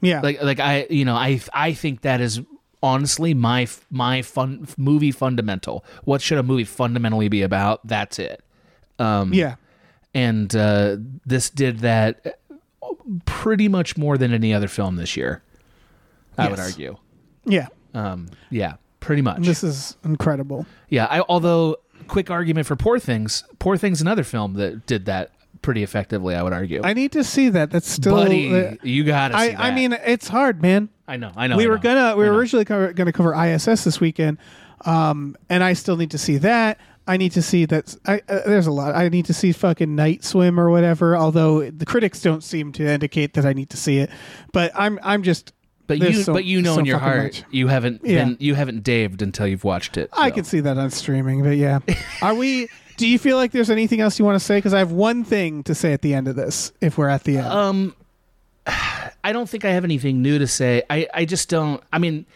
Yeah. 0.00 0.20
Like 0.20 0.42
like 0.42 0.60
I 0.60 0.86
you 0.90 1.04
know 1.04 1.14
I 1.14 1.40
I 1.52 1.72
think 1.72 2.02
that 2.02 2.20
is 2.20 2.40
honestly 2.82 3.34
my 3.34 3.66
my 3.90 4.22
fun 4.22 4.66
movie 4.76 5.12
fundamental. 5.12 5.84
What 6.04 6.20
should 6.20 6.38
a 6.38 6.42
movie 6.42 6.64
fundamentally 6.64 7.28
be 7.28 7.42
about? 7.42 7.86
That's 7.86 8.18
it. 8.18 8.42
Um, 8.98 9.34
yeah. 9.34 9.56
and 10.14 10.54
uh, 10.56 10.96
this 11.26 11.50
did 11.50 11.80
that 11.80 12.40
pretty 13.26 13.68
much 13.68 13.96
more 13.96 14.16
than 14.16 14.32
any 14.32 14.54
other 14.54 14.68
film 14.68 14.96
this 14.96 15.16
year. 15.16 15.42
I 16.38 16.48
would 16.48 16.58
argue. 16.58 16.96
Yeah. 17.44 17.68
Um, 17.94 18.28
yeah, 18.50 18.74
pretty 19.00 19.22
much. 19.22 19.42
This 19.42 19.62
is 19.64 19.96
incredible. 20.04 20.66
Yeah, 20.88 21.06
I, 21.06 21.20
although 21.20 21.76
quick 22.08 22.30
argument 22.30 22.66
for 22.66 22.76
Poor 22.76 22.98
Things. 22.98 23.44
Poor 23.58 23.76
Things, 23.76 24.00
another 24.00 24.24
film 24.24 24.54
that 24.54 24.86
did 24.86 25.06
that 25.06 25.30
pretty 25.66 25.82
effectively. 25.82 26.36
I 26.36 26.44
would 26.44 26.52
argue. 26.52 26.80
I 26.84 26.92
need 26.94 27.10
to 27.12 27.24
see 27.24 27.48
that. 27.48 27.72
That's 27.72 27.90
still. 27.90 28.14
Buddy, 28.14 28.54
uh, 28.56 28.76
you 28.84 29.02
gotta. 29.02 29.34
See 29.34 29.40
I, 29.40 29.48
that. 29.48 29.58
I 29.60 29.70
mean, 29.72 29.92
it's 29.92 30.28
hard, 30.28 30.62
man. 30.62 30.88
I 31.08 31.16
know, 31.16 31.32
I 31.36 31.48
know. 31.48 31.56
we 31.56 31.64
I 31.64 31.66
were 31.66 31.74
know. 31.74 31.82
gonna 31.82 32.16
we 32.16 32.24
I 32.24 32.28
were 32.28 32.32
know. 32.34 32.38
originally 32.38 32.64
cover, 32.64 32.92
gonna 32.92 33.12
cover 33.12 33.34
ISS 33.34 33.82
this 33.82 34.00
weekend, 34.00 34.38
um, 34.84 35.36
and 35.50 35.64
I 35.64 35.72
still 35.72 35.96
need 35.96 36.12
to 36.12 36.18
see 36.18 36.36
that. 36.38 36.78
I 37.08 37.16
need 37.16 37.32
to 37.32 37.42
see 37.42 37.64
that. 37.66 37.96
I, 38.06 38.20
uh, 38.28 38.42
there's 38.46 38.68
a 38.68 38.70
lot. 38.70 38.94
I 38.94 39.08
need 39.08 39.26
to 39.26 39.34
see 39.34 39.50
fucking 39.50 39.92
Night 39.94 40.22
Swim 40.24 40.58
or 40.58 40.70
whatever. 40.70 41.16
Although 41.16 41.68
the 41.68 41.84
critics 41.84 42.20
don't 42.22 42.44
seem 42.44 42.70
to 42.72 42.86
indicate 42.86 43.34
that 43.34 43.44
I 43.44 43.52
need 43.52 43.70
to 43.70 43.76
see 43.76 43.98
it, 43.98 44.08
but 44.52 44.70
I'm 44.76 45.00
I'm 45.02 45.24
just. 45.24 45.52
But 45.88 45.98
you, 45.98 46.12
so- 46.14 46.32
but 46.32 46.44
you 46.44 46.62
know 46.62 46.74
so 46.74 46.80
in 46.80 46.86
your 46.86 46.98
heart, 46.98 47.22
much. 47.22 47.44
you 47.50 47.66
haven't 47.68 48.02
Yeah. 48.04 48.24
been, 48.24 48.36
you 48.40 48.54
haven't 48.54 48.82
daved 48.82 49.22
until 49.22 49.46
you've 49.46 49.62
watched 49.62 49.96
it. 49.96 50.10
I 50.12 50.30
can 50.32 50.42
see 50.44 50.58
that 50.60 50.78
on 50.78 50.90
streaming, 50.90 51.42
but 51.44 51.56
yeah. 51.56 51.78
Are 52.22 52.34
we? 52.34 52.68
Do 52.96 53.06
you 53.06 53.18
feel 53.18 53.36
like 53.36 53.52
there's 53.52 53.70
anything 53.70 54.00
else 54.00 54.18
you 54.18 54.24
want 54.24 54.36
to 54.38 54.44
say? 54.44 54.56
Because 54.58 54.72
I 54.74 54.78
have 54.78 54.92
one 54.92 55.24
thing 55.24 55.62
to 55.64 55.74
say 55.74 55.92
at 55.92 56.02
the 56.02 56.14
end 56.14 56.28
of 56.28 56.36
this. 56.36 56.72
If 56.80 56.96
we're 56.98 57.08
at 57.08 57.24
the 57.24 57.38
end, 57.38 57.46
Um, 57.46 57.94
I 59.22 59.32
don't 59.32 59.48
think 59.48 59.64
I 59.64 59.70
have 59.70 59.84
anything 59.84 60.22
new 60.22 60.38
to 60.38 60.46
say. 60.46 60.82
I, 60.90 61.06
I 61.12 61.24
just 61.24 61.48
don't. 61.48 61.82
I 61.92 61.98
mean, 61.98 62.26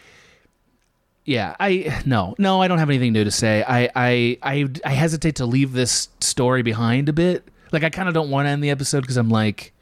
yeah, 1.25 1.55
I 1.59 2.01
no, 2.05 2.35
no, 2.37 2.61
I 2.61 2.67
don't 2.67 2.79
have 2.79 2.89
anything 2.89 3.13
new 3.13 3.23
to 3.23 3.31
say. 3.31 3.63
I, 3.63 3.89
I, 3.95 4.37
I, 4.43 4.67
I 4.85 4.89
hesitate 4.91 5.35
to 5.37 5.45
leave 5.45 5.73
this 5.73 6.09
story 6.19 6.61
behind 6.63 7.09
a 7.09 7.13
bit. 7.13 7.47
Like 7.71 7.83
I 7.83 7.89
kind 7.89 8.07
of 8.07 8.13
don't 8.13 8.29
want 8.29 8.45
to 8.47 8.49
end 8.49 8.63
the 8.63 8.69
episode 8.69 9.01
because 9.01 9.17
I'm 9.17 9.29
like, 9.29 9.73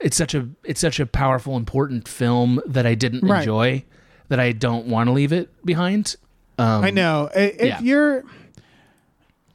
it's 0.00 0.16
such 0.16 0.34
a, 0.34 0.48
it's 0.64 0.80
such 0.80 1.00
a 1.00 1.06
powerful, 1.06 1.56
important 1.56 2.06
film 2.08 2.60
that 2.66 2.86
I 2.86 2.94
didn't 2.94 3.26
Right. 3.28 3.40
enjoy 3.40 3.84
that 4.28 4.38
I 4.40 4.52
don't 4.52 4.86
want 4.86 5.08
to 5.08 5.12
leave 5.12 5.32
it 5.32 5.48
behind. 5.64 6.16
Um, 6.58 6.84
I 6.84 6.90
know. 6.90 7.28
If 7.34 7.60
yeah. 7.60 7.80
you're, 7.80 8.24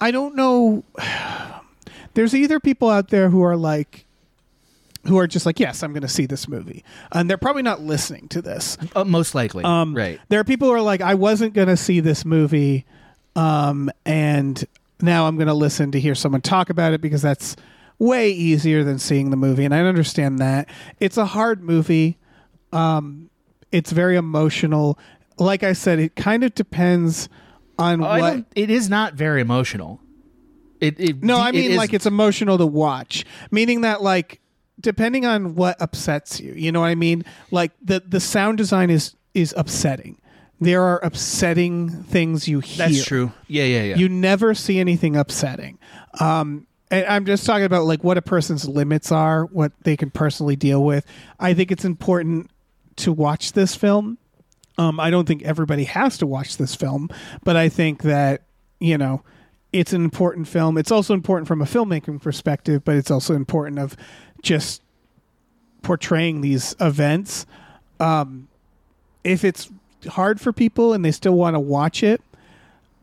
I 0.01 0.11
don't 0.11 0.35
know. 0.35 0.83
There's 2.13 2.33
either 2.33 2.59
people 2.59 2.89
out 2.89 3.09
there 3.09 3.29
who 3.29 3.41
are 3.43 3.57
like, 3.57 4.05
who 5.05 5.17
are 5.19 5.27
just 5.27 5.45
like, 5.45 5.59
yes, 5.59 5.83
I'm 5.83 5.91
going 5.91 6.01
to 6.01 6.07
see 6.07 6.25
this 6.25 6.47
movie, 6.47 6.83
and 7.11 7.29
they're 7.29 7.37
probably 7.37 7.61
not 7.61 7.81
listening 7.81 8.27
to 8.29 8.41
this. 8.41 8.77
uh, 8.95 9.03
most 9.03 9.35
likely, 9.35 9.63
Um, 9.63 9.93
right? 9.95 10.19
There 10.29 10.39
are 10.39 10.43
people 10.45 10.67
who 10.69 10.73
are 10.73 10.81
like, 10.81 11.01
I 11.01 11.13
wasn't 11.13 11.53
going 11.53 11.67
to 11.67 11.77
see 11.77 11.99
this 11.99 12.23
movie, 12.25 12.85
um, 13.35 13.91
and 14.05 14.63
now 15.01 15.27
I'm 15.27 15.35
going 15.35 15.47
to 15.47 15.53
listen 15.53 15.91
to 15.91 15.99
hear 15.99 16.15
someone 16.15 16.41
talk 16.41 16.69
about 16.69 16.93
it 16.93 17.01
because 17.01 17.21
that's 17.21 17.55
way 17.99 18.29
easier 18.31 18.83
than 18.83 18.97
seeing 18.97 19.29
the 19.29 19.37
movie, 19.37 19.65
and 19.65 19.75
I 19.75 19.79
understand 19.81 20.39
that 20.39 20.69
it's 20.99 21.17
a 21.17 21.25
hard 21.25 21.61
movie. 21.61 22.17
Um, 22.71 23.29
it's 23.71 23.91
very 23.91 24.15
emotional. 24.15 24.97
Like 25.37 25.63
I 25.63 25.73
said, 25.73 25.99
it 25.99 26.15
kind 26.15 26.43
of 26.43 26.55
depends 26.55 27.27
on 27.77 28.01
Oh, 28.03 28.19
what. 28.19 28.45
it 28.55 28.69
is 28.69 28.89
not 28.89 29.13
very 29.15 29.41
emotional. 29.41 29.99
It, 30.81 30.99
it 30.99 31.23
No, 31.23 31.39
I 31.39 31.51
mean 31.51 31.75
like 31.75 31.93
it's 31.93 32.05
emotional 32.05 32.57
to 32.57 32.65
watch, 32.65 33.25
meaning 33.51 33.81
that 33.81 34.01
like 34.01 34.41
depending 34.79 35.25
on 35.25 35.55
what 35.55 35.81
upsets 35.81 36.39
you, 36.39 36.53
you 36.53 36.71
know 36.71 36.81
what 36.81 36.87
I 36.87 36.95
mean? 36.95 37.23
Like 37.51 37.71
the 37.81 38.03
the 38.05 38.19
sound 38.19 38.57
design 38.57 38.89
is 38.89 39.15
is 39.33 39.53
upsetting. 39.57 40.19
There 40.59 40.81
are 40.83 41.03
upsetting 41.03 41.89
things 42.03 42.47
you 42.47 42.59
hear. 42.59 42.87
that's 42.87 43.05
true. 43.05 43.31
Yeah, 43.47 43.63
yeah, 43.65 43.83
yeah. 43.83 43.95
You 43.97 44.07
never 44.09 44.53
see 44.53 44.79
anything 44.79 45.15
upsetting. 45.15 45.79
Um 46.19 46.67
and 46.91 47.05
I'm 47.07 47.25
just 47.25 47.45
talking 47.45 47.65
about 47.65 47.85
like 47.85 48.03
what 48.03 48.17
a 48.17 48.21
person's 48.21 48.67
limits 48.67 49.11
are, 49.11 49.45
what 49.45 49.71
they 49.83 49.97
can 49.97 50.11
personally 50.11 50.55
deal 50.55 50.83
with. 50.83 51.05
I 51.39 51.53
think 51.53 51.71
it's 51.71 51.83
important 51.85 52.51
to 52.97 53.11
watch 53.11 53.53
this 53.53 53.75
film. 53.75 54.17
Um, 54.77 54.99
I 54.99 55.09
don't 55.09 55.27
think 55.27 55.43
everybody 55.43 55.85
has 55.85 56.17
to 56.17 56.27
watch 56.27 56.57
this 56.57 56.75
film, 56.75 57.09
but 57.43 57.55
I 57.55 57.69
think 57.69 58.03
that 58.03 58.41
you 58.79 58.97
know 58.97 59.23
it's 59.71 59.93
an 59.93 60.03
important 60.03 60.47
film. 60.47 60.77
It's 60.77 60.91
also 60.91 61.13
important 61.13 61.47
from 61.47 61.61
a 61.61 61.65
filmmaking 61.65 62.21
perspective, 62.21 62.83
but 62.83 62.95
it's 62.95 63.11
also 63.11 63.35
important 63.35 63.79
of 63.79 63.95
just 64.41 64.81
portraying 65.81 66.41
these 66.41 66.75
events. 66.79 67.45
Um, 67.99 68.47
if 69.23 69.43
it's 69.43 69.69
hard 70.07 70.39
for 70.39 70.53
people 70.53 70.93
and 70.93 71.03
they 71.03 71.11
still 71.11 71.35
want 71.35 71.55
to 71.55 71.59
watch 71.59 72.03
it, 72.03 72.21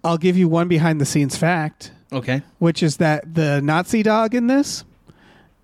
I'll 0.04 0.18
give 0.18 0.36
you 0.36 0.48
one 0.48 0.68
behind 0.68 1.00
the 1.00 1.04
scenes 1.04 1.36
fact, 1.36 1.92
okay. 2.12 2.42
which 2.58 2.82
is 2.82 2.98
that 2.98 3.34
the 3.34 3.60
Nazi 3.60 4.02
dog 4.02 4.34
in 4.34 4.46
this 4.46 4.84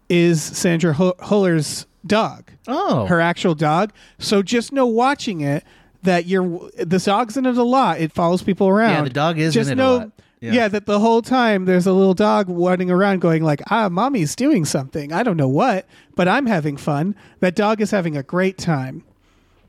is 0.09 0.43
Sandra 0.43 0.95
Hu- 0.95 1.15
Huller's 1.21 1.87
dog 2.07 2.51
Oh, 2.67 3.07
her 3.07 3.21
actual 3.21 3.55
dog. 3.55 3.93
So 4.19 4.43
just 4.43 4.73
know 4.73 4.87
watching 4.87 5.41
it 5.41 5.65
that 6.03 6.27
you're 6.27 6.71
the 6.77 6.99
dog's 6.99 7.37
in 7.37 7.47
it 7.47 7.57
a 7.57 7.63
lot. 7.63 8.01
It 8.01 8.13
follows 8.13 8.43
people 8.43 8.69
around. 8.69 8.91
Yeah, 8.91 9.03
the 9.03 9.11
dog 9.11 9.39
is 9.39 9.55
just 9.55 9.71
in 9.71 9.79
it 9.79 9.83
a 9.83 9.85
know, 9.85 9.97
lot. 9.97 10.13
Yeah. 10.41 10.53
Yeah. 10.53 10.69
that 10.69 10.87
the 10.87 11.01
whole 11.01 11.23
time 11.23 11.65
there's 11.65 11.87
a 11.87 11.93
little 11.93 12.15
dog 12.15 12.47
running 12.49 12.91
around 12.91 13.21
going 13.21 13.43
like, 13.43 13.61
ah, 13.71 13.89
mommy's 13.89 14.37
doing 14.37 14.65
something. 14.65 15.13
I 15.13 15.23
don't 15.23 15.37
know 15.37 15.49
what, 15.49 15.87
but 16.15 16.29
I'm 16.29 16.47
having 16.47 16.77
fun. 16.77 17.17
That 17.41 17.57
dog 17.57 17.81
is 17.81 17.91
having 17.91 18.17
a 18.17 18.23
great 18.23 18.59
time. 18.59 19.05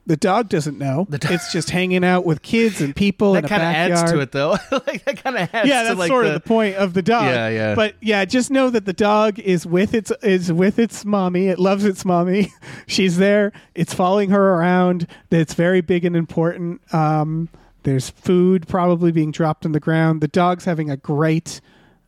The 0.10 0.18
dog 0.18 0.50
doesn't 0.50 0.80
know. 0.80 1.06
do- 1.08 1.20
it's 1.30 1.52
just 1.52 1.70
hanging 1.70 2.04
out 2.04 2.26
with 2.26 2.42
kids 2.42 2.82
and 2.82 2.96
people 2.96 3.36
in 3.36 3.44
That 3.44 3.48
kind 3.50 3.62
of 3.62 3.68
adds 3.68 4.12
to 4.12 4.20
it, 4.20 4.32
though. 4.32 4.58
like 4.72 5.06
that 5.06 5.24
kind 5.24 5.38
of 5.38 5.54
adds. 5.54 5.70
yeah, 5.70 5.84
to 5.84 5.90
that's 5.90 6.00
like 6.00 6.08
sort 6.08 6.26
the, 6.26 6.34
of 6.34 6.42
the 6.42 6.48
point 6.48 6.78
of 6.78 6.96
the 6.96 7.04
dog. 7.04 7.26
Yeah, 7.26 7.48
yeah. 7.50 7.76
But 7.76 7.94
yeah, 8.02 8.26
just 8.26 8.50
know 8.50 8.72
that 8.72 8.86
the 8.86 8.94
dog 8.94 9.38
is 9.38 9.68
with 9.68 9.94
its 9.94 10.12
is 10.24 10.52
with 10.52 10.80
its 10.80 11.06
mommy. 11.06 11.50
It 11.50 11.60
loves 11.60 11.86
its 11.86 12.06
mommy. 12.06 12.52
She's 12.88 13.18
there. 13.18 13.52
It's 13.76 13.94
following 13.94 14.32
her 14.32 14.56
around. 14.56 15.06
It's 15.30 15.54
very 15.54 15.82
big 15.82 16.04
and 16.04 16.16
important. 16.16 16.82
Um, 16.92 17.48
there's 17.84 18.10
food 18.10 18.68
probably 18.68 19.12
being 19.12 19.30
dropped 19.30 19.64
on 19.64 19.74
the 19.74 19.80
ground. 19.80 20.22
The 20.22 20.28
dog's 20.28 20.66
having 20.66 20.90
a 20.90 20.98
great 20.98 21.62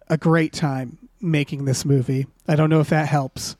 a 0.08 0.18
great 0.18 0.54
time 0.54 0.98
making 1.20 1.66
this 1.66 1.86
movie. 1.86 2.26
I 2.48 2.56
don't 2.56 2.72
know 2.72 2.80
if 2.80 2.90
that 2.90 3.08
helps. 3.08 3.58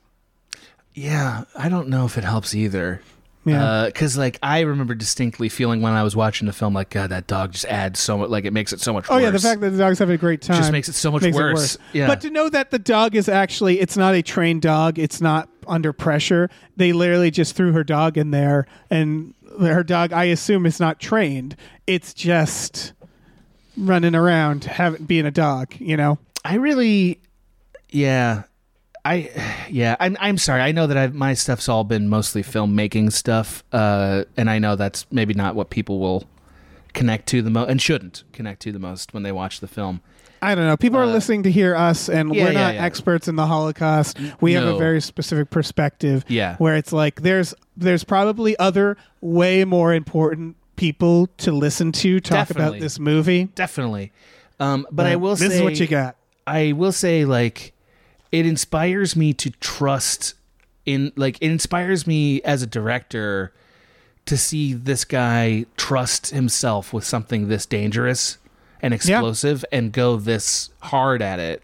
Yeah, 0.94 1.44
I 1.56 1.68
don't 1.68 1.86
know 1.86 2.06
if 2.06 2.18
it 2.18 2.24
helps 2.24 2.56
either. 2.56 3.02
Yeah. 3.44 3.64
Uh, 3.64 3.86
because 3.86 4.16
like 4.16 4.38
I 4.42 4.60
remember 4.60 4.94
distinctly 4.94 5.48
feeling 5.48 5.82
when 5.82 5.92
I 5.92 6.02
was 6.04 6.14
watching 6.14 6.46
the 6.46 6.52
film, 6.52 6.74
like 6.74 6.90
God, 6.90 7.10
that 7.10 7.26
dog 7.26 7.52
just 7.52 7.64
adds 7.64 7.98
so 7.98 8.18
much. 8.18 8.30
Like 8.30 8.44
it 8.44 8.52
makes 8.52 8.72
it 8.72 8.80
so 8.80 8.92
much. 8.92 9.08
Worse. 9.08 9.10
Oh 9.10 9.14
worse. 9.16 9.22
yeah, 9.24 9.30
the 9.30 9.38
fact 9.40 9.60
that 9.62 9.70
the 9.70 9.78
dog's 9.78 9.98
having 9.98 10.14
a 10.14 10.18
great 10.18 10.42
time 10.42 10.58
just 10.58 10.70
makes 10.72 10.88
it 10.88 10.94
so 10.94 11.10
much 11.10 11.22
makes 11.22 11.36
it 11.36 11.40
worse. 11.40 11.76
Yeah, 11.92 12.06
But 12.06 12.20
to 12.20 12.30
know 12.30 12.48
that 12.48 12.70
the 12.70 12.78
dog 12.78 13.16
is 13.16 13.28
actually 13.28 13.80
it's 13.80 13.96
not 13.96 14.14
a 14.14 14.22
trained 14.22 14.62
dog, 14.62 14.98
it's 14.98 15.20
not 15.20 15.48
under 15.66 15.92
pressure. 15.92 16.50
They 16.76 16.92
literally 16.92 17.30
just 17.30 17.56
threw 17.56 17.72
her 17.72 17.84
dog 17.84 18.16
in 18.16 18.30
there 18.30 18.66
and 18.90 19.34
her 19.60 19.82
dog 19.82 20.12
I 20.12 20.24
assume 20.24 20.64
is 20.66 20.78
not 20.78 21.00
trained. 21.00 21.56
It's 21.86 22.14
just 22.14 22.92
running 23.76 24.14
around 24.14 24.64
having 24.64 25.04
being 25.04 25.26
a 25.26 25.30
dog, 25.30 25.74
you 25.78 25.96
know. 25.96 26.18
I 26.44 26.56
really, 26.56 27.20
yeah, 27.90 28.44
I, 29.04 29.30
yeah, 29.68 29.96
I'm. 29.98 30.16
I'm 30.20 30.38
sorry. 30.38 30.60
I 30.60 30.70
know 30.72 30.86
that 30.86 30.96
I've, 30.96 31.14
my 31.14 31.34
stuff's 31.34 31.68
all 31.68 31.82
been 31.82 32.08
mostly 32.08 32.42
filmmaking 32.42 33.12
stuff, 33.12 33.64
uh, 33.72 34.24
and 34.36 34.48
I 34.48 34.58
know 34.60 34.76
that's 34.76 35.06
maybe 35.10 35.34
not 35.34 35.54
what 35.56 35.70
people 35.70 35.98
will 35.98 36.24
connect 36.94 37.26
to 37.30 37.42
the 37.42 37.50
most, 37.50 37.68
and 37.68 37.82
shouldn't 37.82 38.22
connect 38.32 38.62
to 38.62 38.70
the 38.72 38.78
most 38.78 39.12
when 39.12 39.24
they 39.24 39.32
watch 39.32 39.58
the 39.60 39.66
film. 39.66 40.02
I 40.40 40.54
don't 40.54 40.66
know. 40.66 40.76
People 40.76 40.98
are 40.98 41.06
listening 41.06 41.44
to 41.44 41.50
hear 41.50 41.74
us, 41.74 42.08
and 42.08 42.30
Uh, 42.30 42.34
yeah, 42.34 42.44
we're 42.44 42.52
not 42.52 42.74
yeah. 42.74 42.84
experts 42.84 43.26
in 43.28 43.36
the 43.36 43.46
Holocaust. 43.46 44.18
We 44.40 44.52
have 44.54 44.64
a 44.64 44.76
very 44.78 45.00
specific 45.00 45.50
perspective. 45.50 46.24
Yeah. 46.28 46.56
where 46.56 46.76
it's 46.76 46.92
like 46.92 47.22
there's 47.22 47.54
there's 47.76 48.04
probably 48.04 48.56
other 48.58 48.96
way 49.20 49.64
more 49.64 49.94
important 49.94 50.56
people 50.76 51.28
to 51.38 51.52
listen 51.52 51.90
to 51.92 52.20
talk 52.20 52.50
about 52.50 52.78
this 52.78 52.98
movie. 53.00 53.44
Definitely, 53.54 54.12
um, 54.60 54.86
but 54.92 55.06
I 55.06 55.16
will 55.16 55.36
say 55.36 55.46
this 55.46 55.54
say 55.54 55.58
is 55.58 55.64
what 55.64 55.80
you 55.80 55.86
got. 55.88 56.16
I 56.46 56.72
will 56.72 56.92
say 56.92 57.24
like 57.24 57.72
it 58.32 58.46
inspires 58.46 59.14
me 59.14 59.32
to 59.34 59.50
trust 59.50 60.34
in 60.86 61.12
like 61.16 61.36
it 61.40 61.50
inspires 61.50 62.06
me 62.06 62.40
as 62.42 62.62
a 62.62 62.66
director 62.66 63.52
to 64.26 64.36
see 64.36 64.72
this 64.72 65.04
guy 65.04 65.64
trust 65.76 66.30
himself 66.30 66.92
with 66.92 67.04
something 67.04 67.48
this 67.48 67.66
dangerous 67.66 68.38
and 68.80 68.92
explosive 68.94 69.64
and 69.70 69.92
go 69.92 70.16
this 70.16 70.70
hard 70.80 71.22
at 71.22 71.38
it. 71.38 71.62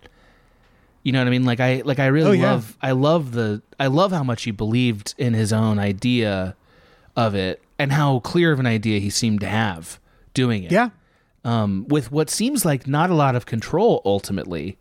You 1.02 1.12
know 1.12 1.20
what 1.20 1.26
I 1.28 1.30
mean? 1.30 1.44
Like 1.44 1.60
I 1.60 1.82
like 1.84 1.98
I 1.98 2.06
really 2.06 2.38
Oh, 2.38 2.42
yeah. 2.42 2.50
love 2.52 2.76
I 2.82 2.90
love 2.92 3.32
the 3.32 3.62
I 3.80 3.86
love 3.86 4.12
how 4.12 4.22
much 4.22 4.42
he 4.44 4.50
believed 4.50 5.14
in 5.18 5.34
his 5.34 5.52
own 5.52 5.78
idea 5.78 6.54
of 7.16 7.34
it 7.34 7.62
and 7.78 7.92
how 7.92 8.18
clear 8.20 8.52
of 8.52 8.60
an 8.60 8.66
idea 8.66 9.00
he 9.00 9.10
seemed 9.10 9.40
to 9.40 9.48
have 9.48 9.98
doing 10.34 10.62
it 10.64 10.70
Yeah. 10.72 10.90
um, 11.44 11.86
with 11.88 12.12
what 12.12 12.28
seems 12.30 12.64
like 12.64 12.86
not 12.86 13.10
a 13.10 13.14
lot 13.14 13.34
of 13.34 13.46
control 13.46 14.02
ultimately. 14.04 14.76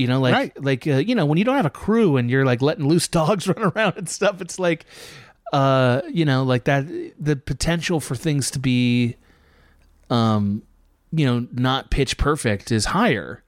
You 0.00 0.06
know, 0.06 0.20
like 0.20 0.32
Right. 0.34 0.64
like 0.64 0.86
uh, 0.86 0.96
you 0.96 1.14
know 1.14 1.26
when 1.26 1.36
you 1.38 1.44
don't 1.44 1.56
have 1.56 1.66
a 1.66 1.70
crew 1.70 2.16
and 2.16 2.30
you're 2.30 2.44
like 2.46 2.62
letting 2.62 2.88
loose 2.88 3.06
dogs 3.18 3.46
run 3.46 3.72
around 3.76 3.94
and 3.98 4.08
stuff, 4.08 4.40
it's 4.40 4.58
like, 4.58 4.86
uh, 5.52 6.00
you 6.10 6.24
know, 6.24 6.42
like 6.42 6.64
that. 6.64 6.86
The 7.18 7.36
potential 7.36 8.00
for 8.00 8.14
things 8.14 8.50
to 8.52 8.58
be, 8.58 9.16
um, 10.08 10.62
you 11.12 11.26
know, 11.26 11.46
not 11.52 11.90
pitch 11.90 12.16
perfect 12.16 12.72
is 12.72 12.86
higher. 12.86 13.42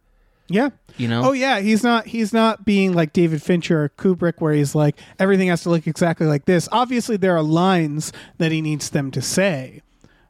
Yeah. 0.49 0.71
You 0.99 1.09
know. 1.09 1.23
Oh 1.29 1.33
yeah, 1.33 1.61
he's 1.61 1.83
not 1.83 2.07
he's 2.07 2.33
not 2.35 2.65
being 2.67 2.93
like 2.93 3.13
David 3.15 3.43
Fincher 3.43 3.85
or 3.85 3.89
Kubrick 3.91 4.35
where 4.41 4.53
he's 4.53 4.75
like 4.75 4.99
everything 5.19 5.49
has 5.49 5.63
to 5.63 5.71
look 5.71 5.87
exactly 5.87 6.27
like 6.27 6.45
this. 6.45 6.69
Obviously 6.71 7.17
there 7.17 7.35
are 7.35 7.43
lines 7.43 8.13
that 8.39 8.53
he 8.53 8.61
needs 8.61 8.91
them 8.91 9.11
to 9.13 9.23
say. 9.23 9.81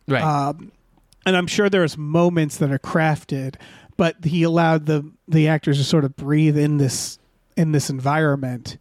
right. 0.06 0.22
Um, 0.22 0.70
and 1.24 1.36
I'm 1.36 1.46
sure 1.46 1.68
there's 1.70 1.96
moments 1.96 2.56
that 2.58 2.70
are 2.72 2.78
crafted, 2.80 3.54
but 3.96 4.24
he 4.24 4.42
allowed 4.42 4.86
the 4.86 5.10
the 5.28 5.48
actors 5.48 5.78
to 5.78 5.84
sort 5.84 6.04
of 6.04 6.16
breathe 6.16 6.58
in 6.58 6.78
this 6.78 7.18
in 7.56 7.72
this 7.72 7.90
environment. 7.90 8.78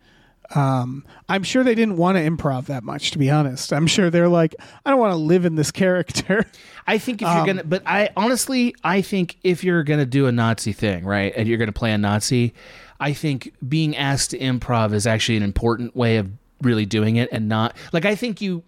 Um, 0.53 1.05
I'm 1.29 1.43
sure 1.43 1.63
they 1.63 1.75
didn't 1.75 1.95
want 1.95 2.17
to 2.17 2.29
improv 2.29 2.65
that 2.65 2.83
much, 2.83 3.11
to 3.11 3.17
be 3.17 3.29
honest. 3.29 3.71
I'm 3.71 3.87
sure 3.87 4.09
they're 4.09 4.27
like, 4.27 4.53
I 4.85 4.89
don't 4.89 4.99
want 4.99 5.13
to 5.13 5.17
live 5.17 5.45
in 5.45 5.55
this 5.55 5.71
character. 5.81 6.45
I 6.85 6.97
think 6.97 7.21
if 7.21 7.27
Um, 7.29 7.37
you're 7.37 7.45
gonna, 7.45 7.63
but 7.63 7.83
I 7.85 8.09
honestly, 8.17 8.75
I 8.83 9.01
think 9.01 9.37
if 9.43 9.63
you're 9.63 9.83
gonna 9.83 10.05
do 10.05 10.27
a 10.27 10.31
Nazi 10.31 10.73
thing, 10.73 11.05
right, 11.05 11.33
and 11.37 11.47
you're 11.47 11.57
gonna 11.57 11.71
play 11.71 11.93
a 11.93 11.97
Nazi, 11.97 12.53
I 12.99 13.13
think 13.13 13.53
being 13.67 13.95
asked 13.95 14.31
to 14.31 14.39
improv 14.39 14.93
is 14.93 15.07
actually 15.07 15.37
an 15.37 15.43
important 15.43 15.95
way 15.95 16.17
of 16.17 16.29
really 16.61 16.85
doing 16.85 17.15
it, 17.15 17.29
and 17.31 17.47
not 17.47 17.75
like 17.93 18.05
I 18.05 18.15
think 18.15 18.41
you 18.41 18.63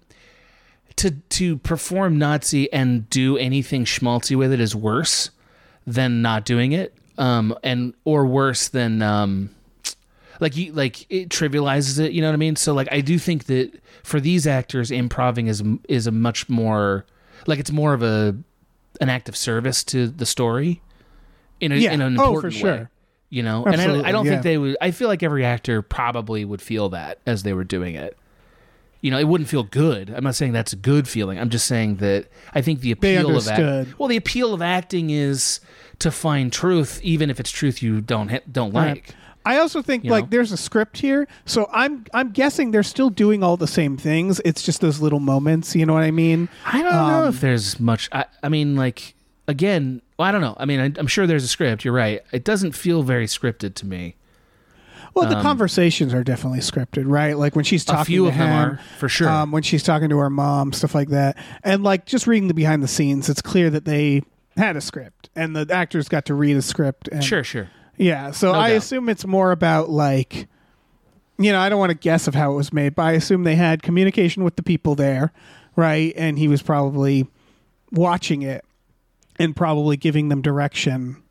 to 0.98 1.12
to 1.12 1.58
perform 1.58 2.18
Nazi 2.18 2.72
and 2.72 3.10
do 3.10 3.38
anything 3.38 3.84
schmaltzy 3.84 4.36
with 4.38 4.54
it 4.54 4.60
is 4.62 4.74
worse 4.76 5.32
than 5.86 6.22
not 6.22 6.46
doing 6.46 6.72
it, 6.72 6.94
um, 7.18 7.56
and 7.64 7.94
or 8.06 8.26
worse 8.26 8.68
than 8.70 9.02
um, 9.02 9.50
like 10.40 10.56
you 10.58 10.72
like 10.74 11.06
it 11.12 11.30
trivializes 11.30 12.00
it. 12.00 12.12
You 12.12 12.22
know 12.22 12.28
what 12.28 12.34
I 12.34 12.38
mean? 12.38 12.56
So 12.56 12.74
like 12.74 12.88
I 12.92 13.02
do 13.02 13.18
think 13.20 13.46
that 13.46 13.72
for 14.04 14.20
these 14.20 14.48
actors, 14.48 14.92
improving 14.92 15.48
is 15.48 15.64
is 15.90 16.08
a 16.08 16.12
much 16.12 16.50
more 16.50 17.06
like 17.48 17.60
it's 17.60 17.72
more 17.72 17.94
of 17.94 18.04
a 18.04 18.36
an 19.02 19.10
act 19.10 19.28
of 19.28 19.36
service 19.36 19.84
to 19.84 20.08
the 20.08 20.26
story 20.26 20.82
in, 21.60 21.72
a, 21.72 21.76
Yeah. 21.76 21.94
in 21.94 22.02
an 22.02 22.14
Oh, 22.20 22.24
for 22.24 22.48
important 22.48 22.54
sure. 22.54 22.72
way. 22.78 22.88
You 23.30 23.42
know, 23.42 23.66
and 23.66 23.82
I 23.82 23.88
don't, 23.88 24.06
I 24.06 24.12
don't 24.12 24.26
yeah. 24.26 24.32
think 24.34 24.44
they 24.44 24.58
would. 24.60 24.78
I 24.80 24.92
feel 24.92 25.08
like 25.08 25.24
every 25.24 25.44
actor 25.44 25.82
probably 25.82 26.46
would 26.46 26.62
feel 26.62 26.90
that 26.90 27.18
as 27.26 27.42
they 27.42 27.54
were 27.54 27.64
doing 27.64 27.96
it. 27.96 28.16
You 29.04 29.12
know, 29.12 29.20
it 29.20 29.28
wouldn't 29.28 29.50
feel 29.50 29.64
good. 29.64 30.10
I'm 30.10 30.24
not 30.24 30.34
saying 30.34 30.54
that's 30.54 30.74
a 30.74 30.78
good 30.78 31.08
feeling. 31.08 31.38
I'm 31.38 31.50
just 31.50 31.68
saying 31.68 31.98
that 31.98 32.28
I 32.56 32.62
think 32.62 32.80
the 32.80 32.92
appeal 32.92 33.36
of 33.36 33.48
act, 33.48 34.00
well, 34.00 34.08
the 34.08 34.18
appeal 34.18 34.54
of 34.54 34.62
acting 34.62 35.10
is 35.12 35.60
to 36.00 36.10
find 36.10 36.52
truth, 36.52 37.00
even 37.04 37.30
if 37.30 37.40
it's 37.40 37.52
truth 37.52 37.84
you 37.84 38.00
don't 38.02 38.30
ha- 38.30 38.40
don't 38.52 38.74
Right. 38.74 38.96
like. 38.96 39.10
I 39.46 39.58
also 39.58 39.82
think 39.82 40.06
You 40.06 40.12
like 40.12 40.24
know? 40.26 40.30
there's 40.30 40.54
a 40.54 40.58
script 40.58 41.00
here, 41.00 41.28
so 41.46 41.70
I'm 41.74 42.06
I'm 42.14 42.32
guessing 42.32 42.72
they're 42.72 42.82
still 42.82 43.10
doing 43.10 43.44
all 43.44 43.58
the 43.58 43.68
same 43.68 43.98
things. 43.98 44.40
It's 44.46 44.64
just 44.64 44.80
those 44.80 45.02
little 45.02 45.20
moments. 45.20 45.76
You 45.76 45.86
know 45.86 45.94
what 45.94 46.04
I 46.04 46.12
mean? 46.12 46.48
I 46.66 46.82
don't 46.82 46.94
know 46.94 47.24
Um, 47.24 47.28
if 47.28 47.42
there's 47.42 47.78
much. 47.82 48.08
I, 48.14 48.24
I 48.42 48.48
mean, 48.48 48.78
like 48.78 49.16
again, 49.50 50.02
well, 50.18 50.30
I 50.30 50.32
don't 50.32 50.40
know. 50.40 50.56
I 50.58 50.64
mean, 50.64 50.80
I, 50.80 50.98
I'm 50.98 51.08
sure 51.08 51.28
there's 51.28 51.44
a 51.44 51.50
script. 51.50 51.84
You're 51.84 51.94
right. 51.94 52.22
It 52.32 52.46
doesn't 52.46 52.72
feel 52.72 53.04
very 53.04 53.26
scripted 53.26 53.74
to 53.76 53.86
me. 53.86 54.16
Well, 55.16 55.30
the 55.30 55.42
conversations 55.42 56.14
are 56.14 56.24
definitely 56.24 56.60
scripted, 56.60 57.04
right? 57.06 57.38
Like 57.38 57.56
when 57.56 57.66
she's 57.66 57.86
talking 57.86 57.98
Um, 57.98 58.02
A 58.02 58.06
few 58.06 58.22
to 58.24 58.28
of 58.30 58.38
them 58.38 58.48
him, 58.50 58.56
are 58.56 58.80
for 58.98 59.08
sure. 59.10 59.30
um, 59.30 59.52
when 59.52 59.62
she's 59.64 59.84
talking 59.84 60.10
to 60.10 60.18
her 60.18 60.30
mom, 60.30 60.74
stuff 60.74 60.96
like 60.96 61.10
that. 61.10 61.38
And 61.64 61.84
like 61.84 62.06
just 62.06 62.26
reading 62.28 62.48
the 62.48 62.54
behind 62.54 62.82
the 62.84 62.88
scenes, 62.88 63.30
it's 63.30 63.42
clear 63.42 63.70
that 63.70 63.86
they 63.86 64.24
had 64.58 64.76
a 64.76 64.82
script 64.82 65.30
and 65.36 65.56
the 65.56 65.68
actors 65.74 66.08
got 66.10 66.26
to 66.26 66.34
read 66.34 66.58
a 66.58 66.62
script. 66.62 67.08
And, 67.10 67.24
sure, 67.24 67.44
sure. 67.44 67.70
Yeah. 67.98 68.32
So 68.32 68.52
No 68.54 68.60
I 68.60 68.70
doubt. 68.70 68.78
assume 68.78 69.10
it's 69.10 69.26
more 69.26 69.52
about 69.52 69.90
like, 69.90 70.48
you 71.38 71.52
know, 71.52 71.60
I 71.60 71.70
don't 71.70 71.80
want 71.80 71.92
to 71.92 71.98
guess 71.98 72.28
of 72.28 72.36
how 72.36 72.52
it 72.52 72.56
was 72.56 72.72
made, 72.74 72.96
but 72.96 73.04
I 73.04 73.12
assume 73.14 73.44
they 73.44 73.56
had 73.56 73.82
communication 73.84 74.44
with 74.44 74.56
the 74.56 74.64
people 74.64 74.96
there, 74.96 75.32
right? 75.76 76.14
And 76.16 76.38
he 76.40 76.48
was 76.48 76.62
probably 76.62 77.28
watching 77.92 78.42
it 78.44 78.64
and 79.40 79.56
probably 79.56 79.98
giving 79.98 80.30
them 80.30 80.42
direction 80.44 81.23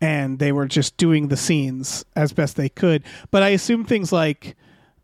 and 0.00 0.38
they 0.38 0.52
were 0.52 0.66
just 0.66 0.96
doing 0.96 1.28
the 1.28 1.36
scenes 1.36 2.04
as 2.16 2.32
best 2.32 2.56
they 2.56 2.68
could. 2.68 3.02
But 3.30 3.42
I 3.42 3.50
assume 3.50 3.84
things 3.84 4.12
like 4.12 4.56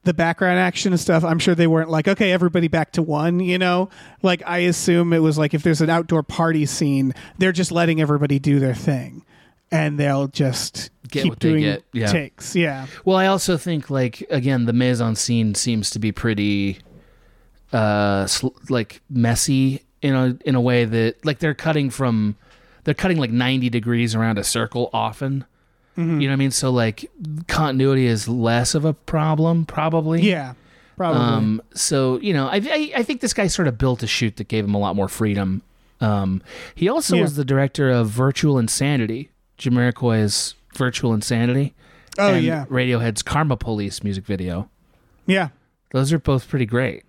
the 0.04 0.14
background 0.14 0.58
action 0.58 0.92
and 0.92 1.00
stuff, 1.00 1.24
I'm 1.24 1.38
sure 1.38 1.54
they 1.54 1.66
weren't 1.66 1.90
like, 1.90 2.08
okay, 2.08 2.32
everybody 2.32 2.68
back 2.68 2.92
to 2.92 3.02
one, 3.02 3.38
you 3.40 3.58
know? 3.58 3.90
Like 4.22 4.42
I 4.46 4.58
assume 4.58 5.12
it 5.12 5.18
was 5.18 5.36
like 5.36 5.52
if 5.54 5.62
there's 5.62 5.82
an 5.82 5.90
outdoor 5.90 6.22
party 6.22 6.64
scene, 6.66 7.12
they're 7.38 7.52
just 7.52 7.70
letting 7.70 8.00
everybody 8.00 8.38
do 8.38 8.58
their 8.58 8.74
thing. 8.74 9.24
And 9.70 10.00
they'll 10.00 10.26
just 10.26 10.90
Get 11.10 11.22
keep 11.22 11.32
what 11.32 11.40
they 11.40 11.48
doing 11.50 11.62
get, 11.62 11.84
yeah. 11.92 12.06
takes. 12.10 12.56
Yeah. 12.56 12.86
Well, 13.04 13.16
I 13.16 13.26
also 13.26 13.56
think 13.56 13.88
like 13.90 14.26
again, 14.30 14.64
the 14.64 14.72
mise 14.72 15.00
en 15.00 15.14
scene 15.14 15.54
seems 15.54 15.90
to 15.90 15.98
be 15.98 16.10
pretty, 16.12 16.78
uh, 17.72 18.26
sl- 18.26 18.48
like 18.68 19.00
messy 19.08 19.82
in 20.02 20.14
a 20.14 20.36
in 20.44 20.54
a 20.56 20.60
way 20.60 20.86
that 20.86 21.24
like 21.24 21.38
they're 21.38 21.54
cutting 21.54 21.90
from, 21.90 22.36
they're 22.84 22.94
cutting 22.94 23.18
like 23.18 23.30
ninety 23.30 23.68
degrees 23.70 24.14
around 24.14 24.38
a 24.38 24.44
circle 24.44 24.90
often. 24.92 25.44
Mm-hmm. 25.98 26.20
You 26.20 26.28
know 26.28 26.32
what 26.32 26.34
I 26.34 26.36
mean? 26.36 26.50
So 26.50 26.70
like 26.70 27.10
continuity 27.48 28.06
is 28.06 28.28
less 28.28 28.74
of 28.74 28.84
a 28.84 28.92
problem, 28.94 29.66
probably. 29.66 30.22
Yeah. 30.22 30.54
Probably. 30.96 31.20
Um, 31.20 31.62
so 31.74 32.20
you 32.20 32.32
know, 32.32 32.46
I, 32.46 32.56
I 32.56 32.92
I 32.96 33.02
think 33.02 33.20
this 33.22 33.32
guy 33.32 33.46
sort 33.46 33.68
of 33.68 33.78
built 33.78 34.02
a 34.02 34.06
shoot 34.06 34.36
that 34.36 34.48
gave 34.48 34.64
him 34.64 34.74
a 34.74 34.78
lot 34.78 34.94
more 34.96 35.08
freedom. 35.08 35.62
Um, 36.00 36.42
he 36.74 36.88
also 36.88 37.16
Yeah. 37.16 37.22
was 37.22 37.36
the 37.36 37.44
director 37.44 37.90
of 37.90 38.08
Virtual 38.08 38.58
Insanity, 38.58 39.30
Jamiroquai's 39.58 40.54
Virtual 40.76 41.12
Insanity. 41.14 41.74
oh 42.18 42.34
and 42.34 42.44
yeah. 42.44 42.64
Radiohead's 42.66 43.22
Karma 43.22 43.56
Police 43.56 44.02
music 44.04 44.24
video. 44.24 44.68
Yeah. 45.26 45.48
Those 45.92 46.12
are 46.12 46.18
both 46.18 46.48
pretty 46.48 46.66
great. 46.66 47.04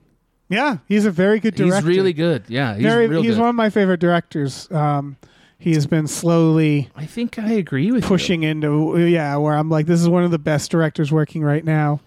Yeah, 0.50 0.78
he's 0.88 1.06
a 1.06 1.12
very 1.12 1.40
good 1.40 1.56
director. 1.56 1.88
He's 1.88 1.98
really 1.98 2.14
good. 2.14 2.44
Yeah, 2.50 2.74
he's 2.76 2.84
very. 2.84 3.08
he's 3.22 3.36
good. 3.36 3.40
one 3.40 3.50
of 3.50 3.56
my 3.56 3.70
favorite 3.70 4.00
directors. 4.02 4.70
Um, 4.72 5.16
he 5.62 5.74
has 5.76 5.86
been 5.88 6.08
slowly 6.08 6.90
I 6.96 7.06
think 7.06 7.38
I 7.40 7.52
agree 7.52 7.92
with 7.92 8.04
you. 8.04 8.08
pushing 8.08 8.44
into 8.44 8.98
yeah, 8.98 9.36
where 9.38 9.56
I'm 9.56 9.70
like, 9.70 9.86
this 9.86 10.02
is 10.02 10.10
one 10.10 10.24
of 10.24 10.32
the 10.32 10.40
best 10.40 10.72
directors 10.72 11.12
working 11.12 11.44
right 11.44 11.64
now, 11.64 12.02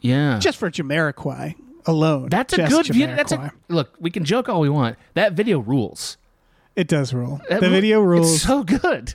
Yeah, 0.00 0.38
just 0.38 0.58
for 0.58 0.70
Jamiroquai 0.70 1.54
alone. 1.86 2.28
that's 2.30 2.52
a 2.54 2.66
good. 2.66 2.86
video. 2.86 3.14
That's 3.16 3.32
a 3.32 3.52
look. 3.68 3.94
We 4.00 4.10
can 4.10 4.24
joke 4.24 4.48
all 4.48 4.60
we 4.60 4.68
want. 4.70 4.96
That 5.14 5.32
video 5.34 5.58
rules. 5.58 6.16
It 6.76 6.88
does 6.88 7.14
rule. 7.14 7.40
That 7.48 7.60
the 7.60 7.70
video 7.70 8.00
rules. 8.00 8.34
It's 8.34 8.42
so 8.42 8.64
good. 8.64 9.14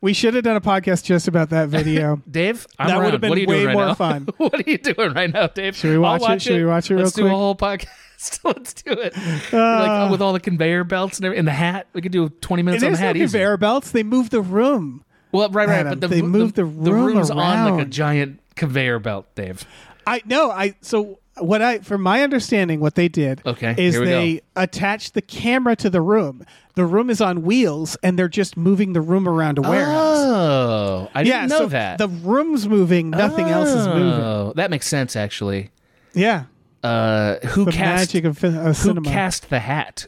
we 0.00 0.12
should 0.14 0.32
have 0.34 0.44
done 0.44 0.56
a 0.56 0.60
podcast 0.60 1.04
just 1.04 1.28
about 1.28 1.50
that 1.50 1.68
video. 1.68 2.22
Dave, 2.30 2.66
I'm 2.78 2.88
That 2.88 2.94
around. 2.96 3.04
would've 3.04 3.20
been 3.20 3.28
what 3.30 3.38
are 3.38 3.40
you 3.42 3.46
way 3.48 3.66
right 3.66 3.72
more 3.74 3.86
now? 3.88 3.94
fun. 3.94 4.26
what 4.38 4.54
are 4.54 4.70
you 4.70 4.78
doing 4.78 5.12
right 5.12 5.30
now, 5.32 5.46
Dave? 5.48 5.76
Should 5.76 5.90
we 5.90 5.98
watch 5.98 6.22
I'll 6.22 6.32
it? 6.36 6.42
Should 6.42 6.56
we 6.56 6.64
watch 6.64 6.90
it 6.90 6.96
Let's 6.96 7.12
do 7.12 7.22
quick? 7.22 7.32
a 7.32 7.36
whole 7.36 7.54
podcast. 7.54 7.88
Let's 8.44 8.72
do 8.74 8.92
it. 8.92 9.16
like 9.16 9.52
Uh, 9.52 10.08
with 10.10 10.20
all 10.22 10.32
the 10.32 10.40
conveyor 10.40 10.84
belts 10.84 11.18
and, 11.18 11.26
and 11.34 11.46
the 11.46 11.52
hat. 11.52 11.86
We 11.92 12.02
could 12.02 12.12
do 12.12 12.28
20 12.28 12.62
minutes 12.62 12.84
on 12.84 12.92
the 12.92 12.98
hat. 12.98 13.16
easy. 13.16 13.24
conveyor 13.38 13.56
belts. 13.56 13.90
They 13.90 14.02
move 14.02 14.30
the 14.30 14.40
room. 14.42 15.04
Well, 15.32 15.48
right, 15.50 15.68
right. 15.68 15.78
Adam, 15.80 15.98
but 15.98 16.00
the, 16.00 16.08
they 16.08 16.22
moved 16.22 16.54
the 16.54 16.64
room 16.64 16.84
the 16.84 16.92
room's 16.92 17.30
on 17.30 17.76
like 17.76 17.86
a 17.86 17.88
giant 17.88 18.40
conveyor 18.54 19.00
belt, 19.00 19.26
Dave. 19.34 19.64
I 20.06 20.22
no, 20.26 20.50
I 20.50 20.74
so 20.80 21.18
what 21.38 21.60
I 21.60 21.78
from 21.78 22.02
my 22.02 22.22
understanding 22.22 22.78
what 22.78 22.94
they 22.94 23.08
did 23.08 23.42
Okay, 23.44 23.74
is 23.76 23.98
they 23.98 24.42
attached 24.54 25.14
the 25.14 25.22
camera 25.22 25.74
to 25.76 25.90
the 25.90 26.00
room. 26.00 26.44
The 26.76 26.84
room 26.84 27.10
is 27.10 27.20
on 27.20 27.42
wheels 27.42 27.96
and 28.02 28.16
they're 28.18 28.28
just 28.28 28.56
moving 28.56 28.92
the 28.92 29.00
room 29.00 29.28
around 29.28 29.58
a 29.58 29.62
warehouse. 29.62 30.18
Oh, 30.18 31.10
I 31.14 31.24
didn't 31.24 31.40
yeah, 31.40 31.46
know 31.46 31.58
so 31.58 31.66
that. 31.66 31.98
the 31.98 32.08
room's 32.08 32.68
moving, 32.68 33.10
nothing 33.10 33.46
else 33.46 33.68
is 33.70 33.86
moving. 33.88 34.02
Oh, 34.04 34.52
That 34.56 34.70
makes 34.70 34.86
sense, 34.86 35.16
actually. 35.16 35.70
Yeah, 36.14 36.44
Uh, 36.84 37.38
who 37.48 37.64
the 37.64 37.72
cast 37.72 38.14
magic 38.14 38.24
of 38.24 38.42
of 38.44 38.52
who 38.64 38.74
cinema. 38.74 39.08
cast 39.08 39.48
the 39.50 39.58
hat? 39.60 40.06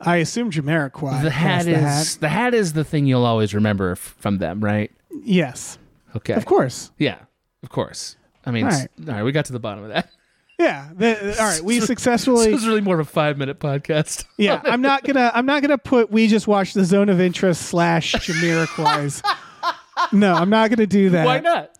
I 0.00 0.16
assume 0.16 0.50
Jamiroquai. 0.50 1.22
The 1.22 1.30
hat 1.30 1.66
is 1.66 1.66
the 1.66 1.78
hat. 1.80 2.16
the 2.20 2.28
hat 2.28 2.54
is 2.54 2.72
the 2.72 2.84
thing 2.84 3.06
you'll 3.06 3.24
always 3.26 3.52
remember 3.52 3.92
f- 3.92 3.98
from 4.18 4.38
them, 4.38 4.60
right? 4.64 4.90
Yes, 5.24 5.78
Okay, 6.16 6.32
of 6.34 6.46
course. 6.46 6.90
Yeah, 6.98 7.18
of 7.62 7.68
course. 7.68 8.16
I 8.46 8.50
mean, 8.50 8.64
All 8.64 8.70
right. 8.70 8.88
all 9.08 9.14
right, 9.14 9.22
we 9.24 9.32
got 9.32 9.44
to 9.46 9.52
the 9.52 9.58
bottom 9.58 9.84
of 9.84 9.90
that. 9.90 10.08
Yeah. 10.58 10.88
the- 10.96 11.36
all 11.40 11.46
right, 11.50 11.60
we 11.62 11.78
This 11.80 11.86
successfully. 11.88 12.52
was 12.52 12.66
really 12.66 12.80
more 12.80 12.94
of 12.98 13.06
a 13.06 13.10
five 13.10 13.36
minute 13.36 13.58
podcast. 13.58 14.24
Yeah, 14.38 14.60
I'm 14.64 14.80
not 14.80 15.02
gonna. 15.04 15.30
I'm 15.34 15.46
not 15.46 15.62
gonna 15.62 15.76
put. 15.78 16.10
We 16.12 16.28
just 16.28 16.46
watched 16.46 16.74
the 16.74 16.84
zone 16.84 17.08
of 17.08 17.20
interest 17.20 17.62
slash 17.62 18.12
Jamiroquai's. 18.14 19.20
no, 20.12 20.32
I'm 20.34 20.48
not 20.50 20.70
gonna 20.70 20.86
do 20.86 21.10
that. 21.10 21.26
Why 21.26 21.40
not? 21.40 21.72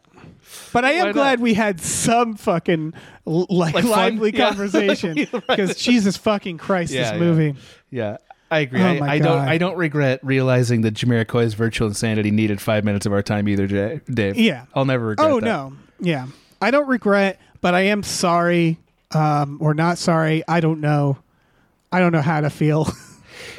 But 0.72 0.84
I 0.84 0.88
Why 0.92 0.94
am 0.98 1.06
not? 1.06 1.12
glad 1.14 1.40
we 1.40 1.54
had 1.54 1.80
some 1.80 2.34
fucking 2.36 2.92
l- 3.28 3.46
like, 3.50 3.74
Like 3.74 3.84
lively 3.84 4.32
Yeah. 4.34 4.48
conversation 4.48 5.14
because 5.48 5.76
Jesus 5.76 6.16
fucking 6.16 6.58
Christ, 6.58 6.92
Yeah, 6.92 7.02
this 7.02 7.12
yeah. 7.12 7.18
movie. 7.18 7.54
Yeah, 7.90 8.16
I 8.50 8.60
agree. 8.60 8.80
Oh 8.82 8.86
I, 9.04 9.14
I 9.14 9.18
don't. 9.18 9.38
I 9.38 9.58
don't 9.58 9.76
regret 9.76 10.20
realizing 10.22 10.80
that 10.82 10.94
Jamiroquai's 10.94 11.54
virtual 11.54 11.88
insanity 11.88 12.30
needed 12.30 12.60
five 12.60 12.84
minutes 12.84 13.06
of 13.06 13.12
our 13.12 13.22
time 13.22 13.48
either, 13.48 13.66
Jay, 13.66 14.00
Dave. 14.10 14.36
Yeah. 14.36 14.64
I'll 14.74 14.84
never 14.84 15.06
regret. 15.06 15.30
Oh 15.30 15.40
that. 15.40 15.46
no, 15.46 15.72
yeah. 16.00 16.26
I 16.60 16.70
don't 16.70 16.88
regret, 16.88 17.38
but 17.60 17.74
I 17.74 17.82
am 17.82 18.02
sorry, 18.02 18.78
um, 19.12 19.58
or 19.60 19.74
not 19.74 19.98
sorry. 19.98 20.42
I 20.48 20.60
don't 20.60 20.80
know. 20.80 21.18
I 21.92 22.00
don't 22.00 22.12
know 22.12 22.22
how 22.22 22.40
to 22.40 22.50
feel. 22.50 22.88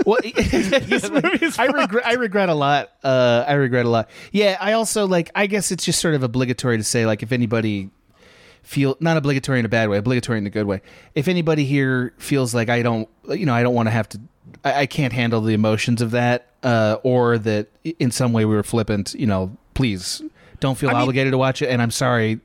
Well, 0.06 0.18
I 0.26 1.70
regret. 1.74 2.06
I 2.06 2.14
regret 2.14 2.50
a 2.50 2.54
lot. 2.54 2.90
Uh, 3.04 3.46
I 3.48 3.54
regret 3.54 3.86
a 3.86 3.90
lot. 3.90 4.10
Yeah. 4.32 4.58
I 4.60 4.74
also 4.74 5.08
like. 5.08 5.32
I 5.36 5.48
guess 5.48 5.72
it's 5.72 5.86
just 5.86 6.00
sort 6.00 6.16
of 6.16 6.24
obligatory 6.24 6.78
to 6.78 6.84
say 6.84 7.06
like 7.06 7.24
if 7.24 7.32
anybody 7.32 7.90
feel 8.64 8.98
not 9.00 9.18
obligatory 9.18 9.60
in 9.60 9.66
a 9.66 9.70
bad 9.70 9.90
way, 9.90 9.98
obligatory 9.98 10.38
in 10.38 10.48
a 10.48 10.50
good 10.50 10.66
way. 10.66 10.82
If 11.16 11.28
anybody 11.28 11.66
here 11.66 12.14
feels 12.18 12.54
like 12.54 12.70
I 12.70 12.82
don't, 12.82 13.10
you 13.30 13.46
know, 13.46 13.54
I 13.54 13.64
don't 13.64 13.74
want 13.74 13.88
to 13.88 13.92
have 13.92 14.10
to. 14.10 14.20
I, 14.64 14.82
I 14.82 14.86
can't 14.86 15.14
handle 15.14 15.42
the 15.42 15.54
emotions 15.54 16.02
of 16.02 16.12
that, 16.12 16.48
uh, 16.64 16.98
or 17.04 17.38
that 17.40 17.68
in 18.00 18.12
some 18.12 18.34
way 18.34 18.46
we 18.46 18.56
were 18.56 18.64
flippant. 18.64 19.14
You 19.16 19.28
know, 19.28 19.58
please 19.74 20.22
don't 20.60 20.78
feel 20.78 20.90
I 20.90 20.94
mean- 20.94 21.02
obligated 21.04 21.32
to 21.32 21.38
watch 21.38 21.62
it. 21.62 21.70
And 21.70 21.82
I'm 21.82 21.92
sorry. 21.92 22.40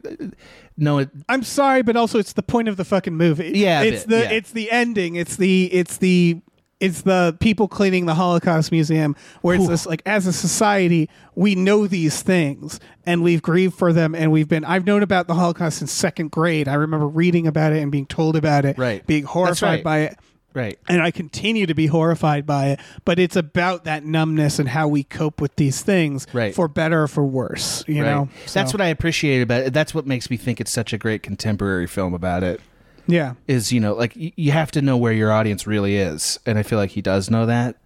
No, 0.77 0.99
it, 0.99 1.11
I'm 1.29 1.45
sorry, 1.45 1.83
but 1.83 1.97
also 1.97 2.19
it's 2.19 2.33
the 2.33 2.43
point 2.43 2.69
of 2.69 2.77
the 2.77 2.85
fucking 2.85 3.15
movie. 3.15 3.53
Yeah, 3.55 3.83
it's 3.83 4.05
bit, 4.05 4.11
the 4.11 4.19
yeah. 4.19 4.37
it's 4.37 4.51
the 4.51 4.71
ending. 4.73 5.15
It's 5.15 5.37
the 5.37 5.67
it's 5.67 5.99
the 5.99 6.41
it's 6.81 7.03
the 7.03 7.37
people 7.41 7.69
cleaning 7.69 8.07
the 8.07 8.15
Holocaust 8.15 8.73
Museum, 8.73 9.17
where 9.43 9.57
it's 9.57 9.69
this 9.69 9.87
like 9.87 10.03
as 10.07 10.27
a 10.27 10.33
society 10.33 11.09
we 11.35 11.55
know 11.55 11.87
these 11.87 12.23
things 12.23 12.81
and 13.07 13.23
we've 13.23 13.43
grieved 13.43 13.75
for 13.75 13.93
them 13.93 14.15
and 14.15 14.31
we've 14.33 14.49
been. 14.49 14.65
I've 14.65 14.87
known 14.87 15.03
about 15.03 15.27
the 15.27 15.35
Holocaust 15.35 15.79
since 15.79 15.93
second 15.93 16.31
grade. 16.31 16.69
I 16.69 16.75
remember 16.75 17.07
reading 17.09 17.47
about 17.47 17.73
it 17.73 17.83
and 17.83 17.91
being 17.93 18.07
told 18.07 18.37
about 18.37 18.65
it, 18.65 18.77
Right. 18.79 19.07
Being 19.07 19.25
horrified 19.25 19.63
right. 19.63 19.85
by 19.85 19.99
it. 20.01 20.19
right. 20.53 20.79
and 20.89 21.03
I 21.03 21.11
continue 21.11 21.67
to 21.67 21.75
be 21.75 21.87
horrified 21.87 22.47
by 22.47 22.67
it. 22.69 22.81
But 23.05 23.19
it's 23.19 23.35
about 23.37 23.85
that 23.85 24.05
numbness 24.05 24.59
and 24.61 24.69
how 24.69 24.87
we 24.89 25.03
cope 25.03 25.41
with 25.41 25.57
these 25.57 25.83
things, 25.83 26.27
Right. 26.33 26.55
for 26.55 26.69
better 26.69 27.03
or 27.05 27.09
for 27.09 27.25
worse. 27.25 27.83
You 27.89 28.03
Right. 28.05 28.11
know, 28.11 28.29
That's 28.53 28.73
what 28.73 28.81
I 28.81 28.87
appreciate 28.89 29.43
about 29.43 29.63
it. 29.63 29.73
That's 29.73 29.95
what 29.95 30.07
makes 30.07 30.31
me 30.31 30.37
think 30.37 30.61
it's 30.61 30.71
such 30.71 30.93
a 30.93 30.99
great 30.99 31.23
contemporary 31.25 31.87
film 31.89 32.15
about 32.15 32.43
it. 32.45 32.61
Yeah, 33.07 33.35
Is 33.47 33.71
you 33.73 33.81
know 33.81 33.95
like 33.95 34.15
y- 34.17 34.33
you 34.37 34.53
have 34.53 34.71
to 34.73 34.83
know 34.83 34.97
where 34.97 35.13
your 35.13 35.31
audience 35.33 35.67
really 35.67 35.97
is, 35.97 36.39
and 36.47 36.59
I 36.59 36.63
feel 36.63 36.79
like 36.79 36.91
he 36.91 37.03
does 37.03 37.31
know 37.31 37.45
that. 37.47 37.77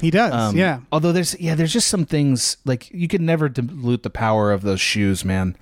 he 0.00 0.10
does. 0.10 0.32
Um, 0.34 0.56
yeah, 0.56 0.80
Although 0.92 1.12
there's 1.12 1.38
yeah 1.40 1.54
there's 1.54 1.72
just 1.72 1.88
some 1.88 2.04
things 2.04 2.58
like 2.66 2.90
you 2.92 3.08
can 3.08 3.24
never 3.24 3.48
dilute 3.48 4.02
the 4.02 4.10
power 4.10 4.52
of 4.52 4.62
those 4.62 4.80
shoes, 4.80 5.24
man. 5.24 5.56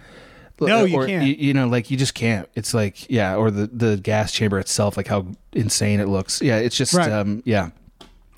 No, 0.60 0.84
you 0.84 0.96
or, 0.96 1.06
can't. 1.06 1.22
y- 1.22 1.36
You, 1.38 1.52
know, 1.52 1.66
like 1.68 1.90
you 1.90 1.96
just 1.96 2.14
can't. 2.14 2.48
It's 2.54 2.72
like 2.74 3.08
yeah, 3.10 3.36
or 3.36 3.50
the 3.50 3.66
the 3.68 3.96
gas 3.96 4.32
chamber 4.32 4.58
itself, 4.58 4.96
like 4.96 5.08
how 5.08 5.26
insane 5.52 6.00
it 6.00 6.06
looks. 6.08 6.40
Yeah, 6.42 6.58
it's 6.58 6.76
just 6.76 6.94
Right. 6.94 7.10
um 7.10 7.42
yeah. 7.44 7.70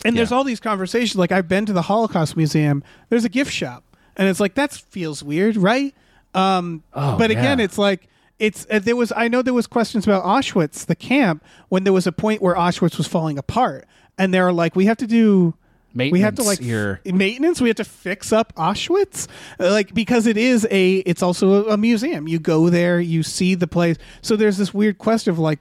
and 0.05 0.16
there's 0.16 0.32
all 0.32 0.44
these 0.44 0.61
conversations. 0.61 1.16
Like 1.16 1.32
I've 1.32 1.48
been 1.48 1.65
to 1.66 1.73
the 1.73 1.82
Holocaust 1.82 2.36
Museum. 2.36 2.82
There's 3.09 3.24
a 3.24 3.28
gift 3.31 3.53
shop, 3.53 3.82
and 4.16 4.28
it's 4.28 4.40
like 4.40 4.55
that 4.55 4.73
feels 4.73 5.23
weird, 5.23 5.57
right? 5.57 5.94
Um, 6.35 6.82
Oh, 6.93 7.16
but 7.16 7.31
again, 7.31 7.59
yeah. 7.61 7.65
it's 7.65 7.78
like 7.78 8.09
it's 8.38 8.66
uh, 8.70 8.78
there 8.78 8.96
was. 8.96 9.12
I 9.16 9.28
know 9.28 9.42
there 9.42 9.54
was 9.54 9.66
questions 9.66 10.04
about 10.06 10.24
Auschwitz, 10.24 10.86
the 10.86 10.96
camp, 10.96 11.42
when 11.68 11.84
there 11.84 11.92
was 11.92 12.06
a 12.06 12.12
point 12.12 12.42
where 12.42 12.54
Auschwitz 12.54 12.98
was 12.98 13.06
falling 13.06 13.38
apart, 13.38 13.86
and 14.18 14.32
they're 14.34 14.52
like, 14.52 14.76
we 14.76 14.86
have 14.86 14.98
to 14.98 15.06
do. 15.06 15.54
We 15.94 16.20
have 16.20 16.34
to 16.34 16.42
Maintenance 16.42 16.46
like 16.46 16.58
here. 16.60 17.00
f- 17.06 17.14
maintenance. 17.14 17.58
We 17.62 17.68
have 17.70 17.76
to 17.78 17.84
fix 17.84 18.30
up 18.30 18.54
Auschwitz, 18.56 19.28
Uh, 19.58 19.70
like 19.70 19.94
because 19.94 20.26
it 20.26 20.36
is 20.36 20.66
a. 20.70 20.96
It's 20.98 21.22
also 21.22 21.64
a, 21.66 21.72
a 21.72 21.76
museum. 21.78 22.28
You 22.28 22.38
go 22.38 22.68
there, 22.68 23.00
you 23.00 23.22
see 23.22 23.54
the 23.54 23.66
place. 23.66 23.96
So 24.20 24.36
there's 24.36 24.58
this 24.58 24.74
weird 24.74 24.98
question 24.98 25.30
of 25.30 25.38
like, 25.38 25.58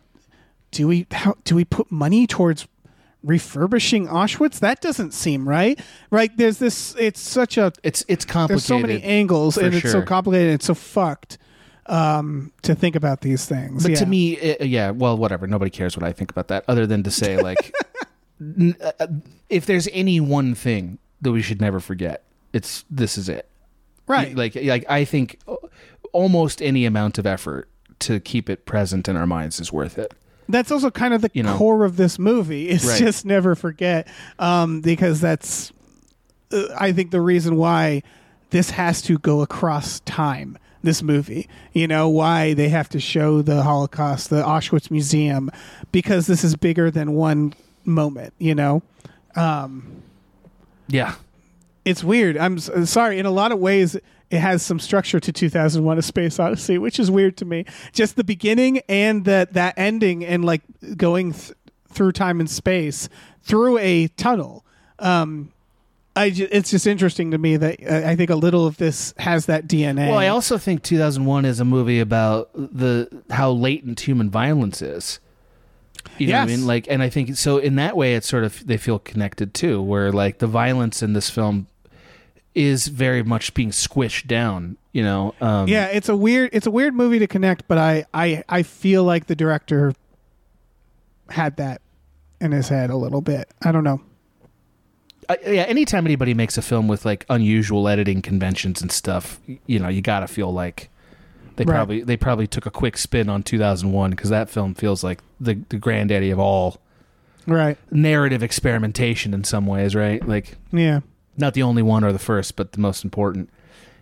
do 0.72 0.88
we 0.90 1.08
how 1.12 1.36
do 1.46 1.56
we 1.56 1.64
put 1.64 1.90
money 1.90 2.28
towards 2.28 2.68
refurbishing 3.24 4.08
Auschwitz? 4.08 4.60
That 4.60 4.82
doesn't 4.82 5.12
seem 5.14 5.48
right. 5.48 5.80
Right? 6.12 6.36
There's 6.36 6.58
this. 6.58 6.96
It's 7.00 7.22
such 7.22 7.58
a. 7.58 7.72
It's 7.84 8.04
it's 8.10 8.26
complicated. 8.26 8.50
There's 8.60 8.66
so 8.66 8.80
many 8.80 9.02
angles, 9.04 9.58
and 9.58 9.74
it's 9.74 9.90
so 9.92 10.02
complicated. 10.02 10.48
and 10.48 10.56
It's 10.56 10.66
so 10.66 10.74
fucked 10.76 11.38
um, 11.88 12.52
to 12.64 12.74
think 12.76 12.96
about 12.96 13.22
these 13.22 13.46
things. 13.46 13.84
But 13.84 13.92
Yeah. 13.92 13.98
to 14.00 14.06
me, 14.06 14.34
it, 14.38 14.68
yeah, 14.68 14.92
well, 14.92 15.18
whatever. 15.18 15.48
Nobody 15.48 15.70
cares 15.72 15.96
what 15.96 16.04
I 16.04 16.12
think 16.14 16.32
about 16.32 16.48
that, 16.48 16.66
other 16.68 16.88
than 16.88 17.04
to 17.04 17.12
say, 17.12 17.42
like, 17.42 17.74
n- 18.42 18.76
uh, 18.82 19.08
if 19.50 19.66
there's 19.66 19.88
any 19.94 20.20
one 20.20 20.56
thing 20.56 20.98
that 21.22 21.32
we 21.32 21.42
should 21.42 21.62
never 21.62 21.80
forget, 21.80 22.24
it's 22.54 22.86
this 22.90 23.18
is 23.18 23.30
it. 23.30 23.48
right? 24.08 24.36
Like, 24.36 24.56
like 24.56 24.86
I 24.90 25.06
think 25.06 25.40
almost 26.12 26.62
any 26.62 26.86
amount 26.86 27.18
of 27.18 27.26
effort 27.26 27.68
to 28.00 28.20
keep 28.20 28.50
it 28.50 28.66
present 28.66 29.08
in 29.08 29.16
our 29.18 29.26
minds 29.28 29.60
is 29.60 29.72
worth 29.72 29.98
it. 29.98 30.14
that's 30.48 30.72
also 30.72 30.92
kind 30.92 31.14
of 31.14 31.22
the 31.22 31.32
You 31.34 31.44
know. 31.44 31.58
core 31.58 31.84
of 31.86 31.98
this 31.98 32.20
movie 32.20 32.70
is 32.70 32.86
Right. 32.86 33.00
just 33.00 33.26
never 33.26 33.56
forget 33.56 34.08
um, 34.38 34.82
because 34.82 35.20
that's 35.22 35.72
uh, 36.52 36.66
i 36.78 36.92
think 36.92 37.10
the 37.12 37.20
reason 37.22 37.56
why 37.56 38.04
this 38.52 38.70
has 38.72 39.02
to 39.04 39.18
go 39.18 39.42
across 39.42 40.02
time 40.02 40.58
this 40.86 41.04
movie. 41.04 41.48
You 41.74 41.88
know 41.88 42.08
why 42.08 42.54
they 42.54 42.70
have 42.70 42.88
to 42.90 43.00
show 43.00 43.42
the 43.42 43.62
holocaust 43.64 44.30
the 44.30 44.42
auschwitz 44.42 44.90
museum 44.90 45.52
because 45.92 46.26
this 46.28 46.44
is 46.44 46.56
bigger 46.56 46.90
than 46.90 47.14
one 47.14 47.54
moment 47.84 48.34
you 48.40 48.56
know? 48.56 48.82
Yeah, 50.88 51.16
it's 51.84 52.04
weird. 52.04 52.38
I'm 52.38 52.58
s- 52.58 52.90
sorry 52.90 53.20
in 53.20 53.26
a 53.26 53.32
lot 53.32 53.52
of 53.52 53.60
ways 53.60 53.96
it 54.32 54.40
has 54.40 54.64
some 54.64 54.80
structure 54.80 55.20
to 55.20 55.32
2001 55.32 55.98
a 55.98 56.02
space 56.02 56.40
odyssey 56.40 56.78
which 56.78 57.00
is 57.00 57.12
weird 57.12 57.38
to 57.38 57.46
me. 57.46 57.66
Just 57.94 58.16
the 58.16 58.24
beginning 58.24 58.80
and 58.90 59.26
that 59.26 59.54
that 59.54 59.74
ending 59.78 60.24
and 60.26 60.46
like 60.46 60.62
going 60.98 61.34
th- 61.34 61.54
through 61.90 62.12
time 62.12 62.40
and 62.40 62.50
space 62.50 63.10
through 63.42 63.78
a 63.80 64.08
tunnel. 64.10 64.66
Um 65.00 65.52
I 66.16 66.30
ju- 66.30 66.48
it's 66.50 66.72
just 66.72 66.88
interesting 66.88 67.32
to 67.32 67.38
me 67.38 67.58
that 67.58 67.80
uh, 67.84 68.08
I 68.08 68.16
think 68.16 68.30
a 68.30 68.36
little 68.36 68.66
of 68.66 68.78
this 68.78 69.14
has 69.18 69.48
that 69.48 69.68
DNA. 69.68 70.10
Well, 70.10 70.18
I 70.18 70.30
also 70.30 70.58
think 70.58 70.82
2001 70.84 71.46
is 71.46 71.60
a 71.60 71.66
movie 71.66 72.00
about 72.00 72.50
the 72.54 73.10
how 73.30 73.52
latent 73.52 74.00
human 74.02 74.30
violence 74.30 74.82
is. 74.82 75.20
You 76.18 76.28
know 76.28 76.40
what 76.40 76.44
I 76.44 76.46
mean? 76.46 76.66
Like, 76.66 76.88
and 76.90 77.02
I 77.02 77.10
think 77.10 77.36
so. 77.36 77.58
In 77.58 77.76
that 77.76 77.98
way, 77.98 78.16
it's 78.16 78.28
sort 78.28 78.46
of 78.46 78.66
they 78.66 78.78
feel 78.78 79.00
connected 79.00 79.54
too, 79.54 79.82
where 79.82 80.12
like 80.12 80.40
the 80.40 80.48
violence 80.48 81.04
in 81.04 81.14
this 81.14 81.30
film 81.30 81.68
is 82.54 82.88
very 82.88 83.22
much 83.22 83.54
being 83.54 83.72
squished 83.72 84.28
down. 84.28 84.78
You 84.94 85.04
know? 85.04 85.36
Um, 85.42 85.68
yeah, 85.68 85.88
it's 85.88 86.08
a 86.08 86.16
weird 86.16 86.52
it's 86.54 86.68
a 86.68 86.72
weird 86.72 86.94
movie 86.94 87.20
to 87.20 87.28
connect, 87.28 87.68
but 87.68 87.78
I 87.78 88.06
I 88.14 88.44
I 88.48 88.64
feel 88.64 89.04
like 89.04 89.28
the 89.28 89.36
director 89.36 89.94
had 91.30 91.58
that 91.58 91.82
in 92.40 92.52
his 92.54 92.70
head 92.70 92.90
a 92.90 92.96
little 92.96 93.22
bit. 93.22 93.50
I 93.62 93.74
don't 93.74 93.84
know. 93.84 94.02
Uh, 95.28 95.36
yeah, 95.48 95.64
anytime 95.64 96.06
anybody 96.06 96.34
makes 96.34 96.58
a 96.58 96.62
film 96.62 96.88
with 96.88 97.06
like 97.06 97.26
unusual 97.30 97.88
editing 97.88 98.22
conventions 98.22 98.82
and 98.82 98.92
stuff, 98.92 99.40
you 99.66 99.80
know, 99.80 99.88
you 99.88 100.02
gotta 100.02 100.28
feel 100.28 100.52
like 100.54 100.90
they 101.56 101.64
Right. 101.64 101.74
probably 101.76 102.02
they 102.04 102.18
probably 102.18 102.48
took 102.48 102.66
a 102.66 102.72
quick 102.72 102.98
spin 102.98 103.30
on 103.30 103.42
2001 103.44 104.12
because 104.12 104.30
that 104.30 104.50
film 104.50 104.74
feels 104.74 105.04
like 105.04 105.22
the 105.40 105.60
the 105.70 105.78
granddaddy 105.78 106.30
of 106.32 106.40
all 106.40 106.78
Right. 107.48 107.78
narrative 107.92 108.44
experimentation 108.44 109.34
in 109.34 109.44
some 109.44 109.66
ways, 109.66 109.96
right? 109.96 110.26
Like 110.28 110.58
Yeah. 110.72 111.00
not 111.38 111.54
the 111.54 111.64
only 111.64 111.82
one 111.82 112.04
or 112.04 112.12
the 112.12 112.20
first, 112.20 112.56
but 112.56 112.72
the 112.74 112.80
most 112.80 113.04
important. 113.04 113.50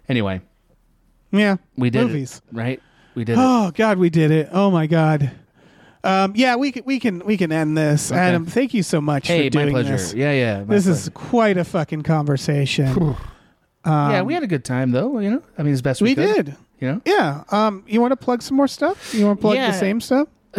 Anyway, 0.10 0.42
Yeah. 1.32 1.58
we 1.78 1.90
did 1.90 2.08
Movies. 2.08 2.42
it, 2.52 2.56
right? 2.58 2.82
We 3.16 3.24
did 3.24 3.34
it. 3.34 3.42
Oh 3.42 3.72
God, 3.76 3.98
we 3.98 4.10
did 4.10 4.32
it. 4.32 4.50
Oh 4.52 4.72
my 4.72 4.88
God. 4.88 5.32
Um, 6.04 6.34
yeah, 6.36 6.56
we 6.58 6.72
can 6.72 6.84
we 6.86 7.00
can 7.00 7.20
we 7.26 7.38
can 7.38 7.52
end 7.52 7.78
this. 7.78 8.12
Okay. 8.12 8.20
Adam, 8.20 8.46
thank 8.46 8.74
you 8.74 8.84
so 8.84 9.00
much 9.00 9.28
Hey, 9.28 9.50
for 9.50 9.58
my 9.58 9.64
doing 9.64 9.74
pleasure. 9.74 9.92
this. 9.94 10.14
Yeah, 10.14 10.32
yeah. 10.34 10.60
my 10.60 10.66
This 10.76 10.86
is 10.88 11.10
pleasure. 11.10 11.30
quite 11.30 11.58
a 11.58 11.64
fucking 11.64 12.04
conversation. 12.04 12.88
Um, 13.86 14.12
yeah, 14.12 14.22
we 14.22 14.34
had 14.34 14.44
a 14.44 14.48
good 14.48 14.66
time 14.66 14.92
though. 14.92 15.20
You 15.20 15.30
know, 15.32 15.44
I 15.58 15.64
mean, 15.64 15.74
as 15.74 15.82
best 15.82 16.02
we, 16.02 16.10
we 16.12 16.16
could, 16.16 16.46
did. 16.46 16.56
You 16.80 16.88
know, 16.94 17.02
Yeah. 17.06 17.44
Um, 17.52 17.84
you 17.88 18.02
want 18.02 18.12
to 18.12 18.18
plug 18.18 18.42
some 18.42 18.58
more 18.58 18.68
stuff? 18.68 19.14
You 19.14 19.26
want 19.26 19.40
to 19.40 19.42
plug 19.42 19.56
Yeah. 19.56 19.72
the 19.72 19.78
same 19.78 20.02
stuff? 20.02 20.28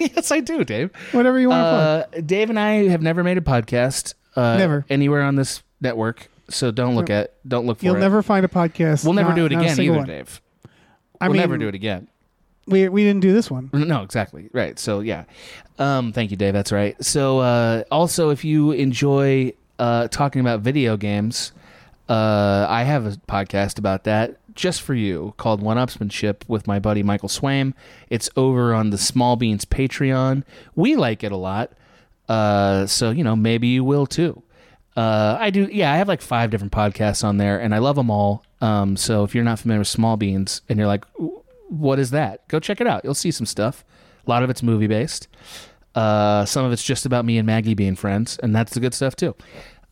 yes, 0.00 0.30
I 0.30 0.40
do, 0.40 0.64
Dave. 0.64 0.90
Whatever 1.12 1.38
you 1.40 1.48
want 1.48 1.64
to 1.64 1.70
plug. 2.12 2.18
Uh, 2.22 2.26
Dave 2.26 2.50
and 2.50 2.58
I 2.58 2.88
have 2.88 3.02
never 3.02 3.22
made 3.24 3.38
a 3.38 3.42
podcast. 3.42 4.14
Uh, 4.36 4.56
Never. 4.56 4.86
anywhere 4.88 5.22
on 5.22 5.34
this 5.34 5.62
network. 5.80 6.28
So 6.48 6.70
don't 6.70 6.94
look 6.94 7.10
at 7.10 7.34
don't 7.48 7.66
look 7.66 7.78
for 7.80 7.84
You'll 7.84 7.96
it. 7.96 8.00
never 8.00 8.22
find 8.22 8.44
a 8.44 8.48
podcast. 8.48 9.04
we'll 9.04 9.12
never 9.14 9.30
not- 9.30 9.34
do 9.36 9.46
it 9.46 9.52
not 9.52 9.58
a 9.58 9.64
again 9.64 9.76
single 9.76 9.94
either, 9.96 10.00
one. 10.02 10.08
Dave. 10.08 10.40
I 11.20 11.26
we'll 11.26 11.32
mean, 11.34 11.40
never 11.40 11.58
do 11.58 11.68
it 11.68 11.74
again. 11.74 12.08
We 12.70 12.88
we 12.88 13.04
didn't 13.04 13.20
do 13.20 13.32
this 13.32 13.50
one. 13.50 13.70
No, 13.90 14.02
exactly. 14.02 14.48
Right. 14.52 14.78
So 14.78 15.00
yeah. 15.00 15.24
Um, 15.78 16.12
thank 16.12 16.30
you, 16.30 16.36
Dave. 16.36 16.52
That's 16.52 16.72
right. 16.72 17.02
So 17.04 17.40
uh, 17.40 17.84
also, 17.90 18.30
if 18.30 18.44
you 18.44 18.72
enjoy 18.72 19.52
uh, 19.78 20.08
talking 20.08 20.40
about 20.40 20.60
video 20.60 20.96
games, 20.96 21.52
uh, 22.08 22.66
I 22.68 22.84
have 22.84 23.06
a 23.06 23.10
podcast 23.28 23.78
about 23.78 24.04
that 24.04 24.36
just 24.54 24.82
for 24.82 24.94
you 24.94 25.34
called 25.38 25.62
One 25.62 25.76
Upsmanship 25.76 26.42
with 26.48 26.66
my 26.66 26.78
buddy 26.78 27.02
Michael 27.02 27.28
Swaim. 27.28 27.72
It's 28.10 28.28
over 28.36 28.74
on 28.74 28.90
the 28.90 28.98
Small 28.98 29.36
Beans 29.36 29.64
Patreon. 29.64 30.44
We 30.74 30.96
like 30.96 31.24
it 31.24 31.32
a 31.32 31.36
lot. 31.36 31.72
Uh, 32.28 32.86
so 32.86 33.10
you 33.10 33.24
know, 33.24 33.34
maybe 33.34 33.68
you 33.68 33.82
will 33.84 34.06
too. 34.06 34.42
Uh, 34.96 35.36
I 35.40 35.50
do. 35.50 35.68
Yeah, 35.72 35.92
I 35.92 35.96
have 35.96 36.08
like 36.08 36.20
five 36.20 36.50
different 36.50 36.72
podcasts 36.72 37.24
on 37.24 37.38
there, 37.38 37.58
and 37.60 37.74
I 37.74 37.78
love 37.78 37.96
them 37.96 38.10
all. 38.10 38.44
Um, 38.60 38.96
so 38.96 39.24
if 39.24 39.34
you're 39.34 39.44
not 39.44 39.58
familiar 39.58 39.80
with 39.80 39.88
Small 39.88 40.16
Beans, 40.16 40.60
and 40.68 40.78
you're 40.78 40.88
like, 40.88 41.04
"What 41.70 41.98
is 41.98 42.10
that?" 42.10 42.46
Go 42.48 42.60
check 42.60 42.80
it 42.80 42.86
out. 42.86 43.04
You'll 43.04 43.14
see 43.14 43.30
some 43.30 43.46
stuff. 43.46 43.84
A 44.26 44.30
lot 44.30 44.42
of 44.42 44.50
it's 44.50 44.62
movie 44.62 44.86
based. 44.86 45.28
Uh, 45.94 46.44
some 46.44 46.64
of 46.64 46.72
it's 46.72 46.84
just 46.84 47.06
about 47.06 47.24
me 47.24 47.38
and 47.38 47.46
Maggie 47.46 47.74
being 47.74 47.96
friends, 47.96 48.38
and 48.42 48.54
that's 48.54 48.74
the 48.74 48.80
good 48.80 48.94
stuff 48.94 49.16
too. 49.16 49.34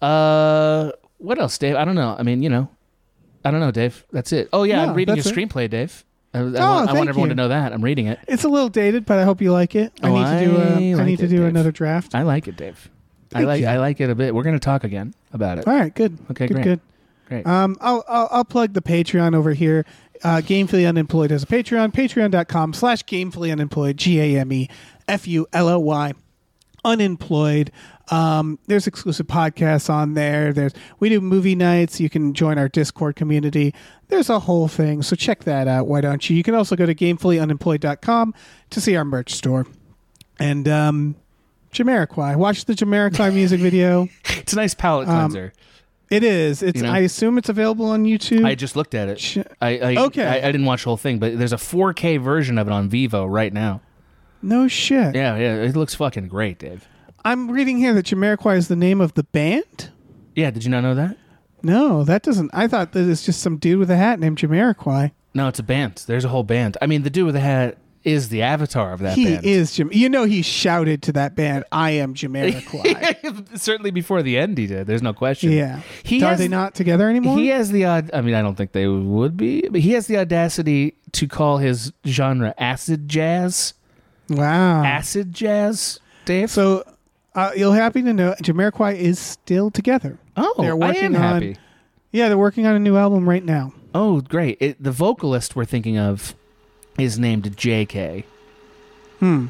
Uh, 0.01 0.91
what 1.19 1.39
else, 1.39 1.59
Dave? 1.59 1.75
I 1.77 1.85
don't 1.85 1.95
know. 1.97 2.15
I 2.19 2.23
mean, 2.23 2.43
you 2.43 2.49
know, 2.49 2.69
I 3.45 3.51
don't 3.51 3.61
know, 3.61 3.71
Dave. 3.71 4.05
That's 4.13 4.33
it. 4.33 4.49
Oh 4.53 4.63
yeah, 4.63 4.83
I'm 4.83 4.95
reading 4.95 5.17
your 5.17 5.23
that's 5.25 5.35
it. 5.37 5.39
screenplay, 5.49 5.69
Dave. 5.69 6.05
I, 6.35 6.39
I, 6.39 6.43
want, 6.43 6.57
I 6.57 6.61
Oh, 6.61 6.87
thank 6.87 6.97
want 6.99 7.09
everyone 7.09 7.31
you. 7.31 7.35
to 7.35 7.43
know 7.43 7.49
that 7.49 7.73
I'm 7.73 7.83
reading 7.83 8.07
it. 8.07 8.19
It's 8.29 8.45
a 8.45 8.49
little 8.49 8.69
dated, 8.69 9.07
but 9.07 9.19
I 9.19 9.25
hope 9.25 9.41
you 9.41 9.51
like 9.51 9.75
it. 9.75 9.93
I 10.03 10.09
Oh, 10.11 10.15
need 10.15 10.39
to 10.41 10.45
do 10.47 10.57
I 10.57 10.61
a, 10.61 10.93
I 10.93 10.95
like 10.97 11.07
need 11.07 11.19
to 11.21 11.29
do 11.29 11.39
Dave. 11.39 11.47
another 11.47 11.73
draft. 11.73 12.15
I 12.15 12.23
like 12.23 12.47
it, 12.49 12.57
Dave. 12.57 12.91
I 13.33 13.39
Thank 13.39 13.47
like 13.47 13.61
you. 13.63 13.67
I 13.67 13.79
like 13.79 14.01
it 14.01 14.11
a 14.11 14.15
bit. 14.15 14.35
We're 14.35 14.43
gonna 14.45 14.59
talk 14.59 14.85
again 14.85 15.15
about 15.33 15.59
it. 15.59 15.67
All 15.67 15.75
right, 15.75 15.95
good. 15.95 16.17
Okay, 16.31 16.47
good, 16.47 16.55
great. 16.55 16.65
good. 16.65 16.81
Great. 17.29 17.47
Um, 17.47 17.77
I'll, 17.81 18.03
I'll 18.09 18.29
I'll 18.31 18.45
plug 18.45 18.73
the 18.73 18.81
Patreon 18.83 19.35
over 19.37 19.53
here. 19.53 19.85
Uh, 20.25 20.39
Gamefully 20.39 20.89
Unemployed 20.89 21.31
has 21.31 21.43
a 21.43 21.47
Patreon. 21.47 21.93
Patreon.com 21.93 22.73
slash 22.73 23.05
Gamefully 23.05 23.53
Unemployed. 23.53 23.97
G 23.99 24.19
A 24.21 24.41
M 24.41 24.51
E 24.53 24.69
F 25.07 25.29
U 25.29 25.47
L 25.53 25.69
O 25.69 25.79
Y. 25.79 26.13
Unemployed. 26.85 27.71
Um, 28.11 28.59
there's 28.67 28.87
exclusive 28.87 29.27
podcasts 29.27 29.91
on 29.91 30.15
there. 30.15 30.53
There's 30.55 30.73
we 31.01 31.11
do 31.11 31.21
movie 31.21 31.55
nights. 31.55 32.01
You 32.01 32.09
can 32.09 32.33
join 32.33 32.57
our 32.57 32.69
Discord 32.69 33.17
community. 33.17 33.75
There's 34.09 34.31
a 34.31 34.39
whole 34.41 34.69
thing. 34.69 35.03
So 35.03 35.15
check 35.15 35.45
that 35.45 35.69
out. 35.69 35.87
Why 35.87 36.01
don't 36.01 36.29
you? 36.31 36.37
You 36.37 36.43
can 36.43 36.55
also 36.55 36.77
go 36.77 36.87
to 36.87 36.95
gamefullyunemployed.com 36.95 38.35
to 38.71 38.81
see 38.81 38.97
our 38.97 39.05
merch 39.05 39.35
store. 39.35 39.67
And 40.41 40.67
um, 40.69 41.17
Jamiroquai. 41.73 42.37
Watch 42.37 42.65
the 42.65 42.73
Jamiroquai 42.75 43.35
music 43.35 43.61
video. 43.61 44.09
It's 44.39 44.55
a 44.55 44.57
nice 44.57 44.73
palate 44.73 45.09
Um, 45.09 45.31
cleanser. 45.31 45.53
It 46.11 46.25
is. 46.25 46.63
It's. 46.63 46.77
You 46.81 46.85
know? 46.87 46.93
I 46.93 46.99
assume 47.01 47.39
it's 47.39 47.49
available 47.49 47.87
on 47.87 48.05
YouTube. 48.05 48.45
I 48.45 48.55
just 48.55 48.77
looked 48.77 48.95
at 48.95 49.09
it. 49.09 49.17
Ch- 49.17 49.39
I, 49.61 49.79
I 49.79 49.97
Okay. 50.05 50.25
I, 50.27 50.49
I 50.49 50.53
didn't 50.53 50.65
watch 50.67 50.85
the 50.85 50.91
whole 50.91 50.97
thing, 50.97 51.19
but 51.19 51.39
there's 51.39 51.53
a 51.53 51.57
4K 51.57 52.21
version 52.21 52.57
of 52.59 52.67
it 52.67 52.73
on 52.73 52.89
Vevo 52.89 53.31
right 53.31 53.53
now. 53.53 53.81
no 54.43 54.69
shit. 54.69 55.15
Yeah, 55.15 55.37
yeah, 55.37 55.55
it 55.57 55.77
looks 55.77 55.95
fucking 55.95 56.29
great, 56.29 56.59
Dave. 56.59 56.87
I'm 57.25 57.51
reading 57.51 57.79
here 57.79 57.93
that 57.95 58.07
Jamiroquai 58.07 58.57
is 58.57 58.69
the 58.69 58.77
name 58.77 59.01
of 59.01 59.15
the 59.15 59.25
band. 59.25 59.91
Yeah, 60.35 60.51
did 60.51 60.65
you 60.65 60.71
not 60.71 60.81
know 60.83 60.95
that? 60.95 61.17
No, 61.63 62.05
that 62.05 62.23
doesn't. 62.23 62.51
I 62.55 62.69
thought 62.69 62.93
that 62.93 63.09
it's 63.11 63.27
just 63.27 63.41
some 63.43 63.57
dude 63.59 63.79
with 63.81 63.91
a 63.91 63.97
hat 63.97 64.21
named 64.21 64.39
Jamiroquai. 64.39 65.11
No, 65.35 65.49
it's 65.49 65.59
a 65.59 65.63
band. 65.65 66.05
There's 66.07 66.25
a 66.25 66.29
whole 66.29 66.45
band. 66.45 66.77
I 66.81 66.87
mean, 66.87 67.03
the 67.03 67.11
dude 67.11 67.27
with 67.27 67.35
the 67.35 67.41
hat 67.41 67.77
is 68.05 68.29
the 68.29 68.43
avatar 68.43 68.93
of 68.93 69.01
that 69.01 69.17
he 69.17 69.25
band. 69.25 69.45
is 69.45 69.73
Jim. 69.75 69.91
You 69.93 70.09
know, 70.09 70.25
he 70.25 70.43
shouted 70.43 71.03
to 71.03 71.13
that 71.13 71.35
band, 71.35 71.65
"I 71.73 71.91
am 71.93 72.15
Jamiroquai." 72.15 73.59
Certainly 73.59 73.91
before 73.91 74.23
the 74.23 74.39
end, 74.39 74.57
he 74.59 74.67
did. 74.67 74.87
There's 74.87 75.03
no 75.03 75.13
question. 75.13 75.53
yeah. 75.53 75.81
He 76.03 76.23
Are 76.23 76.31
has- 76.31 76.39
they 76.39 76.49
not 76.49 76.75
together 76.75 77.09
anymore? 77.09 77.37
He 77.39 77.49
has 77.49 77.71
the 77.71 77.85
odd. 77.85 78.11
I 78.13 78.21
mean, 78.21 78.35
I 78.35 78.43
don't 78.43 78.55
think 78.57 78.73
they 78.73 78.87
would 78.87 79.37
be, 79.37 79.63
but 79.69 79.81
he 79.81 79.93
has 79.93 80.07
the 80.07 80.17
audacity 80.19 80.95
to 81.13 81.27
call 81.29 81.59
his 81.59 81.93
genre 82.07 82.55
acid 82.59 83.09
jazz. 83.09 83.75
wow. 84.29 84.85
Acid 84.85 85.33
jazz, 85.33 86.01
Dave. 86.25 86.51
So 86.51 86.85
uh, 87.35 87.51
you'll 87.57 87.73
happy 87.73 88.03
to 88.03 88.13
know 88.13 88.35
Jamiroquai 88.43 88.97
is 88.97 89.19
still 89.19 89.71
together. 89.71 90.19
oh, 90.37 90.55
they're 90.59 90.73
I 90.73 90.75
working 90.75 91.05
am 91.05 91.17
on- 91.17 91.21
happy. 91.23 91.57
Yeah, 92.11 92.29
they're 92.29 92.39
working 92.39 92.67
on 92.67 92.75
a 92.75 92.79
new 92.79 92.97
album 92.97 93.29
right 93.29 93.45
now. 93.45 93.73
Oh, 93.95 94.21
great! 94.23 94.57
It, 94.61 94.83
the 94.83 94.93
vocalist 94.93 95.57
we're 95.57 95.65
thinking 95.67 95.99
of 95.99 96.35
is 96.99 97.19
named 97.19 97.57
J.K. 97.57 98.25
Hmm. 99.21 99.47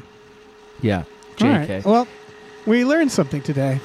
Yeah, 0.81 0.99
All 0.99 1.03
J.K. 1.37 1.75
right. 1.75 1.85
Well, 1.85 2.07
we 2.65 2.85
learned 2.85 3.11
something 3.11 3.41
today. 3.41 3.79